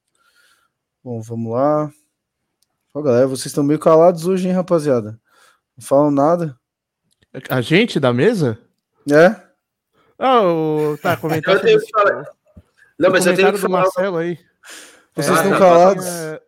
Bom, 1.02 1.20
vamos 1.22 1.52
lá. 1.52 1.90
Ó, 2.92 3.00
galera, 3.00 3.26
vocês 3.26 3.46
estão 3.46 3.64
meio 3.64 3.78
calados 3.78 4.26
hoje, 4.26 4.46
hein, 4.46 4.54
rapaziada? 4.54 5.18
Não 5.76 5.84
falam 5.84 6.10
nada. 6.10 6.58
A 7.48 7.60
gente 7.60 7.98
da 7.98 8.12
mesa? 8.12 8.58
É? 9.10 9.34
Oh, 10.18 10.96
tá, 11.00 11.16
comentário. 11.18 11.58
Eu 11.58 11.64
tenho 11.64 11.80
que 11.80 11.90
falar. 11.90 12.26
Não, 12.98 13.10
mas 13.10 13.24
eu 13.24 13.34
tenho 13.34 13.52
que 13.52 13.58
falar. 13.58 13.82
Marcelo 13.82 14.18
aí. 14.18 14.38
Vocês 15.14 15.38
é, 15.38 15.42
estão 15.42 15.58
calados. 15.58 16.06
É... 16.06 16.42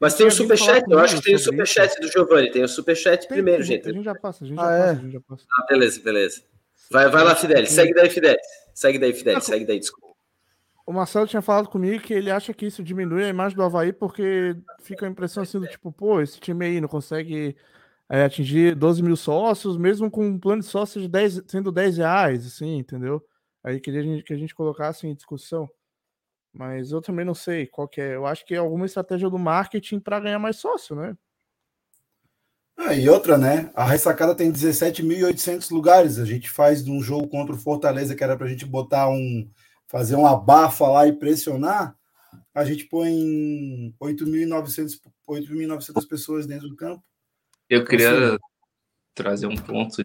Mas 0.00 0.14
tem 0.14 0.26
o 0.26 0.30
superchat, 0.30 0.84
eu 0.90 0.98
acho 0.98 1.16
que 1.16 1.22
tem 1.22 1.34
o 1.36 1.38
superchat 1.38 2.00
do 2.00 2.08
Giovanni. 2.10 2.50
Tem 2.50 2.64
o 2.64 2.68
superchat 2.68 3.26
primeiro, 3.28 3.62
gente. 3.62 3.88
A 3.88 3.92
gente 3.92 4.04
já 4.04 4.14
passa, 4.14 4.44
a 4.44 4.48
gente 4.48 4.58
ah, 4.58 4.64
já, 4.64 4.74
é? 4.74 4.78
passa, 4.78 4.90
a 4.90 5.02
gente 5.02 5.12
já 5.12 5.20
passa. 5.20 5.44
Ah, 5.50 5.66
beleza, 5.68 6.00
beleza. 6.02 6.42
Vai, 6.90 7.08
vai 7.08 7.24
lá, 7.24 7.34
Fidelis. 7.34 7.70
Segue 7.70 7.94
daí, 7.94 8.10
Fidelis. 8.10 8.46
Segue 8.74 8.98
daí, 8.98 9.12
Fidelis. 9.14 9.44
Segue 9.44 9.64
daí, 9.64 9.78
desculpa. 9.78 10.05
O 10.86 10.92
Marcelo 10.92 11.26
tinha 11.26 11.42
falado 11.42 11.68
comigo 11.68 12.02
que 12.02 12.14
ele 12.14 12.30
acha 12.30 12.54
que 12.54 12.66
isso 12.66 12.82
diminui 12.82 13.24
a 13.24 13.28
imagem 13.28 13.56
do 13.56 13.62
Havaí 13.64 13.92
porque 13.92 14.56
fica 14.80 15.04
a 15.04 15.08
impressão 15.08 15.42
assim 15.42 15.58
do 15.58 15.66
tipo, 15.66 15.90
pô, 15.90 16.20
esse 16.20 16.38
time 16.38 16.64
aí 16.64 16.80
não 16.80 16.88
consegue 16.88 17.56
é, 18.08 18.22
atingir 18.22 18.76
12 18.76 19.02
mil 19.02 19.16
sócios, 19.16 19.76
mesmo 19.76 20.10
com 20.10 20.24
um 20.24 20.38
plano 20.38 20.62
de 20.62 20.68
sócios 20.68 21.02
de 21.02 21.08
10, 21.08 21.42
sendo 21.48 21.72
10 21.72 21.98
reais, 21.98 22.46
assim, 22.46 22.78
entendeu? 22.78 23.20
Aí 23.64 23.80
queria 23.80 24.22
que 24.22 24.32
a 24.32 24.36
gente, 24.36 24.54
colocasse 24.54 25.08
em 25.08 25.14
discussão. 25.14 25.68
Mas 26.52 26.92
eu 26.92 27.02
também 27.02 27.24
não 27.24 27.34
sei 27.34 27.66
qual 27.66 27.88
que 27.88 28.00
é. 28.00 28.14
Eu 28.14 28.24
acho 28.24 28.46
que 28.46 28.54
é 28.54 28.58
alguma 28.58 28.86
estratégia 28.86 29.28
do 29.28 29.38
marketing 29.38 29.98
para 29.98 30.20
ganhar 30.20 30.38
mais 30.38 30.56
sócio, 30.56 30.94
né? 30.94 31.16
Ah, 32.78 32.94
e 32.94 33.08
outra, 33.08 33.36
né? 33.36 33.70
A 33.74 33.84
ressacada 33.84 34.34
tem 34.34 34.52
17.800 34.52 35.70
lugares. 35.72 36.18
A 36.18 36.24
gente 36.24 36.48
faz 36.48 36.86
um 36.86 37.02
jogo 37.02 37.26
contra 37.26 37.54
o 37.54 37.58
Fortaleza, 37.58 38.14
que 38.14 38.22
era 38.22 38.36
para 38.36 38.46
a 38.46 38.48
gente 38.48 38.64
botar 38.64 39.08
um. 39.08 39.50
Fazer 39.96 40.14
um 40.14 40.26
abafa 40.26 40.86
lá 40.86 41.06
e 41.06 41.14
pressionar. 41.14 41.96
A 42.54 42.66
gente 42.66 42.84
põe 42.84 43.94
8.900 43.98 46.06
pessoas 46.06 46.46
dentro 46.46 46.68
do 46.68 46.76
campo. 46.76 47.02
Eu 47.68 47.82
queria 47.82 48.34
assim, 48.34 48.38
trazer 49.14 49.46
um 49.46 49.56
ponto. 49.56 50.04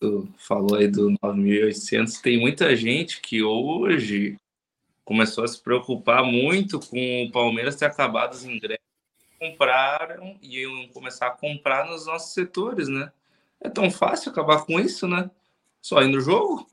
Tu 0.00 0.26
falou 0.38 0.76
aí 0.76 0.88
do 0.88 1.10
9.800. 1.22 2.18
Tem 2.22 2.40
muita 2.40 2.74
gente 2.74 3.20
que 3.20 3.42
hoje 3.42 4.38
começou 5.04 5.44
a 5.44 5.48
se 5.48 5.62
preocupar 5.62 6.24
muito 6.24 6.80
com 6.80 7.24
o 7.24 7.30
Palmeiras 7.30 7.76
ter 7.76 7.84
acabado 7.84 8.32
os 8.32 8.44
ingressos 8.44 8.84
compraram 9.38 10.38
e 10.40 10.60
iam 10.60 10.88
começar 10.88 11.26
a 11.26 11.30
comprar 11.30 11.84
nos 11.84 12.06
nossos 12.06 12.32
setores, 12.32 12.88
né? 12.88 13.12
É 13.60 13.68
tão 13.68 13.90
fácil 13.90 14.30
acabar 14.30 14.64
com 14.64 14.80
isso, 14.80 15.06
né? 15.06 15.30
Só 15.82 16.00
ir 16.00 16.08
no 16.08 16.22
jogo, 16.22 16.66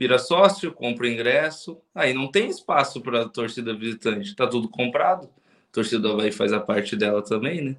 vira 0.00 0.18
sócio, 0.18 0.72
compra 0.72 1.04
o 1.04 1.10
ingresso, 1.10 1.78
aí 1.94 2.14
não 2.14 2.30
tem 2.30 2.48
espaço 2.48 3.02
para 3.02 3.20
a 3.20 3.28
torcida 3.28 3.76
visitante, 3.76 4.34
tá 4.34 4.46
tudo 4.46 4.66
comprado. 4.66 5.26
A 5.26 5.72
torcida 5.72 6.00
do 6.00 6.12
Havaí 6.12 6.32
faz 6.32 6.54
a 6.54 6.58
parte 6.58 6.96
dela 6.96 7.22
também, 7.22 7.60
né? 7.60 7.76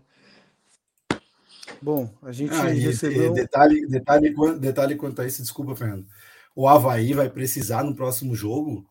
Bom, 1.82 2.14
a 2.22 2.32
gente 2.32 2.54
Ah, 2.54 2.68
recebeu. 2.68 3.32
e 3.32 3.34
detalhe, 3.34 3.88
detalhe, 3.88 4.36
detalhe 4.60 4.96
quanto 4.96 5.20
a 5.20 5.26
isso, 5.26 5.42
desculpa, 5.42 5.76
Fernando. 5.76 6.06
O 6.56 6.68
Havaí 6.68 7.12
vai 7.14 7.28
precisar 7.28 7.84
no 7.84 7.96
próximo 7.96 8.36
jogo 8.36 8.86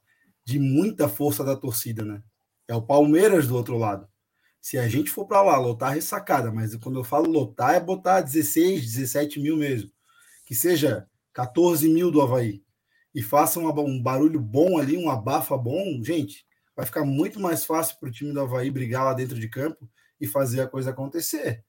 de 0.45 0.59
muita 0.59 1.09
força 1.09 1.45
da 1.45 1.55
torcida, 1.55 2.05
né? 2.05 2.21
É 2.67 2.75
o 2.75 2.83
Palmeiras 2.83 3.47
do 3.47 3.55
outro 3.55 3.79
lado. 3.79 4.09
Se 4.61 4.77
a 4.77 4.89
gente 4.89 5.09
for 5.09 5.25
para 5.25 5.41
lá, 5.41 5.57
lotar 5.57 5.91
a 5.91 5.95
ressacada, 5.95 6.51
mas 6.51 6.75
quando 6.75 6.99
eu 6.99 7.05
falo 7.05 7.31
lotar, 7.31 7.77
é 7.77 7.81
botar 7.81 8.23
16, 8.23 8.83
17 8.83 9.39
mil 9.39 9.57
mesmo. 9.57 9.89
Que 10.45 10.55
seja 10.55 11.07
14 11.33 11.89
mil 11.89 12.11
do 12.11 12.21
Havaí. 12.21 12.61
E 13.15 13.23
faça 13.23 13.59
um 13.59 14.03
barulho 14.03 14.41
bom 14.41 14.79
ali, 14.79 14.97
um 14.97 15.11
abafa 15.11 15.57
bom, 15.57 16.03
gente, 16.03 16.47
vai 16.77 16.87
ficar 16.87 17.05
muito 17.05 17.41
mais 17.41 17.65
fácil 17.65 17.97
para 17.99 18.09
o 18.09 18.13
time 18.13 18.33
do 18.33 18.41
Havaí 18.41 18.71
brigar 18.71 19.05
lá 19.05 19.15
dentro 19.15 19.39
de 19.39 19.49
campo 19.49 19.89
e 20.21 20.27
fazer 20.27 20.61
a 20.61 20.69
coisa 20.69 20.91
acontecer. 20.91 21.65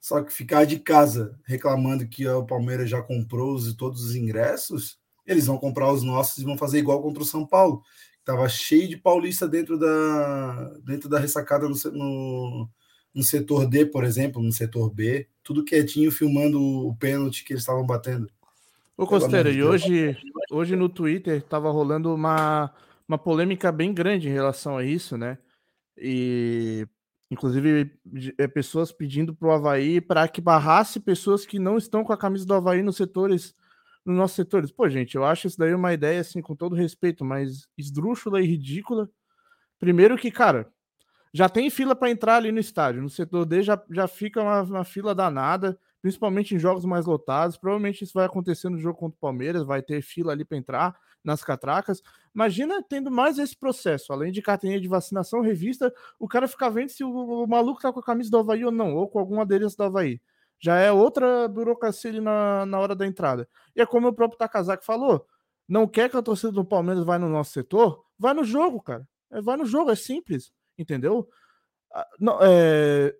Só 0.00 0.22
que 0.22 0.32
ficar 0.32 0.64
de 0.64 0.78
casa 0.78 1.38
reclamando 1.44 2.08
que 2.08 2.26
o 2.26 2.46
Palmeiras 2.46 2.88
já 2.88 3.02
comprou 3.02 3.54
os, 3.54 3.74
todos 3.74 4.02
os 4.02 4.14
ingressos, 4.14 4.98
eles 5.26 5.46
vão 5.46 5.58
comprar 5.58 5.92
os 5.92 6.02
nossos 6.02 6.38
e 6.38 6.44
vão 6.44 6.56
fazer 6.56 6.78
igual 6.78 7.02
contra 7.02 7.22
o 7.22 7.26
São 7.26 7.46
Paulo. 7.46 7.82
Tava 8.24 8.48
cheio 8.48 8.88
de 8.88 8.96
paulista 8.96 9.48
dentro 9.48 9.78
da, 9.78 10.78
dentro 10.84 11.08
da 11.08 11.18
ressacada 11.18 11.68
no, 11.68 11.74
no, 11.92 12.68
no 13.14 13.22
setor 13.22 13.66
D, 13.66 13.86
por 13.86 14.04
exemplo, 14.04 14.42
no 14.42 14.52
setor 14.52 14.90
B, 14.90 15.28
tudo 15.42 15.64
quietinho 15.64 16.10
filmando 16.12 16.60
o 16.60 16.96
pênalti 16.96 17.44
que 17.44 17.52
eles 17.52 17.62
estavam 17.62 17.86
batendo. 17.86 18.30
Ô, 18.98 19.06
Costeiro, 19.06 19.48
e 19.48 19.62
hoje, 19.62 20.18
hoje 20.50 20.74
no 20.74 20.88
Twitter 20.88 21.40
tava 21.40 21.70
rolando 21.70 22.12
uma, 22.12 22.74
uma 23.06 23.16
polêmica 23.16 23.70
bem 23.70 23.94
grande 23.94 24.28
em 24.28 24.32
relação 24.32 24.76
a 24.76 24.82
isso, 24.82 25.16
né? 25.16 25.38
E 25.96 26.84
inclusive 27.30 27.92
é, 28.36 28.48
pessoas 28.48 28.90
pedindo 28.90 29.32
pro 29.32 29.52
Havaí 29.52 30.00
para 30.00 30.26
que 30.26 30.40
barrasse 30.40 30.98
pessoas 30.98 31.46
que 31.46 31.60
não 31.60 31.78
estão 31.78 32.02
com 32.02 32.12
a 32.12 32.18
camisa 32.18 32.44
do 32.44 32.54
Havaí 32.54 32.82
nos 32.82 32.96
setores, 32.96 33.54
nos 34.04 34.16
nossos 34.16 34.34
setores. 34.34 34.72
Pô, 34.72 34.88
gente, 34.88 35.14
eu 35.14 35.24
acho 35.24 35.46
isso 35.46 35.58
daí 35.58 35.72
uma 35.72 35.94
ideia, 35.94 36.20
assim, 36.20 36.42
com 36.42 36.56
todo 36.56 36.74
respeito, 36.74 37.24
mas 37.24 37.68
esdrúxula 37.78 38.42
e 38.42 38.46
ridícula. 38.46 39.08
Primeiro 39.78 40.16
que, 40.16 40.32
cara, 40.32 40.68
já 41.32 41.48
tem 41.48 41.70
fila 41.70 41.94
para 41.94 42.10
entrar 42.10 42.34
ali 42.34 42.50
no 42.50 42.58
estádio. 42.58 43.00
No 43.00 43.08
setor 43.08 43.46
D 43.46 43.62
já, 43.62 43.80
já 43.92 44.08
fica 44.08 44.42
uma, 44.42 44.62
uma 44.62 44.84
fila 44.84 45.14
danada, 45.14 45.78
principalmente 46.00 46.54
em 46.54 46.58
jogos 46.58 46.84
mais 46.84 47.06
lotados. 47.06 47.56
Provavelmente 47.56 48.04
isso 48.04 48.12
vai 48.14 48.26
acontecer 48.26 48.68
no 48.68 48.78
jogo 48.78 48.98
contra 48.98 49.16
o 49.16 49.20
Palmeiras, 49.20 49.64
vai 49.64 49.82
ter 49.82 50.02
fila 50.02 50.32
ali 50.32 50.44
para 50.44 50.56
entrar 50.56 50.96
nas 51.22 51.42
catracas. 51.42 52.02
Imagina 52.34 52.82
tendo 52.82 53.10
mais 53.10 53.38
esse 53.38 53.56
processo, 53.56 54.12
além 54.12 54.32
de 54.32 54.40
carteirinha 54.42 54.80
de 54.80 54.88
vacinação, 54.88 55.40
revista, 55.40 55.92
o 56.18 56.28
cara 56.28 56.48
ficar 56.48 56.68
vendo 56.68 56.90
se 56.90 57.04
o, 57.04 57.10
o 57.10 57.46
maluco 57.46 57.80
tá 57.80 57.92
com 57.92 58.00
a 58.00 58.02
camisa 58.02 58.30
do 58.30 58.38
Havaí 58.38 58.64
ou 58.64 58.72
não, 58.72 58.94
ou 58.94 59.08
com 59.08 59.18
algum 59.18 59.40
adereço 59.40 59.76
do 59.76 59.84
Havaí. 59.84 60.20
Já 60.60 60.76
é 60.76 60.90
outra 60.90 61.46
burocracia 61.48 62.10
ali 62.10 62.20
na, 62.20 62.66
na 62.66 62.78
hora 62.80 62.94
da 62.94 63.06
entrada. 63.06 63.48
E 63.76 63.80
é 63.80 63.86
como 63.86 64.08
o 64.08 64.12
próprio 64.12 64.38
Takazaki 64.38 64.84
falou: 64.84 65.26
não 65.68 65.86
quer 65.86 66.10
que 66.10 66.16
a 66.16 66.22
torcida 66.22 66.50
do 66.50 66.64
Palmeiras 66.64 67.04
vá 67.04 67.18
no 67.18 67.28
nosso 67.28 67.52
setor? 67.52 68.04
Vai 68.18 68.34
no 68.34 68.42
jogo, 68.42 68.82
cara. 68.82 69.06
É, 69.30 69.40
vai 69.40 69.56
no 69.56 69.66
jogo, 69.66 69.90
é 69.90 69.94
simples, 69.94 70.52
entendeu? 70.76 71.28
Ah, 71.92 72.06
não, 72.18 72.38
é, 72.40 73.14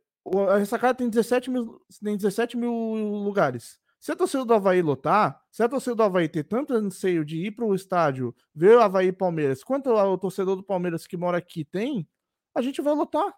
a 0.51 0.59
ressacada 0.59 0.95
tem 0.95 1.09
17 1.09 1.51
mil, 1.51 1.81
tem 2.03 2.17
17 2.17 2.57
mil 2.57 2.73
lugares. 2.73 3.79
Se 4.01 4.13
a 4.13 4.17
torcida 4.17 4.45
do 4.45 4.55
Havaí 4.55 4.81
lotar, 4.81 5.43
se 5.51 5.63
a 5.63 5.69
torcida 5.69 5.97
do 5.97 6.03
Havaí 6.03 6.29
ter 6.29 6.45
tanto 6.45 6.73
anseio 6.73 7.25
de 7.25 7.47
ir 7.47 7.51
para 7.51 7.65
o 7.65 7.75
estádio, 7.75 8.35
ver 8.55 8.77
o 8.77 8.81
Havaí 8.81 9.09
e 9.09 9.13
Palmeiras, 9.13 9.65
quanto 9.65 9.91
o 9.91 10.19
torcedor 10.19 10.55
do 10.55 10.63
Palmeiras 10.63 11.07
que 11.07 11.17
mora 11.17 11.39
aqui 11.39 11.65
tem, 11.65 12.09
a 12.55 12.63
gente 12.63 12.81
vai 12.81 12.95
lotar. 12.95 13.35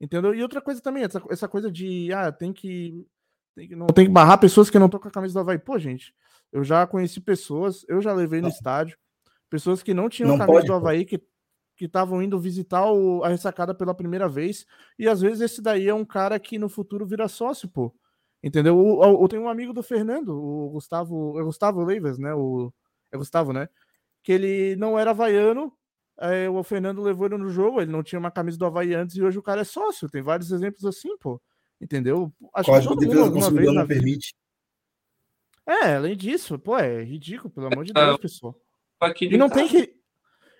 Entendeu? 0.00 0.34
E 0.34 0.42
outra 0.42 0.62
coisa 0.62 0.80
também, 0.80 1.04
essa, 1.04 1.22
essa 1.28 1.46
coisa 1.46 1.70
de 1.70 2.10
ah, 2.14 2.32
tem 2.32 2.52
que, 2.52 3.06
tem 3.54 3.68
que 3.68 3.76
não 3.76 3.86
tem 3.88 4.06
que 4.06 4.10
barrar 4.10 4.38
pessoas 4.38 4.70
que 4.70 4.78
não 4.78 4.86
estão 4.86 4.98
com 4.98 5.08
a 5.08 5.10
camisa 5.10 5.34
do 5.34 5.40
Havaí. 5.40 5.58
Pô, 5.58 5.78
gente, 5.78 6.14
eu 6.50 6.64
já 6.64 6.86
conheci 6.86 7.20
pessoas, 7.20 7.84
eu 7.86 8.00
já 8.00 8.14
levei 8.14 8.40
no 8.40 8.48
estádio, 8.48 8.96
pessoas 9.50 9.82
que 9.82 9.92
não 9.92 10.08
tinham 10.08 10.30
Não 10.30 10.38
camisa 10.38 10.54
pode, 10.54 10.66
do. 10.66 10.74
Havaí, 10.74 11.04
que 11.04 11.22
que 11.80 11.86
estavam 11.86 12.22
indo 12.22 12.38
visitar 12.38 12.92
o- 12.92 13.24
a 13.24 13.28
ressacada 13.30 13.74
pela 13.74 13.94
primeira 13.94 14.28
vez, 14.28 14.66
e 14.98 15.08
às 15.08 15.22
vezes 15.22 15.40
esse 15.40 15.62
daí 15.62 15.88
é 15.88 15.94
um 15.94 16.04
cara 16.04 16.38
que 16.38 16.58
no 16.58 16.68
futuro 16.68 17.06
vira 17.06 17.26
sócio, 17.26 17.66
pô. 17.70 17.90
Entendeu? 18.42 19.00
Eu 19.02 19.26
tenho 19.28 19.40
um 19.44 19.48
amigo 19.48 19.72
do 19.72 19.82
Fernando, 19.82 20.28
o 20.38 20.68
Gustavo, 20.68 21.40
é 21.40 21.42
Gustavo 21.42 21.82
Leivas, 21.82 22.18
né? 22.18 22.34
O, 22.34 22.70
é 23.10 23.16
Gustavo, 23.16 23.54
né? 23.54 23.66
Que 24.22 24.32
ele 24.32 24.76
não 24.76 24.98
era 24.98 25.12
havaiano, 25.12 25.72
é, 26.18 26.50
o 26.50 26.62
Fernando 26.62 27.00
levou 27.00 27.24
ele 27.28 27.38
no 27.38 27.48
jogo, 27.48 27.80
ele 27.80 27.90
não 27.90 28.02
tinha 28.02 28.18
uma 28.18 28.30
camisa 28.30 28.58
do 28.58 28.66
Havaí 28.66 28.94
antes 28.94 29.16
e 29.16 29.22
hoje 29.22 29.38
o 29.38 29.42
cara 29.42 29.62
é 29.62 29.64
sócio. 29.64 30.06
Tem 30.10 30.20
vários 30.20 30.52
exemplos 30.52 30.84
assim, 30.84 31.16
pô. 31.16 31.40
Entendeu? 31.80 32.30
Acho 32.52 32.70
Código 32.70 32.92
que 32.94 33.06
todo 33.06 33.08
mundo, 33.14 33.24
alguma 33.24 33.50
vez 33.50 33.72
não 33.72 33.86
permite. 33.86 34.34
É, 35.66 35.94
além 35.96 36.14
disso, 36.14 36.58
pô, 36.58 36.76
é 36.76 37.02
ridículo, 37.02 37.48
pelo 37.48 37.68
amor 37.68 37.86
de 37.86 37.94
Deus, 37.94 38.18
pessoal. 38.18 38.54
E 39.34 39.38
não 39.38 39.48
tem 39.48 39.66
que. 39.66 39.99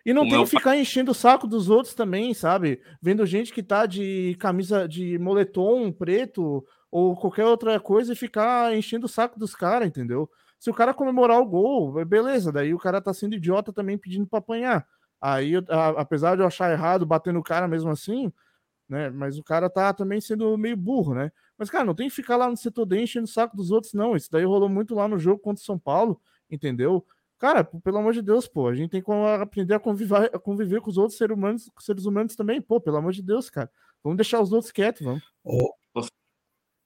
E 0.05 0.13
não 0.13 0.29
tem 0.29 0.43
que 0.45 0.51
ficar 0.51 0.77
enchendo 0.77 1.11
o 1.11 1.15
saco 1.15 1.47
dos 1.47 1.69
outros 1.69 1.95
também, 1.95 2.33
sabe? 2.33 2.81
Vendo 3.03 3.27
gente 3.27 3.53
que 3.53 3.63
tá 3.63 3.87
de 3.87 4.37
camisa 4.41 4.89
de 4.89 5.19
moletom 5.19 5.93
preto 5.93 6.65
ou 6.91 7.15
qualquer 7.17 7.45
outra 7.45 7.79
coisa 7.79 8.13
e 8.13 8.17
ficar 8.17 8.75
enchendo 8.75 9.07
o 9.07 9.09
saco 9.09 9.39
dos 9.39 9.55
caras, 9.55 9.89
entendeu? 9.89 10.29
Se 10.59 10.71
o 10.71 10.75
cara 10.75 10.93
comemorar 10.93 11.41
o 11.41 11.47
gol, 11.47 12.05
beleza, 12.05 12.51
daí 12.51 12.75
o 12.75 12.79
cara 12.79 13.01
tá 13.01 13.15
sendo 13.15 13.35
idiota 13.35 13.73
também 13.73 13.97
pedindo 13.97 14.27
pra 14.27 14.39
apanhar. 14.39 14.87
Aí, 15.21 15.53
apesar 15.97 16.35
de 16.35 16.43
eu 16.43 16.47
achar 16.47 16.73
errado 16.73 17.05
bater 17.05 17.33
no 17.33 17.43
cara 17.43 17.69
mesmo 17.69 17.91
assim, 17.91 18.33
né? 18.89 19.11
Mas 19.11 19.39
o 19.39 19.45
cara 19.45 19.71
tá 19.71 19.93
também 19.93 20.21
sendo 20.21 20.57
meio 20.59 20.77
burro, 20.77 21.15
né? 21.15 21.31
Mas, 21.57 21.69
cara, 21.71 21.85
não 21.85 21.95
tem 21.95 22.09
que 22.09 22.15
ficar 22.15 22.37
lá 22.37 22.49
no 22.49 22.57
setor 22.57 22.87
D 22.87 23.03
enchendo 23.03 23.25
o 23.25 23.29
saco 23.29 23.57
dos 23.57 23.71
outros, 23.71 23.93
não. 23.93 24.17
Isso 24.17 24.31
daí 24.33 24.45
rolou 24.45 24.69
muito 24.69 24.95
lá 24.95 25.07
no 25.07 25.19
jogo 25.19 25.41
contra 25.41 25.61
o 25.63 25.65
São 25.65 25.79
Paulo, 25.79 26.21
entendeu? 26.51 27.05
Cara, 27.41 27.65
pelo 27.65 27.97
amor 27.97 28.13
de 28.13 28.21
Deus, 28.21 28.47
pô, 28.47 28.69
a 28.69 28.75
gente 28.75 28.91
tem 28.91 29.03
que 29.03 29.11
aprender 29.11 29.73
a 29.73 29.81
conviver, 29.81 30.31
a 30.35 30.39
conviver 30.39 30.83
com 30.83 30.91
os 30.91 30.99
outros 30.99 31.17
seres 31.17 31.35
humanos, 31.35 31.71
seres 31.81 32.05
humanos 32.05 32.37
também, 32.37 32.61
pô, 32.61 32.79
pelo 32.79 32.99
amor 32.99 33.13
de 33.13 33.23
Deus, 33.23 33.49
cara. 33.49 33.71
Vamos 34.05 34.19
deixar 34.19 34.43
os 34.43 34.53
outros 34.53 34.71
quietos, 34.71 35.01
vamos. 35.01 35.23
Ô, 35.43 35.75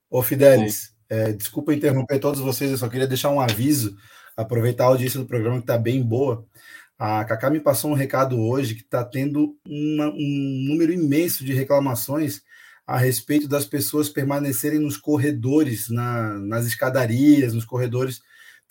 ô 0.08 0.22
Fidelis, 0.22 0.94
é, 1.08 1.32
desculpa 1.32 1.74
interromper 1.74 2.20
todos 2.20 2.40
vocês, 2.40 2.70
eu 2.70 2.76
só 2.76 2.88
queria 2.88 3.08
deixar 3.08 3.30
um 3.30 3.40
aviso, 3.40 3.96
aproveitar 4.36 4.84
a 4.84 4.88
audiência 4.88 5.18
do 5.18 5.26
programa 5.26 5.58
que 5.60 5.66
tá 5.66 5.76
bem 5.76 6.00
boa. 6.00 6.46
A 6.96 7.24
Cacá 7.24 7.50
me 7.50 7.58
passou 7.58 7.90
um 7.90 7.94
recado 7.94 8.38
hoje 8.38 8.76
que 8.76 8.82
está 8.82 9.04
tendo 9.04 9.58
uma, 9.66 10.06
um 10.06 10.66
número 10.68 10.92
imenso 10.92 11.44
de 11.44 11.52
reclamações 11.52 12.42
a 12.86 12.96
respeito 12.96 13.48
das 13.48 13.66
pessoas 13.66 14.08
permanecerem 14.08 14.78
nos 14.78 14.96
corredores, 14.96 15.88
na, 15.88 16.38
nas 16.38 16.64
escadarias, 16.64 17.54
nos 17.54 17.64
corredores, 17.64 18.22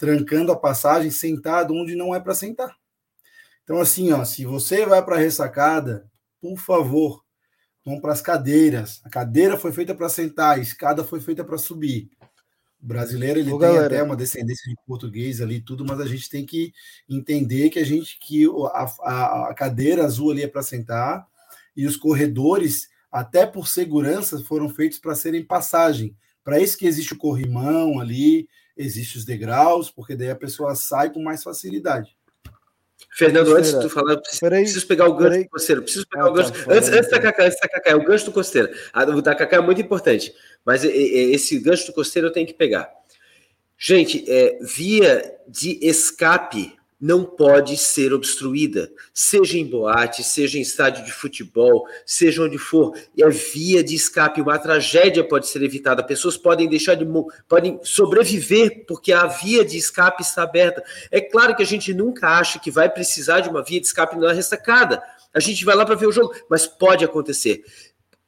trancando 0.03 0.51
a 0.51 0.59
passagem, 0.59 1.09
sentado 1.09 1.73
onde 1.73 1.95
não 1.95 2.13
é 2.13 2.19
para 2.19 2.35
sentar. 2.35 2.75
Então, 3.63 3.79
assim, 3.79 4.11
ó, 4.11 4.25
se 4.25 4.43
você 4.43 4.85
vai 4.85 5.01
para 5.01 5.15
a 5.15 5.19
ressacada, 5.19 6.11
por 6.41 6.57
favor, 6.57 7.23
vão 7.85 8.01
para 8.01 8.11
as 8.11 8.21
cadeiras. 8.21 8.99
A 9.05 9.09
cadeira 9.09 9.55
foi 9.55 9.71
feita 9.71 9.95
para 9.95 10.09
sentar, 10.09 10.57
a 10.57 10.61
escada 10.61 11.05
foi 11.05 11.21
feita 11.21 11.41
para 11.41 11.57
subir. 11.57 12.09
O 12.81 12.85
brasileiro 12.85 13.39
ele 13.39 13.49
Ô, 13.49 13.57
tem 13.57 13.69
galera. 13.69 13.85
até 13.85 14.03
uma 14.03 14.17
descendência 14.17 14.69
de 14.69 14.75
português 14.85 15.39
ali 15.39 15.61
tudo, 15.61 15.85
mas 15.85 16.01
a 16.01 16.05
gente 16.05 16.29
tem 16.29 16.45
que 16.45 16.73
entender 17.09 17.69
que 17.69 17.79
a 17.79 17.85
gente 17.85 18.19
que 18.19 18.45
a, 18.73 18.93
a, 19.03 19.49
a 19.51 19.53
cadeira 19.53 20.03
azul 20.03 20.31
ali 20.31 20.43
é 20.43 20.49
para 20.49 20.61
sentar 20.61 21.25
e 21.77 21.85
os 21.85 21.95
corredores 21.95 22.89
até 23.09 23.45
por 23.45 23.69
segurança, 23.69 24.43
foram 24.43 24.67
feitos 24.67 24.99
para 24.99 25.15
serem 25.15 25.45
passagem. 25.45 26.13
Para 26.43 26.59
isso 26.59 26.77
que 26.77 26.85
existe 26.85 27.13
o 27.13 27.17
corrimão 27.17 28.01
ali, 28.01 28.49
existe 28.75 29.17
os 29.17 29.25
degraus, 29.25 29.89
porque 29.89 30.15
daí 30.15 30.29
a 30.29 30.35
pessoa 30.35 30.75
sai 30.75 31.11
com 31.11 31.21
mais 31.21 31.43
facilidade. 31.43 32.15
Fernando, 33.11 33.55
antes 33.55 33.71
de 33.71 33.81
tu 33.81 33.89
falar, 33.89 34.13
eu 34.13 34.21
preciso, 34.21 34.49
preciso 34.49 34.87
pegar 34.87 35.07
o 35.07 35.15
gancho 35.15 35.43
do 35.43 35.49
Costeiro. 35.49 35.81
Preciso 35.83 36.07
pegar 36.07 36.25
ah, 36.25 36.29
o 36.29 36.33
gancho. 36.33 36.51
Tá, 36.51 36.73
antes, 36.73 36.89
antes, 36.89 37.09
da 37.09 37.19
Cacá, 37.19 37.45
antes 37.45 37.59
da 37.59 37.67
Cacá, 37.67 37.91
é 37.91 37.95
o 37.95 38.03
gancho 38.03 38.25
do 38.25 38.31
Costeiro. 38.31 38.69
A, 38.91 39.03
o 39.03 39.21
da 39.21 39.35
Cacá 39.35 39.57
é 39.57 39.61
muito 39.61 39.81
importante. 39.81 40.33
Mas 40.65 40.83
esse 40.83 41.59
gancho 41.59 41.87
do 41.87 41.93
Costeiro 41.93 42.29
eu 42.29 42.31
tenho 42.31 42.47
que 42.47 42.53
pegar. 42.53 42.89
Gente, 43.77 44.23
é, 44.27 44.57
via 44.61 45.21
de 45.47 45.77
escape 45.81 46.75
não 47.03 47.25
pode 47.25 47.75
ser 47.75 48.13
obstruída, 48.13 48.89
seja 49.13 49.57
em 49.57 49.65
boate, 49.65 50.23
seja 50.23 50.57
em 50.57 50.61
estádio 50.61 51.03
de 51.03 51.11
futebol, 51.11 51.85
seja 52.05 52.41
onde 52.41 52.57
for. 52.57 52.97
É 53.19 53.29
via 53.29 53.83
de 53.83 53.93
escape, 53.93 54.39
uma 54.39 54.57
tragédia 54.57 55.21
pode 55.21 55.49
ser 55.49 55.61
evitada. 55.63 56.01
Pessoas 56.01 56.37
podem 56.37 56.69
deixar 56.69 56.95
de 56.95 57.05
podem 57.45 57.77
sobreviver 57.83 58.85
porque 58.87 59.11
a 59.11 59.27
via 59.27 59.65
de 59.65 59.77
escape 59.77 60.21
está 60.21 60.43
aberta. 60.43 60.81
É 61.11 61.19
claro 61.19 61.53
que 61.53 61.61
a 61.61 61.65
gente 61.65 61.93
nunca 61.93 62.29
acha 62.29 62.57
que 62.57 62.71
vai 62.71 62.89
precisar 62.89 63.41
de 63.41 63.49
uma 63.49 63.61
via 63.61 63.81
de 63.81 63.87
escape 63.87 64.15
na 64.15 64.31
ressacada. 64.31 65.03
A 65.33 65.41
gente 65.41 65.65
vai 65.65 65.75
lá 65.75 65.85
para 65.85 65.95
ver 65.95 66.07
o 66.07 66.11
jogo, 66.11 66.33
mas 66.49 66.65
pode 66.65 67.03
acontecer. 67.03 67.65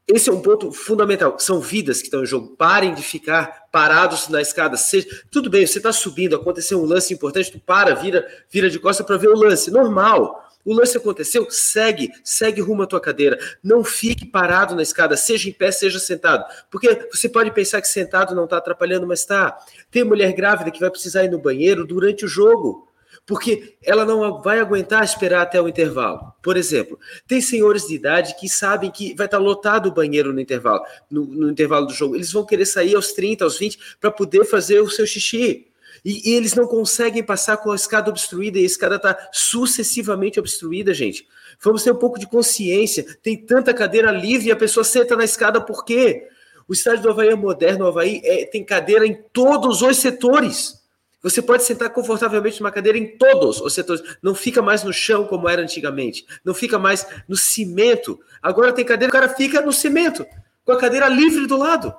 Esse 0.08 0.30
é 0.30 0.34
um 0.34 0.42
ponto 0.42 0.72
fundamental. 0.72 1.40
São 1.40 1.60
vidas 1.60 1.98
que 2.00 2.06
estão 2.06 2.22
em 2.22 2.28
jogo. 2.28 2.56
Parem 2.56 2.94
de 2.94 3.02
ficar 3.02 3.66
parados 3.72 4.28
na 4.30 4.40
escada. 4.40 4.78
Seja, 4.78 5.08
tudo 5.32 5.50
bem, 5.50 5.66
você 5.66 5.80
está 5.80 5.92
subindo, 5.92 6.36
aconteceu 6.36 6.80
um 6.80 6.86
lance 6.86 7.12
importante, 7.14 7.52
tu 7.52 7.60
para, 7.60 7.96
vira, 7.96 8.28
vira 8.50 8.70
de 8.70 8.78
costa 8.78 9.04
para 9.04 9.18
ver 9.18 9.30
o 9.30 9.36
lance. 9.36 9.72
Normal. 9.72 10.44
O 10.64 10.74
lance 10.74 10.98
aconteceu, 10.98 11.46
segue, 11.50 12.12
segue 12.24 12.60
rumo 12.60 12.84
à 12.84 12.88
tua 12.88 13.00
cadeira. 13.00 13.38
Não 13.64 13.84
fique 13.84 14.26
parado 14.26 14.76
na 14.76 14.82
escada, 14.82 15.16
seja 15.16 15.48
em 15.48 15.54
pé, 15.54 15.72
seja 15.72 16.00
sentado. 16.00 16.44
Porque 16.72 17.08
você 17.12 17.30
pode 17.30 17.52
pensar 17.52 17.82
que 17.82 17.88
sentado 17.88 18.34
não 18.34 18.46
está 18.46 18.58
atrapalhando, 18.58 19.06
mas 19.06 19.20
está. 19.20 19.58
Tem 19.92 20.04
mulher 20.04 20.34
grávida 20.34 20.72
que 20.72 20.80
vai 20.80 20.90
precisar 20.90 21.24
ir 21.24 21.30
no 21.30 21.38
banheiro 21.38 21.86
durante 21.86 22.26
o 22.26 22.28
jogo 22.28 22.88
porque 23.26 23.76
ela 23.84 24.06
não 24.06 24.42
vai 24.42 24.60
aguentar 24.60 25.04
esperar 25.04 25.42
até 25.42 25.60
o 25.60 25.68
intervalo. 25.68 26.34
Por 26.44 26.56
exemplo, 26.56 27.00
tem 27.28 27.42
senhores 27.42 27.88
de 27.88 27.96
idade 27.96 28.36
que 28.40 28.48
sabem 28.48 28.92
que 28.92 29.16
vai 29.16 29.26
estar 29.26 29.40
lotado 29.40 29.88
o 29.88 29.92
banheiro 29.92 30.32
no 30.32 30.40
intervalo, 30.40 30.84
no, 31.10 31.26
no 31.26 31.50
intervalo 31.50 31.88
do 31.88 31.94
jogo. 31.94 32.16
Eles 32.16 32.32
vão 32.32 32.46
querer 32.46 32.66
sair 32.66 32.96
aos 32.96 33.14
30, 33.14 33.44
aos 33.44 33.58
20 33.58 33.98
para 34.00 34.12
poder 34.12 34.46
fazer 34.46 34.80
o 34.80 34.90
seu 34.90 35.08
xixi. 35.08 35.68
E, 36.04 36.30
e, 36.30 36.36
eles 36.36 36.54
não 36.54 36.68
conseguem 36.68 37.24
passar 37.24 37.58
com 37.58 37.72
a 37.72 37.76
escada 37.76 38.12
obstruída, 38.12 38.60
e 38.60 38.64
a 38.64 38.66
escada 38.66 38.98
está 38.98 39.18
sucessivamente 39.32 40.40
obstruída, 40.40 40.94
gente. 40.94 41.28
Vamos 41.60 41.84
ter 41.84 41.92
um 41.92 41.96
pouco 41.96 42.20
de 42.20 42.28
consciência. 42.28 43.04
Tem 43.24 43.36
tanta 43.36 43.74
cadeira 43.74 44.12
livre 44.12 44.50
e 44.50 44.52
a 44.52 44.56
pessoa 44.56 44.84
senta 44.84 45.16
na 45.16 45.24
escada 45.24 45.60
por 45.60 45.84
quê? 45.84 46.28
O 46.68 46.74
estádio 46.74 47.02
do 47.04 47.10
Havaí 47.10 47.30
é 47.30 47.36
moderno, 47.36 47.86
o 47.86 47.88
Havaí 47.88 48.22
é, 48.24 48.46
tem 48.46 48.64
cadeira 48.64 49.06
em 49.06 49.16
todos 49.34 49.82
os 49.82 49.98
setores. 49.98 50.85
Você 51.26 51.42
pode 51.42 51.64
sentar 51.64 51.90
confortavelmente 51.90 52.62
numa 52.62 52.72
cadeira 52.72 53.00
em 53.00 53.18
todos 53.18 53.60
os 53.60 53.74
setores. 53.74 54.04
Não 54.22 54.36
fica 54.36 54.62
mais 54.62 54.84
no 54.84 54.94
chão 54.94 55.26
como 55.26 55.50
era 55.50 55.60
antigamente. 55.60 56.24
Não 56.46 56.54
fica 56.54 56.78
mais 56.78 57.08
no 57.28 57.36
cimento. 57.36 58.20
Agora 58.44 58.72
tem 58.72 58.86
cadeira, 58.86 59.10
o 59.10 59.12
cara 59.12 59.30
fica 59.30 59.60
no 59.60 59.74
cimento, 59.74 60.24
com 60.64 60.72
a 60.72 60.78
cadeira 60.78 61.08
livre 61.10 61.48
do 61.48 61.58
lado. 61.58 61.92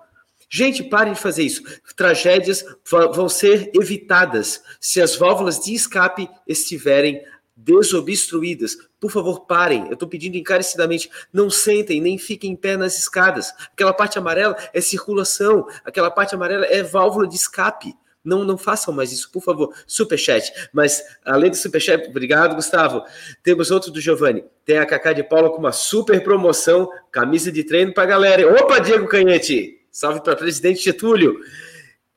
Gente, 0.48 0.85
parem 0.85 1.12
de 1.12 1.19
fazer 1.19 1.43
isso. 1.43 1.61
Tragédias 1.97 2.65
vão 3.12 3.28
ser 3.28 3.73
evitadas 3.74 4.62
se 4.81 5.03
as 5.03 5.16
válvulas 5.16 5.59
de 5.59 5.74
escape 5.74 6.31
estiverem 6.47 7.20
desobstruídas. 7.57 8.77
Por 9.01 9.11
favor, 9.11 9.40
parem. 9.40 9.89
Eu 9.89 9.94
estou 9.94 10.09
pedindo 10.09 10.36
encarecidamente. 10.36 11.11
Não 11.32 11.51
sentem, 11.51 12.01
nem 12.01 12.16
fiquem 12.16 12.53
em 12.53 12.57
pé 12.57 12.77
nas 12.77 12.97
escadas. 12.97 13.53
Aquela 13.73 13.93
parte 13.93 14.19
amarela 14.19 14.57
é 14.73 14.81
circulação. 14.81 15.66
Aquela 15.85 16.12
parte 16.12 16.32
amarela 16.32 16.65
é 16.66 16.85
válvula 16.85 17.27
de 17.27 17.35
escape. 17.35 17.93
Não, 18.27 18.44
não 18.44 18.59
façam 18.59 18.93
mais 18.93 19.12
isso, 19.12 19.31
por 19.31 19.43
favor. 19.43 19.73
Superchat. 19.86 20.53
Mas, 20.73 21.03
além 21.24 21.51
do 21.51 21.57
superchat, 21.57 22.09
obrigado, 22.09 22.57
Gustavo. 22.57 23.03
Temos 23.43 23.70
outro 23.70 23.93
do 23.93 24.01
Giovanni. 24.01 24.44
Tem 24.65 24.78
a 24.78 24.85
Cacá 24.85 25.12
de 25.12 25.23
Paula 25.23 25.48
com 25.51 25.59
uma 25.59 25.73
super 25.73 26.23
promoção, 26.23 26.90
camisa 27.12 27.53
de 27.53 27.62
treino 27.62 27.94
para 27.94 28.05
galera. 28.07 28.53
Opa, 28.61 28.81
Diego 28.81 29.07
Canhete! 29.07 29.81
Salve 29.90 30.20
para 30.20 30.36
presidente 30.36 30.82
Getúlio. 30.82 31.39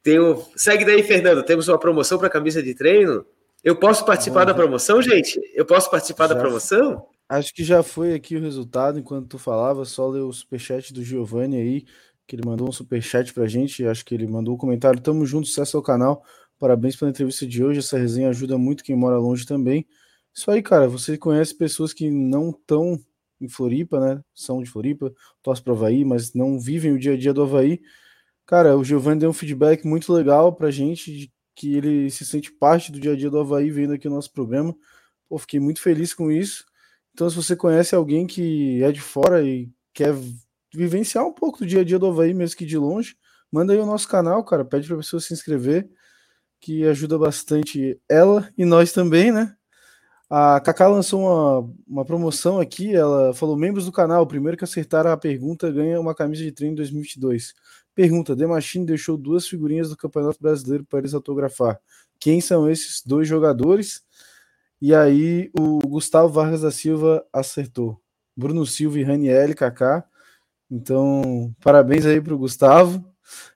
Tem 0.01 0.19
um... 0.19 0.43
Segue 0.55 0.83
daí, 0.83 1.03
Fernando. 1.03 1.43
Temos 1.43 1.67
uma 1.67 1.77
promoção 1.77 2.17
para 2.17 2.29
camisa 2.29 2.61
de 2.63 2.73
treino? 2.73 3.25
Eu 3.63 3.75
posso 3.75 4.05
participar 4.05 4.45
da 4.45 4.53
promoção, 4.53 5.01
gente? 5.01 5.39
Eu 5.53 5.65
posso 5.65 5.91
participar 5.91 6.27
da 6.27 6.35
promoção? 6.35 7.05
Acho 7.27 7.53
que 7.53 7.63
já 7.63 7.83
foi 7.83 8.15
aqui 8.15 8.35
o 8.35 8.41
resultado 8.41 8.97
enquanto 8.97 9.27
tu 9.27 9.37
falava, 9.37 9.85
só 9.85 10.07
ler 10.07 10.21
o 10.21 10.33
superchat 10.33 10.91
do 10.91 11.03
Giovanni 11.03 11.57
aí 11.57 11.85
que 12.29 12.35
ele 12.35 12.45
mandou 12.45 12.69
um 12.69 12.71
super 12.71 13.01
chat 13.01 13.33
pra 13.33 13.47
gente, 13.47 13.83
acho 13.85 14.05
que 14.05 14.13
ele 14.13 14.27
mandou 14.27 14.53
um 14.53 14.57
comentário. 14.57 15.01
Tamo 15.01 15.25
junto, 15.25 15.47
sucesso 15.47 15.75
ao 15.75 15.81
canal. 15.81 16.23
Parabéns 16.59 16.95
pela 16.95 17.09
entrevista 17.09 17.45
de 17.47 17.63
hoje. 17.63 17.79
Essa 17.79 17.97
resenha 17.97 18.29
ajuda 18.29 18.55
muito 18.55 18.83
quem 18.83 18.95
mora 18.95 19.17
longe 19.17 19.47
também. 19.47 19.87
Isso 20.31 20.51
aí, 20.51 20.61
cara. 20.61 20.87
Você 20.87 21.17
conhece 21.17 21.57
pessoas 21.57 21.91
que 21.91 22.11
não 22.11 22.51
estão 22.51 22.99
em 23.41 23.49
Floripa, 23.49 23.99
né? 23.99 24.23
São 24.35 24.61
de 24.61 24.69
Floripa, 24.69 25.11
torcem 25.41 25.63
para 25.63 25.73
Havaí, 25.73 26.05
mas 26.05 26.35
não 26.35 26.59
vivem 26.59 26.91
o 26.91 26.99
dia 26.99 27.13
a 27.13 27.17
dia 27.17 27.33
do 27.33 27.41
Havaí. 27.41 27.81
Cara, 28.45 28.77
o 28.77 28.83
Giovanni 28.83 29.21
deu 29.21 29.31
um 29.31 29.33
feedback 29.33 29.85
muito 29.87 30.13
legal 30.13 30.53
pra 30.53 30.69
gente 30.69 31.11
de 31.11 31.31
que 31.55 31.75
ele 31.75 32.11
se 32.11 32.23
sente 32.25 32.51
parte 32.51 32.91
do 32.91 32.99
dia 32.99 33.13
a 33.13 33.15
dia 33.15 33.29
do 33.29 33.39
Havaí 33.39 33.71
vendo 33.71 33.93
aqui 33.93 34.07
o 34.07 34.11
nosso 34.11 34.31
programa. 34.31 34.75
Pô, 35.27 35.39
fiquei 35.39 35.59
muito 35.59 35.81
feliz 35.81 36.13
com 36.13 36.31
isso. 36.31 36.63
Então, 37.11 37.27
se 37.27 37.35
você 37.35 37.55
conhece 37.55 37.95
alguém 37.95 38.27
que 38.27 38.83
é 38.83 38.91
de 38.91 39.01
fora 39.01 39.43
e 39.43 39.69
quer 39.93 40.13
vivenciar 40.73 41.25
um 41.25 41.33
pouco 41.33 41.59
do 41.59 41.65
dia 41.65 41.81
a 41.81 41.83
dia 41.83 41.99
do 41.99 42.07
Havaí, 42.07 42.33
mesmo 42.33 42.57
que 42.57 42.65
de 42.65 42.77
longe, 42.77 43.15
manda 43.51 43.73
aí 43.73 43.79
o 43.79 43.85
nosso 43.85 44.07
canal, 44.07 44.43
cara. 44.43 44.65
Pede 44.65 44.87
para 44.87 44.95
a 44.95 44.99
pessoa 44.99 45.19
se 45.19 45.33
inscrever, 45.33 45.89
que 46.59 46.85
ajuda 46.85 47.17
bastante 47.17 47.99
ela 48.07 48.49
e 48.57 48.65
nós 48.65 48.91
também, 48.91 49.31
né? 49.31 49.55
A 50.29 50.59
Kaká 50.59 50.87
lançou 50.87 51.21
uma, 51.21 51.73
uma 51.87 52.05
promoção 52.05 52.59
aqui. 52.59 52.93
Ela 52.95 53.33
falou: 53.33 53.57
membros 53.57 53.85
do 53.85 53.91
canal, 53.91 54.21
o 54.21 54.27
primeiro 54.27 54.57
que 54.57 54.63
acertar 54.63 55.07
a 55.07 55.17
pergunta 55.17 55.71
ganha 55.71 55.99
uma 55.99 56.13
camisa 56.13 56.43
de 56.43 56.51
treino 56.51 56.75
2022. 56.75 57.55
Pergunta: 57.95 58.35
The 58.35 58.45
deixou 58.85 59.17
duas 59.17 59.47
figurinhas 59.47 59.89
do 59.89 59.97
Campeonato 59.97 60.39
Brasileiro 60.39 60.85
para 60.85 60.99
eles 60.99 61.13
autografar. 61.15 61.79
Quem 62.19 62.39
são 62.41 62.69
esses 62.69 63.01
dois 63.03 63.27
jogadores? 63.27 64.03
E 64.81 64.93
aí 64.93 65.49
o 65.59 65.79
Gustavo 65.79 66.29
Vargas 66.29 66.61
da 66.61 66.71
Silva 66.71 67.25
acertou. 67.33 67.99
Bruno 68.37 68.65
Silva 68.65 68.99
e 68.99 69.03
Raniel 69.03 69.55
Kaká. 69.55 70.05
Então, 70.69 71.53
parabéns 71.61 72.05
aí 72.05 72.21
para 72.21 72.33
o 72.33 72.37
Gustavo. 72.37 73.03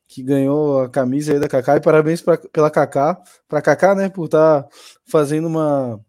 que 0.07 0.21
ganhou 0.23 0.81
a 0.81 0.89
camisa 0.89 1.33
aí 1.33 1.39
da 1.39 1.47
Kaká. 1.47 1.77
E 1.77 1.81
parabéns 1.81 2.21
pra, 2.21 2.37
pela 2.37 2.69
Kaká, 2.69 3.21
para 3.47 3.61
Kaká, 3.61 3.95
né, 3.95 4.09
por 4.09 4.25
estar 4.25 4.63
tá 4.63 4.69
fazendo 5.05 5.47
uma, 5.47 5.99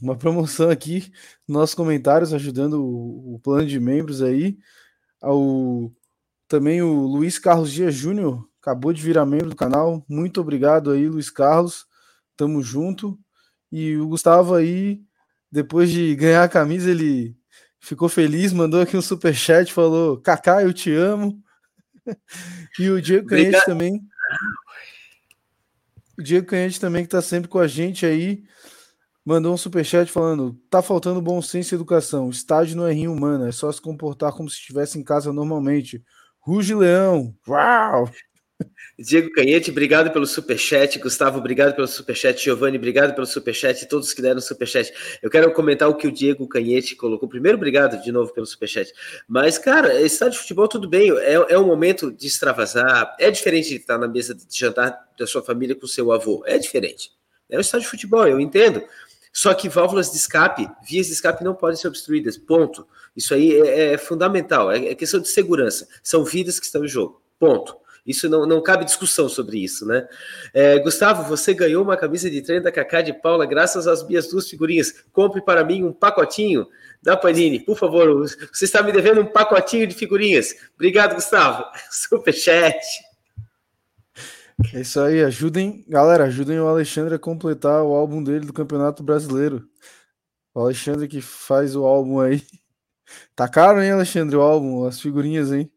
uma 0.00 0.16
promoção 0.16 0.70
aqui 0.70 1.10
nos 1.48 1.74
comentários, 1.74 2.34
ajudando 2.34 2.74
o, 2.84 3.36
o 3.36 3.40
plano 3.40 3.66
de 3.66 3.80
membros 3.80 4.22
aí. 4.22 4.58
Ao, 5.22 5.90
também 6.48 6.82
o 6.82 7.06
Luiz 7.06 7.38
Carlos 7.38 7.72
Dias 7.72 7.94
Júnior 7.94 8.46
acabou 8.60 8.92
de 8.92 9.02
virar 9.02 9.26
membro 9.26 9.50
do 9.50 9.56
canal. 9.56 10.04
Muito 10.08 10.40
obrigado 10.40 10.90
aí, 10.90 11.08
Luiz 11.08 11.30
Carlos. 11.30 11.86
Tamo 12.36 12.62
junto. 12.62 13.18
E 13.72 13.96
o 13.96 14.08
Gustavo 14.08 14.54
aí, 14.54 15.02
depois 15.50 15.90
de 15.90 16.14
ganhar 16.14 16.44
a 16.44 16.48
camisa, 16.48 16.90
ele 16.90 17.36
ficou 17.84 18.08
feliz, 18.08 18.52
mandou 18.52 18.80
aqui 18.80 18.96
um 18.96 19.02
super 19.02 19.34
chat, 19.34 19.72
falou: 19.72 20.18
"Kaká, 20.18 20.62
eu 20.62 20.72
te 20.72 20.92
amo". 20.92 21.38
e 22.78 22.90
o 22.90 23.00
Diego 23.00 23.28
Canhete 23.28 23.64
também. 23.64 24.00
O 26.18 26.22
Diego 26.22 26.46
Canhete 26.46 26.80
também 26.80 27.04
que 27.04 27.10
tá 27.10 27.20
sempre 27.20 27.48
com 27.48 27.58
a 27.58 27.66
gente 27.66 28.06
aí, 28.06 28.42
mandou 29.24 29.52
um 29.52 29.56
super 29.56 29.84
chat 29.84 30.10
falando: 30.10 30.58
"Tá 30.70 30.80
faltando 30.80 31.20
bom 31.20 31.40
senso 31.42 31.74
e 31.74 31.76
educação. 31.76 32.30
Estádio 32.30 32.76
não 32.76 32.86
é 32.86 32.92
rim 32.92 33.08
humana, 33.08 33.48
é 33.48 33.52
só 33.52 33.70
se 33.70 33.80
comportar 33.80 34.32
como 34.32 34.48
se 34.48 34.56
estivesse 34.56 34.98
em 34.98 35.04
casa 35.04 35.32
normalmente". 35.32 36.02
Ruge 36.40 36.74
Leão. 36.74 37.34
Uau! 37.48 38.10
Diego 38.98 39.30
Canhete, 39.32 39.70
obrigado 39.70 40.10
pelo 40.12 40.26
superchat. 40.26 40.98
Gustavo, 40.98 41.38
obrigado 41.38 41.74
pelo 41.74 41.86
superchat. 41.86 42.42
Giovanni, 42.42 42.76
obrigado 42.76 43.14
pelo 43.14 43.26
superchat. 43.26 43.86
Todos 43.86 44.12
que 44.12 44.22
deram 44.22 44.40
superchat. 44.40 44.92
Eu 45.22 45.30
quero 45.30 45.52
comentar 45.52 45.88
o 45.88 45.94
que 45.94 46.06
o 46.06 46.12
Diego 46.12 46.46
Canhete 46.48 46.96
colocou. 46.96 47.28
Primeiro, 47.28 47.56
obrigado 47.56 48.02
de 48.02 48.12
novo 48.12 48.32
pelo 48.32 48.46
superchat. 48.46 48.92
Mas, 49.28 49.58
cara, 49.58 50.00
estádio 50.00 50.34
de 50.34 50.38
futebol, 50.38 50.68
tudo 50.68 50.88
bem. 50.88 51.10
É, 51.18 51.34
é 51.34 51.58
um 51.58 51.66
momento 51.66 52.12
de 52.12 52.26
extravasar. 52.26 53.16
É 53.18 53.30
diferente 53.30 53.68
de 53.68 53.76
estar 53.76 53.98
na 53.98 54.08
mesa 54.08 54.34
de 54.34 54.44
jantar 54.50 54.98
da 55.18 55.26
sua 55.26 55.42
família 55.42 55.74
com 55.74 55.86
seu 55.86 56.12
avô. 56.12 56.42
É 56.46 56.58
diferente. 56.58 57.10
É 57.48 57.56
um 57.56 57.60
estádio 57.60 57.84
de 57.84 57.90
futebol, 57.90 58.26
eu 58.26 58.40
entendo. 58.40 58.82
Só 59.32 59.52
que 59.52 59.68
válvulas 59.68 60.12
de 60.12 60.16
escape, 60.16 60.68
vias 60.88 61.08
de 61.08 61.12
escape 61.12 61.42
não 61.42 61.56
podem 61.56 61.76
ser 61.76 61.88
obstruídas. 61.88 62.38
Ponto. 62.38 62.86
Isso 63.16 63.34
aí 63.34 63.60
é, 63.60 63.94
é 63.94 63.98
fundamental. 63.98 64.70
É, 64.70 64.90
é 64.90 64.94
questão 64.94 65.18
de 65.18 65.28
segurança. 65.28 65.88
São 66.04 66.24
vidas 66.24 66.60
que 66.60 66.66
estão 66.66 66.84
em 66.84 66.88
jogo. 66.88 67.20
Ponto. 67.36 67.76
Isso 68.06 68.28
não, 68.28 68.44
não 68.44 68.62
cabe 68.62 68.84
discussão 68.84 69.28
sobre 69.28 69.64
isso, 69.64 69.86
né? 69.86 70.06
É, 70.52 70.78
Gustavo, 70.78 71.22
você 71.24 71.54
ganhou 71.54 71.82
uma 71.82 71.96
camisa 71.96 72.30
de 72.30 72.42
treino 72.42 72.64
da 72.64 72.70
Cacá 72.70 73.00
de 73.00 73.14
Paula 73.14 73.46
graças 73.46 73.86
às 73.86 74.06
minhas 74.06 74.28
duas 74.28 74.48
figurinhas. 74.48 74.92
Compre 75.10 75.40
para 75.40 75.64
mim 75.64 75.82
um 75.82 75.92
pacotinho 75.92 76.66
da 77.02 77.16
Panini, 77.16 77.60
por 77.60 77.78
favor. 77.78 78.26
Você 78.52 78.64
está 78.66 78.82
me 78.82 78.92
devendo 78.92 79.22
um 79.22 79.26
pacotinho 79.26 79.86
de 79.86 79.94
figurinhas. 79.94 80.54
Obrigado, 80.74 81.14
Gustavo. 81.14 81.64
Superchat. 81.90 82.76
É 84.72 84.80
isso 84.82 85.00
aí, 85.00 85.22
ajudem, 85.24 85.84
galera, 85.88 86.24
ajudem 86.24 86.60
o 86.60 86.68
Alexandre 86.68 87.14
a 87.14 87.18
completar 87.18 87.82
o 87.82 87.92
álbum 87.92 88.22
dele 88.22 88.46
do 88.46 88.52
Campeonato 88.52 89.02
Brasileiro. 89.02 89.66
O 90.54 90.60
Alexandre 90.60 91.08
que 91.08 91.20
faz 91.20 91.74
o 91.74 91.84
álbum 91.84 92.20
aí. 92.20 92.42
Tá 93.34 93.48
caro, 93.48 93.82
hein, 93.82 93.90
Alexandre, 93.90 94.36
o 94.36 94.40
álbum, 94.40 94.86
as 94.86 95.00
figurinhas, 95.00 95.52
hein? 95.52 95.70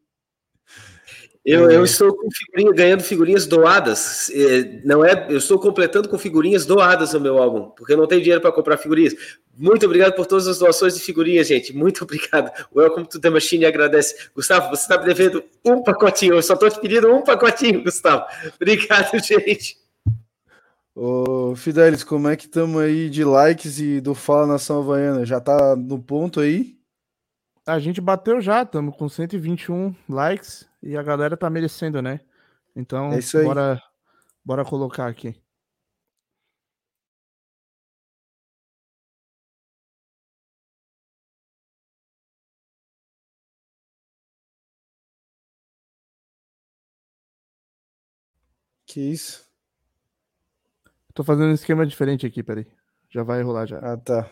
Eu, 1.48 1.72
eu, 1.72 1.80
é. 1.80 1.84
estou 1.86 2.14
com 2.14 2.30
figurinha, 2.30 2.74
ganhando 2.74 3.03
figurinhas 3.03 3.48
doadas. 3.48 4.30
É, 4.32 4.82
não 4.84 5.06
é, 5.06 5.28
eu 5.30 5.38
estou 5.38 5.57
completando 5.57 6.10
com 6.10 6.18
figurinhas 6.18 6.65
doadas 6.65 7.14
o 7.14 7.22
meu 7.22 7.38
álbum, 7.38 7.69
porque 7.69 7.94
eu 7.94 7.98
não 7.98 8.06
tenho 8.06 8.19
dinheiro 8.19 8.41
para 8.41 8.52
comprar 8.52 8.76
figurinhas. 8.76 9.15
Muito 9.57 9.86
obrigado 9.86 10.14
por 10.14 10.26
todas 10.26 10.45
as 10.45 10.60
doações 10.60 10.95
de 10.95 10.99
figurinhas, 10.99 11.48
gente. 11.48 11.74
Muito 11.74 12.03
obrigado. 12.06 12.52
Welcome 12.76 13.07
to 13.07 13.18
the 13.18 13.30
Machine 13.30 13.64
agradece. 13.64 14.30
Gustavo, 14.36 14.69
você 14.69 14.82
está 14.82 14.98
me 14.98 15.06
devendo 15.06 15.41
um 15.64 15.82
pacotinho. 15.82 16.34
Eu 16.34 16.44
só 16.44 16.53
estou 16.53 16.69
te 16.69 16.82
pedindo 16.82 17.10
um 17.15 17.22
pacotinho, 17.22 17.82
Gustavo. 17.82 18.26
Obrigado, 18.60 19.18
gente. 19.24 19.78
Ô, 20.94 21.56
Fidelis, 21.56 22.03
como 22.03 22.28
é 22.28 22.36
que 22.36 22.44
estamos 22.44 22.82
aí 22.82 23.10
de 23.10 23.24
likes 23.24 23.80
e 23.80 24.02
do 24.02 24.14
Fala 24.14 24.48
Nação 24.48 24.80
Havaiana? 24.82 25.26
Já 25.26 25.40
tá 25.40 25.78
no 25.78 25.98
ponto 25.98 26.41
aí? 26.41 26.76
A 27.65 27.80
gente 27.80 28.02
bateu 28.02 28.41
já, 28.41 28.64
estamos 28.64 28.94
com 28.98 29.07
121 29.07 29.95
likes 30.10 30.68
e 30.88 30.95
a 30.95 31.03
galera 31.03 31.35
tá 31.35 31.49
merecendo, 31.49 32.01
né? 32.01 32.22
Então, 32.73 33.11
é 33.11 33.19
isso 33.19 33.38
aí. 33.38 33.43
bora, 33.43 33.84
bora 34.43 34.64
colocar 34.64 35.07
aqui. 35.07 35.35
Que 48.85 49.01
isso? 49.01 49.45
Tô 51.14 51.22
fazendo 51.22 51.49
um 51.49 51.53
esquema 51.53 51.85
diferente 51.85 52.26
aqui, 52.26 52.41
peraí. 52.41 52.65
Já 53.09 53.23
vai 53.23 53.41
rolar 53.41 53.65
já. 53.65 53.80
Ah, 53.80 53.97
tá. 53.97 54.30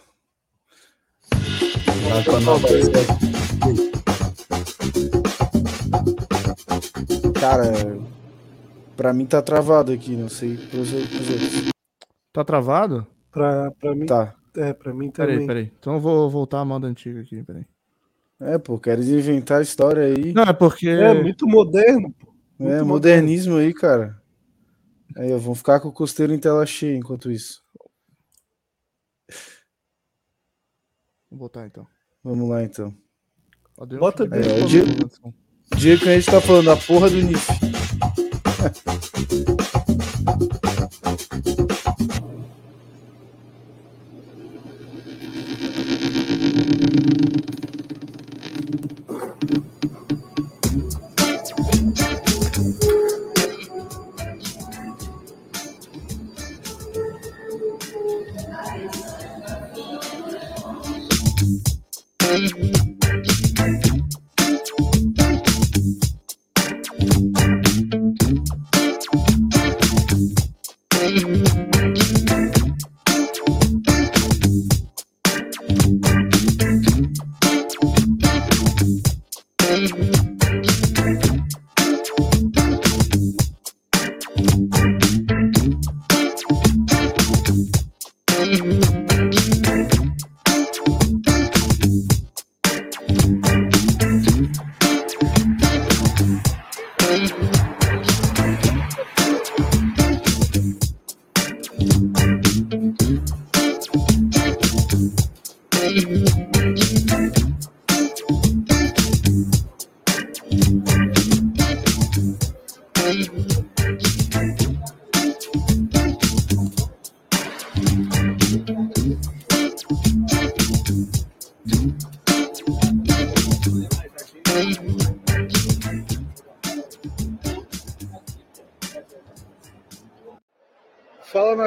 Cara, 7.39 7.71
pra 8.95 9.13
mim 9.13 9.25
tá 9.25 9.41
travado 9.41 9.91
aqui, 9.91 10.15
não 10.15 10.29
sei 10.29 10.57
pros, 10.57 10.91
pros 10.91 11.29
outros. 11.29 11.71
Tá 12.31 12.43
travado? 12.43 13.05
Pra, 13.31 13.71
pra 13.71 13.95
mim. 13.95 14.05
Tá. 14.05 14.35
É, 14.55 14.73
pra 14.73 14.93
mim 14.93 15.11
também. 15.11 15.35
Peraí, 15.35 15.47
peraí. 15.47 15.73
Então 15.79 15.95
eu 15.95 15.99
vou 15.99 16.29
voltar 16.29 16.59
a 16.59 16.65
moda 16.65 16.87
antiga 16.87 17.21
aqui, 17.21 17.43
peraí. 17.43 17.65
É, 18.39 18.57
pô, 18.57 18.79
queres 18.79 19.07
inventar 19.07 19.61
história 19.61 20.03
aí. 20.03 20.33
Não, 20.33 20.43
é 20.43 20.53
porque. 20.53 20.89
É 20.89 21.13
muito 21.13 21.47
moderno, 21.47 22.13
pô. 22.13 22.33
Muito 22.57 22.73
é, 22.73 22.83
modernismo 22.83 23.53
moderno. 23.53 23.67
aí, 23.67 23.73
cara. 23.73 24.21
Aí, 25.17 25.31
eu 25.31 25.39
vou 25.39 25.55
ficar 25.55 25.79
com 25.79 25.89
o 25.89 25.93
costeiro 25.93 26.33
em 26.33 26.39
tela 26.39 26.65
cheia 26.65 26.97
enquanto 26.97 27.31
isso. 27.31 27.63
Vou 31.29 31.39
botar 31.39 31.65
então. 31.65 31.87
Vamos 32.23 32.49
lá 32.49 32.63
então. 32.63 32.93
Bota 33.99 34.25
bem. 34.25 34.39
É, 34.39 34.63
o 34.63 35.33
dia 35.75 35.97
que 35.97 36.09
a 36.09 36.15
gente 36.15 36.25
tá 36.25 36.39
falando 36.41 36.71
a 36.71 36.77
porra 36.77 37.09
do 37.09 37.21
NIF. 37.21 37.47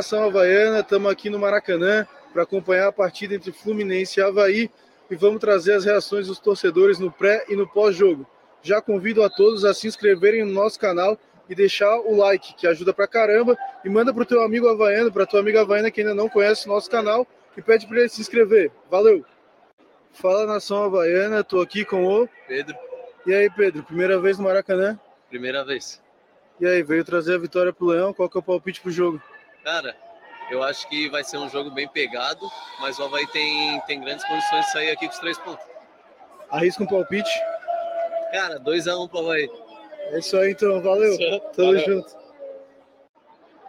Nação 0.08 0.24
Havaiana, 0.24 0.80
estamos 0.80 1.12
aqui 1.12 1.28
no 1.28 1.38
Maracanã 1.38 2.06
para 2.32 2.42
acompanhar 2.42 2.88
a 2.88 2.92
partida 2.92 3.34
entre 3.34 3.52
Fluminense 3.52 4.18
e 4.18 4.22
Havaí 4.22 4.70
e 5.10 5.14
vamos 5.14 5.38
trazer 5.38 5.74
as 5.74 5.84
reações 5.84 6.28
dos 6.28 6.38
torcedores 6.38 6.98
no 6.98 7.12
pré 7.12 7.44
e 7.46 7.54
no 7.54 7.68
pós-jogo. 7.68 8.26
Já 8.62 8.80
convido 8.80 9.22
a 9.22 9.28
todos 9.28 9.66
a 9.66 9.74
se 9.74 9.86
inscreverem 9.86 10.46
no 10.46 10.52
nosso 10.54 10.80
canal 10.80 11.18
e 11.46 11.54
deixar 11.54 11.94
o 11.98 12.16
like, 12.16 12.54
que 12.54 12.66
ajuda 12.66 12.94
pra 12.94 13.06
caramba. 13.06 13.54
E 13.84 13.90
manda 13.90 14.14
pro 14.14 14.24
teu 14.24 14.42
amigo 14.42 14.66
havaiano, 14.66 15.12
pra 15.12 15.26
tua 15.26 15.40
amiga 15.40 15.60
havaiana 15.60 15.90
que 15.90 16.00
ainda 16.00 16.14
não 16.14 16.26
conhece 16.26 16.64
o 16.64 16.72
nosso 16.72 16.90
canal 16.90 17.26
e 17.54 17.60
pede 17.60 17.86
para 17.86 17.98
ele 17.98 18.08
se 18.08 18.22
inscrever. 18.22 18.72
Valeu! 18.90 19.22
Fala 20.14 20.46
nação 20.46 20.84
havaiana, 20.84 21.44
tô 21.44 21.60
aqui 21.60 21.84
com 21.84 22.06
o 22.06 22.26
Pedro. 22.46 22.74
E 23.26 23.34
aí, 23.34 23.50
Pedro, 23.50 23.82
primeira 23.82 24.18
vez 24.18 24.38
no 24.38 24.44
Maracanã? 24.44 24.98
Primeira 25.28 25.66
vez. 25.66 26.02
E 26.58 26.66
aí, 26.66 26.82
veio 26.82 27.04
trazer 27.04 27.34
a 27.34 27.38
vitória 27.38 27.74
pro 27.74 27.88
Leão, 27.88 28.14
qual 28.14 28.26
que 28.30 28.38
é 28.38 28.40
o 28.40 28.42
palpite 28.42 28.80
pro 28.80 28.90
jogo? 28.90 29.20
Cara, 29.68 29.94
eu 30.50 30.62
acho 30.62 30.88
que 30.88 31.10
vai 31.10 31.22
ser 31.22 31.36
um 31.36 31.46
jogo 31.46 31.70
bem 31.70 31.86
pegado, 31.86 32.40
mas 32.80 32.98
o 32.98 33.02
Havaí 33.02 33.26
tem, 33.26 33.78
tem 33.82 34.00
grandes 34.00 34.24
condições 34.26 34.64
de 34.64 34.72
sair 34.72 34.90
aqui 34.92 35.06
com 35.06 35.12
os 35.12 35.18
três 35.18 35.36
pontos. 35.36 35.62
Arrisca 36.48 36.84
um 36.84 36.86
palpite? 36.86 37.30
Cara, 38.32 38.58
2x1 38.58 39.04
um 39.04 39.06
pro 39.06 39.18
Havaí. 39.18 39.46
É 40.10 40.20
isso 40.20 40.38
aí 40.38 40.52
então, 40.52 40.80
valeu. 40.80 41.18
Tamo 41.52 41.74
Valeu. 41.74 41.80
junto. 41.80 42.16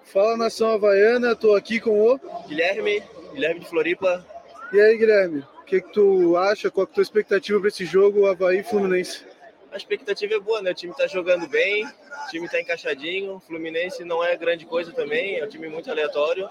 Fala 0.05 0.37
nação 0.37 0.71
havaiana, 0.71 1.35
tô 1.35 1.53
aqui 1.53 1.81
com 1.81 2.13
o 2.13 2.17
Guilherme, 2.47 3.03
Guilherme 3.33 3.59
de 3.59 3.67
Floripa. 3.67 4.25
E 4.71 4.79
aí, 4.79 4.97
Guilherme, 4.97 5.39
o 5.39 5.63
que, 5.65 5.81
que 5.81 5.91
tu 5.91 6.37
acha? 6.37 6.71
Qual 6.71 6.87
que 6.87 6.91
é 6.91 6.93
a 6.93 6.95
tua 6.95 7.03
expectativa 7.03 7.59
para 7.59 7.67
esse 7.67 7.85
jogo, 7.85 8.25
Havaí 8.25 8.63
Fluminense? 8.63 9.25
A 9.71 9.77
expectativa 9.77 10.35
é 10.35 10.39
boa, 10.39 10.61
né? 10.61 10.71
O 10.71 10.73
time 10.73 10.93
tá 10.95 11.05
jogando 11.07 11.47
bem, 11.47 11.85
o 11.85 12.29
time 12.29 12.49
tá 12.49 12.59
encaixadinho. 12.59 13.35
O 13.35 13.39
Fluminense 13.39 14.03
não 14.03 14.23
é 14.23 14.35
grande 14.35 14.65
coisa 14.65 14.91
também, 14.91 15.39
é 15.39 15.45
um 15.45 15.49
time 15.49 15.67
muito 15.67 15.89
aleatório. 15.89 16.49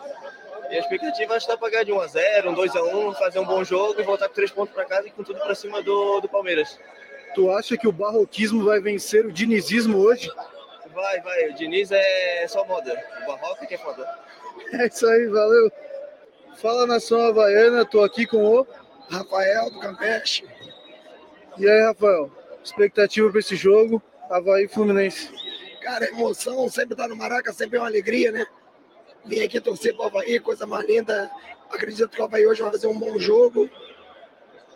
E 0.70 0.76
a 0.76 0.80
expectativa 0.80 1.34
é 1.34 1.36
estar 1.36 1.56
para 1.56 1.70
ganhar 1.70 1.84
de 1.84 1.92
1x0, 1.92 2.46
um 2.46 2.54
2x1, 2.54 3.14
fazer 3.18 3.38
um 3.38 3.44
bom 3.44 3.64
jogo 3.64 4.00
e 4.00 4.04
voltar 4.04 4.28
com 4.28 4.34
três 4.34 4.50
pontos 4.50 4.74
para 4.74 4.84
casa 4.84 5.08
e 5.08 5.10
com 5.10 5.24
tudo 5.24 5.40
para 5.40 5.54
cima 5.54 5.82
do, 5.82 6.20
do 6.20 6.28
Palmeiras. 6.28 6.78
Tu 7.34 7.50
acha 7.50 7.76
que 7.76 7.88
o 7.88 7.92
barroquismo 7.92 8.64
vai 8.64 8.80
vencer 8.80 9.24
o 9.24 9.32
dinizismo 9.32 9.98
hoje? 9.98 10.30
Vai, 10.92 11.20
vai, 11.20 11.48
o 11.48 11.54
Diniz 11.54 11.90
é 11.92 12.46
só 12.48 12.64
moda. 12.64 12.92
O 13.22 13.26
Barroca 13.26 13.66
que 13.66 13.74
é 13.74 13.78
foda. 13.78 14.04
É 14.72 14.86
isso 14.86 15.06
aí, 15.06 15.26
valeu. 15.28 15.70
Fala 16.56 16.86
nação 16.86 17.20
havaiana, 17.20 17.84
tô 17.84 18.02
aqui 18.02 18.26
com 18.26 18.44
o 18.44 18.66
Rafael 19.08 19.70
do 19.70 19.78
Campeche. 19.78 20.44
E 21.56 21.68
aí, 21.68 21.82
Rafael, 21.84 22.30
expectativa 22.62 23.30
para 23.30 23.40
esse 23.40 23.56
jogo, 23.56 24.02
Havaí 24.30 24.68
Fluminense. 24.68 25.30
Cara, 25.82 26.06
emoção, 26.08 26.68
sempre 26.68 26.96
tá 26.96 27.08
no 27.08 27.16
Maraca, 27.16 27.52
sempre 27.52 27.78
é 27.78 27.80
uma 27.80 27.88
alegria, 27.88 28.30
né? 28.30 28.46
Vim 29.24 29.40
aqui 29.40 29.60
torcer 29.60 29.94
pro 29.94 30.06
Havaí, 30.06 30.38
coisa 30.40 30.66
mais 30.66 30.86
linda. 30.86 31.30
Acredito 31.70 32.08
que 32.08 32.20
o 32.20 32.24
Havaí 32.24 32.46
hoje 32.46 32.62
vai 32.62 32.70
fazer 32.70 32.86
um 32.86 32.98
bom 32.98 33.18
jogo. 33.18 33.68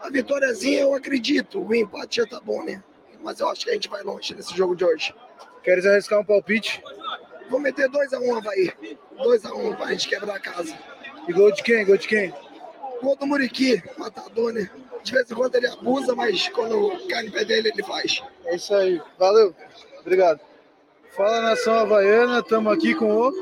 A 0.01 0.11
vitóriazinha 0.11 0.81
eu 0.81 0.95
acredito, 0.95 1.61
o 1.61 1.75
empate 1.75 2.17
já 2.17 2.27
tá 2.27 2.41
bom, 2.41 2.65
né? 2.65 2.83
Mas 3.23 3.41
eu 3.41 3.49
acho 3.49 3.65
que 3.65 3.71
a 3.71 3.75
gente 3.75 3.89
vai 3.89 4.03
longe 4.03 4.35
nesse 4.35 4.57
jogo 4.57 4.75
de 4.75 4.85
hoje. 4.85 5.15
Queres 5.63 5.87
arriscar 5.87 6.19
um 6.19 6.25
palpite? 6.25 6.83
Vou 7.49 7.61
meter 7.61 7.89
2x1 7.89 8.37
Havaí. 8.37 8.73
2x1 9.17 9.77
pra 9.77 9.87
gente 9.93 10.09
quebrar 10.09 10.37
a 10.37 10.41
casa. 10.41 10.77
E 11.29 11.33
gol 11.33 11.53
de 11.53 11.63
quem? 11.63 11.85
Gol 11.85 11.97
de 11.97 12.09
quem? 12.09 12.35
Gol 13.01 13.17
do 13.17 13.27
Muriqui, 13.27 13.83
matador, 13.97 14.53
né? 14.53 14.71
De 15.03 15.13
vez 15.13 15.31
em 15.31 15.35
quando 15.35 15.55
ele 15.57 15.67
abusa, 15.67 16.15
mas 16.15 16.49
quando 16.49 17.07
cai 17.09 17.25
no 17.25 17.33
pé 17.33 17.45
dele, 17.45 17.71
ele 17.71 17.83
faz. 17.83 18.23
É 18.45 18.57
isso 18.57 18.75
aí, 18.75 19.01
valeu. 19.19 19.55
Obrigado. 20.01 20.41
Fala 21.17 21.43
nação 21.43 21.75
havaiana, 21.75 22.39
estamos 22.39 22.73
aqui 22.73 22.95
com 22.95 23.13
o 23.13 23.33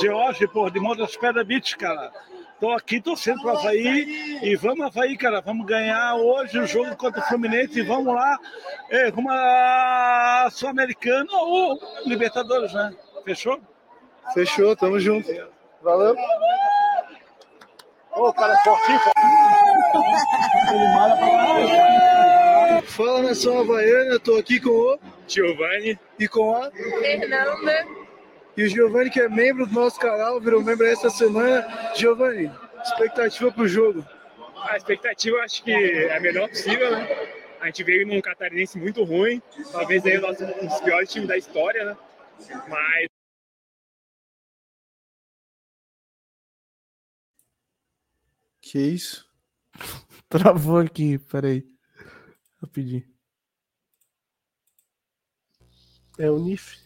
George, 0.00 0.46
pô, 0.48 0.70
de 0.70 0.78
Montes 0.78 1.16
Pedras 1.16 1.46
Beach, 1.46 1.76
cara. 1.76 2.12
Tô 2.60 2.70
aqui 2.70 3.00
torcendo 3.00 3.42
pro 3.42 3.50
Havaí 3.50 4.38
e 4.42 4.56
vamos 4.56 4.86
Havaí, 4.86 5.16
cara. 5.16 5.40
Vamos 5.40 5.66
ganhar 5.66 6.14
hoje 6.14 6.58
o 6.58 6.66
jogo 6.66 6.96
contra 6.96 7.20
o 7.20 7.24
Fluminense 7.24 7.80
e 7.80 7.82
vamos 7.82 8.14
lá, 8.14 8.38
é, 8.88 9.10
como 9.10 9.30
a 9.30 10.48
Sul-Americana 10.50 11.28
ou 11.32 11.78
Libertadores, 12.06 12.72
né? 12.72 12.94
Fechou? 13.24 13.60
Fechou, 14.32 14.74
tamo 14.74 14.98
junto. 14.98 15.28
Valeu. 15.82 16.16
Ô, 18.12 18.32
cara, 18.32 18.56
fortinho, 18.64 19.00
Fala 22.86 23.22
nação 23.22 23.60
havaiana, 23.60 24.18
tô 24.18 24.36
aqui 24.36 24.60
com 24.60 24.70
o 24.70 24.98
Giovanni 25.28 25.98
e 26.18 26.26
com 26.26 26.54
a 26.54 26.70
Fernanda. 26.70 27.86
E 28.56 28.62
o 28.62 28.68
Giovanni, 28.68 29.10
que 29.10 29.20
é 29.20 29.28
membro 29.28 29.66
do 29.66 29.74
nosso 29.74 30.00
canal, 30.00 30.40
virou 30.40 30.62
membro 30.62 30.86
essa 30.86 31.10
semana. 31.10 31.92
Giovanni, 31.94 32.50
expectativa 32.82 33.52
pro 33.52 33.68
jogo? 33.68 34.04
A 34.62 34.76
expectativa 34.76 35.36
acho 35.38 35.62
que 35.62 35.72
é 35.72 36.16
a 36.16 36.20
melhor 36.20 36.48
possível, 36.48 36.90
né? 36.90 37.06
A 37.60 37.66
gente 37.66 37.84
veio 37.84 38.06
num 38.06 38.20
catarinense 38.20 38.78
muito 38.78 39.04
ruim, 39.04 39.42
talvez 39.72 40.04
aí 40.06 40.18
o 40.18 40.20
nosso, 40.20 40.44
um 40.44 40.66
dos 40.66 40.80
piores 40.80 41.10
times 41.10 41.28
da 41.28 41.36
história, 41.36 41.84
né? 41.84 41.96
Mas 42.68 43.06
Que 48.60 48.78
isso? 48.78 49.25
Travou 50.28 50.78
aqui, 50.78 51.18
peraí. 51.18 51.66
Rapidinho. 52.60 53.04
É 56.18 56.30
o 56.30 56.38
NIF. 56.38 56.78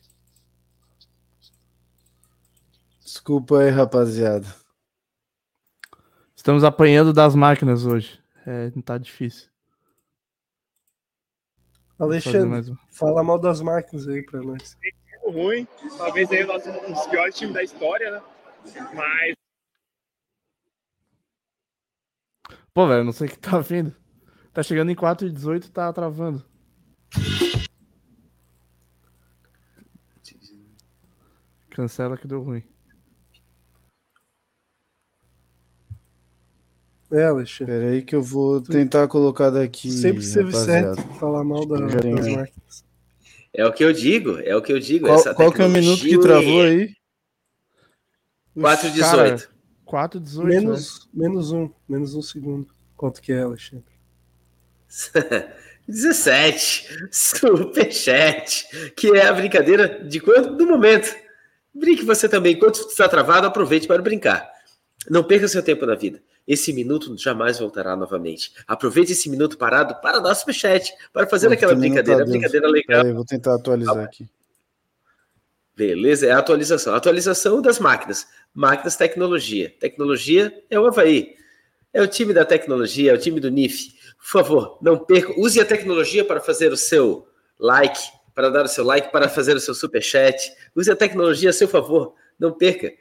Desculpa 3.02 3.60
aí, 3.60 3.70
rapaziada. 3.70 4.46
Estamos 6.34 6.64
apanhando 6.64 7.12
das 7.12 7.34
máquinas 7.34 7.84
hoje. 7.84 8.22
É, 8.46 8.70
não 8.74 8.82
tá 8.82 8.98
difícil. 8.98 9.48
Alexandre, 11.98 12.48
mais 12.48 12.68
um. 12.68 12.76
fala 12.90 13.22
mal 13.22 13.38
das 13.38 13.60
máquinas 13.60 14.08
aí 14.08 14.24
pra 14.24 14.40
nós. 14.40 14.76
muito 14.80 15.38
ruim, 15.38 15.68
talvez 15.98 16.30
aí 16.30 16.44
o 16.44 16.46
nosso, 16.46 16.70
um 16.70 16.92
dos 16.92 17.06
piores 17.08 17.34
times 17.36 17.54
da 17.54 17.62
história, 17.62 18.10
né? 18.10 18.22
Mas 18.94 19.34
Pô, 22.72 22.86
velho, 22.86 23.05
não 23.05 23.12
sei 23.12 23.26
o 23.26 23.30
que 23.30 23.38
tá 23.38 23.59
vindo. 23.59 23.94
Tá 24.52 24.62
chegando 24.62 24.90
em 24.90 24.94
4 24.94 25.26
e 25.26 25.30
18 25.30 25.70
tá 25.70 25.92
travando. 25.92 26.44
Cancela 31.70 32.16
que 32.16 32.26
deu 32.26 32.42
ruim. 32.42 32.62
É, 37.12 37.24
Alexandre. 37.24 37.72
Pera 37.72 37.90
aí 37.90 38.02
que 38.02 38.14
eu 38.14 38.22
vou 38.22 38.60
tentar 38.60 39.09
colocar 39.09 39.51
daqui. 39.51 39.90
Sempre 39.90 40.22
esteve 40.22 40.52
rapaziada. 40.52 40.94
certo 40.94 41.14
falar 41.14 41.42
mal 41.42 41.66
da, 41.66 41.76
das 41.78 42.05
máquinas. 42.05 42.84
É 43.52 43.66
o 43.66 43.72
que 43.72 43.82
eu 43.82 43.92
digo, 43.92 44.38
é 44.38 44.55
o 44.55 44.62
que 44.62 44.72
eu 44.72 44.78
digo. 44.78 45.06
Qual, 45.06 45.18
essa 45.18 45.34
qual 45.34 45.52
que 45.52 45.60
é 45.60 45.66
o 45.66 45.68
minuto 45.68 46.02
que 46.02 46.18
travou 46.20 46.62
aí? 46.62 46.94
4 48.55 48.92
Cara, 49.01 49.34
18. 49.34 49.51
4 49.90 50.20
e 50.20 50.22
18. 50.22 50.46
Menos, 50.46 51.08
menos 51.12 51.50
um, 51.50 51.68
menos 51.88 52.14
um 52.14 52.22
segundo. 52.22 52.68
Quanto 52.96 53.20
que 53.20 53.32
é, 53.32 53.42
Alexandre? 53.42 53.92
17. 55.88 57.08
Superchat. 57.10 58.92
Que 58.94 59.16
é 59.16 59.26
a 59.26 59.32
brincadeira 59.32 60.04
de 60.04 60.20
quanto? 60.20 60.54
Do 60.54 60.64
momento. 60.64 61.12
Brinque 61.74 62.04
você 62.04 62.28
também. 62.28 62.54
Enquanto 62.54 62.76
está 62.76 63.08
travado, 63.08 63.48
aproveite 63.48 63.88
para 63.88 64.00
brincar. 64.00 64.48
Não 65.10 65.24
perca 65.24 65.48
seu 65.48 65.62
tempo 65.62 65.84
na 65.84 65.96
vida. 65.96 66.22
Esse 66.46 66.72
minuto 66.72 67.16
jamais 67.18 67.58
voltará 67.58 67.96
novamente. 67.96 68.52
Aproveite 68.68 69.10
esse 69.10 69.28
minuto 69.28 69.58
parado 69.58 70.00
para 70.00 70.20
dar 70.20 70.36
superchat, 70.36 70.92
para 71.12 71.26
fazer 71.26 71.52
aquela 71.52 71.72
não 71.72 71.80
tá 71.80 71.88
brincadeira. 71.88 72.24
brincadeira 72.24 72.68
legal. 72.68 73.04
Aí, 73.04 73.12
vou 73.12 73.24
tentar 73.24 73.56
atualizar 73.56 73.98
aqui. 73.98 74.28
Beleza, 75.76 76.26
é 76.26 76.30
a 76.32 76.38
atualização. 76.38 76.94
Atualização 76.94 77.62
das 77.62 77.78
máquinas. 77.78 78.26
Máquinas, 78.52 78.97
tecnologia. 78.97 79.74
Tecnologia 79.78 80.52
é 80.68 80.78
o 80.78 80.86
Havaí. 80.86 81.34
É 81.92 82.01
o 82.01 82.06
time 82.06 82.32
da 82.32 82.44
tecnologia, 82.44 83.10
é 83.10 83.14
o 83.14 83.18
time 83.18 83.40
do 83.40 83.51
NIF. 83.51 83.94
Por 84.18 84.26
favor, 84.26 84.78
não 84.80 84.98
perca. 84.98 85.32
Use 85.40 85.60
a 85.60 85.64
tecnologia 85.64 86.24
para 86.24 86.40
fazer 86.40 86.72
o 86.72 86.76
seu 86.76 87.26
like, 87.59 88.01
para 88.34 88.48
dar 88.48 88.64
o 88.64 88.68
seu 88.68 88.84
like, 88.84 89.10
para 89.10 89.28
fazer 89.28 89.56
o 89.56 89.60
seu 89.60 89.74
superchat. 89.74 90.52
Use 90.74 90.90
a 90.90 90.97
tecnologia 90.97 91.51
a 91.51 91.52
seu 91.52 91.66
favor. 91.66 92.14
Não 92.38 92.52
perca. 92.52 92.92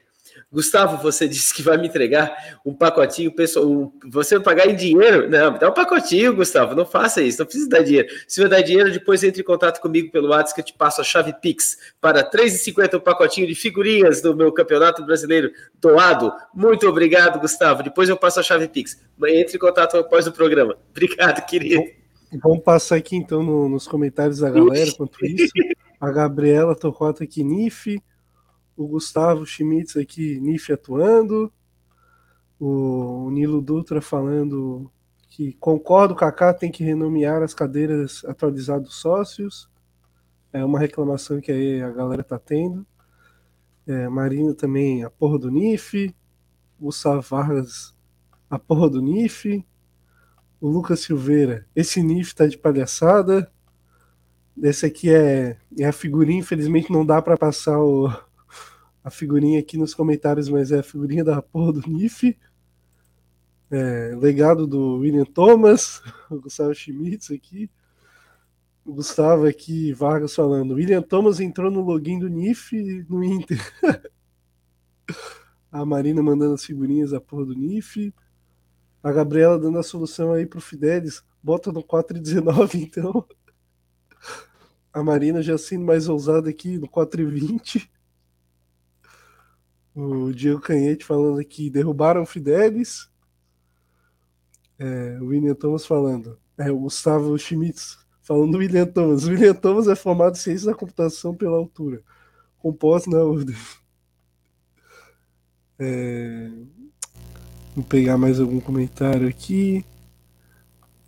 Gustavo, 0.51 0.97
você 1.01 1.27
disse 1.29 1.53
que 1.53 1.61
vai 1.61 1.77
me 1.77 1.87
entregar 1.87 2.57
um 2.65 2.73
pacotinho 2.73 3.31
pessoal. 3.31 3.65
um- 3.67 3.91
você 4.11 4.35
vai 4.35 4.43
pagar 4.43 4.67
em 4.67 4.75
dinheiro? 4.75 5.29
Não, 5.29 5.57
dá 5.57 5.69
um 5.69 5.73
pacotinho, 5.73 6.35
Gustavo. 6.35 6.73
Não 6.75 6.85
faça 6.85 7.21
isso, 7.21 7.39
não 7.39 7.45
precisa 7.45 7.69
dar 7.69 7.83
dinheiro. 7.83 8.07
Se 8.27 8.41
vai 8.41 8.49
dar 8.49 8.61
dinheiro, 8.61 8.91
depois 8.91 9.23
entre 9.23 9.41
em 9.41 9.45
contato 9.45 9.79
comigo 9.79 10.11
pelo 10.11 10.29
WhatsApp 10.29 10.55
que 10.55 10.61
eu 10.61 10.65
te 10.65 10.73
passo 10.73 11.01
a 11.01 11.03
chave 11.03 11.33
Pix 11.39 11.77
para 12.01 12.21
R$ 12.21 12.29
3,50 12.31 12.95
o 12.95 13.01
pacotinho 13.01 13.45
de 13.47 13.53
figurinhas 13.55 14.21
do 14.21 14.35
meu 14.35 14.51
Campeonato 14.51 15.05
Brasileiro 15.05 15.51
doado. 15.79 16.31
Muito 16.53 16.87
obrigado, 16.87 17.39
Gustavo. 17.39 17.83
Depois 17.83 18.09
eu 18.09 18.17
passo 18.17 18.39
a 18.39 18.43
chave 18.43 18.67
Pix. 18.67 18.99
Entre 19.27 19.55
em 19.57 19.59
contato 19.59 19.97
após 19.97 20.25
o 20.25 20.31
programa. 20.31 20.75
Obrigado, 20.89 21.45
querido. 21.45 21.83
Vamos 22.41 22.63
passar 22.63 22.95
aqui 22.95 23.15
então 23.15 23.41
no- 23.43 23.69
nos 23.69 23.87
comentários 23.87 24.39
da 24.39 24.49
galera 24.49 24.91
quanto 24.97 25.23
isso. 25.25 25.51
A 25.99 26.11
Gabriela 26.11 26.75
aqui, 27.23 27.43
NIF. 27.43 28.01
O 28.79 28.87
Gustavo 28.87 29.45
Schmitz 29.45 29.97
aqui, 29.97 30.39
NIF 30.39 30.71
atuando. 30.71 31.51
O 32.57 33.29
Nilo 33.29 33.61
Dutra 33.61 34.01
falando 34.01 34.89
que 35.27 35.51
concordo, 35.59 36.13
o 36.13 36.17
Kaká 36.17 36.53
tem 36.53 36.71
que 36.71 36.81
renomear 36.81 37.43
as 37.43 37.53
cadeiras 37.53 38.23
atualizados 38.23 38.95
sócios. 38.95 39.69
É 40.53 40.63
uma 40.63 40.79
reclamação 40.79 41.41
que 41.41 41.51
aí 41.51 41.81
a 41.81 41.89
galera 41.89 42.23
tá 42.23 42.39
tendo. 42.39 42.87
É, 43.85 44.07
Marina 44.07 44.53
também, 44.53 45.03
a 45.03 45.09
porra 45.09 45.37
do 45.37 45.51
NIF. 45.51 46.15
Gustavo 46.79 47.21
Vargas, 47.21 47.93
a 48.49 48.57
porra 48.57 48.89
do 48.89 49.01
NIF. 49.01 49.61
O 50.61 50.69
Lucas 50.69 51.01
Silveira, 51.01 51.67
esse 51.75 52.01
NIF 52.01 52.33
tá 52.33 52.47
de 52.47 52.57
palhaçada. 52.57 53.51
Esse 54.63 54.85
aqui 54.85 55.13
é, 55.13 55.57
é 55.77 55.85
a 55.85 55.91
figurinha, 55.91 56.39
infelizmente 56.39 56.89
não 56.89 57.05
dá 57.05 57.21
para 57.21 57.37
passar 57.37 57.77
o, 57.77 58.09
a 59.03 59.09
figurinha 59.09 59.59
aqui 59.59 59.77
nos 59.77 59.93
comentários, 59.93 60.49
mas 60.49 60.71
é 60.71 60.79
a 60.79 60.83
figurinha 60.83 61.23
da 61.23 61.41
porra 61.41 61.73
do 61.73 61.89
NIF. 61.89 62.37
É, 63.71 64.15
legado 64.15 64.65
do 64.65 64.97
William 64.97 65.25
Thomas, 65.25 66.01
o 66.29 66.39
Gustavo 66.39 66.73
Schmitz 66.73 67.31
aqui. 67.31 67.69
O 68.83 68.93
Gustavo 68.93 69.45
aqui, 69.45 69.93
Vargas 69.93 70.33
falando. 70.33 70.73
William 70.73 71.01
Thomas 71.01 71.39
entrou 71.39 71.69
no 71.69 71.81
login 71.81 72.19
do 72.19 72.27
NIF 72.27 73.05
no 73.07 73.23
Inter. 73.23 73.59
a 75.71 75.85
Marina 75.85 76.23
mandando 76.23 76.55
as 76.55 76.65
figurinhas 76.65 77.11
da 77.11 77.21
porra 77.21 77.45
do 77.45 77.53
NIF. 77.53 78.13
A 79.03 79.11
Gabriela 79.11 79.59
dando 79.59 79.77
a 79.77 79.83
solução 79.83 80.33
aí 80.33 80.45
pro 80.45 80.59
Fidelis. 80.59 81.23
Bota 81.41 81.71
no 81.71 81.83
4,19 81.83 82.75
então. 82.75 83.25
A 84.91 85.03
Marina 85.03 85.41
já 85.41 85.55
sendo 85.55 85.85
mais 85.85 86.09
ousada 86.09 86.49
aqui 86.49 86.79
no 86.79 86.87
4,20. 86.87 87.87
O 89.95 90.31
Diego 90.31 90.61
Canhete 90.61 91.03
falando 91.03 91.39
aqui, 91.39 91.69
derrubaram 91.69 92.21
o 92.21 92.25
Fidelis. 92.25 93.09
É, 94.77 95.17
o 95.21 95.25
William 95.25 95.55
Thomas 95.55 95.85
falando. 95.85 96.37
É, 96.57 96.71
o 96.71 96.79
Gustavo 96.79 97.37
Schmitz 97.37 97.97
falando 98.29 98.51
do 98.51 98.57
William 98.59 98.85
Thomas. 98.85 99.25
O 99.25 99.31
William 99.31 99.55
Thomas 99.55 99.87
é 99.87 99.95
formado 99.95 100.35
em 100.35 100.39
ciência 100.39 100.67
da 100.67 100.75
computação 100.75 101.33
pela 101.33 101.57
altura. 101.57 102.01
Composto 102.59 103.09
na 103.09 103.19
ordem. 103.25 103.55
É, 105.79 106.51
vou 107.75 107.83
pegar 107.85 108.17
mais 108.17 108.39
algum 108.39 108.59
comentário 108.59 109.27
aqui. 109.27 109.83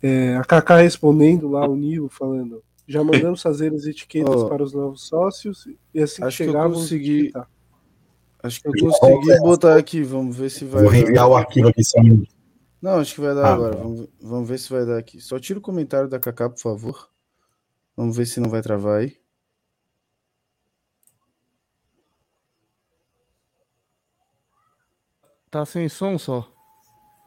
É, 0.02 0.36
a 0.36 0.42
Kaká 0.42 0.78
respondendo 0.78 1.48
lá, 1.48 1.64
o 1.68 1.76
Nilo 1.76 2.08
falando. 2.08 2.62
Já 2.88 3.04
mandamos 3.04 3.40
fazer 3.40 3.72
as 3.72 3.86
etiquetas 3.86 4.34
oh, 4.34 4.48
para 4.48 4.64
os 4.64 4.72
novos 4.72 5.06
sócios 5.06 5.68
e 5.94 6.02
assim 6.02 6.22
que 6.24 6.30
chegar, 6.32 6.62
vamos 6.62 6.78
consegui... 6.78 7.32
Acho 8.42 8.60
que 8.60 8.68
eu 8.68 8.72
consegui 8.72 9.38
botar 9.40 9.76
aqui, 9.76 10.02
vamos 10.02 10.36
ver 10.36 10.50
se 10.50 10.64
vai. 10.64 10.82
Vou 10.82 10.90
reenviar 10.90 11.28
o 11.28 11.36
arquivo 11.36 11.68
aqui 11.68 11.84
só. 11.84 12.00
Não, 12.80 12.98
acho 12.98 13.14
que 13.14 13.20
vai 13.20 13.34
dar 13.34 13.46
ah, 13.46 13.52
agora. 13.54 13.76
Vamos, 13.76 14.08
vamos 14.20 14.48
ver 14.48 14.58
se 14.58 14.70
vai 14.70 14.84
dar 14.84 14.98
aqui. 14.98 15.20
Só 15.20 15.38
tira 15.38 15.60
o 15.60 15.62
comentário 15.62 16.08
da 16.08 16.18
Kaká, 16.18 16.50
por 16.50 16.58
favor. 16.58 17.08
Vamos 17.96 18.16
ver 18.16 18.26
se 18.26 18.40
não 18.40 18.50
vai 18.50 18.60
travar 18.60 19.00
aí. 19.00 19.16
Tá 25.48 25.64
sem 25.64 25.88
som 25.88 26.18
só? 26.18 26.50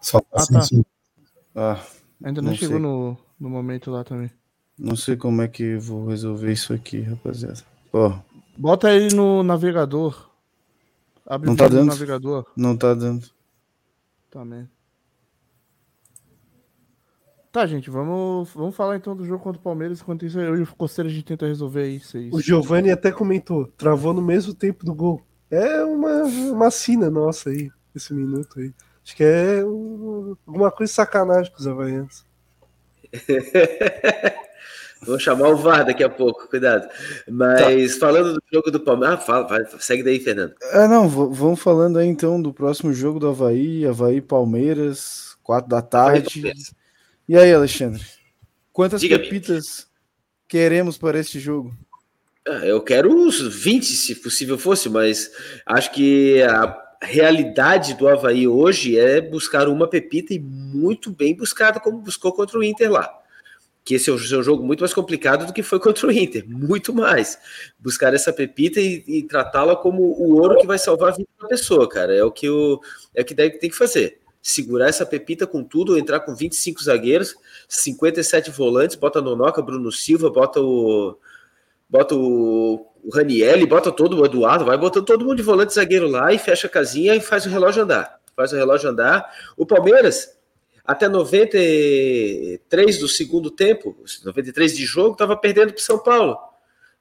Só 0.01 0.19
tá 0.19 0.27
ah, 0.33 0.39
sem 0.39 0.57
tá. 0.57 0.61
som. 0.63 0.85
Ah, 1.55 1.85
Ainda 2.23 2.41
não, 2.41 2.49
não 2.49 2.57
chegou 2.57 2.79
no, 2.79 3.17
no 3.39 3.49
momento 3.49 3.91
lá 3.91 4.03
também. 4.03 4.31
Não 4.77 4.95
sei 4.95 5.15
como 5.15 5.41
é 5.41 5.47
que 5.47 5.77
vou 5.77 6.07
resolver 6.07 6.51
isso 6.51 6.73
aqui, 6.73 7.01
rapaziada. 7.01 7.61
Ó. 7.93 8.19
Bota 8.57 8.91
ele 8.91 9.15
no 9.15 9.43
navegador. 9.43 10.29
Abre 11.25 11.47
não 11.47 11.55
tá 11.55 11.67
dando. 11.67 11.87
navegador. 11.87 12.45
Não 12.55 12.77
tá 12.77 12.93
dando. 12.93 13.27
Também. 14.29 14.69
Tá, 17.51 17.65
gente, 17.65 17.89
vamos, 17.89 18.51
vamos 18.53 18.75
falar 18.75 18.97
então 18.97 19.15
do 19.15 19.25
jogo 19.25 19.41
contra 19.41 19.59
o 19.59 19.63
Palmeiras. 19.63 20.01
Enquanto 20.01 20.25
isso, 20.25 20.39
eu 20.39 20.57
e 20.57 20.61
o 20.63 20.75
Costeiro 20.75 21.09
a 21.09 21.11
gente 21.11 21.23
tenta 21.23 21.47
resolver 21.47 21.87
isso. 21.87 22.17
O 22.33 22.41
Giovanni 22.41 22.91
até 22.91 23.11
comentou, 23.13 23.65
travou 23.77 24.13
no 24.13 24.21
mesmo 24.21 24.53
tempo 24.53 24.85
do 24.85 24.93
gol. 24.93 25.25
É 25.49 25.81
uma, 25.85 26.23
uma 26.23 26.69
sina 26.69 27.09
nossa 27.09 27.49
aí, 27.49 27.71
esse 27.95 28.13
minuto 28.13 28.59
aí. 28.59 28.73
Acho 29.01 29.15
que 29.15 29.23
é 29.23 29.63
um, 29.63 30.35
alguma 30.45 30.69
coisa 30.69 30.91
de 30.91 30.95
sacanagem 30.95 31.51
com 31.51 31.59
os 31.59 31.67
Havaianos. 31.67 32.25
Vou 35.01 35.19
chamar 35.19 35.49
o 35.49 35.57
VAR 35.57 35.85
daqui 35.85 36.03
a 36.03 36.09
pouco, 36.09 36.47
cuidado. 36.47 36.87
Mas 37.29 37.93
tá. 37.93 37.99
falando 37.99 38.33
do 38.33 38.43
jogo 38.51 38.71
do 38.71 38.79
Palmeiras. 38.79 39.19
Ah, 39.19 39.21
fala, 39.21 39.47
vai, 39.47 39.61
segue 39.79 40.03
daí, 40.03 40.19
Fernando. 40.19 40.53
É, 40.71 40.87
não, 40.87 41.07
vamos 41.07 41.59
falando 41.59 41.99
aí 41.99 42.07
então 42.07 42.41
do 42.41 42.53
próximo 42.53 42.93
jogo 42.93 43.19
do 43.19 43.27
Havaí, 43.27 43.85
Havaí 43.85 44.21
Palmeiras, 44.21 45.35
quatro 45.43 45.69
da 45.69 45.81
tarde. 45.81 46.53
E 47.27 47.37
aí, 47.37 47.53
Alexandre? 47.53 48.03
Quantas 48.71 49.01
pepitas 49.01 49.87
queremos 50.47 50.97
para 50.97 51.19
este 51.19 51.39
jogo? 51.39 51.75
Ah, 52.47 52.65
eu 52.65 52.81
quero 52.81 53.13
uns 53.13 53.41
20, 53.41 53.85
se 53.85 54.15
possível 54.15 54.57
fosse, 54.57 54.89
mas 54.89 55.31
acho 55.65 55.91
que 55.91 56.41
a 56.43 56.83
realidade 57.01 57.93
do 57.95 58.07
Havaí 58.07 58.47
hoje 58.47 58.97
é 58.97 59.21
buscar 59.21 59.67
uma 59.67 59.87
pepita 59.87 60.33
e 60.33 60.39
muito 60.39 61.11
bem 61.11 61.35
buscada, 61.35 61.79
como 61.79 61.99
buscou 61.99 62.31
contra 62.33 62.57
o 62.57 62.63
Inter 62.63 62.91
lá 62.91 63.24
que 63.85 63.93
esse 63.93 64.09
é 64.09 64.13
um 64.13 64.17
jogo 64.17 64.63
muito 64.63 64.79
mais 64.79 64.95
complicado 64.95 65.45
do 65.45 65.53
que 65.53 65.61
foi 65.61 65.79
contra 65.79 66.07
o 66.07 66.11
Inter, 66.11 66.43
muito 66.47 66.91
mais. 66.91 67.37
Buscar 67.77 68.15
essa 68.15 68.33
pepita 68.33 68.81
e, 68.81 69.03
e 69.07 69.23
tratá-la 69.23 69.75
como 69.75 70.01
o 70.01 70.41
ouro 70.41 70.57
que 70.57 70.65
vai 70.65 70.79
salvar 70.79 71.09
a 71.09 71.15
vida 71.15 71.29
da 71.39 71.47
pessoa, 71.47 71.87
cara. 71.87 72.11
É 72.11 72.23
o 72.23 72.31
que, 72.31 72.49
o, 72.49 72.81
é 73.13 73.21
o 73.21 73.25
que 73.25 73.35
deve, 73.35 73.59
tem 73.59 73.69
que 73.69 73.75
fazer. 73.75 74.19
Segurar 74.41 74.89
essa 74.89 75.05
pepita 75.05 75.45
com 75.45 75.63
tudo, 75.63 75.99
entrar 75.99 76.21
com 76.21 76.35
25 76.35 76.83
zagueiros, 76.83 77.35
57 77.69 78.49
volantes, 78.49 78.95
bota 78.95 79.21
Nonoca, 79.21 79.61
Bruno 79.61 79.91
Silva, 79.91 80.31
bota 80.31 80.59
o. 80.59 81.15
Bota 81.87 82.15
o, 82.15 82.87
o 83.03 83.09
Raniel, 83.13 83.67
bota 83.67 83.91
todo 83.91 84.19
o 84.19 84.25
Eduardo, 84.25 84.65
vai 84.65 84.75
botando 84.75 85.05
todo 85.05 85.23
mundo 85.23 85.37
de 85.37 85.43
volante 85.43 85.75
zagueiro 85.75 86.07
lá 86.07 86.33
e 86.33 86.39
fecha 86.39 86.65
a 86.65 86.69
casinha 86.69 87.13
e 87.13 87.21
faz 87.21 87.45
o 87.45 87.49
relógio 87.49 87.83
andar. 87.83 88.19
Faz 88.35 88.51
o 88.51 88.55
relógio 88.55 88.89
andar. 88.89 89.31
O 89.55 89.63
Palmeiras 89.63 90.34
até 90.85 91.07
93 91.07 92.99
do 92.99 93.07
segundo 93.07 93.49
tempo, 93.49 93.95
93 94.23 94.75
de 94.75 94.85
jogo, 94.85 95.13
estava 95.13 95.35
perdendo 95.35 95.73
para 95.73 95.81
São 95.81 95.97
Paulo. 95.97 96.37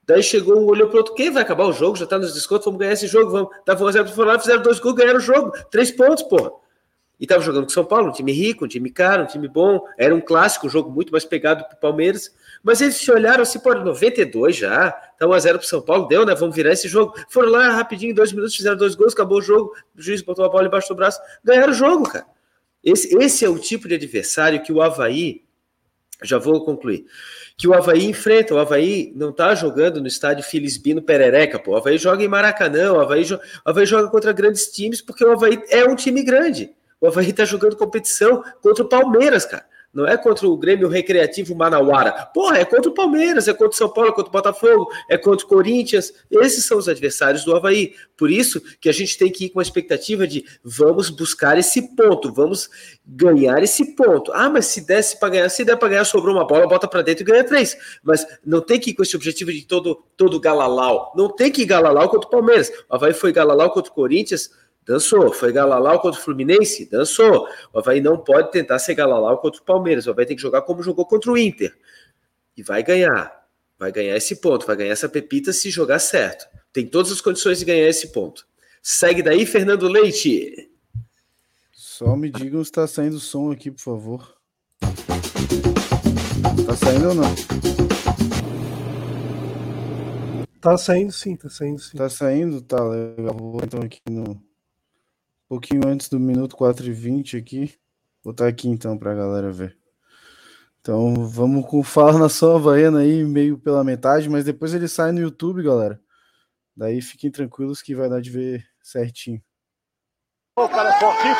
Daí 0.07 0.23
chegou 0.23 0.61
um, 0.61 0.67
olhou 0.67 0.89
para 0.89 0.99
outro, 0.99 1.15
quem 1.15 1.31
vai 1.31 1.43
acabar 1.43 1.65
o 1.65 1.73
jogo? 1.73 1.97
Já 1.97 2.05
está 2.05 2.19
nos 2.19 2.35
descontos, 2.35 2.65
vamos 2.65 2.79
ganhar 2.79 2.93
esse 2.93 3.07
jogo, 3.07 3.31
vamos. 3.31 3.49
Tava 3.65 3.85
1 3.85 4.07
foram 4.09 4.33
lá, 4.33 4.39
fizeram 4.39 4.63
dois 4.63 4.79
gols, 4.79 4.95
ganharam 4.97 5.19
o 5.19 5.23
jogo, 5.23 5.53
três 5.71 5.91
pontos, 5.91 6.23
porra. 6.25 6.53
E 7.19 7.27
tava 7.27 7.43
jogando 7.43 7.65
com 7.65 7.71
São 7.71 7.85
Paulo, 7.85 8.09
um 8.09 8.13
time 8.13 8.33
rico, 8.33 8.65
um 8.65 8.69
time 8.69 8.91
caro, 8.91 9.23
um 9.23 9.27
time 9.27 9.49
bom. 9.49 9.83
Era 9.97 10.15
um 10.15 10.21
clássico, 10.21 10.67
um 10.67 10.71
jogo 10.71 10.91
muito 10.91 11.13
mais 11.13 11.25
pegado 11.25 11.65
para 11.65 11.75
o 11.75 11.81
Palmeiras. 11.81 12.35
Mas 12.63 12.81
eles 12.81 12.97
se 12.97 13.11
olharam 13.11 13.43
assim, 13.43 13.59
pô, 13.59 13.73
92 13.73 14.57
já, 14.57 14.91
tá 14.91 15.27
1x0 15.27 15.59
pro 15.59 15.67
São 15.67 15.81
Paulo, 15.81 16.09
deu, 16.09 16.27
né? 16.27 16.35
Vamos 16.35 16.55
virar 16.55 16.73
esse 16.73 16.89
jogo. 16.89 17.15
Foram 17.31 17.51
lá 17.51 17.71
rapidinho, 17.71 18.15
dois 18.15 18.33
minutos, 18.33 18.57
fizeram 18.57 18.77
dois 18.77 18.95
gols, 18.95 19.13
acabou 19.13 19.39
o 19.39 19.43
jogo, 19.43 19.73
o 19.97 20.03
juiz 20.03 20.23
botou 20.23 20.45
a 20.45 20.49
bola 20.49 20.67
embaixo 20.67 20.89
do 20.89 20.97
braço, 20.97 21.21
ganharam 21.43 21.73
o 21.73 21.75
jogo, 21.75 22.09
cara. 22.11 22.27
Esse, 22.85 23.17
esse 23.17 23.45
é 23.45 23.49
o 23.49 23.59
tipo 23.59 23.89
de 23.89 23.95
adversário 23.95 24.63
que 24.63 24.73
o 24.73 24.83
Havaí, 24.83 25.43
já 26.23 26.39
vou 26.39 26.65
concluir, 26.65 27.07
que 27.57 27.67
o 27.69 27.75
Havaí 27.75 28.05
enfrenta. 28.05 28.55
O 28.55 28.59
Havaí 28.59 29.13
não 29.15 29.31
está 29.31 29.55
jogando 29.55 30.01
no 30.01 30.07
estádio 30.07 30.45
Filisbino 30.45 31.03
Perereca, 31.03 31.59
pô. 31.59 31.73
O 31.73 31.77
Havaí 31.77 31.99
joga 31.99 32.23
em 32.23 32.29
Maracanã, 32.29 32.93
o 32.93 33.01
Havaí, 33.01 33.25
o 33.33 33.41
Havaí 33.65 33.87
joga 33.87 34.09
contra 34.09 34.33
grandes 34.33 34.67
times, 34.69 35.01
porque 35.01 35.25
o 35.25 35.33
Havaí 35.33 35.63
é 35.71 35.85
um 35.85 35.97
time 35.97 36.23
grande. 36.23 36.71
O 37.01 37.07
Havaí 37.07 37.31
está 37.31 37.45
jogando 37.45 37.77
competição 37.77 38.43
contra 38.61 38.85
o 38.85 38.89
Palmeiras, 38.89 39.45
cara. 39.45 39.65
Não 39.95 40.07
é 40.07 40.17
contra 40.17 40.49
o 40.49 40.57
Grêmio 40.57 40.89
Recreativo 40.89 41.55
Manauara. 41.55 42.13
Porra, 42.35 42.59
é 42.59 42.65
contra 42.65 42.91
o 42.91 42.95
Palmeiras, 42.95 43.47
é 43.47 43.53
contra 43.53 43.69
o 43.69 43.73
São 43.73 43.89
Paulo, 43.89 44.11
é 44.11 44.13
contra 44.13 44.29
o 44.29 44.33
Botafogo, 44.33 44.89
é 45.09 45.17
contra 45.17 45.47
o 45.47 45.49
Corinthians. 45.49 46.13
Esses 46.31 46.67
são 46.67 46.79
os 46.79 46.89
adversários 46.89 47.45
do 47.45 47.55
Havaí. 47.55 47.95
Por 48.17 48.31
isso 48.31 48.61
que 48.81 48.89
a 48.89 48.93
gente 48.93 49.17
tem 49.17 49.31
que 49.31 49.47
ir 49.47 49.51
com 49.51 49.61
a 49.61 49.63
expectativa 49.63 50.27
de 50.27 50.45
vamos 50.65 51.11
buscar 51.11 51.57
esse 51.57 51.95
ponto, 51.95 52.33
vamos 52.33 52.69
ganhar 53.07 53.63
esse 53.63 53.95
ponto. 53.95 54.33
Ah, 54.33 54.51
mas 54.51 54.67
se 54.67 54.81
desse 54.81 55.19
para 55.19 55.29
ganhar, 55.29 55.49
se 55.49 55.65
der 55.65 55.77
para 55.77 55.89
ganhar, 55.89 56.05
sobrou 56.05 56.35
uma 56.35 56.47
bola, 56.47 56.67
bota 56.67 56.89
para 56.89 57.03
dentro 57.03 57.23
e 57.23 57.27
ganha 57.27 57.45
três. 57.45 57.77
Mas 58.03 58.27
não 58.45 58.61
tem 58.61 58.81
que 58.81 58.91
ir 58.91 58.95
com 58.95 59.03
esse 59.03 59.15
objetivo 59.15 59.53
de 59.53 59.65
todo, 59.65 60.03
todo 60.17 60.41
galalau. 60.41 61.13
Não 61.17 61.29
tem 61.29 61.53
que 61.53 61.63
ir 61.63 61.67
galalau 61.67 62.09
contra 62.09 62.27
o 62.27 62.31
Palmeiras. 62.31 62.71
O 62.91 62.95
Havaí 62.95 63.13
foi 63.13 63.33
galalau 63.33 63.71
contra 63.71 63.93
o 63.93 63.95
Corinthians 63.95 64.51
Dançou. 64.87 65.33
Foi 65.33 65.53
Galalau 65.53 66.01
contra 66.01 66.21
o 66.21 66.23
Fluminense? 66.23 66.89
Dançou. 66.91 67.49
O 67.73 67.79
Havaí 67.79 68.01
não 68.01 68.19
pode 68.19 68.51
tentar 68.51 68.79
ser 68.79 68.95
Galalau 68.95 69.39
contra 69.39 69.61
o 69.61 69.65
Palmeiras. 69.65 70.07
O 70.07 70.11
Havaí 70.11 70.27
tem 70.27 70.37
que 70.37 70.43
jogar 70.43 70.63
como 70.63 70.83
jogou 70.83 71.07
contra 71.07 71.31
o 71.31 71.39
Inter. 71.39 71.75
E 72.57 72.63
vai 72.63 72.83
ganhar. 72.83 73.45
Vai 73.79 73.91
ganhar 73.91 74.17
esse 74.17 74.37
ponto. 74.37 74.67
Vai 74.67 74.77
ganhar 74.77 74.93
essa 74.93 75.09
pepita 75.09 75.53
se 75.53 75.71
jogar 75.71 75.99
certo. 75.99 76.47
Tem 76.73 76.87
todas 76.87 77.11
as 77.13 77.21
condições 77.21 77.59
de 77.59 77.65
ganhar 77.65 77.89
esse 77.89 78.13
ponto. 78.13 78.47
Segue 78.83 79.23
daí, 79.23 79.47
Fernando 79.47 79.89
Leite. 79.89 80.71
Só 81.73 82.15
me 82.17 82.31
digam 82.31 82.63
se 82.63 82.71
está 82.71 82.87
saindo 82.87 83.19
som 83.19 83.51
aqui, 83.51 83.71
por 83.71 83.81
favor. 83.81 84.35
Tá 86.67 86.77
saindo 86.77 87.09
ou 87.09 87.15
não? 87.15 87.35
Tá 90.61 90.77
saindo 90.77 91.13
sim, 91.13 91.37
tá 91.37 91.49
saindo 91.49 91.81
sim. 91.81 91.97
Tá 91.97 92.09
saindo? 92.09 92.61
Tá 92.61 92.83
legal. 92.83 93.37
Vou 93.37 93.61
então 93.63 93.81
aqui 93.81 94.01
no 94.11 94.43
pouquinho 95.49 95.87
antes 95.87 96.09
do 96.09 96.19
minuto 96.19 96.57
4 96.57 96.87
e 96.87 96.93
20 96.93 97.37
aqui. 97.37 97.75
Vou 98.23 98.33
estar 98.33 98.47
aqui 98.47 98.69
então 98.69 98.97
para 98.97 99.13
a 99.13 99.15
galera 99.15 99.53
ver. 99.53 99.77
Então 100.81 101.27
vamos 101.27 101.67
com 101.67 101.83
Fala 101.83 102.19
Nação 102.19 102.57
Havaiana 102.57 103.01
aí, 103.01 103.25
meio 103.25 103.57
pela 103.57 103.83
metade, 103.83 104.29
mas 104.29 104.45
depois 104.45 104.75
ele 104.75 104.87
sai 104.87 105.13
no 105.13 105.21
YouTube, 105.21 105.63
galera. 105.63 105.99
Daí 106.77 107.01
fiquem 107.01 107.31
tranquilos 107.31 107.81
que 107.81 107.95
vai 107.95 108.09
dar 108.09 108.21
de 108.21 108.31
ver 108.31 108.65
certinho. 108.83 109.41
O 110.59 110.69
cara 110.69 110.91
é 110.91 111.01
fortinho, 111.01 111.35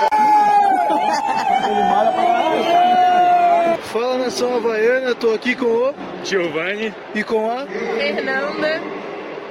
Fala 3.93 4.19
Nação 4.19 4.57
Havaiana, 4.57 5.15
tô 5.15 5.35
aqui 5.35 5.55
com 5.55 5.67
o 5.67 5.95
Giovanni 6.25 6.95
e 7.15 7.23
com 7.23 7.51
a 7.51 7.67
Fernanda. 7.67 9.04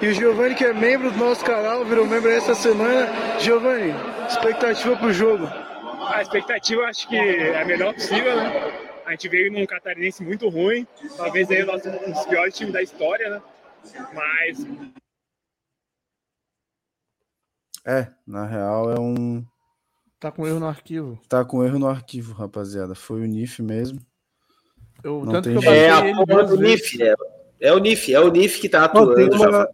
E 0.03 0.07
o 0.09 0.13
Giovanni 0.13 0.53
que 0.53 0.65
é 0.65 0.73
membro 0.73 1.09
do 1.09 1.17
nosso 1.17 1.45
canal, 1.45 1.85
virou 1.85 2.05
membro 2.05 2.29
essa 2.29 2.53
semana. 2.53 3.39
Giovanni, 3.39 3.93
expectativa 4.27 4.97
pro 4.97 5.13
jogo. 5.13 5.45
A 5.45 6.21
expectativa 6.21 6.83
acho 6.83 7.07
que 7.07 7.15
é 7.15 7.61
a 7.61 7.65
melhor 7.65 7.93
possível, 7.93 8.35
né? 8.35 8.51
A 9.05 9.11
gente 9.11 9.29
veio 9.29 9.51
num 9.51 9.65
catarinense 9.65 10.21
muito 10.21 10.49
ruim, 10.49 10.85
talvez 11.15 11.49
aí 11.49 11.63
o 11.63 11.65
nosso, 11.65 11.87
um 11.87 12.11
dos 12.11 12.25
piores 12.25 12.53
times 12.53 12.73
da 12.73 12.81
história, 12.81 13.29
né? 13.29 13.41
Mas 14.13 14.65
É, 17.85 18.07
na 18.25 18.45
real 18.45 18.91
é 18.91 18.99
um. 18.99 19.45
Tá 20.19 20.31
com 20.31 20.47
erro 20.47 20.59
no 20.59 20.67
arquivo. 20.67 21.19
Tá 21.27 21.43
com 21.43 21.63
erro 21.63 21.79
no 21.79 21.87
arquivo, 21.87 22.33
rapaziada. 22.33 22.95
Foi 22.95 23.21
o 23.21 23.25
NIF 23.25 23.61
mesmo. 23.61 23.99
Eu, 25.03 25.23
Não 25.25 25.33
tanto 25.33 25.49
tem 25.49 25.59
que 25.59 25.65
eu 25.65 25.71
jeito. 25.71 25.85
É 25.85 26.11
a 26.11 26.25
porra 26.25 26.43
do. 26.43 26.57
NIF, 26.57 27.01
é, 27.01 27.13
é 27.63 27.73
o 27.73 27.79
NIF, 27.79 28.13
é 28.13 28.19
o 28.19 28.29
NIF 28.29 28.59
que 28.59 28.67
tá 28.67 28.89
tem 28.89 29.01
atuando. 29.01 29.37
já 29.37 29.49
uma-. 29.49 29.67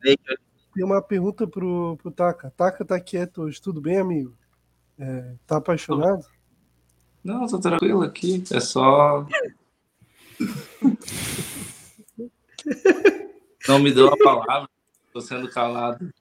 Tem 0.73 0.85
uma 0.85 1.01
pergunta 1.01 1.47
pro, 1.47 1.97
pro 1.97 2.11
Taka. 2.11 2.53
Taka 2.55 2.85
tá 2.85 2.99
quieto 2.99 3.41
hoje, 3.41 3.59
tudo 3.59 3.81
bem, 3.81 3.97
amigo? 3.97 4.37
É, 4.99 5.33
tá 5.47 5.57
apaixonado? 5.57 6.23
Não, 7.23 7.47
tô 7.47 7.59
tranquilo 7.59 8.03
aqui. 8.03 8.43
É 8.53 8.59
só. 8.59 9.25
Não 13.67 13.79
me 13.79 13.91
deu 13.91 14.07
a 14.07 14.17
palavra. 14.17 14.69
Tô 15.11 15.19
sendo 15.19 15.49
calado. 15.49 16.13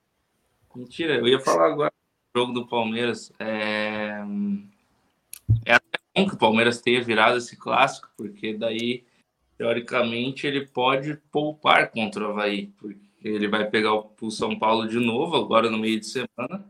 Mentira, 0.75 1.17
eu 1.17 1.27
ia 1.27 1.39
falar 1.39 1.67
agora 1.67 1.93
do 2.33 2.39
jogo 2.39 2.53
do 2.53 2.67
Palmeiras. 2.67 3.31
É, 3.39 4.23
é 5.65 5.73
até 5.73 5.99
bom 6.15 6.27
que 6.27 6.33
o 6.33 6.39
Palmeiras 6.39 6.81
tenha 6.81 7.03
virado 7.03 7.37
esse 7.37 7.55
clássico, 7.55 8.09
porque 8.17 8.57
daí, 8.57 9.05
teoricamente, 9.59 10.47
ele 10.47 10.65
pode 10.65 11.17
poupar 11.29 11.91
contra 11.91 12.25
o 12.25 12.31
Havaí. 12.31 12.67
Porque 12.77 12.97
ele 13.21 13.45
vai 13.49 13.69
pegar 13.69 13.93
o 13.93 14.31
São 14.31 14.57
Paulo 14.57 14.87
de 14.87 14.97
novo, 14.97 15.35
agora 15.35 15.69
no 15.69 15.77
meio 15.77 15.99
de 15.99 16.05
semana. 16.05 16.65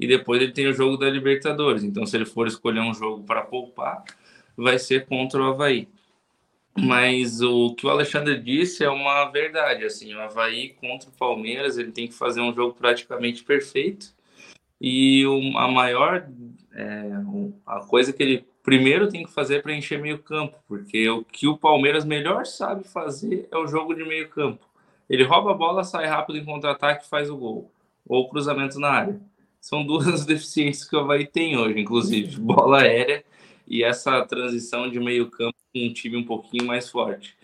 E 0.00 0.04
depois 0.04 0.42
ele 0.42 0.50
tem 0.50 0.66
o 0.66 0.72
jogo 0.72 0.96
da 0.96 1.08
Libertadores. 1.08 1.84
Então, 1.84 2.04
se 2.04 2.16
ele 2.16 2.26
for 2.26 2.48
escolher 2.48 2.80
um 2.80 2.92
jogo 2.92 3.22
para 3.22 3.42
poupar, 3.42 4.02
vai 4.56 4.80
ser 4.80 5.06
contra 5.06 5.40
o 5.40 5.44
Havaí. 5.44 5.88
Mas 6.76 7.40
o 7.40 7.72
que 7.76 7.86
o 7.86 7.90
Alexandre 7.90 8.36
disse 8.40 8.82
é 8.82 8.90
uma 8.90 9.26
verdade. 9.26 9.84
Assim, 9.84 10.12
o 10.12 10.20
Havaí 10.20 10.70
contra 10.70 11.08
o 11.08 11.12
Palmeiras, 11.12 11.78
ele 11.78 11.92
tem 11.92 12.08
que 12.08 12.14
fazer 12.14 12.40
um 12.40 12.52
jogo 12.52 12.74
praticamente 12.74 13.44
perfeito. 13.44 14.12
E 14.80 15.22
a 15.54 15.68
maior 15.68 16.28
é, 16.74 17.12
a 17.64 17.78
coisa 17.82 18.12
que 18.12 18.22
ele 18.24 18.44
primeiro 18.64 19.08
tem 19.08 19.22
que 19.22 19.30
fazer 19.30 19.56
é 19.56 19.62
preencher 19.62 19.98
meio 19.98 20.18
campo, 20.18 20.56
porque 20.66 21.08
o 21.08 21.22
que 21.22 21.46
o 21.46 21.56
Palmeiras 21.56 22.04
melhor 22.04 22.46
sabe 22.46 22.82
fazer 22.82 23.46
é 23.52 23.56
o 23.56 23.68
jogo 23.68 23.94
de 23.94 24.04
meio 24.04 24.28
campo. 24.30 24.66
Ele 25.08 25.22
rouba 25.22 25.50
a 25.50 25.54
bola, 25.54 25.84
sai 25.84 26.06
rápido 26.06 26.38
em 26.38 26.44
contra-ataque 26.44 27.04
e 27.04 27.08
faz 27.08 27.28
o 27.30 27.36
gol. 27.36 27.70
Ou 28.08 28.28
cruzamento 28.28 28.80
na 28.80 28.88
área. 28.88 29.20
São 29.60 29.84
duas 29.84 30.24
deficiências 30.26 30.88
que 30.88 30.96
o 30.96 31.00
Havaí 31.00 31.26
tem 31.26 31.56
hoje, 31.56 31.78
inclusive. 31.78 32.36
Bola 32.40 32.80
aérea 32.80 33.22
e 33.68 33.84
essa 33.84 34.24
transição 34.24 34.90
de 34.90 34.98
meio 34.98 35.30
campo 35.30 35.56
com 35.72 35.86
um 35.86 35.92
time 35.92 36.16
um 36.16 36.24
pouquinho 36.24 36.64
mais 36.64 36.90
forte. 36.90 37.36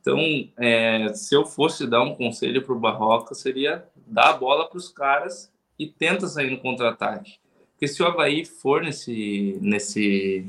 Então, 0.00 0.20
é, 0.56 1.12
se 1.12 1.34
eu 1.34 1.44
fosse 1.44 1.86
dar 1.86 2.02
um 2.02 2.14
conselho 2.14 2.62
para 2.62 2.74
o 2.74 2.78
Barroca, 2.78 3.34
seria 3.34 3.84
dar 4.06 4.30
a 4.30 4.32
bola 4.32 4.68
para 4.68 4.78
os 4.78 4.88
caras 4.88 5.52
e 5.78 5.86
tenta 5.86 6.26
sair 6.26 6.50
no 6.50 6.58
contra-ataque. 6.58 7.34
Porque 7.72 7.88
se 7.88 8.02
o 8.02 8.06
Havaí 8.06 8.44
for 8.44 8.82
nesse, 8.82 9.58
nesse 9.60 10.46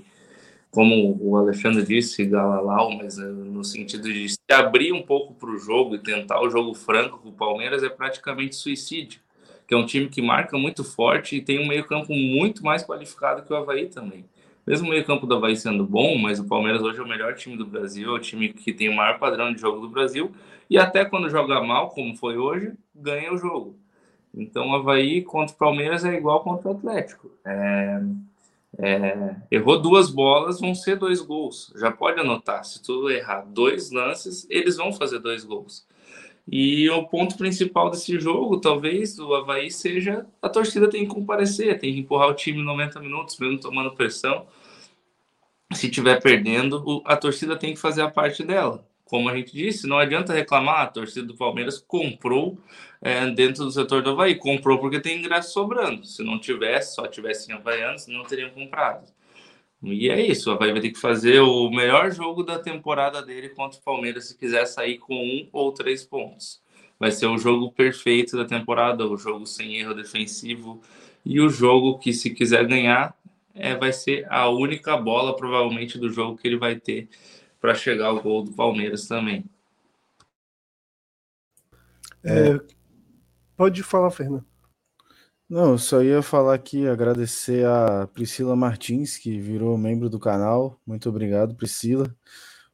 como 0.72 1.18
o 1.20 1.36
Alexandre 1.36 1.84
disse, 1.84 2.26
Galalau, 2.26 2.92
mas 2.92 3.18
é, 3.18 3.26
no 3.26 3.64
sentido 3.64 4.12
de 4.12 4.30
se 4.30 4.40
abrir 4.52 4.94
um 4.94 5.02
pouco 5.02 5.34
para 5.34 5.50
o 5.50 5.58
jogo 5.58 5.96
e 5.96 6.00
tentar 6.00 6.42
o 6.42 6.50
jogo 6.50 6.74
franco 6.76 7.18
com 7.18 7.30
o 7.30 7.34
Palmeiras, 7.34 7.84
é 7.84 7.90
praticamente 7.90 8.56
suicídio. 8.56 9.20
Que 9.68 9.74
é 9.74 9.78
um 9.78 9.86
time 9.86 10.08
que 10.08 10.22
marca 10.22 10.58
muito 10.58 10.84
forte 10.84 11.36
e 11.36 11.42
tem 11.42 11.60
um 11.60 11.68
meio-campo 11.68 12.14
muito 12.14 12.64
mais 12.64 12.84
qualificado 12.84 13.44
que 13.44 13.54
o 13.54 13.56
Havaí 13.56 13.88
também. 13.88 14.26
Mesmo 14.66 14.88
o 14.88 14.90
meio-campo 14.92 15.26
do 15.26 15.36
Havaí 15.36 15.56
sendo 15.56 15.86
bom, 15.86 16.18
mas 16.18 16.40
o 16.40 16.46
Palmeiras 16.46 16.82
hoje 16.82 17.00
é 17.00 17.04
o 17.04 17.08
melhor 17.08 17.34
time 17.36 17.58
do 17.58 17.66
Brasil, 17.66 18.10
é 18.10 18.14
o 18.14 18.20
time 18.20 18.50
que 18.50 18.72
tem 18.72 18.90
o 18.90 18.96
maior 18.96 19.18
padrão 19.18 19.52
de 19.52 19.60
jogo 19.60 19.80
do 19.80 19.90
Brasil, 19.90 20.32
e 20.70 20.78
até 20.78 21.04
quando 21.04 21.30
joga 21.30 21.62
mal, 21.62 21.90
como 21.90 22.16
foi 22.16 22.38
hoje, 22.38 22.74
ganha 22.94 23.34
o 23.34 23.38
jogo. 23.38 23.76
Então 24.34 24.70
o 24.70 24.76
Havaí 24.76 25.24
contra 25.24 25.56
o 25.56 25.58
Palmeiras 25.58 26.06
é 26.06 26.14
igual 26.16 26.44
contra 26.44 26.70
o 26.70 26.72
Atlético. 26.74 27.32
É, 27.44 28.00
é, 28.82 29.36
errou 29.52 29.82
duas 29.82 30.10
bolas, 30.10 30.60
vão 30.62 30.74
ser 30.74 30.96
dois 30.98 31.22
gols. 31.22 31.74
Já 31.76 31.92
pode 31.92 32.20
anotar. 32.20 32.64
Se 32.64 32.82
tu 32.82 33.10
errar 33.10 33.42
dois 33.42 33.92
lances, 33.92 34.48
eles 34.50 34.78
vão 34.78 34.94
fazer 34.94 35.20
dois 35.20 35.44
gols. 35.44 35.86
E 36.52 36.90
o 36.90 37.06
ponto 37.08 37.38
principal 37.38 37.92
desse 37.92 38.18
jogo, 38.20 38.60
talvez, 38.60 39.16
do 39.16 39.36
Havaí, 39.36 39.70
seja 39.70 40.26
a 40.42 40.50
torcida 40.50 40.90
tem 40.90 41.06
que 41.06 41.14
comparecer, 41.14 41.78
tem 41.78 41.94
que 41.94 42.00
empurrar 42.00 42.30
o 42.30 42.34
time 42.34 42.64
90 42.64 43.00
minutos, 43.02 43.38
mesmo 43.38 43.60
tomando 43.60 43.92
pressão. 43.92 44.48
Se 45.74 45.90
tiver 45.90 46.20
perdendo, 46.22 47.04
a 47.06 47.16
torcida 47.16 47.56
tem 47.56 47.74
que 47.74 47.80
fazer 47.80 48.02
a 48.02 48.10
parte 48.10 48.44
dela. 48.44 48.89
Como 49.10 49.28
a 49.28 49.36
gente 49.36 49.52
disse, 49.52 49.88
não 49.88 49.98
adianta 49.98 50.34
reclamar, 50.34 50.82
a 50.82 50.88
torcida 50.88 51.26
do 51.26 51.36
Palmeiras 51.36 51.80
comprou 51.80 52.60
é, 53.02 53.26
dentro 53.32 53.66
do 53.66 53.72
setor 53.72 54.04
do 54.04 54.12
Havaí, 54.12 54.36
comprou 54.36 54.78
porque 54.78 55.00
tem 55.00 55.18
ingresso 55.18 55.52
sobrando. 55.52 56.06
Se 56.06 56.22
não 56.22 56.40
tivesse, 56.40 56.94
só 56.94 57.08
tivessem 57.08 57.56
havaianos, 57.56 58.06
não 58.06 58.24
teriam 58.24 58.52
comprado. 58.52 59.12
E 59.82 60.12
é 60.12 60.22
isso, 60.22 60.52
o 60.52 60.54
Havaí 60.54 60.72
vai 60.72 60.80
ter 60.80 60.92
que 60.92 61.00
fazer 61.00 61.40
o 61.40 61.72
melhor 61.72 62.12
jogo 62.12 62.44
da 62.44 62.60
temporada 62.60 63.20
dele 63.24 63.50
contra 63.50 63.80
o 63.80 63.84
Palmeiras 63.84 64.28
se 64.28 64.38
quiser 64.38 64.68
sair 64.68 65.00
com 65.00 65.16
um 65.16 65.50
ou 65.52 65.72
três 65.72 66.04
pontos. 66.04 66.62
Vai 67.00 67.10
ser 67.10 67.26
o 67.26 67.38
jogo 67.38 67.72
perfeito 67.72 68.38
da 68.38 68.46
temporada, 68.46 69.08
o 69.08 69.18
jogo 69.18 69.48
sem 69.48 69.78
erro 69.78 69.96
defensivo 69.96 70.84
e 71.26 71.42
o 71.42 71.50
jogo 71.50 71.98
que, 71.98 72.14
se 72.14 72.30
quiser 72.30 72.68
ganhar, 72.68 73.16
é, 73.56 73.74
vai 73.74 73.92
ser 73.92 74.28
a 74.30 74.48
única 74.50 74.96
bola, 74.96 75.36
provavelmente, 75.36 75.98
do 75.98 76.12
jogo 76.12 76.38
que 76.38 76.48
ele 76.48 76.58
vai 76.58 76.76
ter 76.76 77.10
para 77.60 77.76
chegar 77.76 78.08
ao 78.08 78.22
gol 78.22 78.44
do 78.44 78.52
Palmeiras 78.52 79.08
também. 79.08 79.46
É, 82.24 82.60
pode 83.56 83.82
falar, 83.84 84.12
Fernando. 84.12 84.46
Não, 85.50 85.72
eu 85.72 85.78
só 85.80 86.04
ia 86.04 86.22
falar 86.22 86.54
aqui, 86.54 86.88
agradecer 86.88 87.66
a 87.66 88.08
Priscila 88.14 88.56
Martins, 88.56 89.18
que 89.18 89.40
virou 89.40 89.78
membro 89.78 90.08
do 90.08 90.20
canal. 90.20 90.80
Muito 90.86 91.10
obrigado, 91.10 91.56
Priscila. 91.56 92.16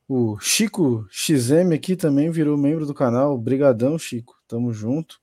O 0.07 0.37
Chico 0.39 1.07
XM 1.09 1.73
aqui 1.73 1.95
também 1.95 2.29
virou 2.29 2.57
membro 2.57 2.85
do 2.85 2.93
canal. 2.93 3.37
Brigadão, 3.37 3.97
Chico. 3.97 4.35
Tamo 4.47 4.73
junto. 4.73 5.19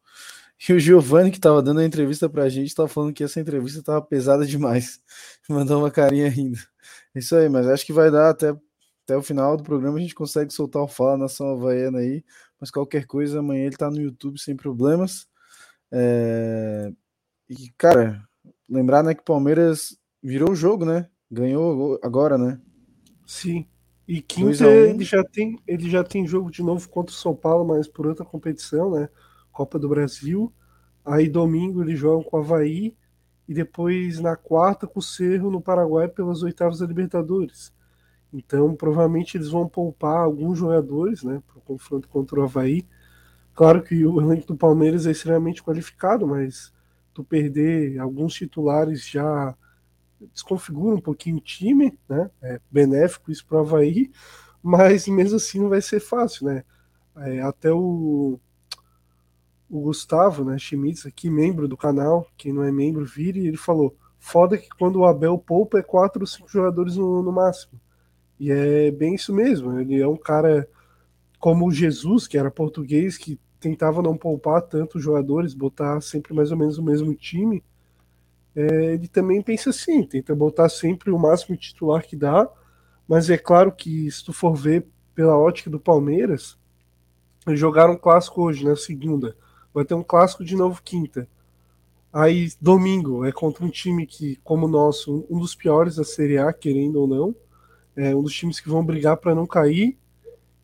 E 0.69 0.73
o 0.73 0.79
Giovanni, 0.79 1.31
que 1.31 1.41
tava 1.41 1.61
dando 1.63 1.81
a 1.81 1.85
entrevista 1.85 2.29
pra 2.29 2.49
gente, 2.49 2.75
tava 2.75 2.89
falando 2.89 3.13
que 3.13 3.25
essa 3.25 3.41
entrevista 3.41 3.83
tava 3.83 4.01
pesada 4.01 4.47
demais. 4.47 5.01
Mandou 5.49 5.81
uma 5.81 5.91
carinha 5.91 6.29
rindo. 6.29 6.59
Isso 7.15 7.37
aí, 7.37 7.49
mas 7.49 7.67
acho 7.69 7.85
que 7.85 7.93
vai 7.93 8.11
dar 8.11 8.31
até, 8.31 8.55
até 9.05 9.17
o 9.17 9.23
final 9.23 9.57
do 9.57 9.63
programa. 9.63 9.99
A 9.99 10.01
gente 10.01 10.15
consegue 10.15 10.53
soltar 10.53 10.83
o 10.83 10.89
Fala 10.89 11.17
Nação 11.17 11.53
Havaiana 11.53 11.99
aí. 11.99 12.25
Mas 12.61 12.71
qualquer 12.71 13.07
coisa, 13.07 13.41
amanhã 13.41 13.67
ele 13.67 13.77
tá 13.77 13.91
no 13.91 14.01
YouTube 14.01 14.39
sem 14.39 14.57
problemas. 14.57 15.27
É... 15.91 16.93
E, 17.49 17.71
cara, 17.77 18.23
lembrar 18.69 19.03
né, 19.03 19.15
que 19.15 19.21
o 19.21 19.25
Palmeiras 19.25 19.99
virou 20.23 20.53
o 20.53 20.57
jogo, 20.57 20.85
né? 20.85 21.09
Ganhou 21.31 21.99
agora, 22.03 22.39
né? 22.39 22.61
Sim. 23.27 23.67
E 24.07 24.15
2 24.15 24.25
quinta 24.27 24.65
a 24.65 24.69
1. 24.69 24.71
ele 24.71 25.05
já 25.05 25.25
tem 25.25 25.59
ele 25.67 25.89
já 25.89 26.05
tem 26.05 26.27
jogo 26.27 26.51
de 26.51 26.63
novo 26.63 26.89
contra 26.89 27.15
o 27.15 27.17
São 27.17 27.35
Paulo, 27.35 27.65
mas 27.65 27.89
por 27.89 28.07
outra 28.07 28.25
competição, 28.25 28.91
né? 28.91 29.09
Copa 29.51 29.79
do 29.79 29.89
Brasil. 29.89 30.53
Aí 31.05 31.29
domingo 31.29 31.83
eles 31.83 31.99
jogam 31.99 32.23
com 32.23 32.37
o 32.37 32.41
Havaí 32.41 32.97
e 33.49 33.55
depois 33.55 34.21
na 34.21 34.37
quarta 34.37 34.87
com 34.87 34.99
o 34.99 35.03
Cerro 35.03 35.51
no 35.51 35.61
Paraguai 35.61 36.09
pelas 36.09 36.43
oitavas 36.43 36.79
da 36.79 36.87
Libertadores. 36.87 37.73
Então 38.33 38.75
provavelmente 38.75 39.37
eles 39.37 39.49
vão 39.49 39.69
poupar 39.69 40.19
alguns 40.19 40.59
jogadores, 40.59 41.23
né? 41.23 41.43
Para 41.47 41.59
o 41.59 41.63
confronto 41.63 42.09
contra 42.09 42.41
o 42.41 42.43
Havaí. 42.43 42.87
Claro 43.55 43.83
que 43.83 44.07
o 44.07 44.21
elenco 44.21 44.47
do 44.47 44.57
Palmeiras 44.57 45.07
é 45.07 45.11
extremamente 45.11 45.63
qualificado, 45.63 46.27
mas 46.27 46.73
tu 47.13 47.23
perder 47.23 47.99
alguns 47.99 48.35
titulares 48.35 49.07
já 49.07 49.55
desconfigura 50.33 50.97
um 50.97 51.01
pouquinho 51.01 51.37
o 51.37 51.41
time, 51.41 51.99
né? 52.09 52.31
É 52.41 52.61
benéfico 52.71 53.31
isso 53.31 53.45
para 53.47 53.59
o 53.59 53.61
Havaí, 53.61 54.11
mas 54.63 55.07
mesmo 55.09 55.37
assim 55.37 55.61
não 55.61 55.69
vai 55.69 55.83
ser 55.83 56.01
fácil, 56.01 56.47
né? 56.47 56.65
É, 57.17 57.43
até 57.43 57.71
o, 57.71 58.39
o 59.69 59.81
Gustavo, 59.81 60.45
né, 60.45 60.59
Schmitz, 60.59 61.05
aqui, 61.05 61.29
membro 61.29 61.69
do 61.69 61.77
canal, 61.77 62.27
quem 62.37 62.53
não 62.53 62.63
é 62.63 62.73
membro, 62.73 63.05
vire, 63.05 63.47
ele 63.47 63.57
falou: 63.57 63.95
foda 64.19 64.57
que 64.57 64.69
quando 64.79 64.97
o 64.97 65.07
Abel 65.07 65.37
poupa 65.39 65.79
é 65.79 65.83
quatro 65.83 66.23
ou 66.23 66.27
cinco 66.27 66.49
jogadores 66.49 66.97
no, 66.97 67.23
no 67.23 67.33
máximo. 67.33 67.81
E 68.43 68.51
é 68.51 68.91
bem 68.91 69.15
isso 69.15 69.33
mesmo. 69.33 69.79
Ele 69.79 70.01
é 70.01 70.09
um 70.09 70.17
cara 70.17 70.69
como 71.39 71.65
o 71.65 71.71
Jesus, 71.71 72.27
que 72.27 72.37
era 72.37 72.51
português, 72.51 73.17
que 73.17 73.39
tentava 73.61 74.03
não 74.03 74.17
poupar 74.17 74.61
tanto 74.63 74.99
os 74.99 75.05
jogadores, 75.05 75.55
botar 75.55 76.01
sempre 76.01 76.35
mais 76.35 76.51
ou 76.51 76.57
menos 76.59 76.77
o 76.77 76.83
mesmo 76.83 77.15
time. 77.15 77.63
É, 78.57 78.95
ele 78.95 79.07
também 79.07 79.41
pensa 79.41 79.71
assim, 79.71 80.03
tenta 80.03 80.35
botar 80.35 80.69
sempre 80.69 81.13
o 81.13 81.19
máximo 81.21 81.57
titular 81.57 82.05
que 82.05 82.17
dá, 82.17 82.51
mas 83.07 83.31
é 83.31 83.39
claro 83.39 83.71
que 83.71 84.11
se 84.11 84.25
tu 84.25 84.33
for 84.33 84.57
ver 84.57 84.89
pela 85.15 85.39
ótica 85.39 85.71
do 85.71 85.79
Palmeiras, 85.79 86.59
eles 87.47 87.61
jogaram 87.61 87.93
um 87.93 87.99
clássico 87.99 88.43
hoje, 88.43 88.65
na 88.65 88.71
né, 88.71 88.77
segunda. 88.77 89.37
Vai 89.73 89.85
ter 89.85 89.95
um 89.95 90.03
clássico 90.03 90.45
de 90.45 90.57
novo 90.57 90.83
quinta. 90.83 91.29
Aí 92.13 92.51
domingo 92.61 93.25
é 93.25 93.31
contra 93.31 93.65
um 93.65 93.71
time 93.71 94.05
que, 94.05 94.35
como 94.43 94.67
o 94.67 94.69
nosso, 94.69 95.25
um 95.31 95.39
dos 95.39 95.55
piores 95.55 95.95
da 95.95 96.03
Série 96.03 96.39
A, 96.39 96.53
querendo 96.53 96.97
ou 96.97 97.07
não, 97.07 97.37
é 97.97 98.15
um 98.15 98.23
dos 98.23 98.35
times 98.35 98.61
que 98.61 98.69
vão 98.69 98.85
brigar 98.85 99.17
para 99.17 99.35
não 99.35 99.47
cair. 99.47 99.97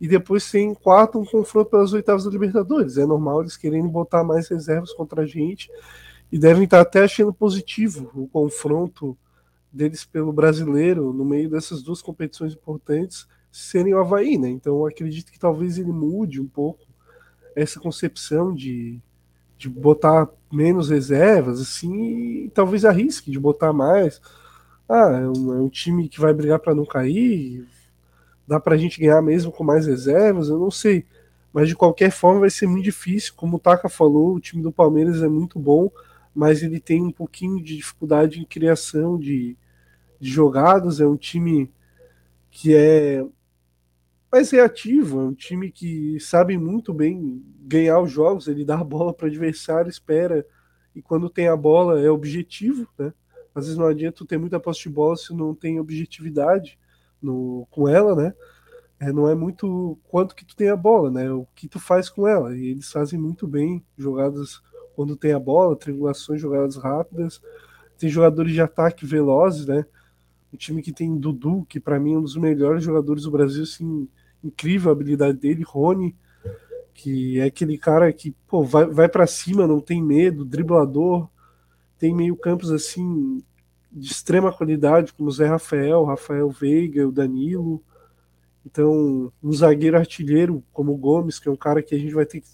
E 0.01 0.07
depois 0.07 0.49
tem 0.49 0.73
quarto 0.75 1.19
um 1.19 1.25
confronto 1.25 1.71
pelas 1.71 1.93
oitavas 1.93 2.25
da 2.25 2.31
Libertadores. 2.31 2.99
É 2.99 3.05
normal 3.05 3.41
eles 3.41 3.57
querendo 3.57 3.89
botar 3.89 4.23
mais 4.23 4.49
reservas 4.49 4.93
contra 4.93 5.23
a 5.23 5.27
gente 5.27 5.71
e 6.31 6.39
devem 6.39 6.65
estar 6.65 6.81
até 6.81 7.03
achando 7.03 7.33
positivo 7.33 8.11
o 8.15 8.29
confronto 8.29 9.17
deles 9.73 10.05
pelo 10.05 10.33
brasileiro 10.33 11.13
no 11.13 11.25
meio 11.25 11.51
dessas 11.51 11.83
duas 11.83 12.01
competições 12.01 12.53
importantes 12.53 13.27
serem 13.51 13.95
o 13.95 13.99
Havaí, 13.99 14.39
né? 14.39 14.49
Então 14.49 14.85
acredito 14.87 15.33
que 15.33 15.39
talvez 15.39 15.79
ele 15.79 15.93
mude 15.93 16.41
um 16.41 16.47
pouco 16.47 16.87
essa 17.57 17.81
concepção 17.81 18.55
de, 18.55 19.01
de 19.57 19.69
botar 19.69 20.29
menos 20.51 20.91
reservas, 20.91 21.61
assim, 21.61 22.45
e 22.45 22.51
talvez 22.51 22.85
arrisque 22.85 23.31
de 23.31 23.39
botar 23.39 23.73
mais. 23.73 24.21
Ah, 24.89 25.11
é 25.13 25.29
um, 25.29 25.55
é 25.55 25.61
um 25.61 25.69
time 25.69 26.09
que 26.09 26.21
vai 26.21 26.33
brigar 26.33 26.59
para 26.59 26.75
não 26.75 26.87
cair, 26.87 27.67
dá 28.47 28.59
para 28.59 28.75
a 28.75 28.79
gente 28.79 29.01
ganhar 29.01 29.21
mesmo 29.23 29.53
com 29.53 29.63
mais 29.65 29.87
reservas, 29.87 30.49
eu 30.49 30.59
não 30.59 30.71
sei. 30.71 31.07
Mas 31.53 31.69
de 31.69 31.77
qualquer 31.77 32.11
forma 32.11 32.41
vai 32.41 32.51
ser 32.51 32.67
muito 32.67 32.85
difícil. 32.85 33.35
Como 33.37 33.57
o 33.57 33.61
Taka 33.61 33.89
falou, 33.89 34.35
o 34.35 34.41
time 34.41 34.63
do 34.63 34.73
Palmeiras 34.73 35.23
é 35.23 35.29
muito 35.29 35.59
bom, 35.59 35.91
mas 36.35 36.63
ele 36.63 36.81
tem 36.81 37.03
um 37.03 37.13
pouquinho 37.13 37.63
de 37.63 37.77
dificuldade 37.77 38.41
em 38.41 38.45
criação 38.45 39.19
de, 39.19 39.57
de 40.21 40.31
jogadas. 40.31 41.01
É 41.01 41.07
um 41.07 41.17
time 41.17 41.71
que 42.51 42.75
é 42.75 43.25
mais 44.33 44.51
reativo, 44.51 45.21
é 45.21 45.25
um 45.25 45.35
time 45.35 45.71
que 45.71 46.19
sabe 46.21 46.57
muito 46.59 46.93
bem 46.93 47.43
ganhar 47.61 48.01
os 48.01 48.11
jogos, 48.11 48.47
ele 48.49 48.65
dá 48.65 48.79
a 48.79 48.85
bola 48.85 49.13
para 49.13 49.25
o 49.27 49.29
adversário, 49.29 49.89
espera, 49.89 50.47
e 50.95 51.03
quando 51.03 51.31
tem 51.31 51.49
a 51.49 51.57
bola 51.57 52.01
é 52.01 52.11
objetivo, 52.11 52.87
né? 52.99 53.13
Às 53.59 53.67
vezes 53.67 53.79
não 53.79 53.87
adianta 53.87 54.25
ter 54.25 54.39
muita 54.39 54.61
posse 54.61 54.83
de 54.83 54.89
bola 54.89 55.17
se 55.17 55.35
não 55.35 55.55
tem 55.55 55.81
objetividade 55.81 56.79
no, 57.21 57.67
com 57.71 57.89
ela, 57.89 58.15
né? 58.15 58.35
É, 59.01 59.13
não 59.13 59.29
é 59.29 59.35
muito 59.35 59.99
quanto 60.09 60.35
que 60.35 60.45
tu 60.45 60.57
tem 60.57 60.69
a 60.69 60.77
bola, 60.77 61.11
né? 61.11 61.31
O 61.33 61.47
que 61.55 61.69
tu 61.69 61.79
faz 61.79 62.09
com 62.09 62.27
ela. 62.27 62.57
E 62.57 62.67
eles 62.69 62.91
fazem 62.91 63.19
muito 63.19 63.47
bem 63.47 63.85
jogadas 63.97 64.61
quando 64.95 65.17
tem 65.17 65.33
a 65.33 65.39
bola, 65.39 65.77
triangulações, 65.77 66.41
jogadas 66.41 66.77
rápidas. 66.77 67.41
Tem 67.99 68.09
jogadores 68.09 68.53
de 68.53 68.61
ataque 68.61 69.05
velozes, 69.05 69.67
né? 69.67 69.85
Um 70.53 70.57
time 70.57 70.81
que 70.81 70.93
tem 70.93 71.17
Dudu, 71.17 71.67
que 71.69 71.79
para 71.81 71.99
mim 71.99 72.15
é 72.15 72.19
um 72.19 72.23
dos 72.23 72.37
melhores 72.37 72.83
jogadores 72.83 73.25
do 73.25 73.31
Brasil, 73.31 73.65
assim, 73.65 74.09
incrível 74.43 74.91
a 74.91 74.93
habilidade 74.93 75.37
dele, 75.37 75.63
Rony, 75.63 76.17
que 76.95 77.39
é 77.39 77.45
aquele 77.45 77.77
cara 77.77 78.13
que 78.13 78.35
pô, 78.47 78.63
vai, 78.63 78.87
vai 78.87 79.09
para 79.09 79.27
cima, 79.27 79.67
não 79.67 79.81
tem 79.81 80.03
medo, 80.03 80.45
driblador, 80.45 81.29
tem 81.99 82.15
meio 82.15 82.37
campos 82.37 82.71
assim 82.71 83.43
de 83.91 84.11
extrema 84.11 84.53
qualidade, 84.53 85.13
como 85.13 85.29
o 85.29 85.33
Zé 85.33 85.47
Rafael, 85.47 86.05
Rafael 86.05 86.49
Veiga, 86.51 87.07
o 87.07 87.13
Danilo. 87.13 87.83
Então, 88.65 89.33
um 89.43 89.53
zagueiro 89.53 89.97
artilheiro 89.97 90.63
como 90.73 90.93
o 90.93 90.97
Gomes, 90.97 91.39
que 91.39 91.49
é 91.49 91.53
um 91.53 91.57
cara 91.57 91.83
que 91.83 91.95
a 91.95 91.99
gente 91.99 92.15
vai 92.15 92.27
ter 92.27 92.41
que 92.41 92.49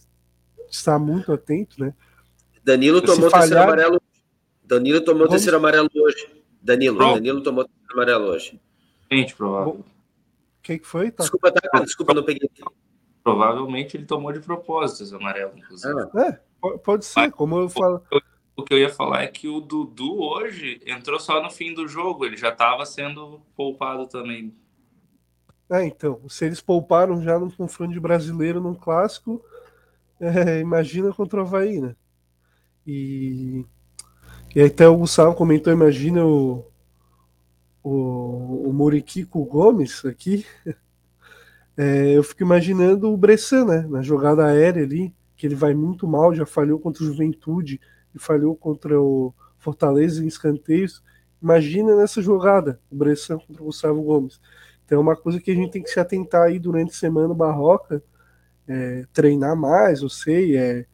estar 0.71 0.99
muito 0.99 1.33
atento, 1.33 1.81
né? 1.81 1.95
Danilo 2.63 3.03
tomou 3.03 3.29
o 3.29 3.31
terceiro 3.31 3.63
amarelo. 3.63 4.01
Danilo 4.65 5.01
tomou 5.03 5.27
o 5.27 5.29
terceiro 5.29 5.57
amarelo 5.57 5.91
hoje. 5.95 6.43
Danilo, 6.63 6.99
Danilo 6.99 7.43
tomou 7.43 7.65
o 7.65 7.67
terceiro 7.67 7.93
amarelo 7.93 8.25
hoje. 8.31 8.61
Gente, 9.13 9.35
provável. 9.35 9.85
Quem 10.63 10.79
que 10.79 10.87
foi? 10.87 11.11
Tá? 11.11 11.23
Desculpa, 11.23 11.53
tá, 11.53 11.81
desculpa, 11.81 12.15
não 12.15 12.25
peguei. 12.25 12.49
Provavelmente 13.23 13.97
ele 13.97 14.07
tomou 14.07 14.33
de 14.33 14.41
propósito 14.41 15.03
esse 15.03 15.15
amarelo, 15.15 15.53
inclusive. 15.57 15.95
Ah, 16.15 16.21
é, 16.21 16.79
pode 16.79 17.05
ser, 17.05 17.21
Mas, 17.21 17.35
como 17.35 17.59
eu 17.59 17.69
falo. 17.69 18.03
O 18.57 18.63
que 18.63 18.73
eu 18.73 18.79
ia 18.79 18.89
falar 18.89 19.23
é 19.23 19.27
que 19.27 19.49
o 19.49 19.61
Dudu 19.61 20.21
hoje 20.21 20.81
entrou 20.87 21.19
só 21.19 21.43
no 21.43 21.51
fim 21.51 21.75
do 21.75 21.89
jogo, 21.89 22.25
ele 22.25 22.37
já 22.37 22.51
estava 22.51 22.87
sendo 22.87 23.41
poupado 23.57 24.07
também. 24.07 24.55
É, 25.71 25.85
então, 25.85 26.21
se 26.29 26.45
eles 26.45 26.61
pouparam 26.61 27.21
já 27.21 27.39
no 27.39 27.51
confronto 27.51 27.93
de 27.93 27.99
brasileiro 27.99 28.61
num 28.61 28.75
clássico, 28.75 29.43
é, 30.21 30.61
imagina 30.61 31.13
contra 31.13 31.41
o 31.41 31.43
Havaí, 31.43 31.81
né? 31.81 31.97
E, 32.87 33.65
e 34.55 34.63
até 34.63 34.87
o 34.87 34.99
Gustavo 34.99 35.35
comentou, 35.35 35.73
imagina 35.73 36.25
o, 36.25 36.65
o, 37.83 38.69
o 38.69 38.73
Moriquico 38.73 39.45
Gomes 39.45 40.05
aqui, 40.05 40.47
é, 41.77 42.17
eu 42.17 42.23
fico 42.23 42.43
imaginando 42.43 43.11
o 43.11 43.17
Bressan, 43.17 43.65
né? 43.65 43.87
Na 43.89 44.01
jogada 44.01 44.45
aérea 44.45 44.85
ali, 44.85 45.13
que 45.37 45.45
ele 45.45 45.57
vai 45.57 45.75
muito 45.75 46.07
mal, 46.07 46.33
já 46.33 46.47
falhou 46.47 46.79
contra 46.79 47.03
o 47.03 47.07
Juventude 47.07 47.81
e 48.15 48.19
falhou 48.19 48.55
contra 48.55 49.01
o 49.01 49.35
Fortaleza 49.59 50.23
em 50.23 50.27
escanteios. 50.27 51.03
Imagina 51.43 51.97
nessa 51.97 52.23
jogada, 52.23 52.81
o 52.91 52.97
Bressan 52.97 53.39
contra 53.39 53.63
o 53.63 53.67
Gustavo 53.67 54.03
Gomes. 54.03 54.41
Então 54.85 54.99
é 54.99 55.01
uma 55.01 55.17
coisa 55.17 55.41
que 55.41 55.51
a 55.51 55.55
gente 55.55 55.73
tem 55.73 55.83
que 55.83 55.91
se 55.91 55.99
atentar 55.99 56.43
aí 56.43 56.59
durante 56.59 56.91
a 56.91 56.95
semana 56.95 57.35
barroca, 57.35 58.03
é, 58.69 59.05
treinar 59.13 59.57
mais, 59.57 60.03
eu 60.03 60.09
sei, 60.09 60.57
é, 60.57 60.87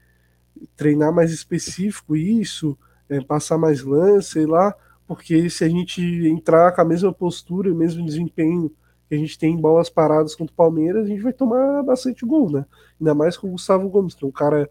treinar 0.77 1.13
mais 1.13 1.33
específico 1.33 2.17
isso, 2.17 2.79
é, 3.09 3.21
passar 3.21 3.59
mais 3.59 3.83
lance, 3.83 4.33
sei 4.33 4.47
lá, 4.47 4.75
porque 5.07 5.51
se 5.51 5.65
a 5.65 5.69
gente 5.69 6.01
entrar 6.29 6.73
com 6.73 6.81
a 6.81 6.85
mesma 6.85 7.13
postura, 7.13 7.73
o 7.73 7.77
mesmo 7.77 8.05
desempenho 8.05 8.73
que 9.09 9.15
a 9.17 9.19
gente 9.19 9.37
tem 9.37 9.55
em 9.55 9.61
bolas 9.61 9.91
paradas 9.91 10.37
contra 10.37 10.53
o 10.53 10.57
Palmeiras, 10.57 11.05
a 11.05 11.09
gente 11.09 11.23
vai 11.23 11.33
tomar 11.33 11.83
bastante 11.83 12.25
gol, 12.25 12.49
né? 12.49 12.65
Ainda 13.01 13.13
mais 13.13 13.37
com 13.37 13.49
o 13.49 13.51
Gustavo 13.51 13.89
Gomes, 13.89 14.15
que 14.15 14.25
é 14.25 14.29
um 14.29 14.33
cara 14.33 14.71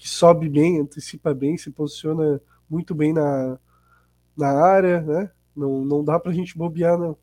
que 0.00 0.08
sobe 0.08 0.48
bem, 0.48 0.80
antecipa 0.80 1.34
bem, 1.34 1.58
se 1.58 1.70
posiciona 1.70 2.40
muito 2.68 2.94
bem 2.94 3.12
na, 3.12 3.58
na 4.34 4.48
área, 4.48 5.02
né? 5.02 5.30
Não, 5.54 5.84
não 5.84 6.02
dá 6.02 6.18
pra 6.18 6.32
gente 6.32 6.56
bobear, 6.56 6.98
não. 6.98 7.18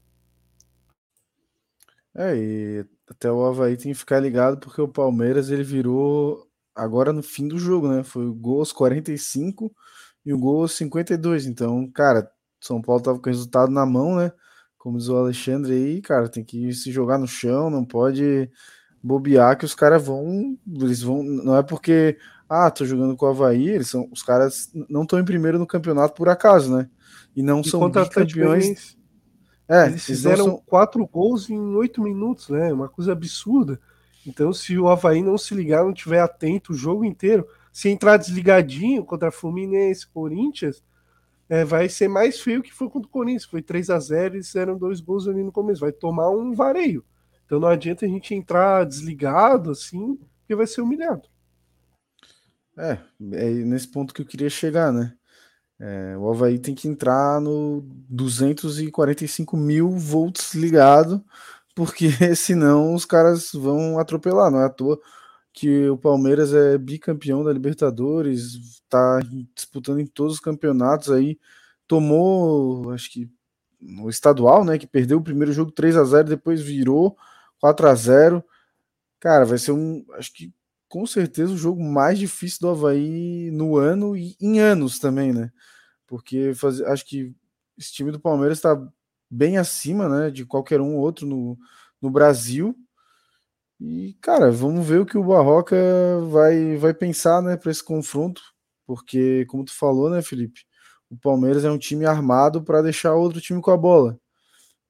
É, 2.14 2.36
e 2.36 2.86
até 3.10 3.32
o 3.32 3.44
Havaí 3.44 3.76
tem 3.78 3.92
que 3.92 3.98
ficar 3.98 4.20
ligado 4.20 4.60
porque 4.60 4.80
o 4.80 4.88
Palmeiras 4.88 5.50
ele 5.50 5.64
virou 5.64 6.48
agora 6.76 7.12
no 7.12 7.24
fim 7.24 7.48
do 7.48 7.58
jogo, 7.58 7.88
né? 7.88 8.04
Foi 8.04 8.28
o 8.28 8.34
gol 8.34 8.60
aos 8.60 8.72
45 8.72 9.74
e 10.24 10.32
o 10.32 10.38
gol 10.38 10.62
aos 10.62 10.74
52. 10.74 11.48
Então, 11.48 11.90
cara, 11.92 12.30
são 12.62 12.80
Paulo 12.80 13.02
tava 13.02 13.20
com 13.20 13.28
o 13.28 13.32
resultado 13.32 13.72
na 13.72 13.88
mão, 13.88 14.18
né? 14.18 14.32
Como 14.78 15.00
diz 15.00 15.10
o 15.10 15.18
Alexandre 15.18 15.74
aí, 15.74 16.02
cara, 16.02 16.30
tem 16.30 16.44
que 16.46 16.72
se 16.74 16.92
jogar 16.92 17.18
no 17.18 17.28
chão, 17.28 17.72
não 17.72 17.84
pode 17.84 18.52
bobear 19.02 19.58
que 19.58 19.66
os 19.66 19.76
caras 19.76 20.06
vão. 20.06 20.58
Eles 20.68 21.02
vão. 21.02 21.24
Não 21.24 21.56
é 21.56 21.64
porque. 21.64 22.18
Ah, 22.50 22.72
tô 22.72 22.86
jogando 22.86 23.16
com 23.18 23.26
o 23.26 23.30
Havaí, 23.30 23.68
eles 23.68 23.90
são, 23.90 24.08
os 24.10 24.24
caras 24.24 24.72
não 24.90 25.04
estão 25.04 25.20
em 25.20 25.26
primeiro 25.26 25.60
no 25.60 25.68
campeonato 25.68 26.14
por 26.14 26.30
acaso, 26.30 26.74
né? 26.74 26.90
E 27.36 27.44
não 27.44 27.60
e 27.60 27.70
são 27.70 27.92
campeões. 27.92 28.98
É, 29.68 29.88
eles 29.88 30.06
fizeram 30.06 30.46
são... 30.46 30.64
quatro 30.66 31.06
gols 31.06 31.50
em 31.50 31.60
oito 31.76 32.02
minutos, 32.02 32.48
né? 32.48 32.72
Uma 32.72 32.88
coisa 32.88 33.12
absurda. 33.12 33.80
Então, 34.26 34.54
se 34.54 34.78
o 34.78 34.88
Havaí 34.88 35.22
não 35.22 35.38
se 35.38 35.54
ligar, 35.54 35.84
não 35.84 35.94
tiver 35.94 36.22
atento 36.22 36.72
o 36.72 36.76
jogo 36.76 37.04
inteiro, 37.04 37.46
se 37.72 37.90
entrar 37.90 38.18
desligadinho 38.18 39.04
contra 39.04 39.30
Fluminense, 39.30 40.08
Corinthians, 40.08 40.84
é, 41.50 41.64
vai 41.64 41.88
ser 41.88 42.08
mais 42.08 42.40
feio 42.40 42.64
que 42.64 42.74
foi 42.74 42.90
contra 42.90 43.08
o 43.08 43.12
Corinthians. 43.12 43.46
Foi 43.46 43.62
3 43.62 43.90
a 43.90 44.00
0 44.00 44.38
e 44.38 44.44
fizeram 44.44 44.78
dois 44.78 45.00
gols 45.00 45.28
ali 45.28 45.44
no 45.44 45.52
começo. 45.52 45.82
Vai 45.82 45.92
tomar 45.92 46.30
um 46.30 46.54
vareio. 46.54 47.06
Então 47.48 47.62
não 47.62 47.70
adianta 47.70 48.06
a 48.06 48.10
gente 48.10 48.36
entrar 48.36 48.86
desligado 48.86 49.72
assim, 49.72 50.20
porque 50.42 50.54
vai 50.54 50.68
ser 50.68 50.82
humilhado. 50.82 51.28
É, 52.78 53.00
é 53.32 53.50
nesse 53.50 53.88
ponto 53.88 54.14
que 54.14 54.22
eu 54.22 54.26
queria 54.26 54.50
chegar, 54.50 54.92
né? 54.92 55.16
É, 55.80 56.18
o 56.18 56.30
Havaí 56.30 56.60
tem 56.60 56.76
que 56.76 56.88
entrar 56.88 57.40
no 57.40 57.82
245 58.10 59.56
mil 59.56 59.92
volts 59.92 60.54
ligado, 60.54 61.24
porque 61.74 62.10
senão 62.36 62.94
os 62.94 63.06
caras 63.06 63.52
vão 63.54 63.98
atropelar, 63.98 64.52
não 64.52 64.60
é 64.60 64.66
à 64.66 64.70
toa 64.70 65.00
que 65.54 65.90
o 65.90 65.98
Palmeiras 65.98 66.54
é 66.54 66.78
bicampeão 66.78 67.44
da 67.44 67.52
Libertadores, 67.52 68.54
está 68.54 69.20
disputando 69.56 70.00
em 70.00 70.06
todos 70.06 70.36
os 70.36 70.40
campeonatos 70.40 71.10
aí, 71.10 71.40
tomou, 71.88 72.92
acho 72.92 73.12
que 73.12 73.28
no 73.82 74.08
estadual, 74.08 74.64
né, 74.64 74.78
que 74.78 74.86
perdeu 74.86 75.18
o 75.18 75.24
primeiro 75.24 75.52
jogo 75.52 75.72
3 75.72 75.98
a 75.98 76.04
0, 76.04 76.30
depois 76.30 76.62
virou 76.62 77.18
4 77.60 77.88
a 77.88 77.96
0. 77.96 78.44
Cara, 79.20 79.46
vai 79.46 79.58
ser 79.58 79.72
um, 79.72 80.06
acho 80.14 80.34
que 80.34 80.54
com 80.88 81.06
certeza 81.06 81.54
o 81.54 81.58
jogo 81.58 81.84
mais 81.84 82.18
difícil 82.20 82.60
do 82.62 82.70
Havaí 82.70 83.52
no 83.52 83.78
ano 83.78 84.16
e 84.16 84.36
em 84.40 84.60
anos 84.60 85.00
também, 85.00 85.34
né? 85.34 85.52
Porque 86.08 86.54
faz, 86.56 86.82
acho 86.82 87.06
que 87.06 87.36
esse 87.78 87.92
time 87.94 88.12
do 88.12 88.20
Palmeiras 88.20 88.58
está 88.60 88.76
bem 89.30 89.58
acima 89.58 90.08
né, 90.10 90.32
de 90.32 90.46
qualquer 90.46 90.82
um 90.82 90.96
outro 90.96 91.28
no, 91.28 91.58
no 92.02 92.10
Brasil. 92.10 92.76
E, 93.80 94.16
cara, 94.22 94.52
vamos 94.52 94.88
ver 94.88 95.02
o 95.02 95.06
que 95.06 95.18
o 95.18 95.24
Barroca 95.24 95.76
vai, 96.30 96.78
vai 96.78 96.94
pensar 96.94 97.42
né, 97.42 97.56
para 97.56 97.72
esse 97.72 97.84
confronto, 97.84 98.42
porque, 98.88 99.46
como 99.48 99.64
tu 99.64 99.74
falou, 99.74 100.10
né, 100.10 100.22
Felipe? 100.22 100.62
O 101.10 101.18
Palmeiras 101.18 101.64
é 101.64 101.72
um 101.72 101.78
time 101.78 102.06
armado 102.06 102.64
para 102.64 102.82
deixar 102.82 103.14
outro 103.14 103.40
time 103.40 103.62
com 103.62 103.72
a 103.72 103.78
bola. 103.78 104.20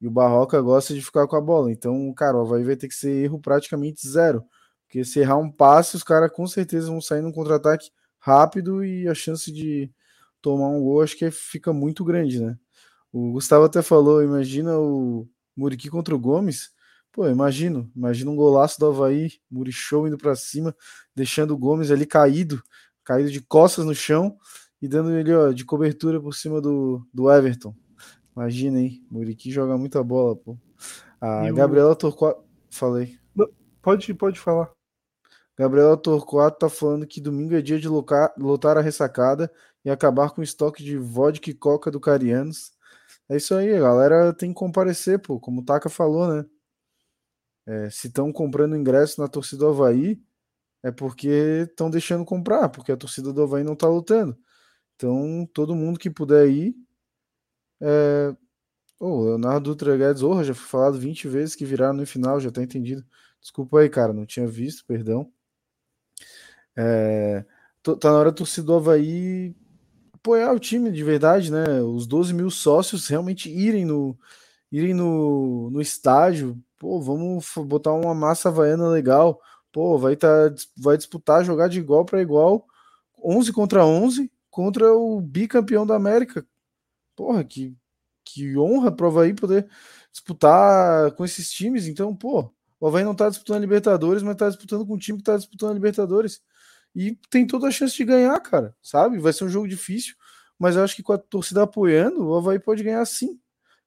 E 0.01 0.07
o 0.07 0.11
Barroca 0.11 0.61
gosta 0.61 0.93
de 0.93 1.01
ficar 1.01 1.27
com 1.27 1.35
a 1.35 1.41
bola. 1.41 1.71
Então, 1.71 2.13
cara, 2.13 2.37
o 2.37 2.41
Havaí 2.41 2.63
vai 2.63 2.75
ter 2.75 2.87
que 2.87 2.95
ser 2.95 3.11
erro 3.11 3.39
praticamente 3.39 4.07
zero. 4.07 4.43
Porque 4.85 5.03
se 5.03 5.19
errar 5.19 5.37
um 5.37 5.51
passe, 5.51 5.95
os 5.95 6.03
caras 6.03 6.31
com 6.31 6.47
certeza 6.47 6.87
vão 6.87 7.01
sair 7.01 7.21
num 7.21 7.31
contra-ataque 7.31 7.89
rápido 8.19 8.83
e 8.83 9.07
a 9.07 9.13
chance 9.13 9.51
de 9.51 9.91
tomar 10.41 10.69
um 10.69 10.81
gol 10.81 11.01
acho 11.01 11.17
que 11.17 11.29
fica 11.31 11.73
muito 11.73 12.03
grande, 12.03 12.39
né? 12.39 12.57
O 13.11 13.31
Gustavo 13.33 13.65
até 13.65 13.81
falou, 13.81 14.23
imagina 14.23 14.77
o 14.77 15.27
Muriqui 15.55 15.89
contra 15.89 16.15
o 16.15 16.19
Gomes. 16.19 16.71
Pô, 17.11 17.27
imagino, 17.27 17.91
imagina 17.95 18.29
um 18.29 18.35
golaço 18.35 18.79
do 18.79 18.85
Havaí, 18.87 19.31
Murichou 19.49 20.07
indo 20.07 20.17
para 20.17 20.35
cima, 20.35 20.75
deixando 21.15 21.51
o 21.51 21.57
Gomes 21.57 21.89
ali 21.89 22.05
caído, 22.05 22.61
caído 23.03 23.31
de 23.31 23.41
costas 23.41 23.85
no 23.85 23.95
chão 23.95 24.37
e 24.81 24.87
dando 24.87 25.11
ele 25.17 25.33
ó, 25.33 25.51
de 25.51 25.65
cobertura 25.65 26.21
por 26.21 26.33
cima 26.33 26.61
do, 26.61 27.05
do 27.13 27.31
Everton. 27.31 27.75
Imagina, 28.37 28.79
hein? 28.79 29.03
Muriqui 29.09 29.49
joga 29.49 29.75
muita 29.79 30.03
bola, 30.03 30.35
pô. 30.35 30.55
A 31.19 31.49
e 31.49 31.53
Gabriela 31.53 31.93
o... 31.93 31.95
Torquato. 31.95 32.43
Falei. 32.69 33.17
Não, 33.35 33.49
pode, 33.81 34.13
pode 34.13 34.39
falar. 34.39 34.71
Gabriela 35.57 35.97
Torquato 35.97 36.59
tá 36.59 36.69
falando 36.69 37.07
que 37.07 37.19
domingo 37.19 37.55
é 37.55 37.63
dia 37.63 37.79
de 37.79 37.87
locar, 37.89 38.31
lotar 38.37 38.77
a 38.77 38.81
ressacada 38.81 39.51
e 39.83 39.89
acabar 39.89 40.29
com 40.29 40.41
o 40.41 40.43
estoque 40.43 40.83
de 40.83 40.99
vodka 40.99 41.49
e 41.49 41.53
coca 41.55 41.89
do 41.89 41.99
Carianos. 41.99 42.73
É 43.27 43.37
isso 43.37 43.55
aí, 43.55 43.75
a 43.75 43.79
galera 43.79 44.31
tem 44.31 44.49
que 44.49 44.59
comparecer, 44.59 45.17
pô. 45.17 45.39
Como 45.39 45.61
o 45.61 45.65
Taka 45.65 45.89
falou, 45.89 46.31
né? 46.31 46.45
É, 47.65 47.89
se 47.89 48.05
estão 48.05 48.31
comprando 48.31 48.77
ingresso 48.77 49.19
na 49.19 49.27
torcida 49.27 49.61
do 49.65 49.69
Havaí, 49.69 50.21
é 50.83 50.91
porque 50.91 51.65
estão 51.67 51.89
deixando 51.89 52.23
comprar, 52.23 52.69
porque 52.69 52.91
a 52.91 52.97
torcida 52.97 53.33
do 53.33 53.41
Havaí 53.41 53.63
não 53.63 53.75
tá 53.75 53.87
lutando. 53.87 54.37
Então, 54.95 55.49
todo 55.51 55.75
mundo 55.75 55.97
que 55.97 56.11
puder 56.11 56.47
ir, 56.47 56.75
é... 57.81 58.35
Oh, 58.99 59.25
Leonardo 59.25 59.69
Dutra 59.71 59.95
Guedes, 59.95 60.23
oh, 60.23 60.43
já 60.43 60.55
foi 60.55 60.67
falado 60.67 60.97
20 60.99 61.27
vezes 61.27 61.55
que 61.55 61.65
viraram 61.65 61.93
no 61.93 62.05
final, 62.05 62.39
já 62.39 62.49
tá 62.49 62.63
entendido. 62.63 63.05
Desculpa 63.39 63.79
aí, 63.79 63.89
cara, 63.89 64.11
não 64.11 64.25
tinha 64.25 64.47
visto, 64.47 64.83
perdão. 64.85 65.31
É... 66.75 67.45
Tá 67.83 68.11
na 68.11 68.17
hora 68.19 68.31
do 68.31 68.37
torcida 68.37 68.67
do 68.67 68.75
Havaí 68.75 69.55
apoiar 70.27 70.51
o 70.53 70.59
time 70.59 70.91
de 70.91 71.03
verdade, 71.03 71.51
né? 71.51 71.81
Os 71.81 72.05
12 72.05 72.33
mil 72.33 72.49
sócios 72.49 73.07
realmente 73.07 73.49
irem 73.49 73.85
no, 73.85 74.17
irem 74.71 74.93
no, 74.93 75.69
no 75.71 75.79
estádio. 75.81 76.61
Pô, 76.77 76.99
vamos 77.01 77.49
botar 77.65 77.93
uma 77.93 78.13
massa 78.13 78.49
havaiana 78.49 78.89
legal. 78.89 79.39
Pô, 79.71 79.97
vai, 79.97 80.15
tá, 80.15 80.53
vai 80.77 80.97
disputar, 80.97 81.45
jogar 81.45 81.69
de 81.69 81.79
igual 81.79 82.03
para 82.03 82.21
igual, 82.21 82.65
11 83.23 83.53
contra 83.53 83.85
11, 83.85 84.31
contra 84.49 84.93
o 84.93 85.21
bicampeão 85.21 85.85
da 85.85 85.95
América. 85.95 86.45
Porra, 87.17 87.43
que, 87.43 87.75
que 88.23 88.57
honra 88.57 88.91
pro 88.95 89.07
Havaí 89.07 89.33
poder 89.33 89.67
disputar 90.13 91.11
com 91.13 91.25
esses 91.25 91.51
times. 91.51 91.87
Então, 91.87 92.15
pô, 92.15 92.53
o 92.79 92.87
Havaí 92.87 93.03
não 93.03 93.15
tá 93.15 93.27
disputando 93.29 93.57
a 93.57 93.61
Libertadores, 93.61 94.23
mas 94.23 94.37
tá 94.37 94.47
disputando 94.49 94.85
com 94.85 94.93
um 94.95 94.99
time 94.99 95.17
que 95.17 95.23
tá 95.25 95.35
disputando 95.37 95.71
a 95.71 95.73
Libertadores. 95.73 96.41
E 96.95 97.15
tem 97.31 97.47
toda 97.47 97.67
a 97.67 97.71
chance 97.71 97.97
de 97.97 98.05
ganhar, 98.05 98.39
cara, 98.41 98.75
sabe? 98.83 99.19
Vai 99.19 99.33
ser 99.33 99.45
um 99.45 99.49
jogo 99.49 99.67
difícil, 99.67 100.15
mas 100.59 100.75
eu 100.75 100.83
acho 100.83 100.95
que 100.95 101.03
com 101.03 101.13
a 101.13 101.17
torcida 101.17 101.63
apoiando, 101.63 102.23
o 102.27 102.35
Havaí 102.37 102.59
pode 102.59 102.83
ganhar 102.83 103.05
sim. 103.05 103.39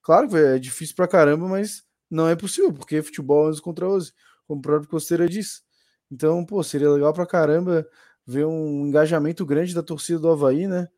Claro 0.03 0.29
que 0.29 0.37
é 0.37 0.59
difícil 0.59 0.97
pra 0.97 1.09
caramba, 1.09 1.49
mas 1.49 1.85
não 2.11 2.29
é 2.29 2.37
possível, 2.37 2.73
porque 2.73 3.03
futebol 3.03 3.47
é 3.47 3.51
11 3.51 3.63
contra 3.63 3.89
11, 3.89 4.13
como 4.47 4.59
o 4.61 4.63
próprio 4.63 4.91
Costeira 4.91 5.29
disse. 5.29 5.63
Então, 6.11 6.45
pô, 6.45 6.63
seria 6.65 6.91
legal 6.91 7.13
pra 7.15 7.27
caramba 7.27 7.87
ver 8.27 8.45
um 8.47 8.87
engajamento 8.87 9.47
grande 9.47 9.75
da 9.75 9.83
torcida 9.83 10.19
do 10.19 10.29
Havaí, 10.31 10.67
né? 10.67 10.89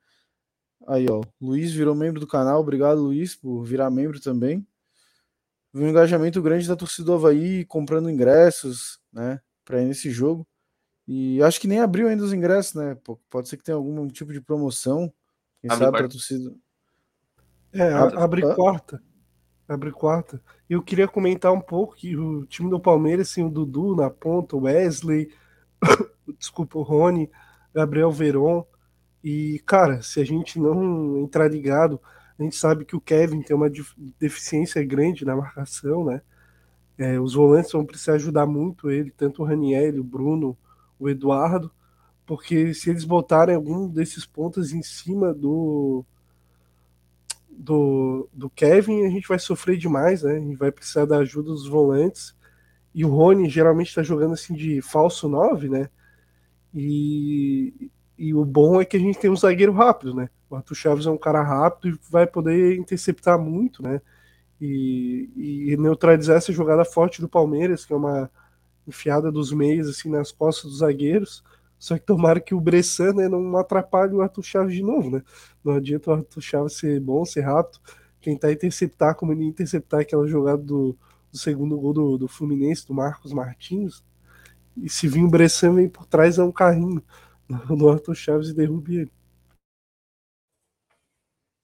Aí, 0.87 1.07
ó, 1.11 1.23
Luiz 1.41 1.73
virou 1.73 1.95
membro 1.95 2.21
do 2.21 2.27
canal. 2.27 2.61
Obrigado, 2.61 3.01
Luiz, 3.01 3.35
por 3.35 3.63
virar 3.65 3.91
membro 3.91 4.21
também. 4.21 4.67
Um 5.75 5.89
engajamento 5.89 6.43
grande 6.43 6.69
da 6.69 6.77
torcida 6.77 7.07
do 7.07 7.15
Havaí 7.15 7.65
comprando 7.65 8.11
ingressos, 8.11 9.01
né, 9.13 9.41
para 9.65 9.81
ir 9.81 9.87
nesse 9.87 10.11
jogo. 10.11 10.47
E 11.07 11.43
acho 11.43 11.61
que 11.61 11.69
nem 11.69 11.81
abriu 11.81 12.09
ainda 12.09 12.23
os 12.23 12.33
ingressos, 12.33 12.75
né? 12.75 12.97
Pode 13.29 13.49
ser 13.49 13.57
que 13.57 13.65
tenha 13.65 13.77
algum 13.77 14.07
tipo 14.09 14.33
de 14.33 14.41
promoção. 14.41 15.13
Quem 15.61 15.71
abre 15.71 15.85
sabe 15.85 15.97
para 15.97 16.07
a 16.07 16.11
torcida. 16.11 16.55
É, 17.73 17.93
abre 17.93 18.45
ah. 18.47 18.55
quarta. 18.55 19.03
Abre 19.67 19.91
quarta. 19.91 20.43
E 20.69 20.75
eu 20.75 20.83
queria 20.83 21.09
comentar 21.09 21.53
um 21.53 21.61
pouco 21.61 21.95
que 21.95 22.17
o 22.17 22.47
time 22.47 22.71
do 22.71 22.79
Palmeiras, 22.79 23.31
assim, 23.31 23.45
o 23.45 23.51
Dudu 23.51 23.97
na 23.97 24.11
ponta, 24.11 24.57
o 24.57 24.63
Wesley, 24.63 25.33
desculpa, 26.39 26.79
o 26.79 26.83
Rony, 26.83 27.31
Gabriel 27.75 28.11
Veron, 28.11 28.67
e, 29.23 29.61
cara, 29.67 30.03
se 30.03 30.21
a 30.21 30.25
gente 30.25 30.59
não 30.59 31.19
entrar 31.19 31.49
ligado, 31.49 32.01
a 32.39 32.43
gente 32.43 32.57
sabe 32.57 32.85
que 32.85 32.97
o 32.97 33.01
Kevin 33.01 33.43
tem 33.43 33.55
uma 33.55 33.71
deficiência 34.19 34.83
grande 34.85 35.25
na 35.25 35.37
marcação, 35.37 36.05
né? 36.05 36.23
É, 36.99 37.19
os 37.21 37.35
volantes 37.35 37.73
vão 37.73 37.87
precisar 37.87 38.15
ajudar 38.15 38.47
muito 38.47 38.91
ele, 38.91 39.11
tanto 39.11 39.43
o 39.43 39.45
Raniel, 39.45 40.01
o 40.01 40.05
Bruno, 40.05 40.57
o 40.99 41.09
Eduardo, 41.09 41.71
porque 42.27 42.75
se 42.75 42.91
eles 42.91 43.05
botarem 43.05 43.55
algum 43.55 43.89
desses 43.89 44.27
pontos 44.27 44.73
em 44.73 44.83
cima 44.83 45.33
do, 45.33 46.05
do, 47.51 48.29
do 48.33 48.51
Kevin, 48.51 49.05
a 49.05 49.11
gente 49.11 49.29
vai 49.29 49.39
sofrer 49.39 49.77
demais, 49.77 50.23
né? 50.23 50.37
A 50.37 50.41
gente 50.41 50.57
vai 50.57 50.73
precisar 50.73 51.05
da 51.05 51.19
ajuda 51.19 51.51
dos 51.51 51.69
volantes. 51.69 52.35
E 52.95 53.05
o 53.05 53.09
Rony 53.09 53.49
geralmente 53.49 53.89
está 53.89 54.03
jogando 54.03 54.35
assim 54.35 54.55
de 54.55 54.83
falso 54.83 55.29
9, 55.29 55.69
né? 55.69 55.89
E, 56.75 57.91
e 58.23 58.33
o 58.33 58.45
bom 58.45 58.81
é 58.81 58.85
que 58.85 58.97
a 58.97 59.01
gente 59.01 59.19
tem 59.19 59.29
um 59.29 59.35
zagueiro 59.35 59.73
rápido, 59.73 60.15
né? 60.15 60.31
O 60.49 60.55
Arthur 60.55 60.77
Chaves 60.77 61.07
é 61.07 61.11
um 61.11 61.19
cara 61.19 61.43
rápido 61.43 61.89
e 61.89 61.99
vai 62.09 62.25
poder 62.25 62.77
interceptar 62.77 63.37
muito, 63.37 63.83
né? 63.83 64.01
E, 64.61 65.73
e 65.73 65.77
neutralizar 65.77 66.37
essa 66.37 66.53
jogada 66.53 66.85
forte 66.85 67.21
do 67.21 67.29
Palmeiras, 67.29 67.85
que 67.85 67.93
é 67.93 67.97
uma 67.97 68.31
enfiada 68.87 69.33
dos 69.33 69.53
meios 69.53 69.89
assim 69.89 70.09
nas 70.09 70.31
costas 70.31 70.71
dos 70.71 70.79
zagueiros. 70.79 71.43
Só 71.77 71.99
que 71.99 72.07
tomara 72.07 72.39
que 72.39 72.55
o 72.55 72.61
Bressan 72.61 73.13
né, 73.13 73.29
não 73.29 73.57
atrapalhe 73.57 74.15
o 74.15 74.23
Arthur 74.23 74.45
Chaves 74.45 74.77
de 74.77 74.85
novo, 74.85 75.11
né? 75.11 75.23
Não 75.65 75.73
adianta 75.73 76.11
o 76.11 76.15
Arthur 76.15 76.41
Chaves 76.41 76.75
ser 76.75 77.01
bom, 77.01 77.25
ser 77.25 77.41
rápido, 77.41 77.81
tentar 78.23 78.53
interceptar 78.53 79.17
como 79.17 79.33
ele 79.33 79.43
interceptar 79.43 80.03
aquela 80.03 80.29
jogada 80.29 80.63
do, 80.63 80.97
do 81.33 81.39
segundo 81.39 81.77
gol 81.77 81.93
do, 81.93 82.19
do 82.19 82.29
Fluminense, 82.29 82.87
do 82.87 82.95
Marcos 82.95 83.33
Martins. 83.33 84.05
E 84.77 84.89
se 84.89 85.09
vir 85.09 85.25
o 85.25 85.29
Bressan 85.29 85.75
vem 85.75 85.89
por 85.89 86.07
trás 86.07 86.39
é 86.39 86.45
um 86.45 86.53
carrinho 86.53 87.03
no 87.71 87.89
Arthur 87.89 88.15
Chaves 88.15 88.49
e 88.49 88.55
derrube 88.55 88.97
ele. 88.97 89.13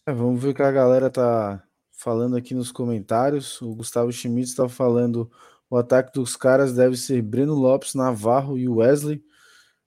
É, 0.07 0.13
vamos 0.13 0.43
ver 0.43 0.51
o 0.51 0.55
que 0.55 0.63
a 0.63 0.73
galera 0.73 1.11
tá 1.11 1.63
falando 1.93 2.37
aqui 2.37 2.55
nos 2.55 2.73
comentários. 2.73 3.61
O 3.61 3.75
Gustavo 3.75 4.11
Schmitz 4.13 4.51
está 4.51 4.69
falando 4.69 5.31
o 5.71 5.77
ataque 5.77 6.13
dos 6.15 6.35
caras 6.37 6.75
deve 6.75 6.97
ser 6.97 7.21
Breno 7.21 7.55
Lopes, 7.55 7.95
Navarro 7.95 8.57
e 8.57 8.69
Wesley. 8.69 9.23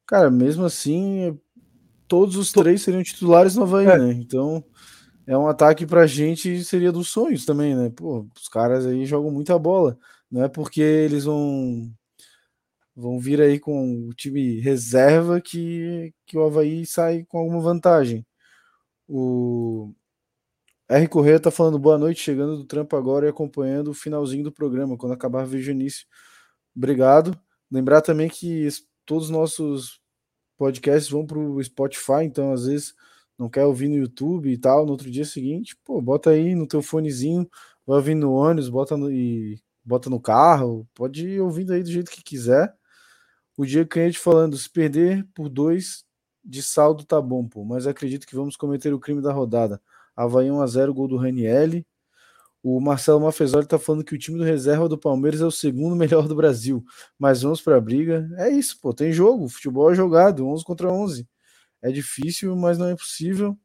Cara, 0.05 0.29
mesmo 0.29 0.65
assim, 0.65 1.39
todos 2.07 2.35
os 2.35 2.51
três 2.51 2.81
seriam 2.81 3.01
titulares 3.01 3.55
no 3.55 3.63
Havaí, 3.63 3.87
é. 3.87 3.97
né? 3.97 4.11
Então, 4.13 4.63
é 5.25 5.35
um 5.37 5.47
ataque 5.47 5.85
pra 5.85 6.05
gente 6.05 6.63
seria 6.63 6.91
dos 6.91 7.09
sonhos 7.09 7.45
também, 7.45 7.75
né? 7.75 7.89
Pô, 7.89 8.27
os 8.35 8.47
caras 8.47 8.85
aí 8.85 9.05
jogam 9.05 9.31
muita 9.31 9.57
bola. 9.57 9.97
Não 10.29 10.43
é 10.43 10.47
porque 10.47 10.81
eles 10.81 11.25
vão 11.25 11.91
vão 12.95 13.19
vir 13.19 13.41
aí 13.41 13.59
com 13.59 14.07
o 14.09 14.13
time 14.13 14.59
reserva 14.59 15.41
que, 15.41 16.13
que 16.25 16.37
o 16.37 16.43
Havaí 16.43 16.85
sai 16.85 17.25
com 17.25 17.37
alguma 17.39 17.61
vantagem. 17.61 18.25
O 19.07 19.93
R. 20.89 21.07
Correia 21.07 21.39
tá 21.39 21.49
falando 21.51 21.79
boa 21.79 21.97
noite, 21.97 22.21
chegando 22.21 22.57
do 22.57 22.65
trampo 22.65 22.95
agora 22.97 23.25
e 23.25 23.29
acompanhando 23.29 23.89
o 23.91 23.93
finalzinho 23.93 24.43
do 24.43 24.51
programa, 24.51 24.97
quando 24.97 25.13
acabar 25.13 25.45
vejo 25.45 25.71
início. 25.71 26.05
Obrigado. 26.75 27.39
Lembrar 27.71 28.01
também 28.01 28.29
que 28.29 28.67
todos 29.05 29.25
os 29.25 29.29
nossos 29.29 30.01
podcasts 30.57 31.09
vão 31.09 31.25
para 31.25 31.39
o 31.39 31.63
Spotify, 31.63 32.23
então 32.23 32.51
às 32.51 32.65
vezes 32.65 32.93
não 33.37 33.49
quer 33.49 33.65
ouvir 33.65 33.87
no 33.87 33.95
YouTube 33.95 34.51
e 34.51 34.57
tal, 34.57 34.85
no 34.85 34.91
outro 34.91 35.09
dia 35.09 35.25
seguinte, 35.25 35.77
pô, 35.83 36.01
bota 36.01 36.31
aí 36.31 36.53
no 36.55 36.67
teu 36.67 36.81
fonezinho, 36.81 37.49
vai 37.85 37.97
ouvir 37.97 38.15
no 38.15 38.33
ônibus, 38.33 38.69
bota 38.69 38.95
no, 38.97 39.11
e 39.11 39.59
bota 39.83 40.09
no 40.09 40.19
carro, 40.19 40.87
pode 40.93 41.27
ir 41.27 41.41
ouvindo 41.41 41.73
aí 41.73 41.81
do 41.83 41.89
jeito 41.91 42.11
que 42.11 42.23
quiser. 42.23 42.73
O 43.61 43.65
dia 43.65 43.85
cliente 43.85 44.17
falando, 44.17 44.57
se 44.57 44.67
perder 44.67 45.23
por 45.35 45.47
dois 45.47 46.03
de 46.43 46.63
saldo 46.63 47.05
tá 47.05 47.21
bom, 47.21 47.47
pô, 47.47 47.63
mas 47.63 47.85
acredito 47.85 48.25
que 48.25 48.35
vamos 48.35 48.57
cometer 48.57 48.91
o 48.91 48.99
crime 48.99 49.21
da 49.21 49.31
rodada. 49.31 49.79
Havaí 50.15 50.47
1x0, 50.47 50.91
gol 50.91 51.07
do 51.07 51.15
Ranielli. 51.15 51.85
O 52.63 52.81
Marcelo 52.81 53.21
Mafezoli 53.21 53.67
tá 53.67 53.77
falando 53.77 54.03
que 54.03 54.15
o 54.15 54.17
time 54.17 54.39
do 54.39 54.43
reserva 54.43 54.89
do 54.89 54.97
Palmeiras 54.97 55.41
é 55.41 55.45
o 55.45 55.51
segundo 55.51 55.93
melhor 55.95 56.27
do 56.27 56.33
Brasil. 56.35 56.83
Mas 57.19 57.43
vamos 57.43 57.61
para 57.61 57.77
a 57.77 57.79
briga. 57.79 58.27
É 58.37 58.49
isso, 58.49 58.79
pô, 58.81 58.95
tem 58.95 59.13
jogo, 59.13 59.47
futebol 59.47 59.91
é 59.91 59.95
jogado, 59.95 60.47
11 60.47 60.63
contra 60.65 60.91
11. 60.91 61.29
É 61.83 61.91
difícil, 61.91 62.55
mas 62.55 62.79
não 62.79 62.87
é 62.87 62.93
impossível. 62.93 63.55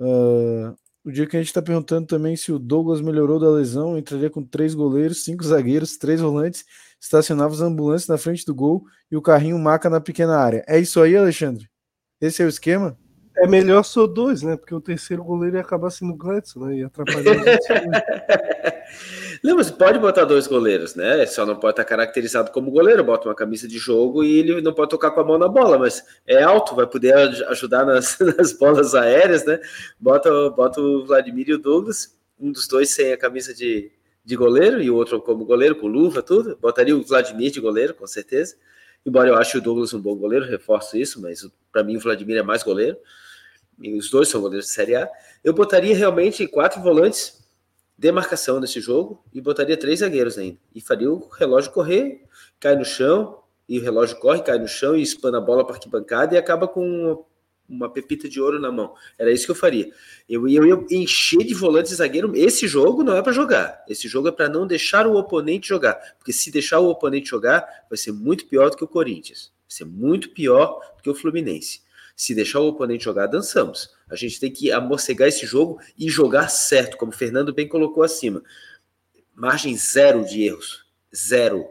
Uh, 0.00 0.76
O 1.04 1.12
dia 1.12 1.26
que 1.26 1.36
a 1.36 1.40
gente 1.40 1.48
está 1.48 1.60
perguntando 1.60 2.06
também 2.06 2.34
se 2.34 2.50
o 2.50 2.58
Douglas 2.58 3.02
melhorou 3.02 3.38
da 3.38 3.50
lesão, 3.50 3.98
entraria 3.98 4.30
com 4.30 4.42
três 4.42 4.74
goleiros, 4.74 5.22
cinco 5.22 5.44
zagueiros, 5.44 5.98
três 5.98 6.20
volantes, 6.20 6.64
estacionava 6.98 7.52
as 7.52 7.60
ambulâncias 7.60 8.08
na 8.08 8.16
frente 8.16 8.46
do 8.46 8.54
gol 8.54 8.86
e 9.10 9.16
o 9.16 9.20
carrinho 9.20 9.58
maca 9.58 9.90
na 9.90 10.00
pequena 10.00 10.38
área. 10.38 10.64
É 10.66 10.78
isso 10.78 11.02
aí, 11.02 11.14
Alexandre? 11.14 11.68
Esse 12.18 12.42
é 12.42 12.46
o 12.46 12.48
esquema? 12.48 12.96
É 13.36 13.46
melhor 13.46 13.82
só 13.82 14.06
dois, 14.06 14.42
né? 14.42 14.56
Porque 14.56 14.74
o 14.74 14.80
terceiro 14.80 15.22
goleiro 15.22 15.56
ia 15.56 15.62
acabar 15.62 15.90
sendo 15.90 16.14
o 16.14 16.16
Gladson, 16.16 16.66
né? 16.66 16.76
E 16.76 16.84
atrapalhar 16.84 17.34
Não, 19.44 19.56
mas 19.56 19.70
pode 19.70 19.98
botar 19.98 20.24
dois 20.24 20.46
goleiros, 20.46 20.94
né? 20.94 21.26
Só 21.26 21.44
não 21.44 21.54
pode 21.54 21.72
estar 21.72 21.84
caracterizado 21.84 22.50
como 22.50 22.70
goleiro, 22.70 23.04
bota 23.04 23.28
uma 23.28 23.34
camisa 23.34 23.68
de 23.68 23.76
jogo 23.76 24.24
e 24.24 24.38
ele 24.38 24.62
não 24.62 24.72
pode 24.72 24.88
tocar 24.88 25.10
com 25.10 25.20
a 25.20 25.24
mão 25.24 25.36
na 25.36 25.46
bola, 25.46 25.78
mas 25.78 26.02
é 26.26 26.42
alto, 26.42 26.74
vai 26.74 26.86
poder 26.86 27.12
ajudar 27.48 27.84
nas, 27.84 28.18
nas 28.38 28.54
bolas 28.54 28.94
aéreas, 28.94 29.44
né? 29.44 29.60
Bota, 30.00 30.48
bota 30.48 30.80
o 30.80 31.04
Vladimir 31.04 31.50
e 31.50 31.52
o 31.52 31.58
Douglas, 31.58 32.16
um 32.40 32.50
dos 32.50 32.66
dois 32.66 32.88
sem 32.88 33.12
a 33.12 33.18
camisa 33.18 33.52
de, 33.52 33.92
de 34.24 34.34
goleiro 34.34 34.80
e 34.80 34.90
o 34.90 34.96
outro 34.96 35.20
como 35.20 35.44
goleiro, 35.44 35.76
com 35.76 35.88
luva, 35.88 36.22
tudo. 36.22 36.56
Botaria 36.56 36.96
o 36.96 37.02
Vladimir 37.02 37.50
de 37.50 37.60
goleiro, 37.60 37.92
com 37.92 38.06
certeza. 38.06 38.56
Embora 39.04 39.28
eu 39.28 39.36
ache 39.36 39.58
o 39.58 39.60
Douglas 39.60 39.92
um 39.92 40.00
bom 40.00 40.16
goleiro, 40.16 40.46
reforço 40.46 40.96
isso, 40.96 41.20
mas 41.20 41.46
para 41.70 41.84
mim 41.84 41.98
o 41.98 42.00
Vladimir 42.00 42.38
é 42.38 42.42
mais 42.42 42.62
goleiro 42.62 42.96
e 43.78 43.94
os 43.94 44.08
dois 44.08 44.28
são 44.28 44.40
goleiros 44.40 44.68
de 44.68 44.72
Série 44.72 44.96
A, 44.96 45.06
eu 45.42 45.52
botaria 45.52 45.94
realmente 45.94 46.46
quatro 46.46 46.80
volantes 46.80 47.43
de 47.96 48.12
marcação 48.12 48.60
nesse 48.60 48.80
jogo 48.80 49.24
e 49.32 49.40
botaria 49.40 49.76
três 49.76 50.00
zagueiros 50.00 50.36
ainda. 50.36 50.58
E 50.74 50.80
faria 50.80 51.10
o 51.10 51.28
relógio 51.28 51.70
correr, 51.72 52.22
cai 52.58 52.76
no 52.76 52.84
chão, 52.84 53.38
e 53.68 53.78
o 53.78 53.82
relógio 53.82 54.18
corre, 54.18 54.42
cai 54.42 54.58
no 54.58 54.68
chão 54.68 54.94
e 54.94 55.02
espana 55.02 55.38
a 55.38 55.40
bola 55.40 55.64
para 55.64 55.76
arquibancada 55.76 56.34
e 56.34 56.38
acaba 56.38 56.68
com 56.68 57.24
uma 57.68 57.88
pepita 57.88 58.28
de 58.28 58.40
ouro 58.40 58.60
na 58.60 58.70
mão. 58.70 58.94
Era 59.18 59.32
isso 59.32 59.46
que 59.46 59.50
eu 59.50 59.54
faria. 59.54 59.90
Eu 60.28 60.46
ia, 60.46 60.58
eu 60.58 60.66
ia 60.66 60.86
encher 60.90 61.44
de 61.44 61.54
volante 61.54 61.92
e 61.92 61.94
zagueiro. 61.94 62.36
Esse 62.36 62.68
jogo 62.68 63.02
não 63.02 63.16
é 63.16 63.22
para 63.22 63.32
jogar. 63.32 63.82
Esse 63.88 64.06
jogo 64.06 64.28
é 64.28 64.32
para 64.32 64.48
não 64.48 64.66
deixar 64.66 65.06
o 65.06 65.16
oponente 65.16 65.68
jogar. 65.68 65.94
Porque 66.18 66.32
se 66.32 66.50
deixar 66.50 66.80
o 66.80 66.90
oponente 66.90 67.30
jogar, 67.30 67.66
vai 67.88 67.96
ser 67.96 68.12
muito 68.12 68.46
pior 68.46 68.70
do 68.70 68.76
que 68.76 68.84
o 68.84 68.88
Corinthians. 68.88 69.50
Vai 69.62 69.76
ser 69.78 69.84
muito 69.86 70.30
pior 70.30 70.78
do 70.96 71.02
que 71.02 71.08
o 71.08 71.14
Fluminense. 71.14 71.80
Se 72.16 72.34
deixar 72.34 72.60
o 72.60 72.68
oponente 72.68 73.04
jogar, 73.04 73.26
dançamos. 73.26 73.90
A 74.08 74.14
gente 74.14 74.38
tem 74.38 74.50
que 74.50 74.70
amorcegar 74.70 75.28
esse 75.28 75.46
jogo 75.46 75.80
e 75.98 76.08
jogar 76.08 76.48
certo, 76.48 76.96
como 76.96 77.10
o 77.10 77.14
Fernando 77.14 77.52
bem 77.52 77.68
colocou 77.68 78.02
acima. 78.02 78.42
Margem 79.34 79.76
zero 79.76 80.24
de 80.24 80.42
erros. 80.42 80.86
Zero. 81.14 81.66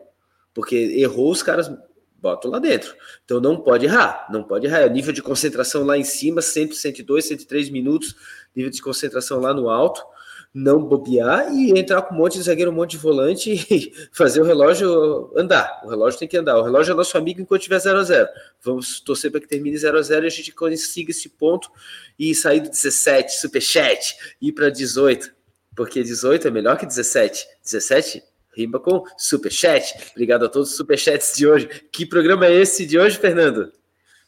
Porque 0.54 0.76
errou, 0.76 1.32
os 1.32 1.42
caras 1.42 1.72
botam 2.18 2.52
lá 2.52 2.60
dentro. 2.60 2.96
Então 3.24 3.40
não 3.40 3.60
pode 3.60 3.86
errar. 3.86 4.28
Não 4.30 4.44
pode 4.44 4.66
errar. 4.66 4.80
É 4.80 4.90
nível 4.90 5.14
de 5.14 5.22
concentração 5.22 5.84
lá 5.86 5.98
em 5.98 6.04
cima, 6.04 6.42
100, 6.42 6.74
102, 6.74 7.26
103 7.26 7.70
minutos. 7.70 8.16
Nível 8.56 8.72
de 8.72 8.82
concentração 8.82 9.40
lá 9.40 9.54
no 9.54 9.70
alto 9.70 10.13
não 10.54 10.84
bobear 10.84 11.52
e 11.52 11.72
entrar 11.78 12.04
com 12.04 12.14
um 12.14 12.18
monte 12.20 12.38
de 12.38 12.44
zagueiro, 12.44 12.70
um 12.70 12.76
monte 12.76 12.92
de 12.92 12.98
volante 12.98 13.52
e 13.72 13.92
fazer 14.12 14.42
o 14.42 14.46
relógio 14.46 15.34
andar. 15.36 15.82
O 15.84 15.90
relógio 15.90 16.20
tem 16.20 16.28
que 16.28 16.38
andar. 16.38 16.58
O 16.58 16.64
relógio 16.64 16.92
é 16.92 16.96
nosso 16.96 17.18
amigo 17.18 17.42
enquanto 17.42 17.64
tiver 17.64 17.80
0 17.80 17.98
a 17.98 18.04
0 18.04 18.30
Vamos 18.62 19.00
torcer 19.00 19.32
para 19.32 19.42
que 19.42 19.48
termine 19.48 19.76
0 19.76 19.98
a 19.98 20.02
0 20.02 20.26
e 20.26 20.28
a 20.28 20.30
gente 20.30 20.52
consiga 20.52 21.10
esse 21.10 21.30
ponto 21.30 21.72
e 22.20 22.36
sair 22.36 22.60
do 22.60 22.70
17, 22.70 23.40
superchat, 23.40 24.16
e 24.40 24.50
ir 24.50 24.52
para 24.52 24.70
18, 24.70 25.34
porque 25.76 26.04
18 26.04 26.48
é 26.48 26.52
melhor 26.52 26.78
que 26.78 26.86
17. 26.86 27.48
17 27.64 28.24
rima 28.56 28.80
com 28.80 29.04
superchat. 29.18 30.12
Obrigado 30.12 30.46
a 30.46 30.50
todos 30.50 30.70
os 30.70 30.78
superchats 30.78 31.36
de 31.36 31.48
hoje. 31.48 31.68
Que 31.92 32.06
programa 32.06 32.46
é 32.46 32.54
esse 32.54 32.86
de 32.86 33.00
hoje, 33.00 33.18
Fernando? 33.18 33.72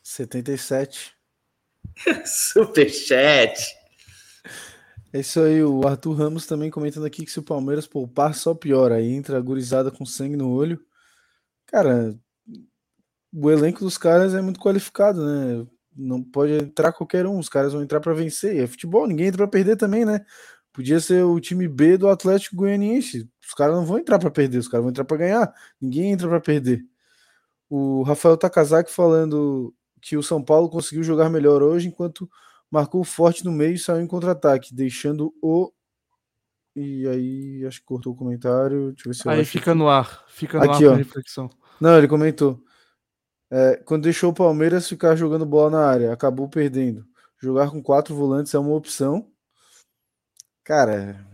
77. 0.01 1.13
superchat. 2.25 3.84
É 5.15 5.19
isso 5.21 5.39
aí, 5.39 5.63
o 5.63 5.87
Arthur 5.87 6.11
Ramos 6.11 6.45
também 6.45 6.69
comentando 6.69 7.05
aqui 7.05 7.23
que 7.23 7.31
se 7.31 7.39
o 7.39 7.43
Palmeiras 7.43 7.87
poupar, 7.87 8.35
só 8.35 8.53
piora. 8.53 8.95
Aí 8.95 9.13
entra 9.13 9.37
a 9.37 9.41
gurizada 9.41 9.89
com 9.89 10.05
sangue 10.05 10.35
no 10.35 10.51
olho. 10.51 10.77
Cara, 11.67 12.13
o 13.33 13.49
elenco 13.49 13.79
dos 13.79 13.97
caras 13.97 14.33
é 14.35 14.41
muito 14.41 14.59
qualificado, 14.59 15.25
né? 15.25 15.65
Não 15.95 16.21
pode 16.21 16.51
entrar 16.55 16.91
qualquer 16.91 17.25
um, 17.25 17.39
os 17.39 17.47
caras 17.47 17.71
vão 17.71 17.81
entrar 17.81 18.01
para 18.01 18.13
vencer. 18.13 18.57
É 18.61 18.67
futebol, 18.67 19.07
ninguém 19.07 19.27
entra 19.27 19.37
para 19.37 19.47
perder 19.47 19.77
também, 19.77 20.03
né? 20.03 20.19
Podia 20.73 20.99
ser 20.99 21.23
o 21.23 21.39
time 21.39 21.65
B 21.65 21.97
do 21.97 22.09
Atlético 22.09 22.57
Goianiense. 22.57 23.29
Os 23.41 23.53
caras 23.53 23.77
não 23.77 23.85
vão 23.85 23.99
entrar 23.99 24.19
para 24.19 24.29
perder, 24.29 24.57
os 24.57 24.67
caras 24.67 24.83
vão 24.83 24.89
entrar 24.89 25.05
para 25.05 25.15
ganhar. 25.15 25.53
Ninguém 25.79 26.11
entra 26.11 26.27
para 26.27 26.41
perder. 26.41 26.83
O 27.69 28.03
Rafael 28.03 28.35
Takazaki 28.35 28.91
falando 28.91 29.73
que 30.01 30.17
o 30.17 30.23
São 30.23 30.43
Paulo 30.43 30.69
conseguiu 30.69 31.03
jogar 31.05 31.29
melhor 31.29 31.63
hoje, 31.63 31.87
enquanto 31.87 32.29
marcou 32.71 33.03
forte 33.03 33.43
no 33.45 33.51
meio 33.51 33.73
e 33.73 33.79
saiu 33.79 34.01
em 34.01 34.07
contra-ataque, 34.07 34.73
deixando 34.73 35.33
o. 35.41 35.71
E 36.75 37.07
aí, 37.07 37.65
acho 37.65 37.79
que 37.79 37.85
cortou 37.85 38.13
o 38.13 38.15
comentário. 38.15 38.91
Deixa 38.91 39.07
eu 39.07 39.13
ver 39.13 39.17
se 39.17 39.29
aí 39.29 39.45
fica 39.45 39.73
no 39.73 39.87
ar, 39.87 40.25
fica 40.27 40.59
no 40.59 40.71
Aqui, 40.71 40.85
ar 40.85 40.91
ó. 40.91 40.95
reflexão. 40.95 41.49
Não, 41.79 41.97
ele 41.97 42.07
comentou. 42.07 42.61
É, 43.49 43.77
quando 43.85 44.03
deixou 44.03 44.31
o 44.31 44.33
Palmeiras 44.33 44.89
ficar 44.89 45.15
jogando 45.15 45.45
bola 45.45 45.69
na 45.69 45.87
área, 45.87 46.13
acabou 46.13 46.49
perdendo. 46.49 47.05
Jogar 47.41 47.69
com 47.69 47.81
quatro 47.81 48.15
volantes 48.15 48.53
é 48.53 48.59
uma 48.59 48.73
opção. 48.73 49.31
Cara, 50.63 51.25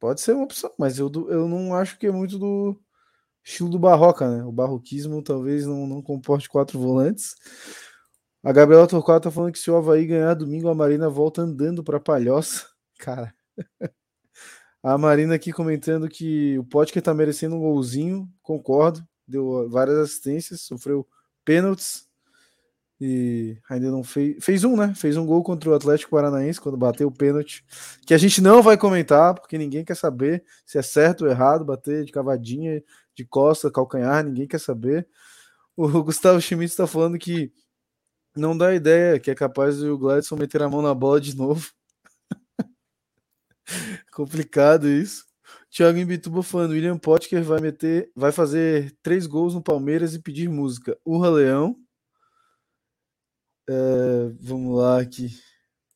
pode 0.00 0.20
ser 0.20 0.32
uma 0.32 0.44
opção, 0.44 0.72
mas 0.78 0.98
eu, 0.98 1.10
eu 1.28 1.48
não 1.48 1.74
acho 1.74 1.98
que 1.98 2.06
é 2.06 2.10
muito 2.10 2.38
do 2.38 2.80
estilo 3.44 3.68
do 3.68 3.78
Barroca, 3.78 4.28
né? 4.28 4.42
O 4.44 4.50
barroquismo 4.50 5.22
talvez 5.22 5.66
não, 5.66 5.86
não 5.86 6.02
comporte 6.02 6.48
quatro 6.48 6.78
volantes. 6.78 7.34
A 8.44 8.52
Gabriela 8.52 8.86
Torquato 8.86 9.24
tá 9.24 9.30
falando 9.30 9.52
que 9.52 9.58
se 9.58 9.70
o 9.70 9.76
Havaí 9.76 10.04
ganhar 10.04 10.34
domingo, 10.34 10.68
a 10.68 10.74
Marina 10.74 11.08
volta 11.08 11.40
andando 11.40 11.82
para 11.82 11.98
Palhoça. 11.98 12.66
Cara. 13.00 13.34
A 14.82 14.98
Marina 14.98 15.34
aqui 15.34 15.50
comentando 15.50 16.06
que 16.10 16.58
o 16.58 16.64
Potker 16.64 17.00
tá 17.00 17.14
merecendo 17.14 17.56
um 17.56 17.60
golzinho, 17.60 18.28
concordo. 18.42 19.02
Deu 19.26 19.66
várias 19.70 19.96
assistências, 19.96 20.60
sofreu 20.60 21.08
pênaltis 21.42 22.06
e 23.00 23.56
ainda 23.70 23.90
não 23.90 24.04
fez. 24.04 24.36
Fez 24.44 24.62
um, 24.62 24.76
né? 24.76 24.92
Fez 24.94 25.16
um 25.16 25.24
gol 25.24 25.42
contra 25.42 25.70
o 25.70 25.74
Atlético 25.74 26.10
Paranaense 26.10 26.60
quando 26.60 26.76
bateu 26.76 27.08
o 27.08 27.10
pênalti. 27.10 27.64
Que 28.06 28.12
a 28.12 28.18
gente 28.18 28.42
não 28.42 28.62
vai 28.62 28.76
comentar, 28.76 29.34
porque 29.34 29.56
ninguém 29.56 29.86
quer 29.86 29.96
saber 29.96 30.44
se 30.66 30.76
é 30.76 30.82
certo 30.82 31.24
ou 31.24 31.30
errado 31.30 31.64
bater 31.64 32.04
de 32.04 32.12
cavadinha, 32.12 32.84
de 33.14 33.24
costa, 33.24 33.70
calcanhar, 33.70 34.22
ninguém 34.22 34.46
quer 34.46 34.60
saber. 34.60 35.08
O 35.74 36.04
Gustavo 36.04 36.42
Schmidt 36.42 36.70
está 36.70 36.86
falando 36.86 37.18
que 37.18 37.50
não 38.36 38.56
dá 38.56 38.74
ideia 38.74 39.18
que 39.20 39.30
é 39.30 39.34
capaz 39.34 39.78
de 39.78 39.86
o 39.86 39.98
Gladson 39.98 40.36
meter 40.36 40.62
a 40.62 40.68
mão 40.68 40.82
na 40.82 40.94
bola 40.94 41.20
de 41.20 41.36
novo. 41.36 41.70
Complicado 44.12 44.88
isso. 44.88 45.24
Thiago 45.70 45.98
Imbituba 45.98 46.42
falando, 46.42 46.72
William 46.72 46.96
Potker 46.98 47.42
vai 47.42 47.60
meter, 47.60 48.10
vai 48.14 48.30
fazer 48.30 48.96
três 49.02 49.26
gols 49.26 49.54
no 49.54 49.62
Palmeiras 49.62 50.14
e 50.14 50.20
pedir 50.20 50.48
música. 50.48 50.96
Urra 51.04 51.30
Leão. 51.30 51.76
É, 53.68 54.28
vamos 54.40 54.76
lá 54.76 55.00
aqui. 55.00 55.30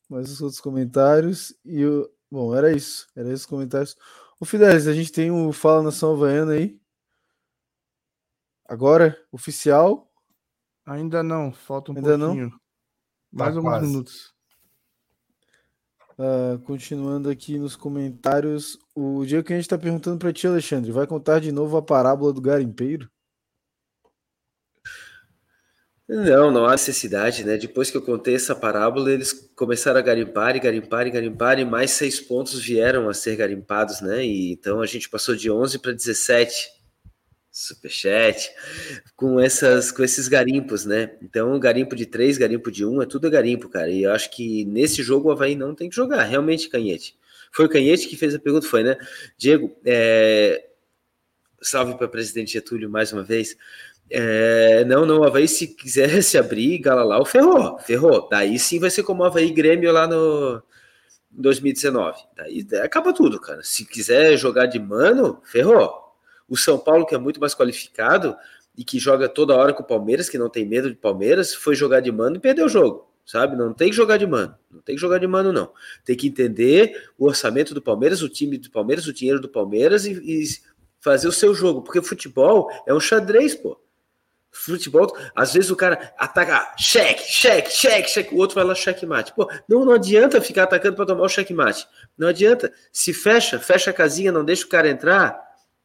Mais 0.09 0.29
os 0.29 0.41
outros 0.41 0.59
comentários. 0.59 1.55
E 1.63 1.85
o, 1.85 2.09
bom, 2.29 2.53
era 2.55 2.73
isso. 2.73 3.07
Era 3.15 3.31
esses 3.31 3.45
comentários. 3.45 3.95
O 4.39 4.45
Fidelis, 4.45 4.87
a 4.87 4.93
gente 4.93 5.11
tem 5.11 5.31
o 5.31 5.51
Fala 5.53 5.83
Nação 5.83 6.13
Havaiana 6.13 6.53
aí. 6.53 6.79
Agora, 8.67 9.17
oficial. 9.31 10.08
Ainda 10.89 11.21
não, 11.21 11.51
falta 11.51 11.91
um 11.91 11.95
Ainda 11.95 12.17
pouquinho. 12.17 12.49
não? 12.49 12.59
Mais 13.31 13.53
Tá 13.53 13.59
alguns 13.59 13.61
quase. 13.71 13.85
minutos. 13.87 14.33
Ah, 16.17 16.59
continuando 16.65 17.29
aqui 17.29 17.59
nos 17.59 17.75
comentários, 17.75 18.77
o 18.95 19.23
dia 19.23 19.43
que 19.43 19.53
a 19.53 19.55
gente 19.55 19.65
está 19.65 19.77
perguntando 19.77 20.17
para 20.17 20.33
ti, 20.33 20.47
Alexandre, 20.47 20.91
vai 20.91 21.05
contar 21.05 21.39
de 21.39 21.51
novo 21.51 21.77
a 21.77 21.81
parábola 21.81 22.33
do 22.33 22.41
garimpeiro? 22.41 23.09
Não, 26.07 26.49
não 26.49 26.65
há 26.65 26.71
necessidade, 26.71 27.45
né? 27.45 27.55
Depois 27.55 27.91
que 27.91 27.97
eu 27.97 28.01
contei 28.01 28.33
essa 28.33 28.55
parábola, 28.55 29.11
eles 29.11 29.31
começaram 29.55 29.99
a 29.99 30.01
garimpar 30.01 30.55
e 30.55 30.59
garimpar 30.59 31.05
e 31.05 31.11
garimpar, 31.11 31.59
e 31.59 31.65
mais 31.65 31.91
seis 31.91 32.19
pontos 32.19 32.59
vieram 32.59 33.07
a 33.07 33.13
ser 33.13 33.35
garimpados, 33.35 34.01
né? 34.01 34.25
E 34.25 34.51
então 34.53 34.81
a 34.81 34.87
gente 34.87 35.07
passou 35.07 35.35
de 35.35 35.51
11 35.51 35.77
para 35.77 35.91
17. 35.91 36.78
Superchat, 37.51 38.51
com, 39.15 39.39
essas, 39.39 39.91
com 39.91 40.03
esses 40.03 40.27
garimpos, 40.27 40.85
né? 40.85 41.17
Então, 41.21 41.59
garimpo 41.59 41.95
de 41.95 42.05
3, 42.05 42.37
garimpo 42.37 42.71
de 42.71 42.85
1, 42.85 43.01
é 43.01 43.05
tudo 43.05 43.29
garimpo, 43.29 43.67
cara. 43.67 43.89
E 43.89 44.03
eu 44.03 44.11
acho 44.11 44.29
que 44.29 44.65
nesse 44.65 45.01
jogo 45.01 45.29
o 45.29 45.31
Havaí 45.31 45.55
não 45.55 45.73
tem 45.73 45.89
que 45.89 45.95
jogar, 45.95 46.23
realmente, 46.23 46.69
Canhete. 46.69 47.17
Foi 47.51 47.65
o 47.65 47.69
Canhete 47.69 48.07
que 48.07 48.15
fez 48.15 48.35
a 48.35 48.39
pergunta, 48.39 48.67
foi, 48.67 48.83
né? 48.83 48.97
Diego, 49.37 49.75
é... 49.83 50.69
salve 51.61 51.95
para 51.97 52.07
presidente 52.07 52.53
Getúlio 52.53 52.89
mais 52.89 53.11
uma 53.11 53.23
vez. 53.23 53.57
É, 54.11 54.83
não, 54.85 55.05
não, 55.05 55.19
o 55.19 55.23
Havaí, 55.23 55.47
se 55.47 55.67
quiser 55.67 56.21
se 56.23 56.37
abrir, 56.37 56.79
Galalau, 56.79 57.25
ferrou, 57.25 57.77
ferrou. 57.79 58.27
Daí 58.29 58.57
sim 58.57 58.79
vai 58.79 58.89
ser 58.89 59.03
como 59.03 59.23
o 59.23 59.25
Havaí 59.25 59.51
Grêmio 59.51 59.91
lá 59.91 60.07
no 60.07 60.61
2019. 61.31 62.19
Daí, 62.35 62.63
daí 62.63 62.81
acaba 62.81 63.13
tudo, 63.13 63.39
cara. 63.39 63.61
Se 63.63 63.85
quiser 63.85 64.37
jogar 64.37 64.65
de 64.65 64.79
mano, 64.79 65.41
ferrou. 65.45 66.08
O 66.49 66.57
São 66.57 66.77
Paulo, 66.77 67.05
que 67.05 67.15
é 67.15 67.17
muito 67.17 67.39
mais 67.39 67.53
qualificado 67.53 68.35
e 68.75 68.83
que 68.83 68.97
joga 68.97 69.29
toda 69.29 69.55
hora 69.55 69.73
com 69.73 69.83
o 69.83 69.85
Palmeiras, 69.85 70.29
que 70.29 70.37
não 70.37 70.49
tem 70.49 70.65
medo 70.65 70.89
de 70.89 70.95
Palmeiras, 70.95 71.53
foi 71.53 71.75
jogar 71.75 71.99
de 71.99 72.11
mano 72.11 72.37
e 72.37 72.39
perdeu 72.39 72.65
o 72.65 72.69
jogo. 72.69 73.09
sabe? 73.25 73.55
Não 73.55 73.73
tem 73.73 73.91
que 73.91 73.95
jogar 73.95 74.17
de 74.17 74.25
mano, 74.25 74.55
não 74.71 74.81
tem 74.81 74.95
que 74.95 75.01
jogar 75.01 75.19
de 75.19 75.27
mano, 75.27 75.53
não. 75.53 75.71
Tem 76.03 76.15
que 76.17 76.27
entender 76.27 77.11
o 77.15 77.27
orçamento 77.27 77.75
do 77.75 77.81
Palmeiras, 77.81 78.23
o 78.23 78.29
time 78.29 78.57
do 78.57 78.71
Palmeiras, 78.71 79.05
o 79.05 79.13
dinheiro 79.13 79.39
do 79.39 79.47
Palmeiras 79.47 80.05
e, 80.05 80.13
e 80.13 80.43
fazer 80.99 81.27
o 81.27 81.31
seu 81.31 81.53
jogo, 81.53 81.83
porque 81.83 82.01
futebol 82.01 82.69
é 82.87 82.93
um 82.93 82.99
xadrez, 82.99 83.53
pô. 83.53 83.79
Futebol, 84.51 85.15
às 85.35 85.53
vezes 85.53 85.69
o 85.69 85.75
cara 85.75 86.11
ataca, 86.17 86.73
cheque, 86.75 87.21
cheque, 87.21 87.71
cheque, 87.71 88.09
cheque, 88.09 88.33
o 88.33 88.39
outro 88.39 88.55
vai 88.55 88.63
lá 88.63 88.73
checkmate. 88.73 89.31
Pô, 89.35 89.47
não, 89.67 89.85
não 89.85 89.93
adianta 89.93 90.41
ficar 90.41 90.63
atacando 90.63 90.95
para 90.95 91.05
tomar 91.05 91.21
o 91.21 91.29
checkmate. 91.29 91.87
Não 92.17 92.27
adianta. 92.27 92.73
Se 92.91 93.13
fecha, 93.13 93.59
fecha 93.59 93.91
a 93.91 93.93
casinha, 93.93 94.31
não 94.31 94.43
deixa 94.43 94.65
o 94.65 94.69
cara 94.69 94.89
entrar, 94.89 95.39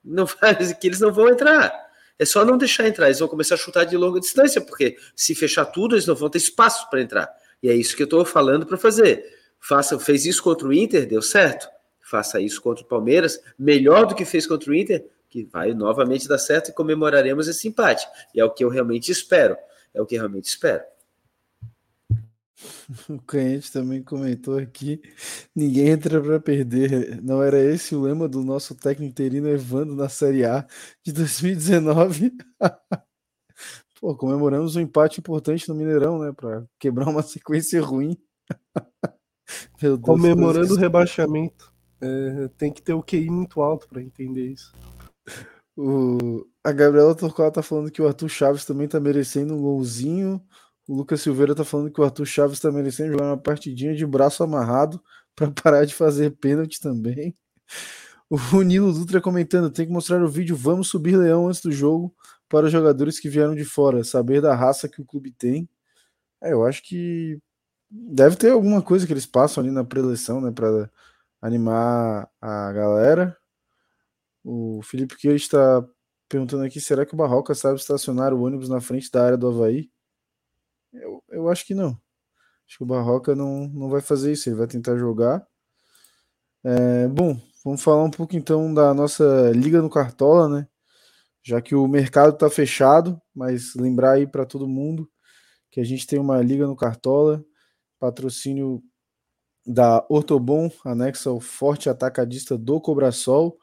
não 0.04 0.26
faz 0.26 0.72
que 0.72 0.86
eles 0.86 1.00
não 1.00 1.12
vão 1.12 1.28
entrar. 1.28 1.72
É 2.18 2.24
só 2.24 2.44
não 2.44 2.56
deixar 2.56 2.86
entrar, 2.86 3.06
eles 3.06 3.18
vão 3.18 3.28
começar 3.28 3.56
a 3.56 3.58
chutar 3.58 3.84
de 3.84 3.96
longa 3.96 4.20
distância, 4.20 4.60
porque 4.60 4.96
se 5.16 5.34
fechar 5.34 5.64
tudo, 5.64 5.96
eles 5.96 6.06
não 6.06 6.14
vão 6.14 6.30
ter 6.30 6.38
espaço 6.38 6.88
para 6.88 7.02
entrar. 7.02 7.28
E 7.62 7.68
é 7.68 7.74
isso 7.74 7.96
que 7.96 8.02
eu 8.02 8.06
estou 8.06 8.24
falando 8.24 8.66
para 8.66 8.76
fazer. 8.76 9.24
Faça, 9.58 9.98
fez 9.98 10.26
isso 10.26 10.42
contra 10.42 10.68
o 10.68 10.72
Inter, 10.72 11.08
deu 11.08 11.22
certo. 11.22 11.68
Faça 12.00 12.40
isso 12.40 12.60
contra 12.60 12.84
o 12.84 12.86
Palmeiras, 12.86 13.40
melhor 13.58 14.06
do 14.06 14.14
que 14.14 14.24
fez 14.24 14.46
contra 14.46 14.70
o 14.70 14.74
Inter, 14.74 15.04
que 15.28 15.42
vai 15.44 15.72
novamente 15.72 16.28
dar 16.28 16.38
certo 16.38 16.68
e 16.68 16.72
comemoraremos 16.72 17.48
esse 17.48 17.66
empate. 17.66 18.06
E 18.34 18.40
é 18.40 18.44
o 18.44 18.50
que 18.50 18.62
eu 18.62 18.68
realmente 18.68 19.10
espero. 19.10 19.56
É 19.92 20.00
o 20.00 20.06
que 20.06 20.14
eu 20.14 20.20
realmente 20.20 20.44
espero. 20.44 20.82
O 23.08 23.18
cliente 23.20 23.72
também 23.72 24.02
comentou 24.02 24.58
aqui: 24.58 25.00
ninguém 25.54 25.88
entra 25.88 26.20
para 26.20 26.40
perder. 26.40 27.20
Não 27.22 27.42
era 27.42 27.58
esse 27.58 27.94
o 27.94 28.02
lema 28.02 28.28
do 28.28 28.42
nosso 28.42 28.74
técnico 28.74 29.10
interino 29.10 29.48
Evandro 29.48 29.94
na 29.94 30.08
Série 30.08 30.44
A 30.44 30.66
de 31.02 31.12
2019? 31.12 32.32
Pô, 34.00 34.14
comemoramos 34.16 34.76
um 34.76 34.80
empate 34.80 35.20
importante 35.20 35.68
no 35.68 35.74
Mineirão, 35.74 36.18
né? 36.18 36.32
Para 36.32 36.64
quebrar 36.78 37.08
uma 37.08 37.22
sequência 37.22 37.80
ruim. 37.80 38.16
Deus, 39.80 40.00
Comemorando 40.00 40.74
o 40.74 40.76
rebaixamento. 40.76 41.72
É, 42.00 42.48
tem 42.58 42.72
que 42.72 42.82
ter 42.82 42.92
o 42.92 43.02
QI 43.02 43.30
muito 43.30 43.62
alto 43.62 43.88
para 43.88 44.02
entender 44.02 44.52
isso. 44.52 44.72
O, 45.76 46.46
a 46.62 46.70
Gabriela 46.70 47.14
Torquato 47.14 47.54
tá 47.54 47.62
falando 47.62 47.90
que 47.90 48.02
o 48.02 48.06
Arthur 48.06 48.28
Chaves 48.28 48.64
também 48.64 48.86
tá 48.86 49.00
merecendo 49.00 49.54
um 49.54 49.62
golzinho. 49.62 50.40
O 50.86 50.94
Lucas 50.94 51.22
Silveira 51.22 51.54
tá 51.54 51.64
falando 51.64 51.90
que 51.90 52.00
o 52.00 52.04
Arthur 52.04 52.26
Chaves 52.26 52.60
tá 52.60 52.70
merecendo 52.70 53.12
jogar 53.12 53.26
uma 53.26 53.38
partidinha 53.38 53.94
de 53.94 54.06
braço 54.06 54.42
amarrado 54.42 55.02
para 55.34 55.50
parar 55.50 55.84
de 55.84 55.94
fazer 55.94 56.30
pênalti 56.36 56.80
também. 56.80 57.36
O 58.52 58.62
Nilo 58.62 58.92
Dutra 58.92 59.20
comentando: 59.20 59.70
tem 59.70 59.86
que 59.86 59.92
mostrar 59.92 60.22
o 60.22 60.28
vídeo 60.28 60.56
Vamos 60.56 60.88
subir 60.88 61.16
Leão 61.16 61.48
antes 61.48 61.60
do 61.60 61.72
jogo 61.72 62.14
para 62.48 62.66
os 62.66 62.72
jogadores 62.72 63.18
que 63.20 63.28
vieram 63.28 63.54
de 63.54 63.64
fora, 63.64 64.04
saber 64.04 64.40
da 64.40 64.54
raça 64.54 64.88
que 64.88 65.00
o 65.00 65.04
clube 65.04 65.30
tem. 65.32 65.68
É, 66.42 66.52
eu 66.52 66.64
acho 66.66 66.82
que 66.82 67.38
deve 67.90 68.36
ter 68.36 68.50
alguma 68.52 68.82
coisa 68.82 69.06
que 69.06 69.12
eles 69.12 69.26
passam 69.26 69.62
ali 69.62 69.72
na 69.72 69.84
preleção, 69.84 70.40
né, 70.40 70.52
para 70.52 70.90
animar 71.42 72.28
a 72.40 72.72
galera. 72.72 73.36
O 74.44 74.82
Felipe 74.82 75.16
que 75.16 75.28
está 75.28 75.84
perguntando 76.28 76.64
aqui: 76.64 76.80
será 76.80 77.06
que 77.06 77.14
o 77.14 77.16
Barroca 77.16 77.54
sabe 77.54 77.78
estacionar 77.78 78.34
o 78.34 78.42
ônibus 78.42 78.68
na 78.68 78.80
frente 78.80 79.10
da 79.10 79.24
área 79.26 79.38
do 79.38 79.48
Havaí? 79.48 79.90
Eu, 80.94 81.22
eu 81.30 81.48
acho 81.48 81.66
que 81.66 81.74
não. 81.74 81.90
Acho 82.66 82.78
que 82.78 82.82
o 82.82 82.86
Barroca 82.86 83.34
não, 83.34 83.68
não 83.68 83.88
vai 83.88 84.00
fazer 84.00 84.32
isso, 84.32 84.48
ele 84.48 84.56
vai 84.56 84.66
tentar 84.66 84.96
jogar. 84.96 85.46
É, 86.64 87.08
bom, 87.08 87.38
vamos 87.64 87.82
falar 87.82 88.04
um 88.04 88.10
pouco 88.10 88.34
então 88.36 88.72
da 88.72 88.94
nossa 88.94 89.52
Liga 89.54 89.82
no 89.82 89.90
Cartola, 89.90 90.48
né? 90.48 90.68
Já 91.42 91.60
que 91.60 91.74
o 91.74 91.86
mercado 91.86 92.34
está 92.34 92.48
fechado, 92.48 93.20
mas 93.34 93.74
lembrar 93.74 94.12
aí 94.12 94.26
para 94.26 94.46
todo 94.46 94.66
mundo 94.66 95.10
que 95.70 95.80
a 95.80 95.84
gente 95.84 96.06
tem 96.06 96.18
uma 96.18 96.40
Liga 96.40 96.66
no 96.66 96.76
Cartola, 96.76 97.44
patrocínio 97.98 98.82
da 99.66 100.04
Ortobon, 100.08 100.70
anexa 100.84 101.30
ao 101.30 101.40
forte 101.40 101.88
atacadista 101.88 102.56
do 102.56 102.80
Cobrasol 102.80 103.58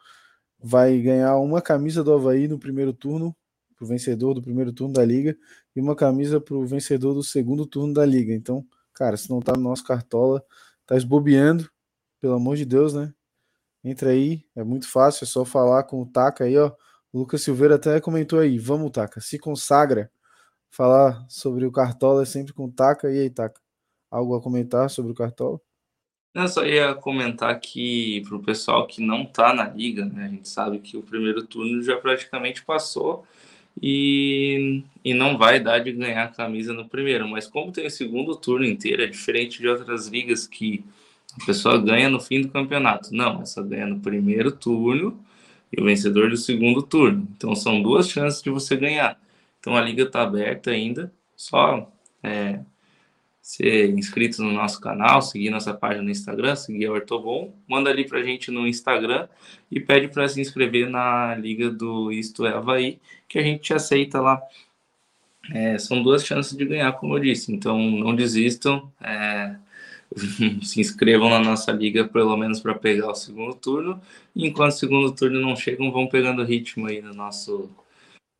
vai 0.59 0.99
ganhar 0.99 1.37
uma 1.37 1.61
camisa 1.61 2.03
do 2.03 2.13
Havaí 2.13 2.47
no 2.47 2.59
primeiro 2.59 2.93
turno, 2.93 3.35
para 3.75 3.85
o 3.85 3.87
vencedor 3.87 4.33
do 4.33 4.41
primeiro 4.41 4.71
turno 4.71 4.93
da 4.93 5.03
liga, 5.03 5.35
e 5.75 5.81
uma 5.81 5.95
camisa 5.95 6.39
para 6.39 6.55
o 6.55 6.65
vencedor 6.65 7.13
do 7.13 7.23
segundo 7.23 7.65
turno 7.65 7.93
da 7.93 8.05
liga. 8.05 8.33
Então, 8.33 8.65
cara, 8.93 9.17
se 9.17 9.29
não 9.29 9.39
tá 9.39 9.53
no 9.53 9.61
nosso 9.61 9.83
cartola, 9.83 10.43
tá 10.85 10.95
esbobeando, 10.95 11.69
pelo 12.19 12.33
amor 12.33 12.55
de 12.55 12.65
Deus, 12.65 12.93
né? 12.93 13.13
Entra 13.83 14.11
aí, 14.11 14.45
é 14.55 14.63
muito 14.63 14.87
fácil, 14.87 15.23
é 15.23 15.27
só 15.27 15.43
falar 15.43 15.83
com 15.83 16.01
o 16.01 16.05
Taca 16.05 16.43
aí, 16.43 16.57
ó. 16.57 16.71
O 17.11 17.19
Lucas 17.19 17.41
Silveira 17.41 17.75
até 17.75 17.99
comentou 17.99 18.39
aí, 18.39 18.57
vamos, 18.59 18.91
Taca, 18.91 19.19
se 19.19 19.39
consagra. 19.39 20.11
Falar 20.69 21.25
sobre 21.27 21.65
o 21.65 21.71
cartola 21.71 22.23
é 22.23 22.25
sempre 22.25 22.53
com 22.53 22.65
o 22.65 22.71
Taca. 22.71 23.11
E 23.11 23.19
aí, 23.19 23.29
Taca? 23.29 23.59
Algo 24.09 24.35
a 24.35 24.41
comentar 24.41 24.89
sobre 24.89 25.11
o 25.11 25.15
cartola? 25.15 25.59
Eu 26.33 26.47
só 26.47 26.63
ia 26.63 26.95
comentar 26.95 27.59
que 27.59 28.21
para 28.25 28.37
o 28.37 28.41
pessoal 28.41 28.87
que 28.87 29.01
não 29.01 29.23
está 29.23 29.53
na 29.53 29.67
liga, 29.67 30.05
né, 30.05 30.25
a 30.25 30.27
gente 30.29 30.47
sabe 30.47 30.79
que 30.79 30.95
o 30.95 31.03
primeiro 31.03 31.45
turno 31.45 31.83
já 31.83 31.97
praticamente 31.97 32.63
passou 32.63 33.25
e, 33.81 34.83
e 35.03 35.13
não 35.13 35.37
vai 35.37 35.59
dar 35.59 35.79
de 35.79 35.91
ganhar 35.91 36.23
a 36.23 36.27
camisa 36.27 36.73
no 36.73 36.87
primeiro, 36.87 37.27
mas 37.27 37.47
como 37.47 37.71
tem 37.71 37.85
o 37.85 37.91
segundo 37.91 38.35
turno 38.35 38.65
inteiro, 38.65 39.03
é 39.03 39.07
diferente 39.07 39.59
de 39.59 39.67
outras 39.67 40.07
ligas 40.07 40.47
que 40.47 40.83
a 41.41 41.45
pessoa 41.45 41.77
ganha 41.77 42.09
no 42.09 42.19
fim 42.19 42.41
do 42.41 42.49
campeonato. 42.49 43.13
Não, 43.13 43.41
essa 43.41 43.61
ganha 43.63 43.87
no 43.87 43.99
primeiro 43.99 44.51
turno 44.51 45.19
e 45.71 45.81
o 45.81 45.85
vencedor 45.85 46.29
do 46.29 46.37
segundo 46.37 46.81
turno. 46.81 47.27
Então 47.35 47.55
são 47.55 47.81
duas 47.81 48.09
chances 48.09 48.41
de 48.41 48.49
você 48.49 48.75
ganhar. 48.75 49.19
Então 49.59 49.75
a 49.75 49.81
liga 49.81 50.03
está 50.03 50.23
aberta 50.23 50.71
ainda, 50.71 51.13
só 51.35 51.91
é, 52.23 52.59
ser 53.41 53.89
inscrito 53.89 54.43
no 54.43 54.51
nosso 54.51 54.79
canal, 54.79 55.21
seguir 55.21 55.49
nossa 55.49 55.73
página 55.73 56.03
no 56.03 56.11
Instagram, 56.11 56.55
seguir 56.55 56.85
a 56.85 56.91
Ortobon, 56.91 57.53
manda 57.67 57.89
ali 57.89 58.07
pra 58.07 58.23
gente 58.23 58.51
no 58.51 58.67
Instagram 58.67 59.27
e 59.69 59.79
pede 59.79 60.07
para 60.07 60.27
se 60.27 60.39
inscrever 60.39 60.89
na 60.89 61.35
liga 61.35 61.69
do 61.69 62.11
Isto 62.11 62.45
é 62.45 62.53
Havaí, 62.53 62.99
que 63.27 63.39
a 63.39 63.41
gente 63.41 63.61
te 63.61 63.73
aceita 63.73 64.21
lá. 64.21 64.41
É, 65.51 65.77
são 65.79 66.03
duas 66.03 66.23
chances 66.23 66.55
de 66.55 66.63
ganhar, 66.65 66.91
como 66.93 67.17
eu 67.17 67.19
disse, 67.19 67.51
então 67.51 67.79
não 67.79 68.15
desistam, 68.15 68.91
é, 69.01 69.55
se 70.61 70.79
inscrevam 70.79 71.29
na 71.29 71.39
nossa 71.39 71.71
liga 71.71 72.07
pelo 72.07 72.37
menos 72.37 72.59
para 72.59 72.75
pegar 72.75 73.09
o 73.09 73.15
segundo 73.15 73.55
turno, 73.55 73.99
e 74.35 74.47
enquanto 74.47 74.71
o 74.73 74.77
segundo 74.77 75.11
turno 75.15 75.41
não 75.41 75.55
chegam, 75.55 75.91
vão 75.91 76.07
pegando 76.07 76.43
ritmo 76.43 76.85
aí 76.85 77.01
no 77.01 77.13
nosso 77.13 77.71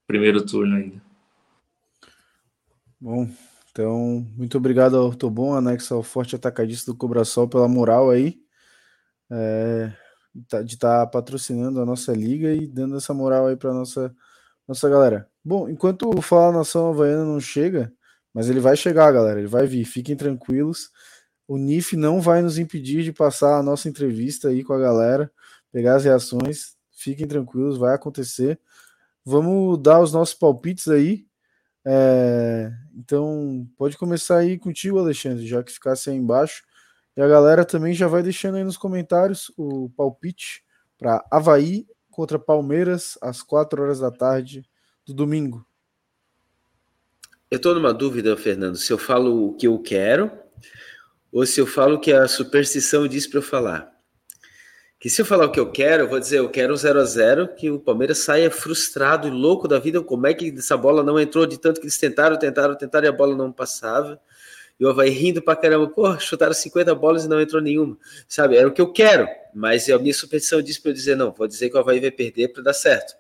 primeiro 0.06 0.46
turno 0.46 0.76
ainda. 0.76 1.02
Bom, 3.00 3.28
então, 3.72 4.28
muito 4.38 4.58
obrigado 4.58 4.98
ao 4.98 5.06
Ortobon, 5.06 5.54
anexo 5.54 5.94
ao 5.94 6.04
forte 6.04 6.36
atacadista 6.36 6.92
do 6.92 6.98
Cobrasol 6.98 7.48
pela 7.48 7.70
moral 7.70 8.10
aí, 8.10 8.38
é, 9.30 9.94
de 10.66 10.74
estar 10.74 11.06
tá 11.06 11.08
patrocinando 11.08 11.82
a 11.82 11.86
nossa 11.86 12.12
liga 12.14 12.54
e 12.54 12.68
dando 12.68 12.98
essa 12.98 13.14
moral 13.14 13.48
aí 13.48 13.56
para 13.56 13.74
nossa 13.74 14.14
nossa 14.68 14.90
galera. 14.90 15.28
Bom, 15.44 15.70
enquanto 15.70 16.10
o 16.10 16.22
Fala 16.22 16.60
Nação 16.60 16.90
Havaiana 16.90 17.26
não 17.26 17.40
chega, 17.40 17.92
mas 18.34 18.50
ele 18.50 18.60
vai 18.60 18.78
chegar, 18.78 19.12
galera, 19.12 19.40
ele 19.40 19.48
vai 19.48 19.68
vir, 19.68 19.86
fiquem 19.86 20.16
tranquilos. 20.16 20.90
O 21.48 21.58
NIF 21.58 21.98
não 21.98 22.22
vai 22.22 22.42
nos 22.42 22.58
impedir 22.58 23.04
de 23.04 23.12
passar 23.12 23.58
a 23.58 23.64
nossa 23.64 23.90
entrevista 23.90 24.50
aí 24.50 24.64
com 24.64 24.74
a 24.74 24.80
galera, 24.80 25.32
pegar 25.72 25.96
as 25.96 26.06
reações, 26.06 26.76
fiquem 26.92 27.28
tranquilos, 27.28 27.78
vai 27.78 27.96
acontecer. 27.96 28.60
Vamos 29.26 29.78
dar 29.82 30.00
os 30.02 30.14
nossos 30.14 30.36
palpites 30.36 30.88
aí 30.88 31.26
é, 31.86 32.72
então, 32.96 33.68
pode 33.78 33.98
começar 33.98 34.38
aí 34.38 34.58
contigo, 34.58 35.00
Alexandre, 35.00 35.48
já 35.48 35.64
que 35.64 35.72
ficasse 35.72 36.10
aí 36.10 36.16
embaixo. 36.16 36.64
E 37.16 37.22
a 37.22 37.28
galera 37.28 37.66
também 37.66 37.94
já 37.94 38.08
vai 38.08 38.24
deixando 38.24 38.56
aí 38.56 38.64
nos 38.64 38.78
comentários 38.78 39.52
o 39.58 39.90
palpite 39.90 40.64
para 40.98 41.26
Havaí 41.32 41.86
contra 42.10 42.40
Palmeiras 42.40 43.18
às 43.22 43.42
4 43.42 43.82
horas 43.82 44.00
da 44.00 44.12
tarde 44.12 44.64
do 45.06 45.14
domingo. 45.14 45.66
Eu 47.50 47.58
estou 47.58 47.76
numa 47.76 47.94
dúvida, 47.94 48.38
Fernando, 48.38 48.78
se 48.78 48.94
eu 48.94 48.98
falo 48.98 49.50
o 49.50 49.54
que 49.56 49.68
eu 49.68 49.78
quero 49.80 50.32
ou 51.32 51.46
se 51.46 51.60
eu 51.60 51.68
falo 51.68 51.96
o 51.96 52.00
que 52.00 52.14
a 52.14 52.28
superstição 52.28 53.08
diz 53.08 53.28
para 53.28 53.40
eu 53.40 53.44
falar 53.44 53.92
que 55.02 55.10
se 55.10 55.20
eu 55.20 55.26
falar 55.26 55.48
o 55.48 55.52
que 55.52 55.60
eu 55.60 55.72
quero, 55.72 56.04
eu 56.04 56.08
vou 56.08 56.20
dizer, 56.20 56.38
eu 56.38 56.48
quero 56.48 56.76
um 56.76 56.78
0 56.78 57.00
a 57.00 57.04
0 57.04 57.48
que 57.56 57.72
o 57.72 57.80
Palmeiras 57.80 58.20
saia 58.20 58.52
frustrado 58.52 59.28
e 59.28 59.32
louco 59.32 59.68
da 59.68 59.80
vida, 59.80 60.00
como 60.00 60.28
é 60.28 60.34
que 60.36 60.54
essa 60.56 60.78
bola 60.78 61.02
não 61.02 61.20
entrou 61.20 61.48
de 61.48 61.58
tanto 61.58 61.80
que 61.80 61.88
eles 61.88 61.98
tentaram, 61.98 62.38
tentaram, 62.38 62.76
tentaram 62.76 63.08
e 63.08 63.10
a 63.10 63.12
bola 63.12 63.36
não 63.36 63.52
passava. 63.52 64.22
E 64.80 64.86
o 64.86 64.90
Havaí 64.90 65.10
rindo 65.10 65.42
pra 65.42 65.56
caramba, 65.56 65.88
pô, 65.88 66.20
chutaram 66.20 66.54
50 66.54 66.94
bolas 66.94 67.26
e 67.26 67.28
não 67.28 67.42
entrou 67.42 67.60
nenhuma. 67.60 67.98
Sabe, 68.28 68.56
era 68.56 68.68
o 68.68 68.72
que 68.72 68.80
eu 68.80 68.94
quero, 68.94 69.28
mas 69.56 69.90
a 69.90 69.98
minha 69.98 70.14
superstição 70.14 70.62
disse 70.62 70.80
para 70.80 70.92
eu 70.92 70.96
dizer, 70.96 71.16
não, 71.16 71.32
vou 71.32 71.48
dizer 71.48 71.72
que 71.72 71.76
o 71.76 71.80
Havaí 71.80 72.00
vai 72.00 72.12
perder 72.12 72.50
para 72.50 72.62
dar 72.62 72.74
certo. 72.74 73.16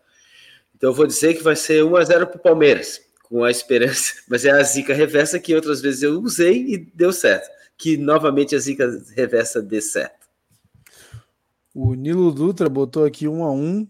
Então 0.76 0.92
eu 0.92 0.94
vou 0.94 1.08
dizer 1.08 1.34
que 1.34 1.42
vai 1.42 1.56
ser 1.56 1.84
1 1.84 1.96
a 1.96 2.04
0 2.04 2.28
pro 2.28 2.38
Palmeiras, 2.38 3.02
com 3.24 3.44
a 3.44 3.50
esperança, 3.50 4.14
mas 4.30 4.46
é 4.46 4.52
a 4.52 4.62
zica 4.62 4.94
reversa 4.94 5.40
que 5.40 5.56
outras 5.56 5.82
vezes 5.82 6.04
eu 6.04 6.22
usei 6.22 6.64
e 6.64 6.78
deu 6.78 7.12
certo. 7.12 7.50
Que 7.76 7.98
novamente 7.98 8.56
a 8.56 8.60
zica 8.60 8.88
reversa 9.16 9.64
dê 9.64 9.82
certo. 9.82 10.21
O 11.74 11.94
Nilo 11.94 12.32
Dutra 12.32 12.70
botou 12.70 13.06
aqui 13.06 13.28
1 13.28 13.44
a 13.44 13.52
1 13.52 13.88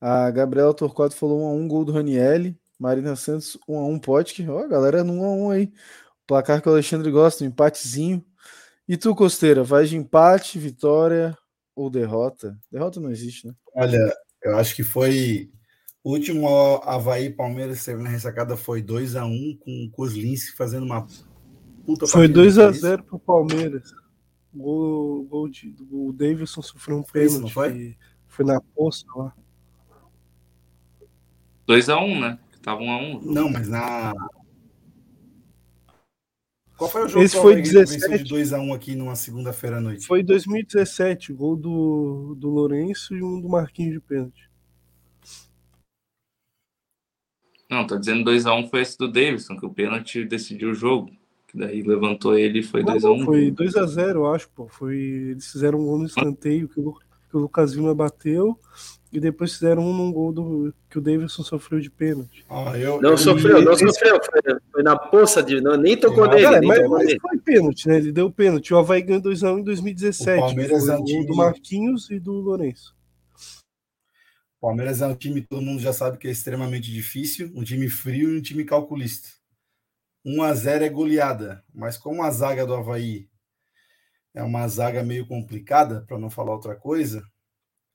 A 0.00 0.30
Gabriela 0.30 0.74
Torquato 0.74 1.14
falou 1.14 1.42
1 1.42 1.46
a 1.46 1.52
1 1.52 1.68
gol 1.68 1.84
do 1.84 1.92
Ranielli. 1.92 2.58
Marina 2.78 3.16
Santos 3.16 3.58
1 3.68 3.78
a 3.78 3.86
1 3.86 3.98
Potker. 3.98 4.50
Ó, 4.50 4.64
a 4.64 4.68
galera 4.68 5.04
no 5.04 5.14
1 5.14 5.24
a 5.24 5.30
1 5.30 5.50
aí. 5.50 5.72
Placar 6.26 6.60
que 6.60 6.68
o 6.68 6.72
Alexandre 6.72 7.10
gosta, 7.10 7.44
um 7.44 7.48
empatezinho. 7.48 8.24
E 8.88 8.96
tu, 8.96 9.14
Costeira, 9.14 9.62
vai 9.62 9.84
de 9.84 9.96
empate, 9.96 10.58
vitória 10.58 11.36
ou 11.74 11.90
derrota? 11.90 12.58
Derrota 12.70 13.00
não 13.00 13.10
existe, 13.10 13.46
né? 13.46 13.54
Olha, 13.74 14.12
eu 14.42 14.56
acho 14.56 14.74
que 14.74 14.82
foi. 14.82 15.50
O 16.02 16.12
último 16.12 16.48
Havaí 16.84 17.30
Palmeiras 17.30 17.84
teve 17.84 18.02
na 18.02 18.08
ressacada 18.08 18.56
foi 18.56 18.82
2x1 18.82 19.58
com 19.58 19.84
o 19.84 19.90
Kozlinski 19.90 20.56
fazendo 20.56 20.84
uma 20.84 21.06
puta 21.84 22.06
Foi 22.06 22.28
2x0 22.28 23.02
pro 23.02 23.18
Palmeiras. 23.18 23.90
O 24.54 25.26
gol 25.28 25.48
de, 25.48 25.74
o 25.90 26.12
Davidson 26.12 26.62
sofreu 26.62 26.98
um 26.98 27.02
pênalti. 27.02 27.40
Não 27.40 27.48
foi? 27.48 27.96
Foi 28.26 28.44
na 28.44 28.60
poça 28.60 29.04
lá. 29.14 29.34
2x1, 31.68 32.20
né? 32.20 32.38
Tava 32.62 32.80
1x1. 32.80 33.22
Não, 33.22 33.50
mas 33.50 33.68
na. 33.68 34.12
Qual 36.76 36.88
foi 36.88 37.04
o 37.04 37.08
jogo 37.08 37.24
Esse 37.24 37.36
foi 37.36 37.60
17 37.60 38.24
de 38.24 38.34
2x1 38.34 38.74
aqui 38.74 38.94
numa 38.94 39.16
segunda-feira 39.16 39.78
à 39.78 39.80
noite? 39.80 40.06
Foi 40.06 40.22
2017, 40.22 41.32
gol 41.32 41.56
do, 41.56 42.36
do 42.38 42.48
Lourenço 42.48 43.16
e 43.16 43.22
um 43.22 43.40
do 43.40 43.48
Marquinhos 43.48 43.94
de 43.94 44.00
pênalti. 44.00 44.48
Não, 47.68 47.86
tô 47.86 47.98
dizendo 47.98 48.30
2x1 48.30 48.70
foi 48.70 48.80
esse 48.80 48.96
do 48.96 49.10
Davidson, 49.10 49.56
que 49.56 49.66
o 49.66 49.74
pênalti 49.74 50.24
decidiu 50.24 50.70
o 50.70 50.74
jogo. 50.74 51.10
Daí 51.58 51.82
levantou 51.82 52.38
ele 52.38 52.60
e 52.60 52.62
foi 52.62 52.84
2x1. 52.84 53.24
Foi 53.24 53.50
2x0, 53.50 54.14
eu 54.14 54.32
acho, 54.32 54.48
pô. 54.50 54.68
Foi, 54.68 54.96
eles 54.96 55.50
fizeram 55.50 55.80
um 55.80 55.84
gol 55.84 55.98
no 55.98 56.06
escanteio 56.06 56.68
que 56.68 56.78
o, 56.78 56.92
que 56.92 57.36
o 57.36 57.40
Lucas 57.40 57.72
Lima 57.72 57.94
bateu 57.94 58.56
e 59.12 59.18
depois 59.18 59.54
fizeram 59.54 59.82
um 59.82 59.92
num 59.92 60.12
gol 60.12 60.32
do, 60.32 60.74
que 60.88 60.98
o 60.98 61.00
Davidson 61.00 61.42
sofreu 61.42 61.80
de 61.80 61.90
pênalti. 61.90 62.44
Ah, 62.48 62.78
eu, 62.78 63.00
não 63.00 63.10
eu, 63.10 63.18
sofreu, 63.18 63.60
não 63.62 63.72
esse... 63.72 63.86
sofreu. 63.86 64.20
Foi, 64.22 64.58
foi, 64.70 64.82
na 64.82 64.96
poça 64.96 65.42
de. 65.42 65.60
Não, 65.60 65.76
nem 65.76 65.96
tocou 65.96 66.26
não, 66.26 66.32
nele. 66.32 66.42
Cara, 66.44 66.62
mas, 66.62 66.78
tocou 66.78 66.98
mas 66.98 67.06
nele. 67.06 67.20
foi 67.20 67.38
pênalti, 67.38 67.88
né? 67.88 67.96
Ele 67.96 68.12
deu 68.12 68.30
pênalti. 68.30 68.72
O 68.72 68.78
Havaí 68.78 69.02
ganhou 69.02 69.22
2x1 69.22 69.58
em 69.58 69.64
2017. 69.64 70.38
O 70.38 70.40
Palmeiras 70.40 70.84
foi 70.84 70.94
é 70.94 70.98
um 70.98 71.04
time... 71.04 71.26
do 71.26 71.34
Marquinhos 71.34 72.10
e 72.10 72.20
do 72.20 72.32
Lourenço. 72.32 72.94
O 74.58 74.66
Palmeiras 74.66 75.02
é 75.02 75.06
um 75.06 75.14
time 75.14 75.40
todo 75.40 75.62
mundo 75.62 75.80
já 75.80 75.92
sabe 75.92 76.18
que 76.18 76.28
é 76.28 76.30
extremamente 76.30 76.92
difícil, 76.92 77.50
um 77.54 77.62
time 77.62 77.88
frio 77.88 78.34
e 78.34 78.38
um 78.38 78.42
time 78.42 78.64
calculista. 78.64 79.37
1 80.28 80.42
a 80.42 80.52
0 80.52 80.84
é 80.84 80.88
goleada, 80.90 81.64
mas 81.74 81.96
como 81.96 82.22
a 82.22 82.30
zaga 82.30 82.66
do 82.66 82.74
Havaí 82.74 83.30
é 84.34 84.42
uma 84.42 84.68
zaga 84.68 85.02
meio 85.02 85.26
complicada, 85.26 86.04
para 86.06 86.18
não 86.18 86.28
falar 86.28 86.52
outra 86.52 86.76
coisa, 86.76 87.22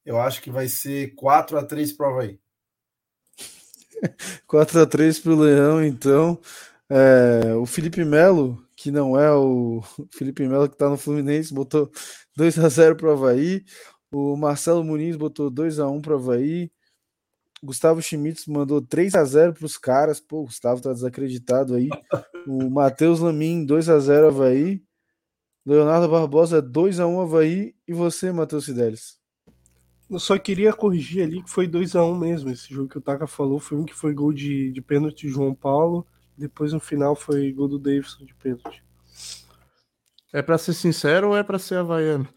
eu 0.04 0.20
acho 0.20 0.42
que 0.42 0.50
vai 0.50 0.68
ser 0.68 1.14
4 1.14 1.60
a 1.60 1.64
3 1.64 1.94
para 1.94 2.08
o 2.08 2.12
Havaí. 2.12 2.40
4 4.48 4.82
a 4.82 4.86
3 4.88 5.20
para 5.20 5.32
o 5.32 5.40
Leão, 5.40 5.84
então. 5.86 6.40
É, 6.90 7.54
o 7.56 7.66
Felipe 7.68 8.04
Melo, 8.04 8.66
que 8.76 8.90
não 8.90 9.18
é 9.18 9.32
o 9.32 9.82
Felipe 10.12 10.48
Melo 10.48 10.68
que 10.68 10.76
está 10.76 10.90
no 10.90 10.98
Fluminense, 10.98 11.54
botou 11.54 11.92
2 12.36 12.58
a 12.60 12.68
0 12.68 12.96
para 12.96 13.10
o 13.10 13.12
Havaí. 13.12 13.64
O 14.12 14.36
Marcelo 14.36 14.84
Muniz 14.84 15.16
botou 15.16 15.52
2 15.52 15.80
a 15.80 15.88
1 15.88 16.02
para 16.02 16.14
o 16.14 16.16
Havaí. 16.18 16.72
Gustavo 17.64 18.02
Schmitz 18.02 18.46
mandou 18.46 18.82
3 18.82 19.16
a 19.16 19.24
0 19.24 19.54
para 19.54 19.66
os 19.66 19.78
caras. 19.78 20.20
Pô, 20.20 20.42
o 20.42 20.46
Gustavo 20.46 20.82
tá 20.82 20.92
desacreditado 20.92 21.76
aí. 21.76 21.90
O 22.46 22.70
Matheus 22.70 23.22
Lamin, 23.22 23.66
2 23.66 23.88
a 23.88 24.00
0 24.00 24.28
Havaí. 24.28 24.84
Leonardo 25.66 26.10
Barbosa, 26.10 26.62
2 26.62 27.00
a 27.00 27.08
1 27.08 27.22
Havaí. 27.22 27.74
E 27.88 27.94
você, 27.94 28.34
Matheus 28.34 28.66
Fidelis? 28.66 29.18
Eu 30.10 30.20
só 30.20 30.38
queria 30.38 30.74
corrigir 30.74 31.24
ali 31.24 31.42
que 31.42 31.50
foi 31.50 31.66
2 31.66 31.96
a 31.96 32.04
1 32.04 32.20
mesmo. 32.20 32.50
Esse 32.50 32.74
jogo 32.74 32.90
que 32.90 32.98
o 32.98 33.02
Taka 33.02 33.26
falou 33.28 33.60
foi 33.60 33.78
um 33.78 33.86
que 33.86 33.96
foi 33.96 34.14
gol 34.14 34.34
de, 34.34 34.70
de 34.74 34.82
pênalti 34.82 35.26
de 35.26 35.30
João 35.30 35.56
Paulo. 35.56 36.06
Depois 36.38 36.74
no 36.74 36.82
final 36.82 37.16
foi 37.16 37.50
gol 37.54 37.70
do 37.70 37.80
Davidson 37.80 38.26
de 38.26 38.36
pênalti. 38.36 38.84
É 40.34 40.42
para 40.42 40.58
ser 40.58 40.74
sincero 40.74 41.30
ou 41.30 41.38
é 41.38 41.44
para 41.44 41.58
ser 41.58 41.76
havaiano? 41.76 42.28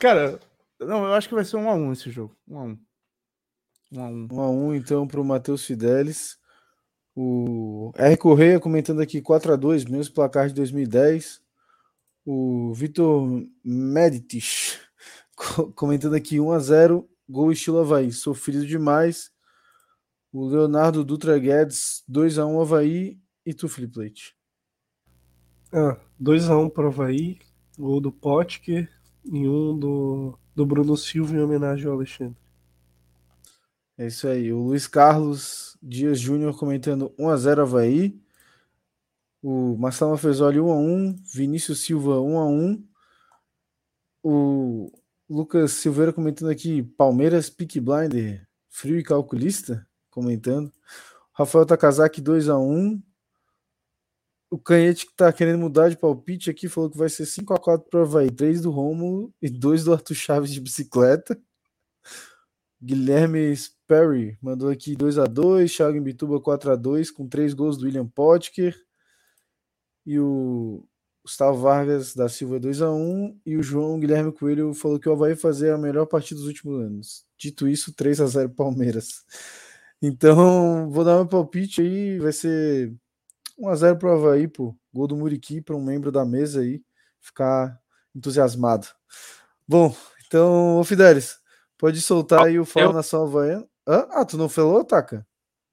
Cara, 0.00 0.40
não, 0.80 1.04
eu 1.04 1.12
acho 1.12 1.28
que 1.28 1.34
vai 1.34 1.44
ser 1.44 1.56
1 1.56 1.68
a 1.68 1.74
1 1.74 1.92
esse 1.92 2.10
jogo. 2.10 2.34
1 2.48 2.58
a 2.58 2.62
1. 2.62 2.78
1 4.00 4.40
a 4.40 4.50
1 4.50 4.74
então 4.74 5.06
para 5.06 5.20
o 5.20 5.24
Matheus 5.24 5.64
Fidelis. 5.64 6.38
O 7.14 7.92
R. 7.94 8.16
Correia 8.16 8.58
comentando 8.58 9.00
aqui 9.00 9.20
4 9.20 9.52
a 9.52 9.56
2 9.56 9.84
mesmo 9.84 10.14
placar 10.14 10.48
de 10.48 10.54
2010. 10.54 11.42
O 12.24 12.72
Vitor 12.72 13.28
Meditis 13.62 14.80
comentando 15.74 16.14
aqui 16.14 16.40
1 16.40 16.52
a 16.52 16.58
0 16.58 17.08
gol 17.28 17.52
estilo 17.52 17.80
Havaí, 17.80 18.12
sofrido 18.12 18.66
demais. 18.66 19.30
O 20.32 20.46
Leonardo 20.46 21.04
Dutra 21.04 21.38
Guedes 21.38 22.02
2 22.08 22.38
a 22.38 22.46
1 22.46 22.60
Havaí 22.60 23.18
e 23.44 23.52
tu, 23.52 23.68
Felipe 23.68 23.98
Leite. 23.98 24.34
Ah, 25.72 25.98
2 26.18 26.48
a 26.48 26.56
1 26.56 26.70
para 26.70 26.84
o 26.84 26.88
Havaí, 26.88 27.38
gol 27.78 28.00
do 28.00 28.12
Potker 28.12 28.88
e 29.24 29.48
um 29.48 29.78
do, 29.78 30.38
do 30.54 30.64
Bruno 30.64 30.96
Silva 30.96 31.34
em 31.34 31.40
homenagem 31.40 31.86
ao 31.86 31.94
Alexandre. 31.94 32.41
É 33.98 34.06
isso 34.06 34.26
aí. 34.26 34.52
O 34.52 34.58
Luiz 34.58 34.86
Carlos 34.86 35.76
Dias 35.82 36.18
Júnior 36.18 36.58
comentando 36.58 37.10
1x0 37.18 37.62
Havaí. 37.62 38.20
O 39.42 39.76
Marcelo 39.76 40.16
Fezoli 40.16 40.58
1x1. 40.58 41.16
Vinícius 41.34 41.80
Silva 41.80 42.16
1x1. 42.16 42.82
O 44.22 44.92
Lucas 45.28 45.72
Silveira 45.72 46.12
comentando 46.12 46.50
aqui 46.50 46.82
Palmeiras 46.82 47.50
Pick 47.50 47.80
Blinder 47.80 48.46
frio 48.72 48.98
e 48.98 49.04
calculista. 49.04 49.86
Comentando. 50.10 50.72
Rafael 51.32 51.66
Takazaki 51.66 52.20
2x1. 52.20 53.00
O 54.50 54.58
Canhete 54.58 55.06
que 55.06 55.14
tá 55.14 55.32
querendo 55.32 55.58
mudar 55.58 55.88
de 55.88 55.96
palpite 55.96 56.50
aqui 56.50 56.68
falou 56.68 56.90
que 56.90 56.98
vai 56.98 57.08
ser 57.08 57.24
5x4 57.24 57.88
para 57.88 58.02
Havaí. 58.02 58.30
3 58.30 58.62
do 58.62 58.70
Romulo 58.70 59.32
e 59.40 59.48
2 59.48 59.84
do 59.84 59.92
Arthur 59.92 60.14
Chaves 60.14 60.52
de 60.52 60.60
bicicleta. 60.60 61.40
Guilherme 62.80 63.54
Sperry 63.92 64.38
mandou 64.40 64.70
aqui 64.70 64.96
2 64.96 65.18
a 65.18 65.26
2 65.26 65.70
Thiago 65.70 66.00
Bituba 66.00 66.40
4 66.40 66.72
a 66.72 66.76
2 66.76 67.10
com 67.10 67.28
três 67.28 67.52
gols 67.52 67.76
do 67.76 67.84
William 67.84 68.08
Potker. 68.08 68.74
E 70.06 70.18
o 70.18 70.84
Gustavo 71.22 71.58
Vargas 71.58 72.14
da 72.14 72.28
Silva 72.28 72.58
2 72.58 72.80
a 72.80 72.90
1 72.90 73.40
E 73.44 73.56
o 73.56 73.62
João 73.62 74.00
Guilherme 74.00 74.32
Coelho 74.32 74.72
falou 74.72 74.98
que 74.98 75.08
o 75.08 75.12
Havaí 75.12 75.36
fazer 75.36 75.72
a 75.72 75.78
melhor 75.78 76.06
partida 76.06 76.40
dos 76.40 76.48
últimos 76.48 76.82
anos. 76.82 77.24
Dito 77.38 77.68
isso, 77.68 77.94
3 77.94 78.20
a 78.22 78.26
0 78.26 78.50
Palmeiras. 78.50 79.24
Então, 80.04 80.90
vou 80.90 81.04
dar 81.04 81.14
meu 81.14 81.28
palpite 81.28 81.80
aí. 81.80 82.18
Vai 82.18 82.32
ser 82.32 82.92
1 83.56 83.68
a 83.68 83.76
0 83.76 83.98
para 83.98 84.08
o 84.08 84.12
Havaí, 84.12 84.48
pô. 84.48 84.76
Gol 84.92 85.06
do 85.06 85.16
Muriqui 85.16 85.60
para 85.60 85.76
um 85.76 85.80
membro 85.80 86.10
da 86.10 86.24
mesa 86.24 86.60
aí 86.60 86.82
ficar 87.20 87.80
entusiasmado. 88.12 88.88
Bom, 89.64 89.94
então, 90.26 90.78
ô 90.78 90.82
Fidelis, 90.82 91.40
Pode 91.82 92.00
soltar 92.00 92.44
aí 92.44 92.60
o 92.60 92.64
Fala 92.64 92.86
eu... 92.86 92.92
Nação 92.92 93.24
Havaiana. 93.24 93.66
Ah, 93.86 94.24
tu 94.24 94.36
não 94.36 94.48
falou, 94.48 94.84
Taka? 94.84 95.26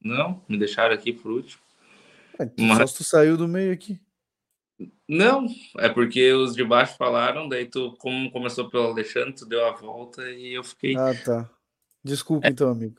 Não, 0.03 0.41
me 0.47 0.57
deixaram 0.57 0.93
aqui 0.93 1.13
por 1.13 1.31
último. 1.31 1.61
É, 2.39 2.49
Mas... 2.57 2.77
Só 2.77 2.87
se 2.87 2.97
tu 2.97 3.03
saiu 3.03 3.37
do 3.37 3.47
meio 3.47 3.73
aqui. 3.73 3.99
Não, 5.07 5.45
é 5.77 5.89
porque 5.89 6.31
os 6.31 6.55
de 6.55 6.63
baixo 6.63 6.95
falaram, 6.97 7.49
daí 7.49 7.65
tu, 7.65 7.95
como 7.99 8.31
começou 8.31 8.69
pelo 8.69 8.87
Alexandre, 8.87 9.33
tu 9.33 9.45
deu 9.45 9.65
a 9.65 9.71
volta 9.71 10.29
e 10.31 10.53
eu 10.53 10.63
fiquei. 10.63 10.95
Ah, 10.95 11.13
tá. 11.13 11.49
Desculpa 12.01 12.47
é, 12.47 12.51
então, 12.51 12.71
amigo. 12.71 12.95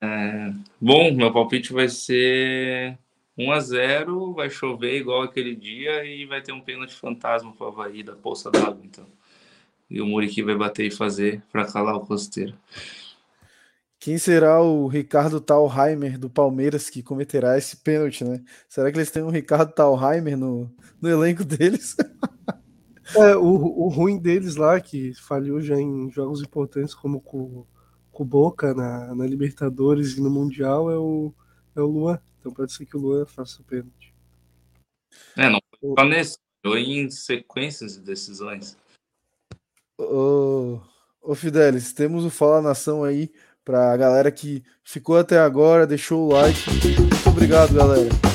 É, 0.00 0.52
bom, 0.80 1.12
meu 1.12 1.32
palpite 1.32 1.72
vai 1.72 1.88
ser 1.88 2.96
1 3.36 3.50
a 3.50 3.58
0 3.58 4.32
vai 4.34 4.48
chover 4.48 4.96
igual 4.96 5.22
aquele 5.22 5.56
dia 5.56 6.04
e 6.04 6.24
vai 6.24 6.40
ter 6.40 6.52
um 6.52 6.60
pênalti 6.60 6.94
fantasma 6.94 7.52
para 7.52 7.66
o 7.66 7.68
Havaí 7.68 8.02
da 8.04 8.14
Poça 8.14 8.50
d'Água, 8.50 8.80
então 8.84 9.06
e 9.94 10.00
o 10.00 10.06
Muriqui 10.06 10.42
vai 10.42 10.56
bater 10.56 10.86
e 10.86 10.90
fazer 10.90 11.42
para 11.52 11.70
calar 11.70 11.94
o 11.94 12.00
costeiro. 12.00 12.54
Quem 14.04 14.18
será 14.18 14.60
o 14.60 14.86
Ricardo 14.86 15.40
Talheimer 15.40 16.18
do 16.18 16.28
Palmeiras 16.28 16.90
que 16.90 17.02
cometerá 17.02 17.56
esse 17.56 17.78
pênalti, 17.78 18.22
né? 18.22 18.44
Será 18.68 18.92
que 18.92 18.98
eles 18.98 19.10
têm 19.10 19.22
um 19.22 19.30
Ricardo 19.30 19.72
Talheimer 19.72 20.36
no, 20.36 20.70
no 21.00 21.08
elenco 21.08 21.42
deles? 21.42 21.96
É, 23.16 23.36
o, 23.36 23.44
o 23.44 23.88
ruim 23.88 24.18
deles 24.18 24.56
lá, 24.56 24.80
que 24.80 25.12
falhou 25.14 25.60
já 25.60 25.78
em 25.78 26.10
jogos 26.10 26.40
importantes, 26.40 26.94
como 26.94 27.20
com, 27.20 27.66
com 28.10 28.22
o 28.22 28.26
Boca 28.26 28.72
na, 28.72 29.14
na 29.14 29.26
Libertadores 29.26 30.16
e 30.16 30.22
no 30.22 30.30
Mundial, 30.30 30.90
é 30.90 30.96
o, 30.96 31.30
é 31.76 31.82
o 31.82 31.86
Luan. 31.86 32.18
Então 32.40 32.50
pode 32.50 32.72
ser 32.72 32.86
que 32.86 32.96
o 32.96 33.00
Luan 33.00 33.26
faça 33.26 33.60
o 33.60 33.64
pênalti. 33.64 34.14
É, 35.36 35.50
não 35.50 35.60
foi 35.78 35.94
só 35.98 36.04
nesse, 36.06 36.38
foi 36.64 36.80
em 36.80 37.10
sequências 37.10 37.98
de 37.98 38.00
decisões. 38.00 38.74
Ô, 39.98 40.80
ô 41.20 41.34
Fidelis, 41.34 41.92
temos 41.92 42.24
o 42.24 42.30
Fala 42.30 42.62
Nação 42.62 43.04
aí 43.04 43.30
para 43.64 43.92
a 43.92 43.96
galera 43.96 44.30
que 44.30 44.62
ficou 44.84 45.18
até 45.18 45.38
agora, 45.38 45.86
deixou 45.86 46.28
o 46.28 46.32
like. 46.32 46.70
Muito 47.00 47.28
obrigado, 47.28 47.72
galera. 47.74 48.33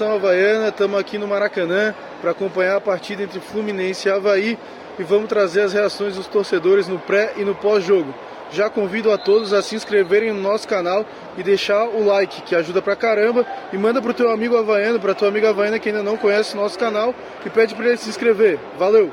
Nação 0.00 0.14
havaiana, 0.14 0.68
estamos 0.68 0.98
aqui 0.98 1.18
no 1.18 1.28
Maracanã 1.28 1.94
para 2.22 2.30
acompanhar 2.30 2.76
a 2.76 2.80
partida 2.80 3.22
entre 3.22 3.38
Fluminense 3.38 4.08
e 4.08 4.10
Havaí 4.10 4.58
e 4.98 5.04
vamos 5.04 5.28
trazer 5.28 5.60
as 5.60 5.74
reações 5.74 6.16
dos 6.16 6.26
torcedores 6.26 6.88
no 6.88 6.98
pré 6.98 7.34
e 7.36 7.44
no 7.44 7.54
pós-jogo. 7.54 8.14
Já 8.50 8.70
convido 8.70 9.12
a 9.12 9.18
todos 9.18 9.52
a 9.52 9.60
se 9.60 9.76
inscreverem 9.76 10.32
no 10.32 10.40
nosso 10.40 10.66
canal 10.66 11.04
e 11.36 11.42
deixar 11.42 11.84
o 11.84 12.02
like, 12.02 12.40
que 12.40 12.56
ajuda 12.56 12.80
pra 12.80 12.96
caramba, 12.96 13.44
e 13.74 13.76
manda 13.76 14.00
pro 14.00 14.14
teu 14.14 14.30
amigo 14.30 14.56
havaiano, 14.56 14.98
pra 14.98 15.14
tua 15.14 15.28
amiga 15.28 15.50
havaiana 15.50 15.78
que 15.78 15.90
ainda 15.90 16.02
não 16.02 16.16
conhece 16.16 16.56
o 16.56 16.60
nosso 16.60 16.78
canal 16.78 17.14
e 17.44 17.50
pede 17.50 17.74
para 17.74 17.88
ele 17.88 17.98
se 17.98 18.08
inscrever. 18.08 18.58
Valeu! 18.78 19.12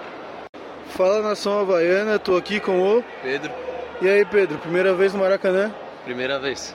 Fala 0.92 1.22
nação 1.22 1.60
havaiana, 1.60 2.18
tô 2.18 2.38
aqui 2.38 2.62
com 2.62 2.80
o 2.80 3.04
Pedro, 3.22 3.52
E 4.02 4.08
aí, 4.08 4.24
Pedro, 4.24 4.58
primeira 4.60 4.94
vez 4.94 5.14
no 5.14 5.20
Maracanã? 5.20 5.70
primeira 6.06 6.40
vez. 6.40 6.74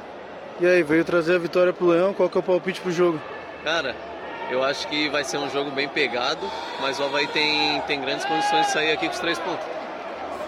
E 0.61 0.67
aí, 0.67 0.83
veio 0.83 1.03
trazer 1.03 1.35
a 1.35 1.39
vitória 1.39 1.73
pro 1.73 1.87
Leão, 1.87 2.13
qual 2.13 2.29
que 2.29 2.37
é 2.37 2.41
o 2.41 2.43
palpite 2.43 2.79
pro 2.79 2.93
jogo? 2.93 3.19
Cara, 3.65 3.95
eu 4.51 4.63
acho 4.63 4.89
que 4.89 5.09
vai 5.09 5.23
ser 5.25 5.39
um 5.39 5.49
jogo 5.49 5.71
bem 5.71 5.89
pegado, 5.89 6.41
mas 6.81 6.99
o 6.99 7.05
Havaí 7.05 7.27
tem, 7.29 7.81
tem 7.83 8.01
grandes 8.01 8.25
condições 8.25 8.67
de 8.67 8.73
sair 8.73 8.93
aqui 8.93 9.07
com 9.07 9.15
os 9.15 9.21
três 9.21 9.39
pontos. 9.39 9.65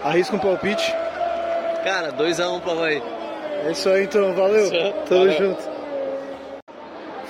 Arrisca 0.02 0.36
um 0.36 0.38
palpite? 0.38 0.92
Cara, 1.84 2.12
2x1 2.12 2.60
pro 2.60 2.72
Havaí. 2.72 3.02
É 3.66 3.70
isso 3.70 3.88
aí 3.88 4.04
então, 4.04 4.34
valeu. 4.34 4.68
Tamo 5.06 5.20
Valeu. 5.26 5.32
junto. 5.38 5.74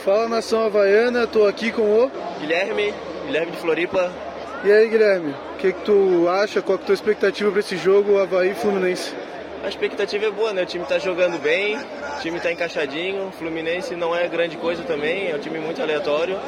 Fala 0.05 0.29
nação 0.29 0.67
havaiana, 0.67 1.27
tô 1.27 1.47
aqui 1.47 1.71
com 1.71 1.83
o. 1.83 2.11
Guilherme, 2.41 2.93
Guilherme 3.27 3.53
de 3.53 3.59
Floripa. 3.59 4.13
E 4.65 4.73
aí, 4.73 4.89
Guilherme, 4.89 5.33
o 5.55 5.57
que, 5.59 5.73
que 5.73 5.81
tu 5.83 6.29
acha? 6.29 6.61
Qual 6.63 6.79
que 6.79 6.83
é 6.83 6.85
a 6.85 6.87
tua 6.87 6.95
expectativa 6.95 7.51
para 7.51 7.61
esse 7.61 7.77
jogo, 7.77 8.19
Havaí 8.19 8.55
Fluminense? 8.55 9.15
A 9.65 9.69
expectativa 9.69 10.27
é 10.27 10.31
boa, 10.31 10.53
né? 10.53 10.63
O 10.63 10.67
time 10.67 10.85
tá 10.85 10.99
jogando 10.99 11.41
bem, 11.41 11.79
o 11.79 12.21
time 12.21 12.39
tá 12.39 12.53
encaixadinho. 12.53 13.29
O 13.29 13.33
Fluminense 13.33 13.97
não 13.97 14.15
é 14.15 14.29
grande 14.29 14.59
coisa 14.59 14.83
também, 14.83 15.31
é 15.31 15.35
um 15.35 15.39
time 15.39 15.59
muito 15.59 15.81
aleatório. 15.81 16.39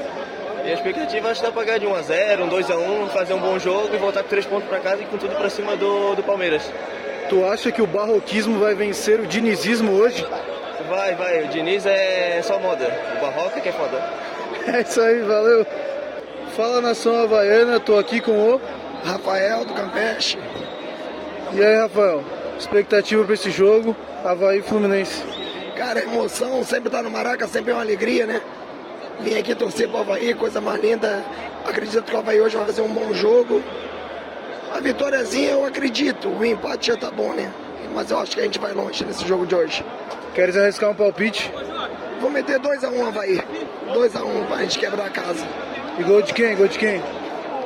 E 0.67 0.71
a 0.71 0.75
expectativa 0.75 1.31
acho 1.31 1.41
que 1.41 1.47
dá 1.47 1.53
pra 1.53 1.65
ganhar 1.65 1.79
de 1.79 1.87
1x0, 1.87 2.41
um 2.43 2.49
2x1, 2.51 3.09
fazer 3.09 3.33
um 3.33 3.41
bom 3.41 3.59
jogo 3.59 3.89
e 3.95 3.97
voltar 3.97 4.23
com 4.23 4.29
três 4.29 4.45
pontos 4.45 4.69
pra 4.69 4.81
casa 4.81 5.03
e 5.03 5.07
com 5.07 5.17
tudo 5.17 5.35
pra 5.35 5.49
cima 5.49 5.75
do, 5.77 6.15
do 6.15 6.23
Palmeiras. 6.23 6.71
Tu 7.31 7.43
acha 7.47 7.73
que 7.73 7.81
o 7.81 7.87
barroquismo 7.87 8.59
vai 8.59 8.75
vencer 8.75 9.19
o 9.19 9.27
dinizismo 9.27 9.93
hoje? 9.93 10.23
Vai, 10.87 11.15
vai, 11.15 11.45
o 11.45 11.49
Diniz 11.49 11.87
é 11.87 12.41
só 12.43 12.59
moda. 12.61 12.87
O 13.17 13.21
Barroca 13.21 13.61
que 13.61 13.69
é 13.69 13.73
foda. 13.73 13.99
É 14.67 14.81
isso 14.81 15.01
aí, 15.01 15.21
valeu. 15.21 15.65
Fala 16.57 16.81
nação 16.81 17.23
havaiana, 17.23 17.79
tô 17.79 17.97
aqui 17.97 18.21
com 18.21 18.33
o. 18.33 18.61
Rafael 19.05 19.65
do 19.65 19.73
Campeche. 19.73 20.37
E 21.53 21.65
aí, 21.65 21.77
Rafael, 21.77 22.25
expectativa 22.59 23.25
para 23.25 23.35
esse 23.35 23.51
jogo, 23.51 23.97
Havaí 24.25 24.63
Fluminense? 24.63 25.23
Cara, 25.77 26.03
emoção 26.03 26.65
sempre 26.65 26.91
tá 26.91 27.03
no 27.03 27.11
Maraca, 27.11 27.47
sempre 27.47 27.71
é 27.71 27.75
uma 27.75 27.83
alegria, 27.83 28.27
né? 28.27 28.41
Vim 29.21 29.39
aqui 29.39 29.55
torcer 29.55 29.89
pro 29.89 29.99
Havaí, 29.99 30.35
coisa 30.35 30.61
mais 30.61 30.81
linda. 30.81 31.25
Acredito 31.65 32.05
que 32.05 32.15
o 32.15 32.19
Havaí 32.19 32.41
hoje 32.41 32.57
vai 32.57 32.67
fazer 32.67 32.83
um 32.83 32.89
bom 32.89 33.13
jogo. 33.13 33.63
A 34.75 34.81
vitóriazinha 34.81 35.53
eu 35.53 35.65
acredito, 35.65 36.29
o 36.29 36.45
empate 36.45 36.89
já 36.89 36.97
tá 36.97 37.11
bom, 37.11 37.33
né? 37.33 37.53
Mas 37.95 38.11
eu 38.11 38.19
acho 38.19 38.33
que 38.33 38.41
a 38.41 38.45
gente 38.45 38.59
vai 38.59 38.73
longe 38.73 39.05
nesse 39.05 39.27
jogo 39.27 39.47
de 39.47 39.55
hoje. 39.55 39.85
Queres 40.35 40.57
arriscar 40.57 40.91
um 40.91 40.95
palpite? 40.95 41.51
Vou 42.21 42.31
meter 42.31 42.59
2x1 42.59 42.93
um, 42.93 43.07
Havaí. 43.07 43.41
2x1 43.89 44.47
pra 44.47 44.59
gente 44.59 44.79
quebrar 44.79 45.07
a 45.07 45.11
casa. 45.11 45.47
E 45.99 46.03
gol 46.03 46.21
de 46.21 46.35
quem? 46.35 46.55
Gol 46.57 46.69
de 46.69 46.79
quem? 46.79 47.03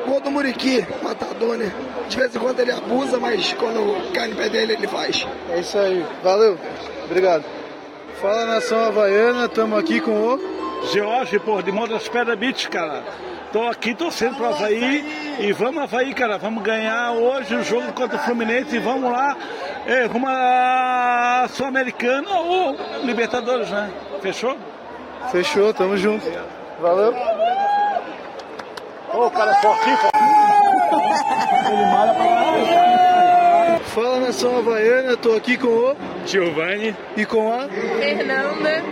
Gol 0.07 0.21
do 0.21 0.31
Muriqui, 0.31 0.87
matador, 1.03 1.57
né? 1.57 1.73
De 2.11 2.17
vez 2.17 2.35
em 2.35 2.41
quando 2.41 2.59
ele 2.59 2.73
abusa, 2.73 3.21
mas 3.21 3.53
quando 3.53 4.13
cai 4.13 4.27
no 4.27 4.35
pé 4.35 4.49
dele, 4.49 4.73
ele 4.73 4.89
faz. 4.89 5.25
É 5.49 5.61
isso 5.61 5.79
aí, 5.79 6.05
valeu. 6.25 6.59
Obrigado. 7.05 7.45
Fala 8.21 8.47
nação 8.47 8.85
havaiana, 8.85 9.49
tamo 9.49 9.77
aqui 9.77 10.01
com 10.01 10.11
o. 10.11 10.61
George, 10.93 11.39
pô, 11.39 11.63
de 11.63 11.71
Montes 11.71 12.09
Pedra 12.09 12.35
Beach, 12.35 12.69
cara. 12.69 13.05
Tô 13.53 13.63
aqui 13.69 13.95
torcendo 13.95 14.35
pro 14.35 14.47
Havaí 14.47 15.37
e 15.39 15.53
vamos 15.53 15.83
Havaí, 15.85 16.13
cara. 16.13 16.37
Vamos 16.37 16.65
ganhar 16.65 17.13
hoje 17.13 17.55
o 17.55 17.63
jogo 17.63 17.93
contra 17.93 18.17
o 18.17 18.21
Fluminense 18.21 18.75
e 18.75 18.81
vamos 18.81 19.13
lá 19.13 19.37
é, 19.87 20.07
rumo 20.07 20.27
a 20.29 21.47
Sul-Americana 21.51 22.29
ou 22.41 22.77
Libertadores, 23.05 23.71
né? 23.71 23.89
Fechou? 24.21 24.57
Fechou, 25.31 25.73
tamo 25.73 25.97
junto. 25.97 26.27
Valeu. 26.81 27.15
Ô, 29.15 29.31
cara, 29.31 29.55
fortinho, 29.57 29.99
Ele 31.11 31.87
malha 31.87 32.15
pra 32.15 33.81
Fala 33.87 34.21
nação 34.21 34.59
havaiana, 34.59 35.17
tô 35.17 35.35
aqui 35.35 35.57
com 35.57 35.67
o. 35.67 35.97
Giovanni. 36.25 36.95
E 37.17 37.27
com 37.27 37.53
a. 37.53 37.69
Fernanda. 37.69 38.85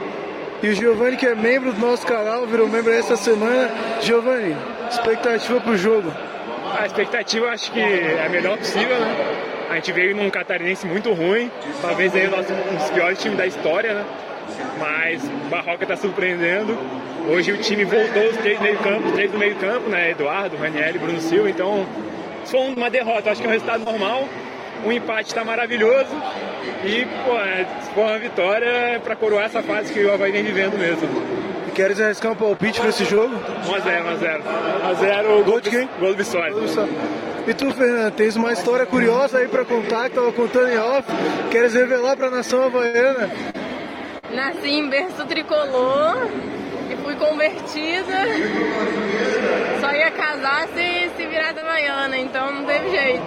E 0.61 0.69
o 0.69 0.75
Giovanni, 0.75 1.17
que 1.17 1.27
é 1.27 1.37
membro 1.37 1.73
do 1.73 1.81
nosso 1.81 2.05
canal, 2.05 2.45
virou 2.47 2.69
membro 2.69 2.93
essa 2.93 3.17
semana. 3.17 3.71
Giovanni, 4.01 4.57
expectativa 4.91 5.61
pro 5.61 5.77
jogo? 5.77 6.13
A 6.79 6.85
expectativa 6.85 7.49
acho 7.51 7.71
que 7.71 7.81
é 7.81 8.25
a 8.27 8.29
melhor 8.29 8.59
possível, 8.59 8.99
né? 8.99 9.37
A 9.71 9.75
gente 9.77 9.93
veio 9.93 10.17
num 10.17 10.29
catarinense 10.31 10.87
muito 10.87 11.13
ruim, 11.13 11.51
talvez 11.81 12.15
aí 12.15 12.27
o 12.27 12.31
nosso, 12.31 12.53
um 12.53 12.77
dos 12.77 12.91
piores 12.91 13.19
times 13.21 13.39
da 13.39 13.47
história, 13.47 13.95
né? 13.95 14.05
Mas 14.79 15.23
o 15.23 15.49
Barroca 15.49 15.85
está 15.85 15.97
surpreendendo. 15.97 16.77
Hoje 17.29 17.53
o 17.53 17.59
time 17.59 17.85
voltou 17.85 18.23
os 18.23 18.37
três 18.39 18.59
meio 18.59 18.79
campo, 18.79 19.13
três 19.13 19.31
do 19.31 19.37
meio 19.37 19.55
campo, 19.57 19.91
né? 19.91 20.13
Eduardo, 20.13 20.57
Raniel 20.57 20.95
e 20.95 20.99
Bruno 20.99 21.21
Silva. 21.21 21.51
Então, 21.51 21.87
for 22.47 22.71
uma 22.75 22.89
derrota, 22.89 23.31
acho 23.31 23.43
que 23.43 23.47
é 23.47 23.51
um 23.51 23.53
resultado 23.53 23.85
normal. 23.85 24.27
Um 24.83 24.91
empate 24.91 25.29
está 25.29 25.45
maravilhoso. 25.45 26.09
E, 26.83 27.07
pô, 27.27 27.37
é, 27.37 27.67
for 27.95 28.05
uma 28.05 28.19
vitória, 28.19 28.65
é 28.65 28.99
para 28.99 29.15
coroar 29.15 29.45
essa 29.45 29.63
fase 29.63 29.93
que 29.93 30.03
o 30.03 30.11
Havaí 30.11 30.33
vem 30.33 30.43
vivendo 30.43 30.79
mesmo. 30.79 31.07
E 31.69 31.71
queres 31.73 32.01
arriscar 32.01 32.33
um 32.33 32.35
palpite 32.35 32.81
pra 32.81 32.89
esse 32.89 33.05
jogo? 33.05 33.35
1x0, 33.67 34.05
1x0. 34.17 34.43
1x0, 34.97 35.45
Gol 35.45 35.61
de 35.61 35.69
quem? 35.69 35.89
Gol 36.01 36.11
do 36.13 36.17
Bissoli. 36.17 36.55
E 37.47 37.53
tu, 37.53 37.71
Fernando, 37.73 38.15
tens 38.15 38.37
uma 38.37 38.55
história 38.55 38.87
curiosa 38.87 39.39
aí 39.39 39.49
pra 39.49 39.67
contar 39.67 40.09
que 40.09 40.15
tava 40.15 40.33
contando 40.33 40.69
em 40.69 40.79
off. 40.79 41.07
Queres 41.51 41.75
revelar 41.75 42.17
pra 42.17 42.31
nação 42.31 42.63
havaiana? 42.65 43.29
Nasci 44.33 44.71
em 44.71 44.89
berço 44.89 45.27
tricolor 45.27 46.27
convertida. 47.19 48.15
Só 49.81 49.93
ia 49.93 50.11
casar 50.11 50.69
se, 50.69 51.11
se 51.17 51.27
virasse 51.27 51.59
havaiana, 51.59 52.17
então 52.17 52.53
não 52.53 52.65
teve 52.65 52.91
jeito. 52.91 53.25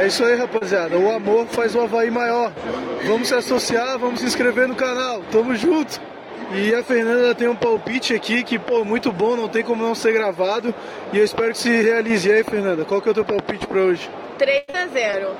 É 0.00 0.06
isso 0.06 0.24
aí, 0.24 0.36
rapaziada. 0.36 0.96
O 0.98 1.10
amor 1.10 1.46
faz 1.46 1.74
o 1.74 1.80
Havaí 1.80 2.10
maior. 2.10 2.52
Vamos 3.06 3.28
se 3.28 3.34
associar, 3.34 3.98
vamos 3.98 4.20
se 4.20 4.26
inscrever 4.26 4.68
no 4.68 4.74
canal. 4.74 5.22
Tamo 5.30 5.54
junto. 5.54 6.00
E 6.52 6.74
a 6.74 6.82
Fernanda 6.82 7.34
tem 7.34 7.48
um 7.48 7.56
palpite 7.56 8.14
aqui 8.14 8.42
que, 8.42 8.58
pô, 8.58 8.84
muito 8.84 9.10
bom, 9.10 9.34
não 9.34 9.48
tem 9.48 9.64
como 9.64 9.82
não 9.82 9.94
ser 9.94 10.12
gravado. 10.12 10.74
E 11.12 11.18
eu 11.18 11.24
espero 11.24 11.52
que 11.52 11.58
se 11.58 11.82
realize. 11.82 12.28
E 12.28 12.32
aí, 12.32 12.44
Fernanda, 12.44 12.84
qual 12.84 13.00
que 13.00 13.08
é 13.08 13.10
o 13.10 13.14
teu 13.14 13.24
palpite 13.24 13.66
pra 13.66 13.80
hoje? 13.80 14.08
3 14.38 14.64
a 14.74 14.86
0 14.86 15.30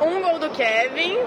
Um 0.00 0.22
gol 0.22 0.38
do 0.38 0.50
Kevin. 0.50 1.18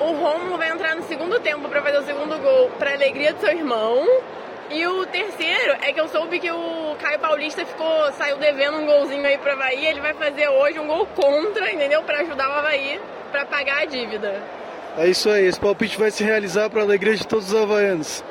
O 0.00 0.12
Romulo 0.12 0.58
vai 0.58 0.70
entrar 0.70 0.94
no 0.96 1.02
segundo 1.04 1.38
tempo 1.40 1.68
para 1.68 1.82
fazer 1.82 1.98
o 1.98 2.04
segundo 2.04 2.38
gol 2.38 2.70
para 2.78 2.92
alegria 2.92 3.32
do 3.32 3.40
seu 3.40 3.50
irmão. 3.50 4.04
E 4.72 4.86
o 4.86 5.04
terceiro 5.04 5.76
é 5.82 5.92
que 5.92 6.00
eu 6.00 6.08
soube 6.08 6.40
que 6.40 6.50
o 6.50 6.96
Caio 6.98 7.18
Paulista 7.18 7.64
ficou, 7.66 8.10
saiu 8.12 8.38
devendo 8.38 8.78
um 8.78 8.86
golzinho 8.86 9.26
aí 9.26 9.36
pro 9.36 9.52
Havaí. 9.52 9.86
Ele 9.86 10.00
vai 10.00 10.14
fazer 10.14 10.48
hoje 10.48 10.78
um 10.78 10.86
gol 10.86 11.06
contra, 11.14 11.70
entendeu? 11.70 12.02
Para 12.02 12.20
ajudar 12.20 12.48
o 12.48 12.52
Havaí 12.52 12.98
para 13.30 13.44
pagar 13.44 13.82
a 13.82 13.84
dívida. 13.84 14.42
É 14.96 15.08
isso 15.08 15.28
aí, 15.28 15.46
esse 15.46 15.60
palpite 15.60 15.98
vai 15.98 16.10
se 16.10 16.24
realizar 16.24 16.70
para 16.70 16.80
a 16.80 16.84
alegria 16.84 17.14
de 17.14 17.26
todos 17.26 17.52
os 17.52 17.60
havaianos. 17.60 18.24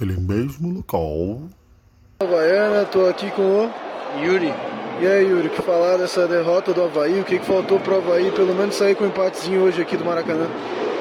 Naquele 0.00 0.18
mesmo 0.18 0.72
local. 0.72 1.42
Havaiana, 2.20 2.84
tô 2.86 3.06
aqui 3.06 3.30
com 3.30 3.42
o 3.42 3.70
Yuri. 4.22 4.52
E 5.00 5.06
aí, 5.06 5.26
Yuri, 5.26 5.48
o 5.48 5.50
que 5.50 5.62
falar 5.62 5.98
dessa 5.98 6.26
derrota 6.26 6.72
do 6.72 6.82
Havaí? 6.82 7.20
O 7.20 7.24
que, 7.24 7.38
que 7.38 7.44
faltou 7.44 7.78
pro 7.78 7.96
Havaí 7.96 8.30
pelo 8.30 8.54
menos 8.54 8.74
sair 8.74 8.94
com 8.94 9.04
um 9.04 9.08
empatezinho 9.08 9.62
hoje 9.62 9.80
aqui 9.80 9.96
do 9.96 10.04
Maracanã? 10.04 10.46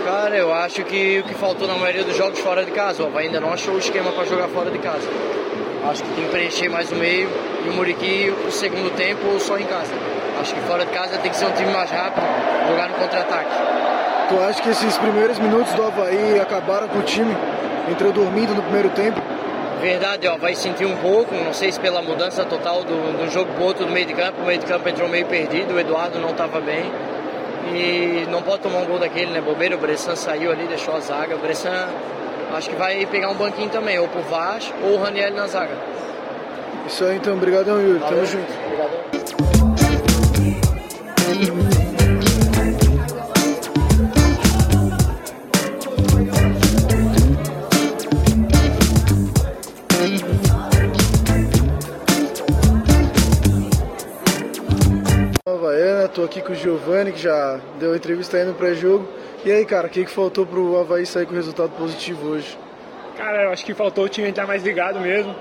Cara, 0.05 0.35
eu 0.37 0.53
acho 0.53 0.83
que 0.83 1.19
o 1.19 1.23
que 1.23 1.33
faltou 1.33 1.67
na 1.67 1.75
maioria 1.75 2.03
dos 2.03 2.15
jogos 2.15 2.39
fora 2.39 2.65
de 2.65 2.71
casa, 2.71 3.03
o 3.03 3.07
Havaí 3.07 3.27
ainda 3.27 3.39
não 3.39 3.51
achou 3.51 3.75
o 3.75 3.77
esquema 3.77 4.11
para 4.11 4.25
jogar 4.25 4.47
fora 4.49 4.69
de 4.69 4.79
casa. 4.79 5.07
Acho 5.89 6.03
que 6.03 6.09
tem 6.13 6.25
que 6.25 6.31
preencher 6.31 6.69
mais 6.69 6.91
o 6.91 6.95
meio 6.95 7.29
e 7.65 7.69
o 7.69 7.73
Muriqui 7.73 8.33
o 8.47 8.51
segundo 8.51 8.93
tempo 8.95 9.39
só 9.39 9.57
em 9.57 9.65
casa. 9.65 9.93
Acho 10.39 10.53
que 10.53 10.61
fora 10.61 10.85
de 10.85 10.91
casa 10.91 11.17
tem 11.17 11.31
que 11.31 11.37
ser 11.37 11.45
um 11.45 11.51
time 11.51 11.71
mais 11.71 11.89
rápido, 11.89 12.25
jogar 12.69 12.89
no 12.89 12.95
contra-ataque. 12.95 13.49
Tu 14.29 14.39
acha 14.39 14.61
que 14.61 14.69
esses 14.69 14.97
primeiros 14.97 15.39
minutos 15.39 15.73
do 15.73 15.83
Havaí 15.83 16.39
acabaram 16.39 16.87
com 16.87 16.99
o 16.99 17.03
time? 17.03 17.35
Entrou 17.89 18.11
dormindo 18.11 18.53
no 18.53 18.61
primeiro 18.61 18.89
tempo? 18.89 19.21
Verdade, 19.81 20.27
ó, 20.27 20.37
vai 20.37 20.55
sentir 20.55 20.85
um 20.85 20.97
pouco, 20.97 21.33
não 21.33 21.53
sei 21.53 21.71
se 21.71 21.79
pela 21.79 22.01
mudança 22.01 22.43
total 22.43 22.83
do, 22.83 23.17
do 23.17 23.31
jogo 23.31 23.53
pro 23.53 23.63
outro 23.63 23.85
do 23.85 23.91
meio 23.91 24.05
de 24.05 24.13
campo, 24.13 24.41
o 24.41 24.45
meio 24.45 24.59
de 24.59 24.65
campo 24.65 24.89
entrou 24.89 25.07
meio 25.07 25.25
perdido, 25.25 25.73
o 25.73 25.79
Eduardo 25.79 26.19
não 26.19 26.31
estava 26.31 26.59
bem. 26.59 26.91
E 27.73 28.25
não 28.29 28.41
pode 28.41 28.61
tomar 28.63 28.79
um 28.79 28.85
gol 28.85 28.99
daquele, 28.99 29.31
né? 29.31 29.41
Bobeira, 29.41 29.75
o 29.75 29.77
Bressan 29.77 30.15
saiu 30.15 30.51
ali, 30.51 30.65
deixou 30.67 30.95
a 30.95 30.99
zaga. 30.99 31.35
O 31.35 31.39
Bressan 31.39 31.87
acho 32.53 32.69
que 32.69 32.75
vai 32.75 33.05
pegar 33.05 33.29
um 33.29 33.35
banquinho 33.35 33.69
também, 33.69 33.97
ou 33.99 34.07
pro 34.07 34.21
Vaz 34.23 34.73
ou 34.83 34.95
o 34.95 34.97
Raniel 34.97 35.33
na 35.33 35.47
zaga. 35.47 35.73
Isso 36.87 37.05
aí 37.05 37.17
então, 37.17 37.35
obrigadão 37.35 37.79
Yuri, 37.79 37.99
Valeu. 37.99 38.15
tamo 38.15 38.25
junto. 38.25 38.51
Obrigadão. 38.65 38.99
Tô 56.19 56.25
aqui 56.25 56.41
com 56.41 56.51
o 56.51 56.55
Giovanni, 56.55 57.13
que 57.13 57.19
já 57.19 57.61
deu 57.79 57.95
entrevista 57.95 58.35
aí 58.35 58.43
no 58.43 58.53
pré-jogo. 58.53 59.07
E 59.45 59.51
aí, 59.51 59.65
cara, 59.65 59.87
o 59.87 59.89
que, 59.89 60.03
que 60.03 60.11
faltou 60.11 60.45
pro 60.45 60.77
Havaí 60.77 61.05
sair 61.05 61.25
com 61.25 61.33
resultado 61.33 61.69
positivo 61.77 62.31
hoje? 62.31 62.57
Cara, 63.15 63.43
eu 63.43 63.51
acho 63.51 63.65
que 63.65 63.73
faltou 63.73 64.03
o 64.03 64.09
time 64.09 64.27
estar 64.27 64.45
mais 64.45 64.61
ligado 64.61 64.99
mesmo. 64.99 65.33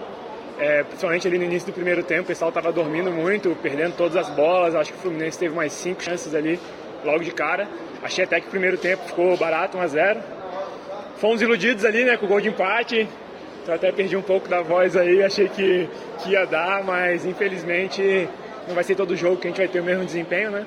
É, 0.57 0.85
principalmente 0.85 1.27
ali 1.27 1.37
no 1.37 1.45
início 1.45 1.67
do 1.67 1.73
primeiro 1.73 2.05
tempo, 2.05 2.23
o 2.23 2.27
pessoal 2.27 2.51
estava 2.51 2.71
dormindo 2.71 3.11
muito, 3.11 3.57
perdendo 3.61 3.97
todas 3.97 4.17
as 4.17 4.31
bolas. 4.31 4.77
Acho 4.77 4.93
que 4.93 4.99
o 4.99 5.03
Fluminense 5.03 5.37
teve 5.37 5.53
mais 5.53 5.73
cinco 5.73 6.01
chances 6.01 6.33
ali 6.33 6.61
logo 7.05 7.25
de 7.25 7.33
cara. 7.33 7.67
Achei 8.01 8.23
até 8.23 8.41
que 8.41 8.47
o 8.47 8.51
primeiro 8.51 8.77
tempo 8.77 9.03
ficou 9.05 9.37
barato, 9.37 9.77
1 9.77 9.81
a 9.81 9.87
0 9.89 10.21
Fomos 11.17 11.43
iludidos 11.43 11.85
ali, 11.85 12.05
né, 12.05 12.17
com 12.17 12.27
o 12.27 12.29
gol 12.29 12.41
de 12.41 12.51
empate. 12.51 13.09
Então 13.65 13.75
até 13.75 13.91
perdi 13.91 14.17
um 14.17 14.23
pouco 14.23 14.49
da 14.49 14.63
voz 14.63 14.97
aí, 14.97 15.25
achei 15.25 15.49
que, 15.49 15.89
que 16.23 16.31
ia 16.31 16.45
dar, 16.45 16.85
mas 16.85 17.27
infelizmente 17.27 18.29
não 18.69 18.75
vai 18.75 18.85
ser 18.85 18.95
todo 18.95 19.17
jogo 19.17 19.37
que 19.37 19.49
a 19.49 19.51
gente 19.51 19.59
vai 19.59 19.69
ter 19.69 19.81
o 19.81 19.85
mesmo 19.85 20.05
desempenho, 20.05 20.51
né? 20.51 20.67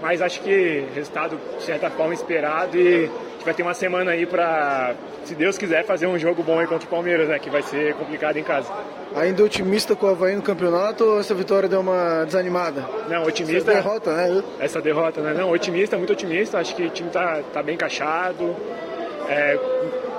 Mas 0.00 0.20
acho 0.20 0.40
que 0.40 0.84
resultado, 0.94 1.38
de 1.56 1.62
certa 1.62 1.88
forma, 1.88 2.12
esperado 2.12 2.76
e 2.76 2.96
a 2.96 3.00
gente 3.02 3.44
vai 3.44 3.54
ter 3.54 3.62
uma 3.62 3.74
semana 3.74 4.10
aí 4.10 4.26
para, 4.26 4.94
se 5.24 5.34
Deus 5.34 5.56
quiser, 5.56 5.84
fazer 5.84 6.08
um 6.08 6.18
jogo 6.18 6.42
bom 6.42 6.58
aí 6.58 6.66
contra 6.66 6.86
o 6.86 6.90
Palmeiras, 6.90 7.28
né? 7.28 7.38
Que 7.38 7.48
vai 7.48 7.62
ser 7.62 7.94
complicado 7.94 8.36
em 8.36 8.42
casa. 8.42 8.72
Ainda 9.14 9.44
otimista 9.44 9.94
com 9.94 10.06
o 10.06 10.08
Havaí 10.08 10.34
no 10.34 10.42
campeonato 10.42 11.04
ou 11.04 11.20
essa 11.20 11.34
vitória 11.34 11.68
deu 11.68 11.80
uma 11.80 12.24
desanimada? 12.24 12.84
Não, 13.08 13.22
otimista. 13.22 13.70
Essa 13.70 13.82
derrota, 13.82 14.12
né? 14.12 14.42
Essa 14.58 14.80
derrota, 14.80 15.20
né? 15.20 15.34
Não, 15.34 15.50
otimista, 15.50 15.96
muito 15.96 16.12
otimista. 16.12 16.58
Acho 16.58 16.74
que 16.74 16.82
o 16.82 16.90
time 16.90 17.10
tá, 17.10 17.40
tá 17.52 17.62
bem 17.62 17.76
encaixado. 17.76 18.56
É, 19.28 19.56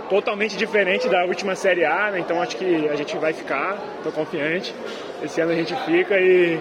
totalmente 0.10 0.56
diferente 0.56 1.10
da 1.10 1.26
última 1.26 1.56
Série 1.56 1.84
A, 1.84 2.12
né? 2.12 2.20
Então 2.20 2.42
acho 2.42 2.56
que 2.56 2.88
a 2.88 2.96
gente 2.96 3.18
vai 3.18 3.34
ficar, 3.34 3.78
tô 4.02 4.12
confiante. 4.12 4.74
Esse 5.22 5.42
ano 5.42 5.52
a 5.52 5.56
gente 5.56 5.76
fica 5.86 6.18
e 6.18 6.60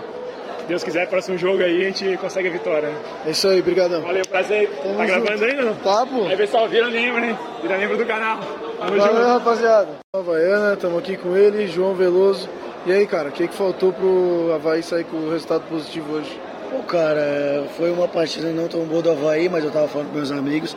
Deus 0.73 0.83
quiser, 0.83 1.07
próximo 1.07 1.37
jogo 1.37 1.63
aí 1.63 1.83
a 1.83 1.85
gente 1.91 2.17
consegue 2.17 2.49
a 2.49 2.51
vitória. 2.51 2.89
Né? 2.89 2.97
É 3.27 3.31
isso 3.33 3.47
aí, 3.47 3.61
brigadão. 3.61 4.01
Valeu, 4.01 4.25
prazer. 4.27 4.71
Tamo 4.83 4.97
tá 4.97 5.07
junto. 5.07 5.21
gravando 5.21 5.45
ainda 5.45 5.63
não? 5.65 5.75
Tá, 5.75 6.07
pô. 6.07 6.27
Aí 6.27 6.35
pessoal, 6.35 6.67
vira 6.67 6.89
membro, 6.89 7.23
hein? 7.23 7.39
Vira 7.61 7.77
membro 7.77 7.99
do 7.99 8.07
canal. 8.07 8.39
Tamo 8.39 8.97
Valeu, 8.97 9.17
junto. 9.17 9.27
rapaziada. 9.27 9.89
Havaiana, 10.17 10.73
estamos 10.73 10.99
aqui 10.99 11.19
com 11.19 11.37
ele, 11.37 11.67
João 11.67 11.93
Veloso. 11.95 12.49
E 12.87 12.93
aí, 12.93 13.07
cara, 13.07 13.29
o 13.29 13.33
que, 13.33 13.49
que 13.49 13.55
faltou 13.55 13.93
pro 13.93 14.51
Havaí 14.55 14.83
sair 14.83 15.05
com 15.05 15.19
o 15.19 15.31
resultado 15.31 15.63
positivo 15.69 16.15
hoje? 16.15 16.41
Pô, 16.71 16.83
cara, 16.85 17.67
foi 17.77 17.91
uma 17.91 18.09
partida 18.09 18.49
não 18.49 18.67
tão 18.67 18.81
boa 18.87 19.03
do 19.03 19.11
Havaí, 19.11 19.51
mas 19.51 19.63
eu 19.63 19.71
tava 19.71 19.89
falando 19.89 20.09
com 20.09 20.17
meus 20.17 20.31
amigos. 20.31 20.75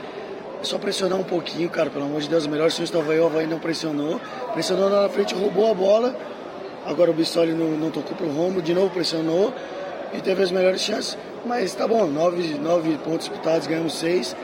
É 0.59 0.63
só 0.65 0.77
pressionar 0.77 1.17
um 1.17 1.23
pouquinho, 1.23 1.69
cara, 1.69 1.89
pelo 1.89 2.03
amor 2.03 2.19
de 2.19 2.27
Deus. 2.27 2.45
O 2.45 2.49
melhor 2.49 2.69
sonho 2.69 2.89
do 2.89 2.99
Havaí, 2.99 3.17
o 3.17 3.27
Havaí 3.27 3.47
não 3.47 3.59
pressionou. 3.59 4.19
Pressionou 4.51 4.89
na 4.89 5.07
frente, 5.07 5.33
roubou 5.33 5.71
a 5.71 5.73
bola. 5.73 6.13
Agora 6.85 7.09
o 7.09 7.13
Bissoli 7.13 7.53
não, 7.53 7.71
não 7.71 7.89
tocou 7.89 8.13
pro 8.15 8.27
Romo, 8.27 8.61
de 8.61 8.73
novo 8.73 8.89
pressionou 8.89 9.53
e 10.17 10.21
teve 10.21 10.41
as 10.41 10.51
melhores 10.51 10.81
chances. 10.81 11.17
Mas 11.45 11.75
tá 11.75 11.87
bom, 11.87 12.07
nove, 12.07 12.57
nove 12.57 12.97
pontos 12.99 13.27
disputados, 13.27 13.67
ganhamos 13.67 13.97
seis. 13.99 14.35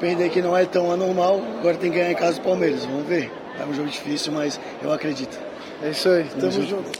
Perder 0.00 0.30
que 0.30 0.42
não 0.42 0.56
é 0.56 0.64
tão 0.64 0.92
anormal, 0.92 1.40
agora 1.58 1.76
tem 1.76 1.90
que 1.90 1.98
ganhar 1.98 2.12
em 2.12 2.16
casa 2.16 2.38
do 2.38 2.44
Palmeiras, 2.44 2.84
vamos 2.84 3.06
ver. 3.06 3.32
É 3.58 3.64
um 3.64 3.74
jogo 3.74 3.88
difícil, 3.88 4.32
mas 4.32 4.60
eu 4.80 4.92
acredito. 4.92 5.36
É 5.82 5.90
isso 5.90 6.08
aí, 6.08 6.24
tamo, 6.28 6.40
tamo 6.40 6.52
junto. 6.52 6.84
junto. 6.84 6.98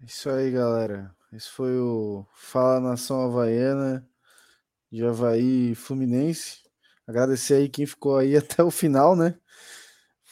É 0.00 0.06
isso 0.06 0.30
aí, 0.30 0.50
galera. 0.50 1.10
Esse 1.32 1.50
foi 1.50 1.78
o 1.78 2.24
Fala 2.34 2.80
Nação 2.80 3.20
Havaiana 3.22 4.08
de 4.90 5.04
Havaí 5.04 5.74
Fluminense. 5.74 6.60
Agradecer 7.06 7.54
aí 7.54 7.68
quem 7.68 7.84
ficou 7.84 8.16
aí 8.16 8.36
até 8.36 8.62
o 8.62 8.70
final, 8.70 9.14
né? 9.14 9.34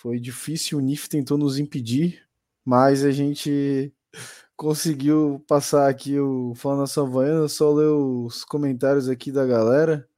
Foi 0.06 0.20
difícil, 0.20 0.78
o 0.78 0.80
NIF 0.80 1.08
tentou 1.08 1.36
nos 1.36 1.58
impedir, 1.58 2.22
mas 2.64 3.02
a 3.02 3.10
gente 3.10 3.92
conseguiu 4.56 5.44
passar 5.48 5.88
aqui 5.90 6.16
o 6.20 6.54
Fala 6.54 6.82
na 6.82 6.86
Savaiana, 6.86 7.48
só 7.48 7.72
ler 7.74 7.88
os 7.88 8.44
comentários 8.44 9.08
aqui 9.08 9.32
da 9.32 9.44
galera. 9.44 10.08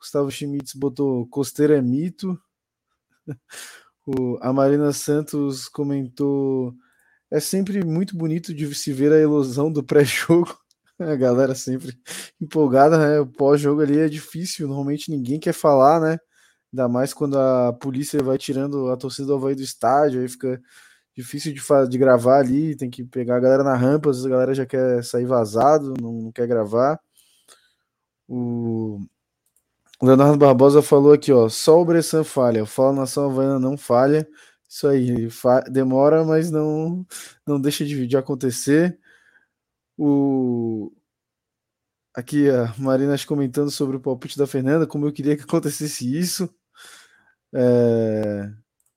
Gustavo 0.00 0.32
Schmitz 0.32 0.74
botou 0.74 1.28
Costeira 1.28 1.78
é 1.78 1.80
mito. 1.80 2.36
O, 4.04 4.38
a 4.40 4.52
Marina 4.52 4.92
Santos 4.92 5.68
comentou: 5.68 6.74
é 7.30 7.40
sempre 7.40 7.84
muito 7.84 8.16
bonito 8.16 8.54
de 8.54 8.74
se 8.74 8.92
ver 8.92 9.12
a 9.12 9.20
ilusão 9.20 9.70
do 9.72 9.82
pré-jogo. 9.84 10.58
A 10.98 11.14
galera 11.16 11.54
sempre 11.54 11.96
empolgada, 12.40 12.98
né? 12.98 13.20
O 13.20 13.26
pós-jogo 13.26 13.82
ali 13.82 13.98
é 13.98 14.08
difícil, 14.08 14.66
normalmente 14.66 15.10
ninguém 15.10 15.38
quer 15.38 15.52
falar, 15.52 16.00
né? 16.00 16.18
Ainda 16.72 16.88
mais 16.88 17.14
quando 17.14 17.38
a 17.38 17.72
polícia 17.72 18.22
vai 18.22 18.38
tirando 18.38 18.90
a 18.90 18.96
torcida 18.96 19.28
do 19.28 19.34
Havaí 19.34 19.54
do 19.54 19.62
estádio, 19.62 20.20
aí 20.20 20.28
fica 20.28 20.60
difícil 21.14 21.52
de, 21.54 21.60
de 21.88 21.98
gravar 21.98 22.38
ali, 22.40 22.76
tem 22.76 22.90
que 22.90 23.04
pegar 23.04 23.36
a 23.36 23.40
galera 23.40 23.64
na 23.64 23.74
rampa, 23.74 24.10
às 24.10 24.16
vezes 24.16 24.26
a 24.26 24.30
galera 24.30 24.54
já 24.54 24.66
quer 24.66 25.02
sair 25.02 25.24
vazado, 25.24 25.94
não, 26.00 26.12
não 26.12 26.32
quer 26.32 26.46
gravar. 26.46 27.00
O 28.28 29.00
Leonardo 30.02 30.36
Barbosa 30.36 30.82
falou 30.82 31.12
aqui, 31.12 31.32
ó, 31.32 31.48
só 31.48 31.80
o 31.80 31.84
Bressan 31.84 32.22
falha, 32.24 32.66
Fala 32.66 32.92
Nação 32.92 33.30
Havaiana 33.30 33.58
não 33.58 33.78
falha, 33.78 34.28
isso 34.68 34.86
aí, 34.88 35.28
demora, 35.70 36.24
mas 36.24 36.50
não, 36.50 37.06
não 37.46 37.60
deixa 37.60 37.84
de, 37.84 38.06
de 38.06 38.16
acontecer. 38.16 38.98
O, 39.96 40.92
Aqui 42.16 42.48
a 42.48 42.74
Marina 42.78 43.14
comentando 43.26 43.70
sobre 43.70 43.98
o 43.98 44.00
palpite 44.00 44.38
da 44.38 44.46
Fernanda, 44.46 44.86
como 44.86 45.04
eu 45.06 45.12
queria 45.12 45.36
que 45.36 45.42
acontecesse 45.42 46.18
isso. 46.18 46.48
É... 47.54 48.50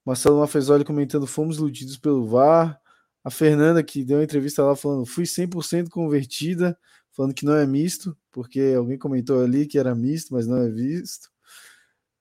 Marcelo 0.05 0.39
Mafezoli 0.39 0.85
comentando: 0.85 1.27
fomos 1.27 1.57
iludidos 1.57 1.97
pelo 1.97 2.25
VAR. 2.25 2.79
A 3.21 3.29
Fernanda, 3.29 3.83
que 3.83 4.05
deu 4.05 4.19
uma 4.19 4.23
entrevista 4.23 4.63
lá 4.63 4.73
falando: 4.73 5.05
fui 5.05 5.25
100% 5.25 5.89
convertida, 5.89 6.79
falando 7.11 7.33
que 7.33 7.43
não 7.43 7.55
é 7.57 7.67
misto, 7.67 8.17
porque 8.31 8.73
alguém 8.77 8.97
comentou 8.97 9.43
ali 9.43 9.67
que 9.67 9.77
era 9.77 9.93
misto, 9.93 10.33
mas 10.33 10.47
não 10.47 10.55
é 10.55 10.69
visto. 10.69 11.29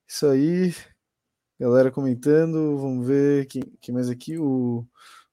Isso 0.08 0.26
aí, 0.26 0.74
galera 1.60 1.92
comentando. 1.92 2.76
Vamos 2.76 3.06
ver 3.06 3.46
quem, 3.46 3.62
quem 3.80 3.94
mais 3.94 4.10
aqui. 4.10 4.36
O 4.36 4.84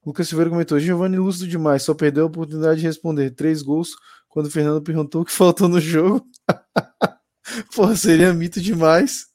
Lucas 0.06 0.28
Silveira 0.28 0.52
comentou: 0.52 0.80
Giovanni 0.80 1.18
lúcido 1.18 1.48
demais, 1.48 1.82
só 1.82 1.96
perdeu 1.96 2.26
a 2.26 2.28
oportunidade 2.28 2.82
de 2.82 2.86
responder. 2.86 3.32
Três 3.32 3.64
gols 3.64 3.96
quando 4.36 4.48
o 4.48 4.52
Fernando 4.52 4.84
perguntou 4.84 5.22
o 5.22 5.26
que 5.26 5.32
faltou 5.32 5.70
no 5.70 5.80
jogo. 5.80 6.28
Pô, 7.74 7.96
seria 7.96 8.34
mito 8.34 8.60
demais. 8.60 9.28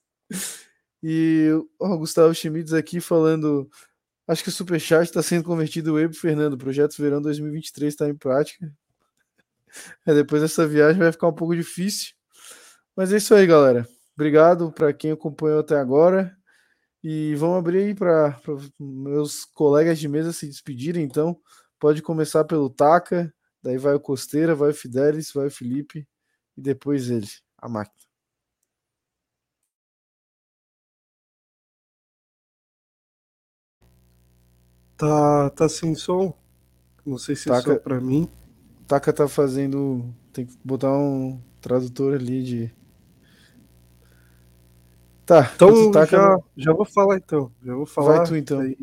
E 1.02 1.48
o 1.78 1.96
Gustavo 1.96 2.34
Schmitz 2.34 2.74
aqui 2.74 3.00
falando. 3.00 3.66
Acho 4.28 4.42
que 4.42 4.50
o 4.50 4.52
Superchat 4.52 5.04
está 5.04 5.22
sendo 5.22 5.44
convertido 5.44 5.94
web 5.94 6.14
Fernando. 6.14 6.58
Projeto 6.58 7.00
Verão 7.00 7.22
2023 7.22 7.94
está 7.94 8.08
em 8.08 8.14
prática. 8.14 8.70
É, 10.04 10.12
depois 10.12 10.42
dessa 10.42 10.66
viagem 10.66 10.98
vai 10.98 11.12
ficar 11.12 11.28
um 11.28 11.32
pouco 11.32 11.54
difícil. 11.54 12.08
Mas 12.96 13.12
é 13.12 13.18
isso 13.18 13.32
aí, 13.32 13.46
galera. 13.46 13.86
Obrigado 14.16 14.72
para 14.72 14.92
quem 14.92 15.12
acompanhou 15.12 15.60
até 15.60 15.76
agora. 15.76 16.36
E 17.04 17.36
vamos 17.36 17.58
abrir 17.58 17.78
aí 17.78 17.94
para 17.94 18.36
meus 18.80 19.44
colegas 19.44 20.00
de 20.00 20.08
mesa 20.08 20.32
se 20.32 20.48
despedirem. 20.48 21.04
Então, 21.04 21.38
pode 21.78 22.02
começar 22.02 22.42
pelo 22.42 22.68
Taca, 22.68 23.32
daí 23.62 23.78
vai 23.78 23.94
o 23.94 24.00
Costeira, 24.00 24.54
vai 24.54 24.70
o 24.70 24.74
Fidelis, 24.74 25.32
vai 25.32 25.46
o 25.46 25.50
Felipe 25.50 26.06
e 26.56 26.60
depois 26.60 27.10
ele, 27.10 27.28
a 27.58 27.68
máquina. 27.68 28.00
Tá, 34.96 35.48
tá 35.50 35.66
sem 35.66 35.94
som? 35.94 36.34
Não 37.06 37.16
sei 37.16 37.34
se 37.34 37.48
Taca, 37.48 37.72
é 37.72 37.74
só 37.74 37.80
pra 37.80 37.98
mim. 37.98 38.28
Taca 38.86 39.10
tá 39.12 39.26
fazendo. 39.26 40.14
Tem 40.30 40.44
que 40.44 40.54
botar 40.62 40.92
um 40.92 41.40
tradutor 41.58 42.14
ali 42.14 42.42
de. 42.42 42.74
Tá, 45.24 45.50
então 45.54 45.90
taca... 45.90 46.16
já, 46.16 46.38
já 46.56 46.72
vou 46.74 46.84
falar 46.84 47.16
então. 47.16 47.50
Já 47.64 47.74
vou 47.74 47.86
falar. 47.86 48.16
Vai 48.18 48.26
tu 48.26 48.36
então. 48.36 48.60
Aí. 48.60 48.76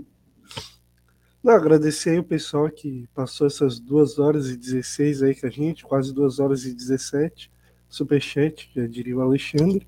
Não, 1.43 1.53
agradecer 1.53 2.11
aí 2.11 2.19
o 2.19 2.23
pessoal 2.23 2.69
que 2.69 3.07
passou 3.13 3.47
essas 3.47 3.79
2 3.79 4.19
horas 4.19 4.49
e 4.49 4.57
16 4.57 5.23
aí 5.23 5.35
com 5.35 5.47
a 5.47 5.49
gente, 5.49 5.85
quase 5.85 6.13
2 6.13 6.39
horas 6.39 6.65
e 6.65 6.73
17. 6.73 7.51
Superchat, 7.87 8.69
já 8.75 8.85
diria 8.85 9.15
o 9.15 9.21
Alexandre. 9.21 9.87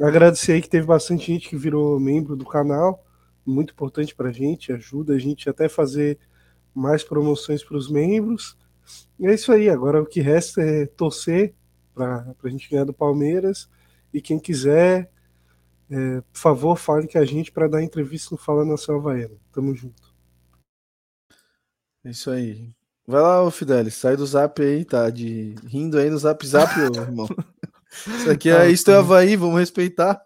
Agradecer 0.00 0.52
aí 0.52 0.62
que 0.62 0.68
teve 0.68 0.86
bastante 0.86 1.26
gente 1.26 1.48
que 1.48 1.56
virou 1.56 1.98
membro 1.98 2.36
do 2.36 2.46
canal 2.46 3.04
muito 3.48 3.72
importante 3.72 4.14
para 4.14 4.28
a 4.28 4.32
gente, 4.32 4.72
ajuda 4.72 5.14
a 5.14 5.18
gente 5.18 5.48
até 5.48 5.68
fazer 5.68 6.18
mais 6.74 7.02
promoções 7.02 7.64
para 7.64 7.76
os 7.76 7.90
membros. 7.90 8.56
E 9.18 9.26
é 9.26 9.34
isso 9.34 9.50
aí, 9.50 9.68
agora 9.68 10.02
o 10.02 10.06
que 10.06 10.20
resta 10.20 10.62
é 10.62 10.86
torcer 10.86 11.54
para 11.94 12.34
a 12.42 12.48
gente 12.48 12.70
ganhar 12.70 12.84
do 12.84 12.92
Palmeiras. 12.92 13.68
E 14.12 14.20
quem 14.20 14.38
quiser, 14.38 15.10
é, 15.90 16.20
por 16.20 16.38
favor, 16.38 16.76
fale 16.76 17.08
com 17.08 17.18
a 17.18 17.24
gente 17.24 17.50
para 17.50 17.68
dar 17.68 17.82
entrevista 17.82 18.28
no 18.32 18.38
Fala 18.38 18.64
Nação 18.64 18.96
Havaiana. 18.96 19.34
Tamo 19.52 19.74
junto. 19.74 20.07
Isso 22.04 22.30
aí. 22.30 22.72
Vai 23.06 23.22
lá, 23.22 23.42
ô 23.42 23.50
Fidelis, 23.50 23.94
sai 23.94 24.16
do 24.16 24.26
zap 24.26 24.60
aí, 24.62 24.84
tá? 24.84 25.08
De 25.08 25.54
rindo 25.66 25.98
aí 25.98 26.10
no 26.10 26.18
zap 26.18 26.46
zap, 26.46 26.72
ô, 26.78 26.84
irmão. 27.00 27.26
Isso 27.90 28.30
aqui 28.30 28.50
é 28.50 28.60
ah, 28.60 28.68
isto 28.68 28.90
é 28.90 28.96
Havaí, 28.96 29.34
vamos 29.34 29.58
respeitar. 29.58 30.22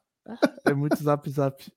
É 0.65 0.75
muito 0.75 1.02
zap 1.02 1.31
zap. 1.31 1.73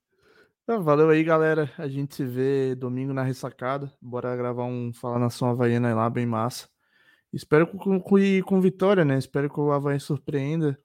Então, 0.63 0.81
valeu 0.81 1.09
aí, 1.09 1.23
galera. 1.23 1.71
A 1.77 1.87
gente 1.87 2.15
se 2.15 2.25
vê 2.25 2.73
domingo 2.73 3.13
na 3.13 3.21
ressacada. 3.21 3.93
Bora 4.01 4.35
gravar 4.35 4.65
um 4.65 4.91
Fala 4.91 5.19
Nação 5.19 5.47
Havaiana 5.47 5.93
lá, 5.93 6.09
bem 6.09 6.25
massa. 6.25 6.67
Espero 7.31 7.67
com, 7.67 7.99
com, 7.99 8.41
com 8.43 8.61
vitória, 8.61 9.05
né? 9.05 9.17
Espero 9.17 9.47
que 9.47 9.59
o 9.59 9.71
Havaí 9.71 9.99
surpreenda. 9.99 10.79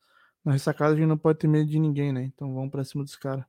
Na 0.45 0.53
ressacada 0.53 0.93
a 0.93 0.97
gente 0.97 1.07
não 1.07 1.17
pode 1.17 1.39
ter 1.39 1.49
medo 1.49 1.71
de 1.71 1.79
ninguém, 1.79 2.13
né? 2.13 2.25
Então 2.25 2.53
vamos 2.55 2.71
pra 2.71 2.85
cima 2.85 3.05
dos 3.05 3.17
caras. 3.17 3.45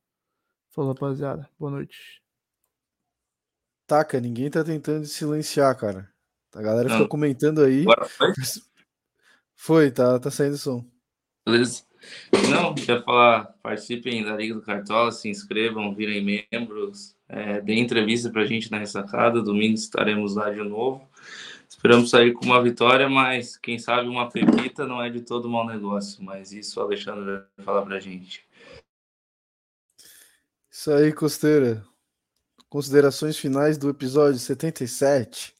Falou, 0.70 0.94
rapaziada. 0.94 1.50
Boa 1.60 1.72
noite. 1.72 2.21
Taca, 3.92 4.22
ninguém 4.22 4.50
tá 4.50 4.64
tentando 4.64 5.06
silenciar, 5.06 5.78
cara. 5.78 6.10
A 6.56 6.62
galera 6.62 6.88
não. 6.88 6.96
fica 6.96 7.10
comentando 7.10 7.62
aí. 7.62 7.82
Agora 7.82 8.06
foi? 8.08 8.32
Foi, 9.54 9.92
tá, 9.92 10.18
tá 10.18 10.32
saindo 10.32 10.58
som. 10.58 10.86
Beleza. 11.46 11.84
Não, 12.50 12.74
quer 12.74 13.04
falar, 13.04 13.54
participem 13.62 14.24
da 14.24 14.34
Liga 14.34 14.54
do 14.54 14.62
Cartola, 14.62 15.12
se 15.12 15.28
inscrevam, 15.28 15.94
virem 15.94 16.48
membros, 16.50 17.18
é, 17.28 17.60
deem 17.60 17.82
entrevista 17.82 18.30
para 18.30 18.44
a 18.44 18.46
gente 18.46 18.72
na 18.72 18.78
ressacada. 18.78 19.42
Domingo 19.42 19.76
estaremos 19.76 20.36
lá 20.36 20.50
de 20.50 20.64
novo. 20.64 21.06
Esperamos 21.68 22.12
sair 22.12 22.32
com 22.32 22.46
uma 22.46 22.64
vitória, 22.64 23.10
mas 23.10 23.58
quem 23.58 23.78
sabe 23.78 24.08
uma 24.08 24.30
pepita 24.30 24.88
não 24.88 25.04
é 25.04 25.10
de 25.10 25.20
todo 25.20 25.50
mau 25.50 25.68
negócio. 25.68 26.24
Mas 26.24 26.54
isso 26.54 26.80
o 26.80 26.84
Alexandre 26.84 27.26
vai 27.26 27.66
falar 27.66 27.82
para 27.82 27.98
a 27.98 28.00
gente. 28.00 28.46
Isso 30.72 30.90
aí, 30.94 31.12
Costeira. 31.12 31.91
Considerações 32.72 33.38
finais 33.38 33.78
do 33.78 33.90
episódio 33.90 34.40
77. 34.40 35.54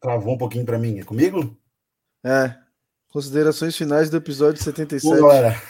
Travou 0.00 0.34
um 0.34 0.38
pouquinho 0.38 0.64
para 0.64 0.78
mim. 0.78 0.98
É 0.98 1.04
comigo? 1.04 1.60
É. 2.24 2.58
Considerações 3.08 3.76
finais 3.76 4.08
do 4.08 4.16
episódio 4.16 4.64
77. 4.64 5.14
Bom, 5.14 5.20
galera. 5.20 5.62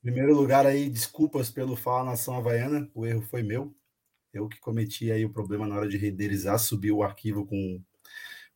Em 0.00 0.02
primeiro 0.02 0.34
lugar 0.34 0.66
aí, 0.66 0.90
desculpas 0.90 1.48
pelo 1.48 1.76
Fala 1.76 2.10
Nação 2.10 2.36
Havaiana. 2.36 2.90
O 2.94 3.06
erro 3.06 3.22
foi 3.22 3.42
meu. 3.42 3.74
Eu 4.30 4.46
que 4.46 4.60
cometi 4.60 5.10
aí 5.10 5.24
o 5.24 5.32
problema 5.32 5.66
na 5.66 5.76
hora 5.76 5.88
de 5.88 5.96
renderizar, 5.96 6.58
subir 6.58 6.92
o 6.92 7.02
arquivo 7.02 7.46
com, 7.46 7.82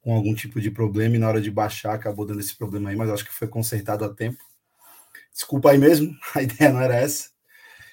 com 0.09 0.15
algum 0.15 0.35
tipo 0.35 0.59
de 0.59 0.71
problema 0.71 1.17
e 1.17 1.19
na 1.19 1.29
hora 1.29 1.39
de 1.39 1.51
baixar 1.51 1.93
acabou 1.93 2.25
dando 2.25 2.41
esse 2.41 2.57
problema 2.57 2.89
aí, 2.89 2.97
mas 2.97 3.11
acho 3.11 3.27
que 3.27 3.31
foi 3.31 3.47
consertado 3.47 4.07
a 4.07 4.09
tempo. 4.09 4.43
Desculpa 5.31 5.71
aí 5.71 5.77
mesmo, 5.77 6.17
a 6.35 6.43
ideia 6.43 6.73
não 6.73 6.81
era 6.81 6.97
essa. 6.97 7.29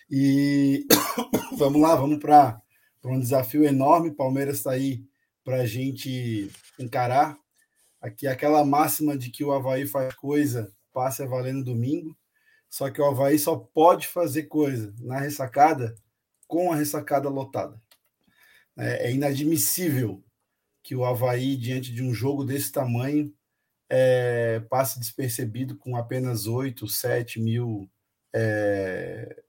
E 0.10 0.88
vamos 1.60 1.82
lá, 1.82 1.94
vamos 1.94 2.20
para 2.20 2.62
um 3.04 3.20
desafio 3.20 3.66
enorme. 3.66 4.16
Palmeiras 4.16 4.60
está 4.60 4.72
aí 4.72 5.04
para 5.44 5.58
a 5.58 5.66
gente 5.66 6.50
encarar. 6.80 7.38
Aqui 8.00 8.28
aquela 8.28 8.64
máxima 8.64 9.18
de 9.18 9.30
que 9.30 9.44
o 9.44 9.52
Havaí 9.52 9.86
faz 9.86 10.14
coisa, 10.14 10.74
passe 10.94 11.22
a 11.22 11.28
valer 11.28 11.54
no 11.54 11.66
domingo. 11.66 12.16
Só 12.70 12.90
que 12.90 13.02
o 13.02 13.06
Havaí 13.06 13.38
só 13.38 13.58
pode 13.58 14.08
fazer 14.08 14.44
coisa 14.44 14.96
na 15.02 15.20
ressacada 15.20 15.94
com 16.48 16.72
a 16.72 16.78
ressacada 16.78 17.28
lotada. 17.28 17.78
É, 18.78 19.10
é 19.10 19.12
inadmissível 19.12 20.24
que 20.86 20.96
o 20.96 21.04
Havaí, 21.04 21.58
diante 21.58 21.92
de 21.92 22.04
um 22.04 22.14
jogo 22.14 22.46
desse 22.46 22.72
tamanho, 22.72 23.34
é, 23.90 24.62
passe 24.70 25.00
despercebido 25.00 25.76
com 25.76 25.96
apenas 25.98 26.46
8, 26.46 26.88
7 26.88 27.42
mil, 27.42 27.90
é, 28.32 29.44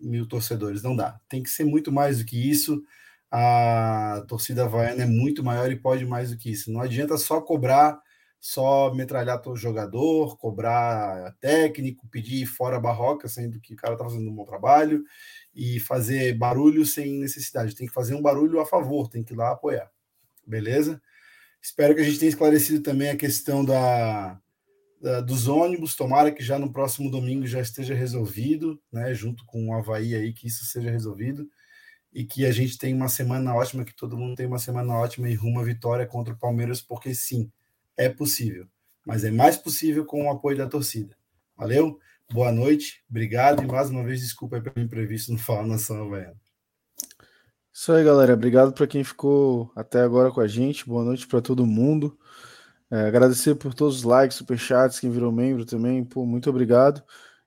mil 0.00 0.26
torcedores. 0.26 0.82
Não 0.82 0.96
dá. 0.96 1.20
Tem 1.28 1.44
que 1.44 1.48
ser 1.50 1.64
muito 1.64 1.92
mais 1.92 2.18
do 2.18 2.24
que 2.24 2.36
isso 2.36 2.82
a 3.30 4.24
torcida 4.26 4.64
havaiana 4.64 5.04
é 5.04 5.06
muito 5.06 5.44
maior 5.44 5.70
e 5.70 5.76
pode 5.76 6.04
mais 6.04 6.30
do 6.30 6.36
que 6.36 6.50
isso. 6.50 6.72
Não 6.72 6.80
adianta 6.80 7.16
só 7.16 7.40
cobrar, 7.40 8.00
só 8.40 8.92
metralhar 8.92 9.40
todo 9.40 9.56
jogador, 9.56 10.36
cobrar 10.38 11.36
técnico, 11.40 12.08
pedir 12.08 12.46
fora 12.46 12.80
barroca, 12.80 13.28
sendo 13.28 13.60
que 13.60 13.74
o 13.74 13.76
cara 13.76 13.94
está 13.94 14.04
fazendo 14.04 14.28
um 14.28 14.34
bom 14.34 14.44
trabalho, 14.44 15.04
e 15.54 15.78
fazer 15.78 16.34
barulho 16.36 16.84
sem 16.84 17.20
necessidade. 17.20 17.76
Tem 17.76 17.86
que 17.86 17.92
fazer 17.92 18.16
um 18.16 18.22
barulho 18.22 18.58
a 18.58 18.66
favor, 18.66 19.08
tem 19.08 19.22
que 19.22 19.32
ir 19.32 19.36
lá 19.36 19.52
apoiar. 19.52 19.88
Beleza? 20.50 21.00
Espero 21.62 21.94
que 21.94 22.00
a 22.00 22.04
gente 22.04 22.18
tenha 22.18 22.30
esclarecido 22.30 22.82
também 22.82 23.08
a 23.08 23.16
questão 23.16 23.64
da, 23.64 24.40
da, 25.00 25.20
dos 25.20 25.46
ônibus. 25.46 25.94
Tomara 25.94 26.32
que 26.32 26.42
já 26.42 26.58
no 26.58 26.72
próximo 26.72 27.08
domingo 27.08 27.46
já 27.46 27.60
esteja 27.60 27.94
resolvido, 27.94 28.82
né? 28.92 29.14
Junto 29.14 29.44
com 29.46 29.68
o 29.68 29.74
Havaí 29.74 30.14
aí, 30.14 30.32
que 30.32 30.48
isso 30.48 30.64
seja 30.64 30.90
resolvido 30.90 31.48
e 32.12 32.24
que 32.24 32.44
a 32.44 32.50
gente 32.50 32.76
tenha 32.76 32.96
uma 32.96 33.08
semana 33.08 33.54
ótima, 33.54 33.84
que 33.84 33.94
todo 33.94 34.16
mundo 34.16 34.34
tenha 34.34 34.48
uma 34.48 34.58
semana 34.58 34.94
ótima 34.94 35.28
e 35.28 35.34
rumo 35.34 35.60
à 35.60 35.62
vitória 35.62 36.04
contra 36.04 36.34
o 36.34 36.38
Palmeiras, 36.38 36.82
porque 36.82 37.14
sim, 37.14 37.50
é 37.96 38.08
possível. 38.08 38.66
Mas 39.06 39.24
é 39.24 39.30
mais 39.30 39.56
possível 39.56 40.04
com 40.04 40.26
o 40.26 40.30
apoio 40.30 40.56
da 40.56 40.66
torcida. 40.66 41.16
Valeu? 41.56 42.00
Boa 42.32 42.50
noite, 42.50 43.04
obrigado 43.08 43.62
e 43.62 43.66
mais 43.66 43.90
uma 43.90 44.02
vez 44.02 44.20
desculpa 44.20 44.60
pelo 44.60 44.84
imprevisto 44.84 45.32
no 45.32 45.38
Fala 45.38 45.66
Nação 45.66 46.02
Havaiana. 46.02 46.39
Isso 47.72 47.92
aí, 47.92 48.04
galera. 48.04 48.34
Obrigado 48.34 48.72
para 48.72 48.86
quem 48.86 49.04
ficou 49.04 49.70
até 49.76 50.00
agora 50.00 50.30
com 50.32 50.40
a 50.40 50.46
gente. 50.48 50.86
Boa 50.86 51.04
noite 51.04 51.26
para 51.26 51.40
todo 51.40 51.64
mundo. 51.66 52.18
É, 52.90 53.06
agradecer 53.06 53.54
por 53.54 53.72
todos 53.74 53.98
os 53.98 54.02
likes, 54.02 54.36
superchats, 54.36 54.98
quem 54.98 55.10
virou 55.10 55.30
membro 55.30 55.64
também. 55.64 56.04
Pô, 56.04 56.26
muito 56.26 56.50
obrigado. 56.50 57.02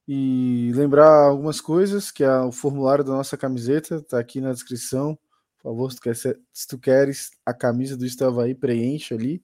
E 0.08 0.72
lembrar 0.76 1.10
algumas 1.28 1.60
coisas, 1.62 2.12
que 2.12 2.24
é 2.24 2.40
o 2.40 2.52
formulário 2.52 3.04
da 3.04 3.12
nossa 3.12 3.38
camiseta, 3.38 3.96
está 3.98 4.20
aqui 4.20 4.40
na 4.42 4.54
descrição. 4.54 5.18
Por 5.60 5.72
favor, 5.72 5.92
se 5.92 5.98
tu, 5.98 6.02
quer, 6.02 6.16
se 6.16 6.68
tu 6.68 6.80
queres 6.80 7.32
a 7.46 7.54
camisa 7.54 7.98
do 7.98 8.06
Estava 8.06 8.44
aí, 8.44 8.56
preenche 8.56 9.14
ali, 9.14 9.44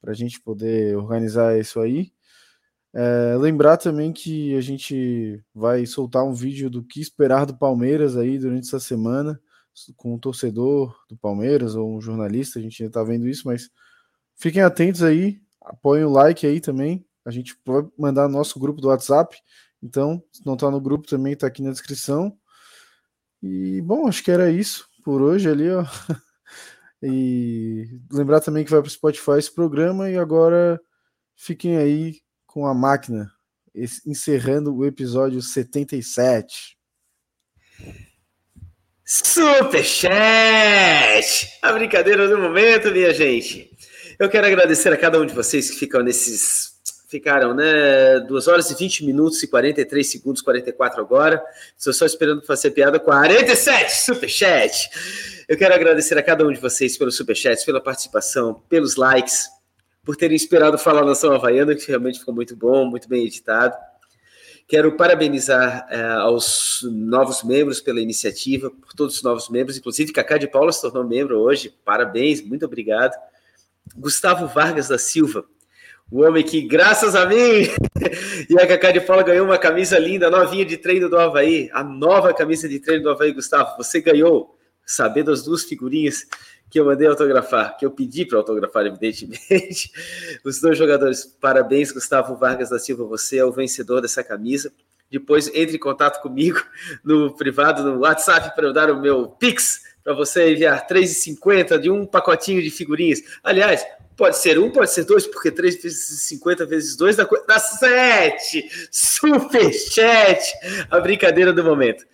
para 0.00 0.12
a 0.12 0.14
gente 0.14 0.40
poder 0.40 0.96
organizar 0.96 1.58
isso 1.58 1.80
aí. 1.80 2.12
É, 2.94 3.36
lembrar 3.38 3.78
também 3.78 4.12
que 4.12 4.54
a 4.56 4.60
gente 4.60 5.42
vai 5.54 5.86
soltar 5.86 6.24
um 6.24 6.34
vídeo 6.34 6.68
do 6.68 6.84
que 6.84 7.00
esperar 7.00 7.46
do 7.46 7.56
Palmeiras 7.56 8.16
aí 8.16 8.38
durante 8.38 8.66
essa 8.66 8.80
semana, 8.80 9.40
com 9.96 10.14
um 10.14 10.18
torcedor 10.18 10.96
do 11.08 11.16
Palmeiras 11.16 11.74
ou 11.74 11.96
um 11.96 12.00
jornalista, 12.00 12.58
a 12.58 12.62
gente 12.62 12.82
ainda 12.82 12.92
tá 12.92 13.02
vendo 13.02 13.28
isso, 13.28 13.46
mas 13.46 13.70
fiquem 14.36 14.62
atentos 14.62 15.02
aí, 15.02 15.40
apoiem 15.62 16.04
o 16.04 16.10
like 16.10 16.46
aí 16.46 16.60
também. 16.60 17.04
A 17.24 17.30
gente 17.30 17.56
pode 17.64 17.88
mandar 17.96 18.28
no 18.28 18.36
nosso 18.36 18.58
grupo 18.58 18.80
do 18.80 18.88
WhatsApp. 18.88 19.36
Então, 19.82 20.22
se 20.32 20.44
não 20.44 20.56
tá 20.56 20.70
no 20.70 20.80
grupo 20.80 21.06
também, 21.06 21.36
tá 21.36 21.46
aqui 21.46 21.62
na 21.62 21.70
descrição. 21.70 22.36
E 23.42 23.80
bom, 23.82 24.06
acho 24.06 24.22
que 24.22 24.30
era 24.30 24.50
isso 24.50 24.88
por 25.04 25.20
hoje 25.22 25.48
ali, 25.48 25.70
ó. 25.70 25.84
E 27.04 28.00
lembrar 28.12 28.40
também 28.40 28.64
que 28.64 28.70
vai 28.70 28.80
para 28.80 28.86
o 28.86 28.90
Spotify 28.90 29.32
esse 29.36 29.52
programa 29.52 30.08
e 30.08 30.16
agora 30.16 30.80
fiquem 31.34 31.76
aí 31.76 32.20
com 32.46 32.64
a 32.64 32.72
máquina, 32.72 33.28
encerrando 34.06 34.72
o 34.72 34.86
episódio 34.86 35.42
77. 35.42 36.78
Superchat! 39.04 40.12
A 41.60 41.72
brincadeira 41.72 42.28
do 42.28 42.38
momento, 42.38 42.92
minha 42.92 43.12
gente. 43.12 43.70
Eu 44.18 44.28
quero 44.28 44.46
agradecer 44.46 44.92
a 44.92 44.96
cada 44.96 45.20
um 45.20 45.26
de 45.26 45.34
vocês 45.34 45.70
que 45.70 45.76
ficam 45.76 46.02
nesses. 46.02 46.72
Ficaram, 47.08 47.52
né? 47.52 48.20
2 48.20 48.48
horas 48.48 48.70
e 48.70 48.74
20 48.74 49.04
minutos 49.04 49.42
e 49.42 49.46
43 49.46 50.10
segundos, 50.10 50.40
44 50.40 51.00
agora. 51.00 51.42
Estou 51.76 51.92
só 51.92 52.06
esperando 52.06 52.42
fazer 52.42 52.70
piada. 52.70 52.98
47 52.98 53.92
Superchat! 53.92 54.88
Eu 55.48 55.58
quero 55.58 55.74
agradecer 55.74 56.16
a 56.16 56.22
cada 56.22 56.46
um 56.46 56.52
de 56.52 56.60
vocês 56.60 56.96
pelos 56.96 57.16
superchats, 57.16 57.64
pela 57.64 57.82
participação, 57.82 58.62
pelos 58.68 58.96
likes, 58.96 59.46
por 60.02 60.16
terem 60.16 60.36
esperado 60.36 60.78
falar 60.78 61.04
Nação 61.04 61.34
Havaiana, 61.34 61.74
que 61.74 61.86
realmente 61.86 62.20
ficou 62.20 62.32
muito 62.32 62.56
bom, 62.56 62.86
muito 62.86 63.08
bem 63.08 63.26
editado. 63.26 63.76
Quero 64.68 64.96
parabenizar 64.96 65.86
é, 65.90 66.02
aos 66.02 66.80
novos 66.90 67.42
membros 67.42 67.80
pela 67.80 68.00
iniciativa, 68.00 68.70
por 68.70 68.92
todos 68.94 69.16
os 69.16 69.22
novos 69.22 69.48
membros, 69.48 69.76
inclusive 69.76 70.12
Cacá 70.12 70.38
de 70.38 70.48
Paula 70.48 70.72
se 70.72 70.80
tornou 70.80 71.04
membro 71.04 71.38
hoje. 71.38 71.74
Parabéns, 71.84 72.40
muito 72.40 72.64
obrigado. 72.64 73.12
Gustavo 73.94 74.46
Vargas 74.46 74.88
da 74.88 74.98
Silva, 74.98 75.44
o 76.10 76.22
homem 76.22 76.42
que, 76.42 76.62
graças 76.62 77.14
a 77.14 77.26
mim, 77.26 77.36
e 78.48 78.60
a 78.60 78.66
Cacá 78.66 78.90
de 78.92 79.00
Paula 79.00 79.22
ganhou 79.22 79.46
uma 79.46 79.58
camisa 79.58 79.98
linda, 79.98 80.30
novinha 80.30 80.64
de 80.64 80.76
treino 80.76 81.08
do 81.08 81.18
Havaí. 81.18 81.70
A 81.72 81.82
nova 81.82 82.32
camisa 82.32 82.68
de 82.68 82.78
treino 82.78 83.04
do 83.04 83.10
Havaí, 83.10 83.32
Gustavo. 83.32 83.76
Você 83.76 84.00
ganhou 84.00 84.56
saber 84.84 85.22
das 85.22 85.42
duas 85.42 85.64
figurinhas 85.64 86.26
que 86.72 86.80
eu 86.80 86.86
mandei 86.86 87.06
autografar, 87.06 87.76
que 87.76 87.84
eu 87.84 87.90
pedi 87.90 88.24
para 88.24 88.38
autografar, 88.38 88.86
evidentemente. 88.86 89.92
Os 90.42 90.58
dois 90.58 90.78
jogadores, 90.78 91.26
parabéns, 91.38 91.92
Gustavo 91.92 92.34
Vargas 92.34 92.70
da 92.70 92.78
Silva, 92.78 93.04
você 93.04 93.36
é 93.36 93.44
o 93.44 93.52
vencedor 93.52 94.00
dessa 94.00 94.24
camisa. 94.24 94.72
Depois 95.10 95.48
entre 95.48 95.76
em 95.76 95.78
contato 95.78 96.22
comigo 96.22 96.64
no 97.04 97.36
privado, 97.36 97.82
no 97.82 98.00
WhatsApp, 98.00 98.56
para 98.56 98.66
eu 98.66 98.72
dar 98.72 98.90
o 98.90 98.98
meu 98.98 99.28
Pix, 99.28 99.82
para 100.02 100.14
você 100.14 100.52
enviar 100.52 100.86
3,50 100.88 101.78
de 101.78 101.90
um 101.90 102.06
pacotinho 102.06 102.62
de 102.62 102.70
figurinhas. 102.70 103.22
Aliás, 103.44 103.86
pode 104.16 104.38
ser 104.38 104.58
um, 104.58 104.70
pode 104.70 104.90
ser 104.90 105.04
dois, 105.04 105.26
porque 105.26 105.50
3 105.50 105.82
vezes 105.82 106.22
50 106.22 106.64
vezes 106.64 106.96
2 106.96 107.16
dá, 107.16 107.28
dá 107.46 107.58
7. 107.58 108.88
Superchat! 108.90 110.40
A 110.90 110.98
brincadeira 110.98 111.52
do 111.52 111.62
momento. 111.62 112.06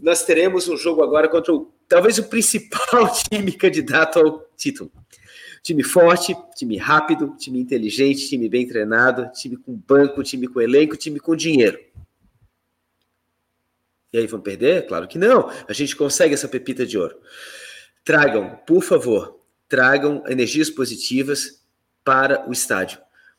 Nós 0.00 0.22
teremos 0.22 0.68
um 0.68 0.76
jogo 0.76 1.02
agora 1.02 1.28
contra 1.28 1.52
o 1.52 1.72
talvez 1.88 2.18
o 2.18 2.24
principal 2.24 3.12
time 3.30 3.52
candidato 3.52 4.18
ao 4.18 4.40
título. 4.56 4.92
Time 5.62 5.82
forte, 5.82 6.36
time 6.54 6.76
rápido, 6.76 7.34
time 7.36 7.58
inteligente, 7.58 8.28
time 8.28 8.48
bem 8.48 8.66
treinado, 8.66 9.30
time 9.32 9.56
com 9.56 9.74
banco, 9.74 10.22
time 10.22 10.46
com 10.46 10.60
elenco, 10.60 10.96
time 10.96 11.18
com 11.18 11.34
dinheiro. 11.34 11.78
E 14.12 14.18
aí 14.18 14.26
vão 14.26 14.40
perder? 14.40 14.86
Claro 14.86 15.08
que 15.08 15.18
não. 15.18 15.50
A 15.68 15.72
gente 15.72 15.96
consegue 15.96 16.34
essa 16.34 16.48
pepita 16.48 16.86
de 16.86 16.96
ouro. 16.96 17.16
Tragam, 18.04 18.56
por 18.66 18.82
favor, 18.82 19.40
tragam 19.68 20.22
energias 20.26 20.70
positivas 20.70 21.62
para 22.04 22.48
o 22.48 22.52
estádio 22.52 22.98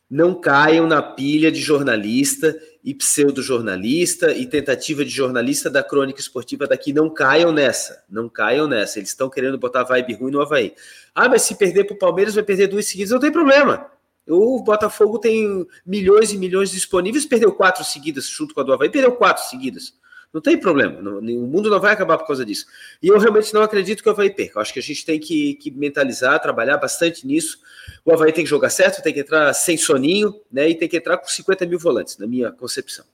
não 0.09 0.33
caiam 0.33 0.87
na 0.87 1.01
pilha 1.01 1.51
de 1.51 1.61
jornalista 1.61 2.59
e 2.83 2.93
pseudo-jornalista 2.93 4.31
e 4.31 4.45
tentativa 4.45 5.03
de 5.03 5.11
jornalista 5.11 5.69
da 5.69 5.83
crônica 5.83 6.19
esportiva 6.19 6.65
daqui. 6.65 6.93
Não 6.93 7.09
caiam 7.09 7.51
nessa. 7.51 8.03
Não 8.09 8.29
caiam 8.29 8.67
nessa. 8.67 8.99
Eles 8.99 9.09
estão 9.09 9.29
querendo 9.29 9.57
botar 9.57 9.83
vibe 9.83 10.13
ruim 10.13 10.31
no 10.31 10.41
Havaí. 10.41 10.73
Ah, 11.13 11.27
mas 11.27 11.41
se 11.41 11.55
perder 11.55 11.85
para 11.85 11.95
o 11.95 11.99
Palmeiras, 11.99 12.35
vai 12.35 12.43
perder 12.43 12.67
duas 12.67 12.85
seguidas. 12.85 13.11
Não 13.11 13.19
tem 13.19 13.31
problema. 13.31 13.89
O 14.27 14.61
Botafogo 14.61 15.17
tem 15.17 15.65
milhões 15.85 16.31
e 16.31 16.37
milhões 16.37 16.69
disponíveis, 16.69 17.25
perdeu 17.25 17.51
quatro 17.51 17.83
seguidas 17.83 18.27
junto 18.27 18.53
com 18.53 18.61
a 18.61 18.63
do 18.63 18.71
Havaí, 18.71 18.89
perdeu 18.89 19.11
quatro 19.13 19.43
seguidas. 19.43 19.93
Não 20.31 20.39
tem 20.39 20.59
problema, 20.59 20.99
o 20.99 21.21
mundo 21.21 21.71
não 21.71 21.79
vai 21.79 21.91
acabar 21.91 22.15
por 22.15 22.27
causa 22.27 22.45
disso. 22.45 22.67
E 23.01 23.07
eu 23.07 23.17
realmente 23.17 23.51
não 23.51 23.63
acredito 23.63 24.03
que 24.03 24.09
o 24.09 24.11
Havaí 24.11 24.29
perca. 24.29 24.59
Eu 24.59 24.61
acho 24.61 24.71
que 24.71 24.77
a 24.77 24.83
gente 24.83 25.03
tem 25.03 25.19
que, 25.19 25.55
que, 25.55 25.71
mentalizar, 25.71 26.39
trabalhar 26.39 26.77
bastante 26.77 27.25
nisso. 27.25 27.57
O 28.05 28.13
Havaí 28.13 28.31
tem 28.31 28.43
que 28.43 28.49
jogar 28.49 28.69
certo, 28.69 29.01
tem 29.01 29.11
que 29.11 29.21
entrar 29.21 29.51
sem 29.53 29.75
soninho, 29.75 30.39
né? 30.51 30.69
E 30.69 30.75
tem 30.75 30.87
que 30.87 30.97
entrar 30.97 31.17
com 31.17 31.27
50 31.27 31.65
mil 31.65 31.79
volantes, 31.79 32.15
na 32.19 32.27
minha 32.27 32.51
concepção. 32.51 33.05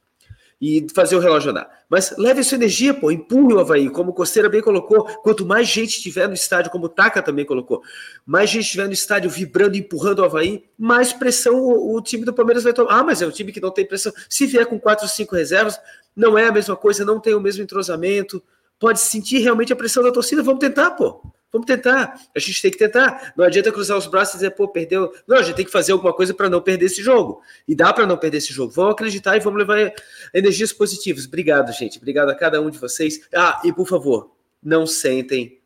E 0.60 0.88
fazer 0.94 1.16
o 1.16 1.20
relógio 1.20 1.52
andar. 1.52 1.70
Mas 1.90 2.14
leve 2.18 2.44
sua 2.44 2.56
energia, 2.56 2.94
pô, 2.94 3.12
empurre 3.12 3.54
o 3.54 3.60
Havaí, 3.60 3.90
como 3.90 4.12
o 4.12 4.14
Costeira 4.14 4.50
bem 4.50 4.62
colocou. 4.62 5.06
Quanto 5.22 5.46
mais 5.46 5.68
gente 5.68 6.02
tiver 6.02 6.28
no 6.28 6.34
estádio, 6.34 6.72
como 6.72 6.86
o 6.86 6.90
Taka 6.90 7.22
também 7.22 7.46
colocou, 7.46 7.82
mais 8.26 8.50
gente 8.50 8.70
tiver 8.70 8.88
no 8.88 8.94
estádio 8.94 9.30
vibrando, 9.30 9.78
empurrando 9.78 10.20
o 10.20 10.26
Havaí, 10.26 10.66
mais 10.78 11.14
pressão 11.14 11.56
o, 11.56 11.96
o 11.96 12.02
time 12.02 12.26
do 12.26 12.34
Palmeiras 12.34 12.64
vai 12.64 12.74
tomar. 12.74 13.00
Ah, 13.00 13.04
mas 13.04 13.22
é 13.22 13.28
um 13.28 13.32
time 13.32 13.52
que 13.52 13.62
não 13.62 13.72
tem 13.72 13.86
pressão. 13.86 14.12
Se 14.30 14.46
vier 14.46 14.66
com 14.66 14.80
quatro 14.80 15.06
ou 15.06 15.10
cinco 15.10 15.36
reservas, 15.36 15.80
não 16.16 16.38
é 16.38 16.48
a 16.48 16.52
mesma 16.52 16.76
coisa, 16.76 17.04
não 17.04 17.20
tem 17.20 17.34
o 17.34 17.40
mesmo 17.40 17.64
entrosamento, 17.64 18.42
pode 18.80 19.00
sentir 19.00 19.40
realmente 19.40 19.74
a 19.74 19.76
pressão 19.76 20.04
da 20.04 20.12
torcida. 20.12 20.42
Vamos 20.42 20.60
tentar, 20.60 20.92
pô. 20.92 21.22
Vamos 21.52 21.68
tentar. 21.68 22.20
A 22.36 22.40
gente 22.40 22.62
tem 22.62 22.70
que 22.70 22.78
tentar. 22.78 23.34
Não 23.38 23.46
adianta 23.46 23.72
cruzar 23.72 23.98
os 23.98 24.08
braços 24.08 24.36
e 24.36 24.38
dizer, 24.40 24.52
pô, 24.52 24.68
perdeu. 24.68 25.14
Não, 25.26 25.38
a 25.38 25.42
gente 25.42 25.56
tem 25.56 25.66
que 25.66 25.72
fazer 25.72 25.94
alguma 25.94 26.14
coisa 26.14 26.34
para 26.34 26.50
não 26.50 26.62
perder 26.62 26.88
esse 26.88 27.02
jogo. 27.02 27.42
E 27.66 27.74
dá 27.74 27.94
para 27.94 28.06
não 28.06 28.18
perder 28.18 28.40
esse 28.40 28.52
jogo. 28.52 28.74
Vamos 28.74 28.92
acreditar 28.92 29.38
e 29.38 29.40
vamos 29.40 29.60
levar 29.60 29.94
energias 30.34 30.74
positivas. 30.74 31.26
Obrigado, 31.26 31.72
gente. 31.72 31.98
Obrigado 31.98 32.30
a 32.30 32.36
cada 32.36 32.62
um 32.62 32.70
de 32.70 32.78
vocês. 32.78 33.22
Ah, 33.34 33.62
e 33.64 33.72
por 33.72 33.88
favor, 33.88 34.36
não 34.62 34.86
sentem 34.86 35.62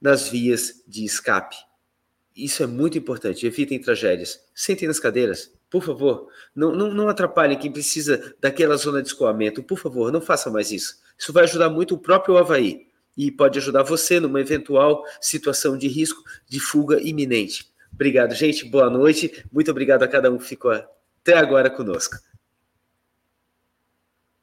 nas 0.00 0.28
vias 0.28 0.82
de 0.86 1.04
escape. 1.04 1.56
Isso 2.34 2.62
é 2.62 2.66
muito 2.66 2.96
importante. 2.96 3.46
Evitem 3.46 3.78
tragédias. 3.78 4.40
Sentem 4.54 4.88
nas 4.88 4.98
cadeiras. 4.98 5.52
Por 5.70 5.82
favor, 5.82 6.28
não, 6.54 6.72
não, 6.72 6.92
não 6.92 7.08
atrapalhem 7.08 7.58
quem 7.58 7.70
precisa 7.70 8.34
daquela 8.40 8.76
zona 8.76 9.02
de 9.02 9.08
escoamento. 9.08 9.62
Por 9.62 9.78
favor, 9.78 10.10
não 10.10 10.20
façam 10.20 10.52
mais 10.52 10.70
isso. 10.72 10.96
Isso 11.18 11.32
vai 11.32 11.44
ajudar 11.44 11.68
muito 11.68 11.94
o 11.94 11.98
próprio 11.98 12.38
Havaí 12.38 12.86
e 13.16 13.30
pode 13.30 13.58
ajudar 13.58 13.82
você 13.82 14.18
numa 14.20 14.40
eventual 14.40 15.04
situação 15.20 15.76
de 15.76 15.88
risco 15.88 16.22
de 16.48 16.60
fuga 16.60 17.00
iminente. 17.02 17.68
Obrigado, 17.92 18.34
gente. 18.34 18.64
Boa 18.64 18.88
noite. 18.88 19.44
Muito 19.52 19.70
obrigado 19.70 20.04
a 20.04 20.08
cada 20.08 20.30
um 20.30 20.38
que 20.38 20.44
ficou 20.44 20.70
até 20.70 21.36
agora 21.36 21.68
conosco. 21.68 22.16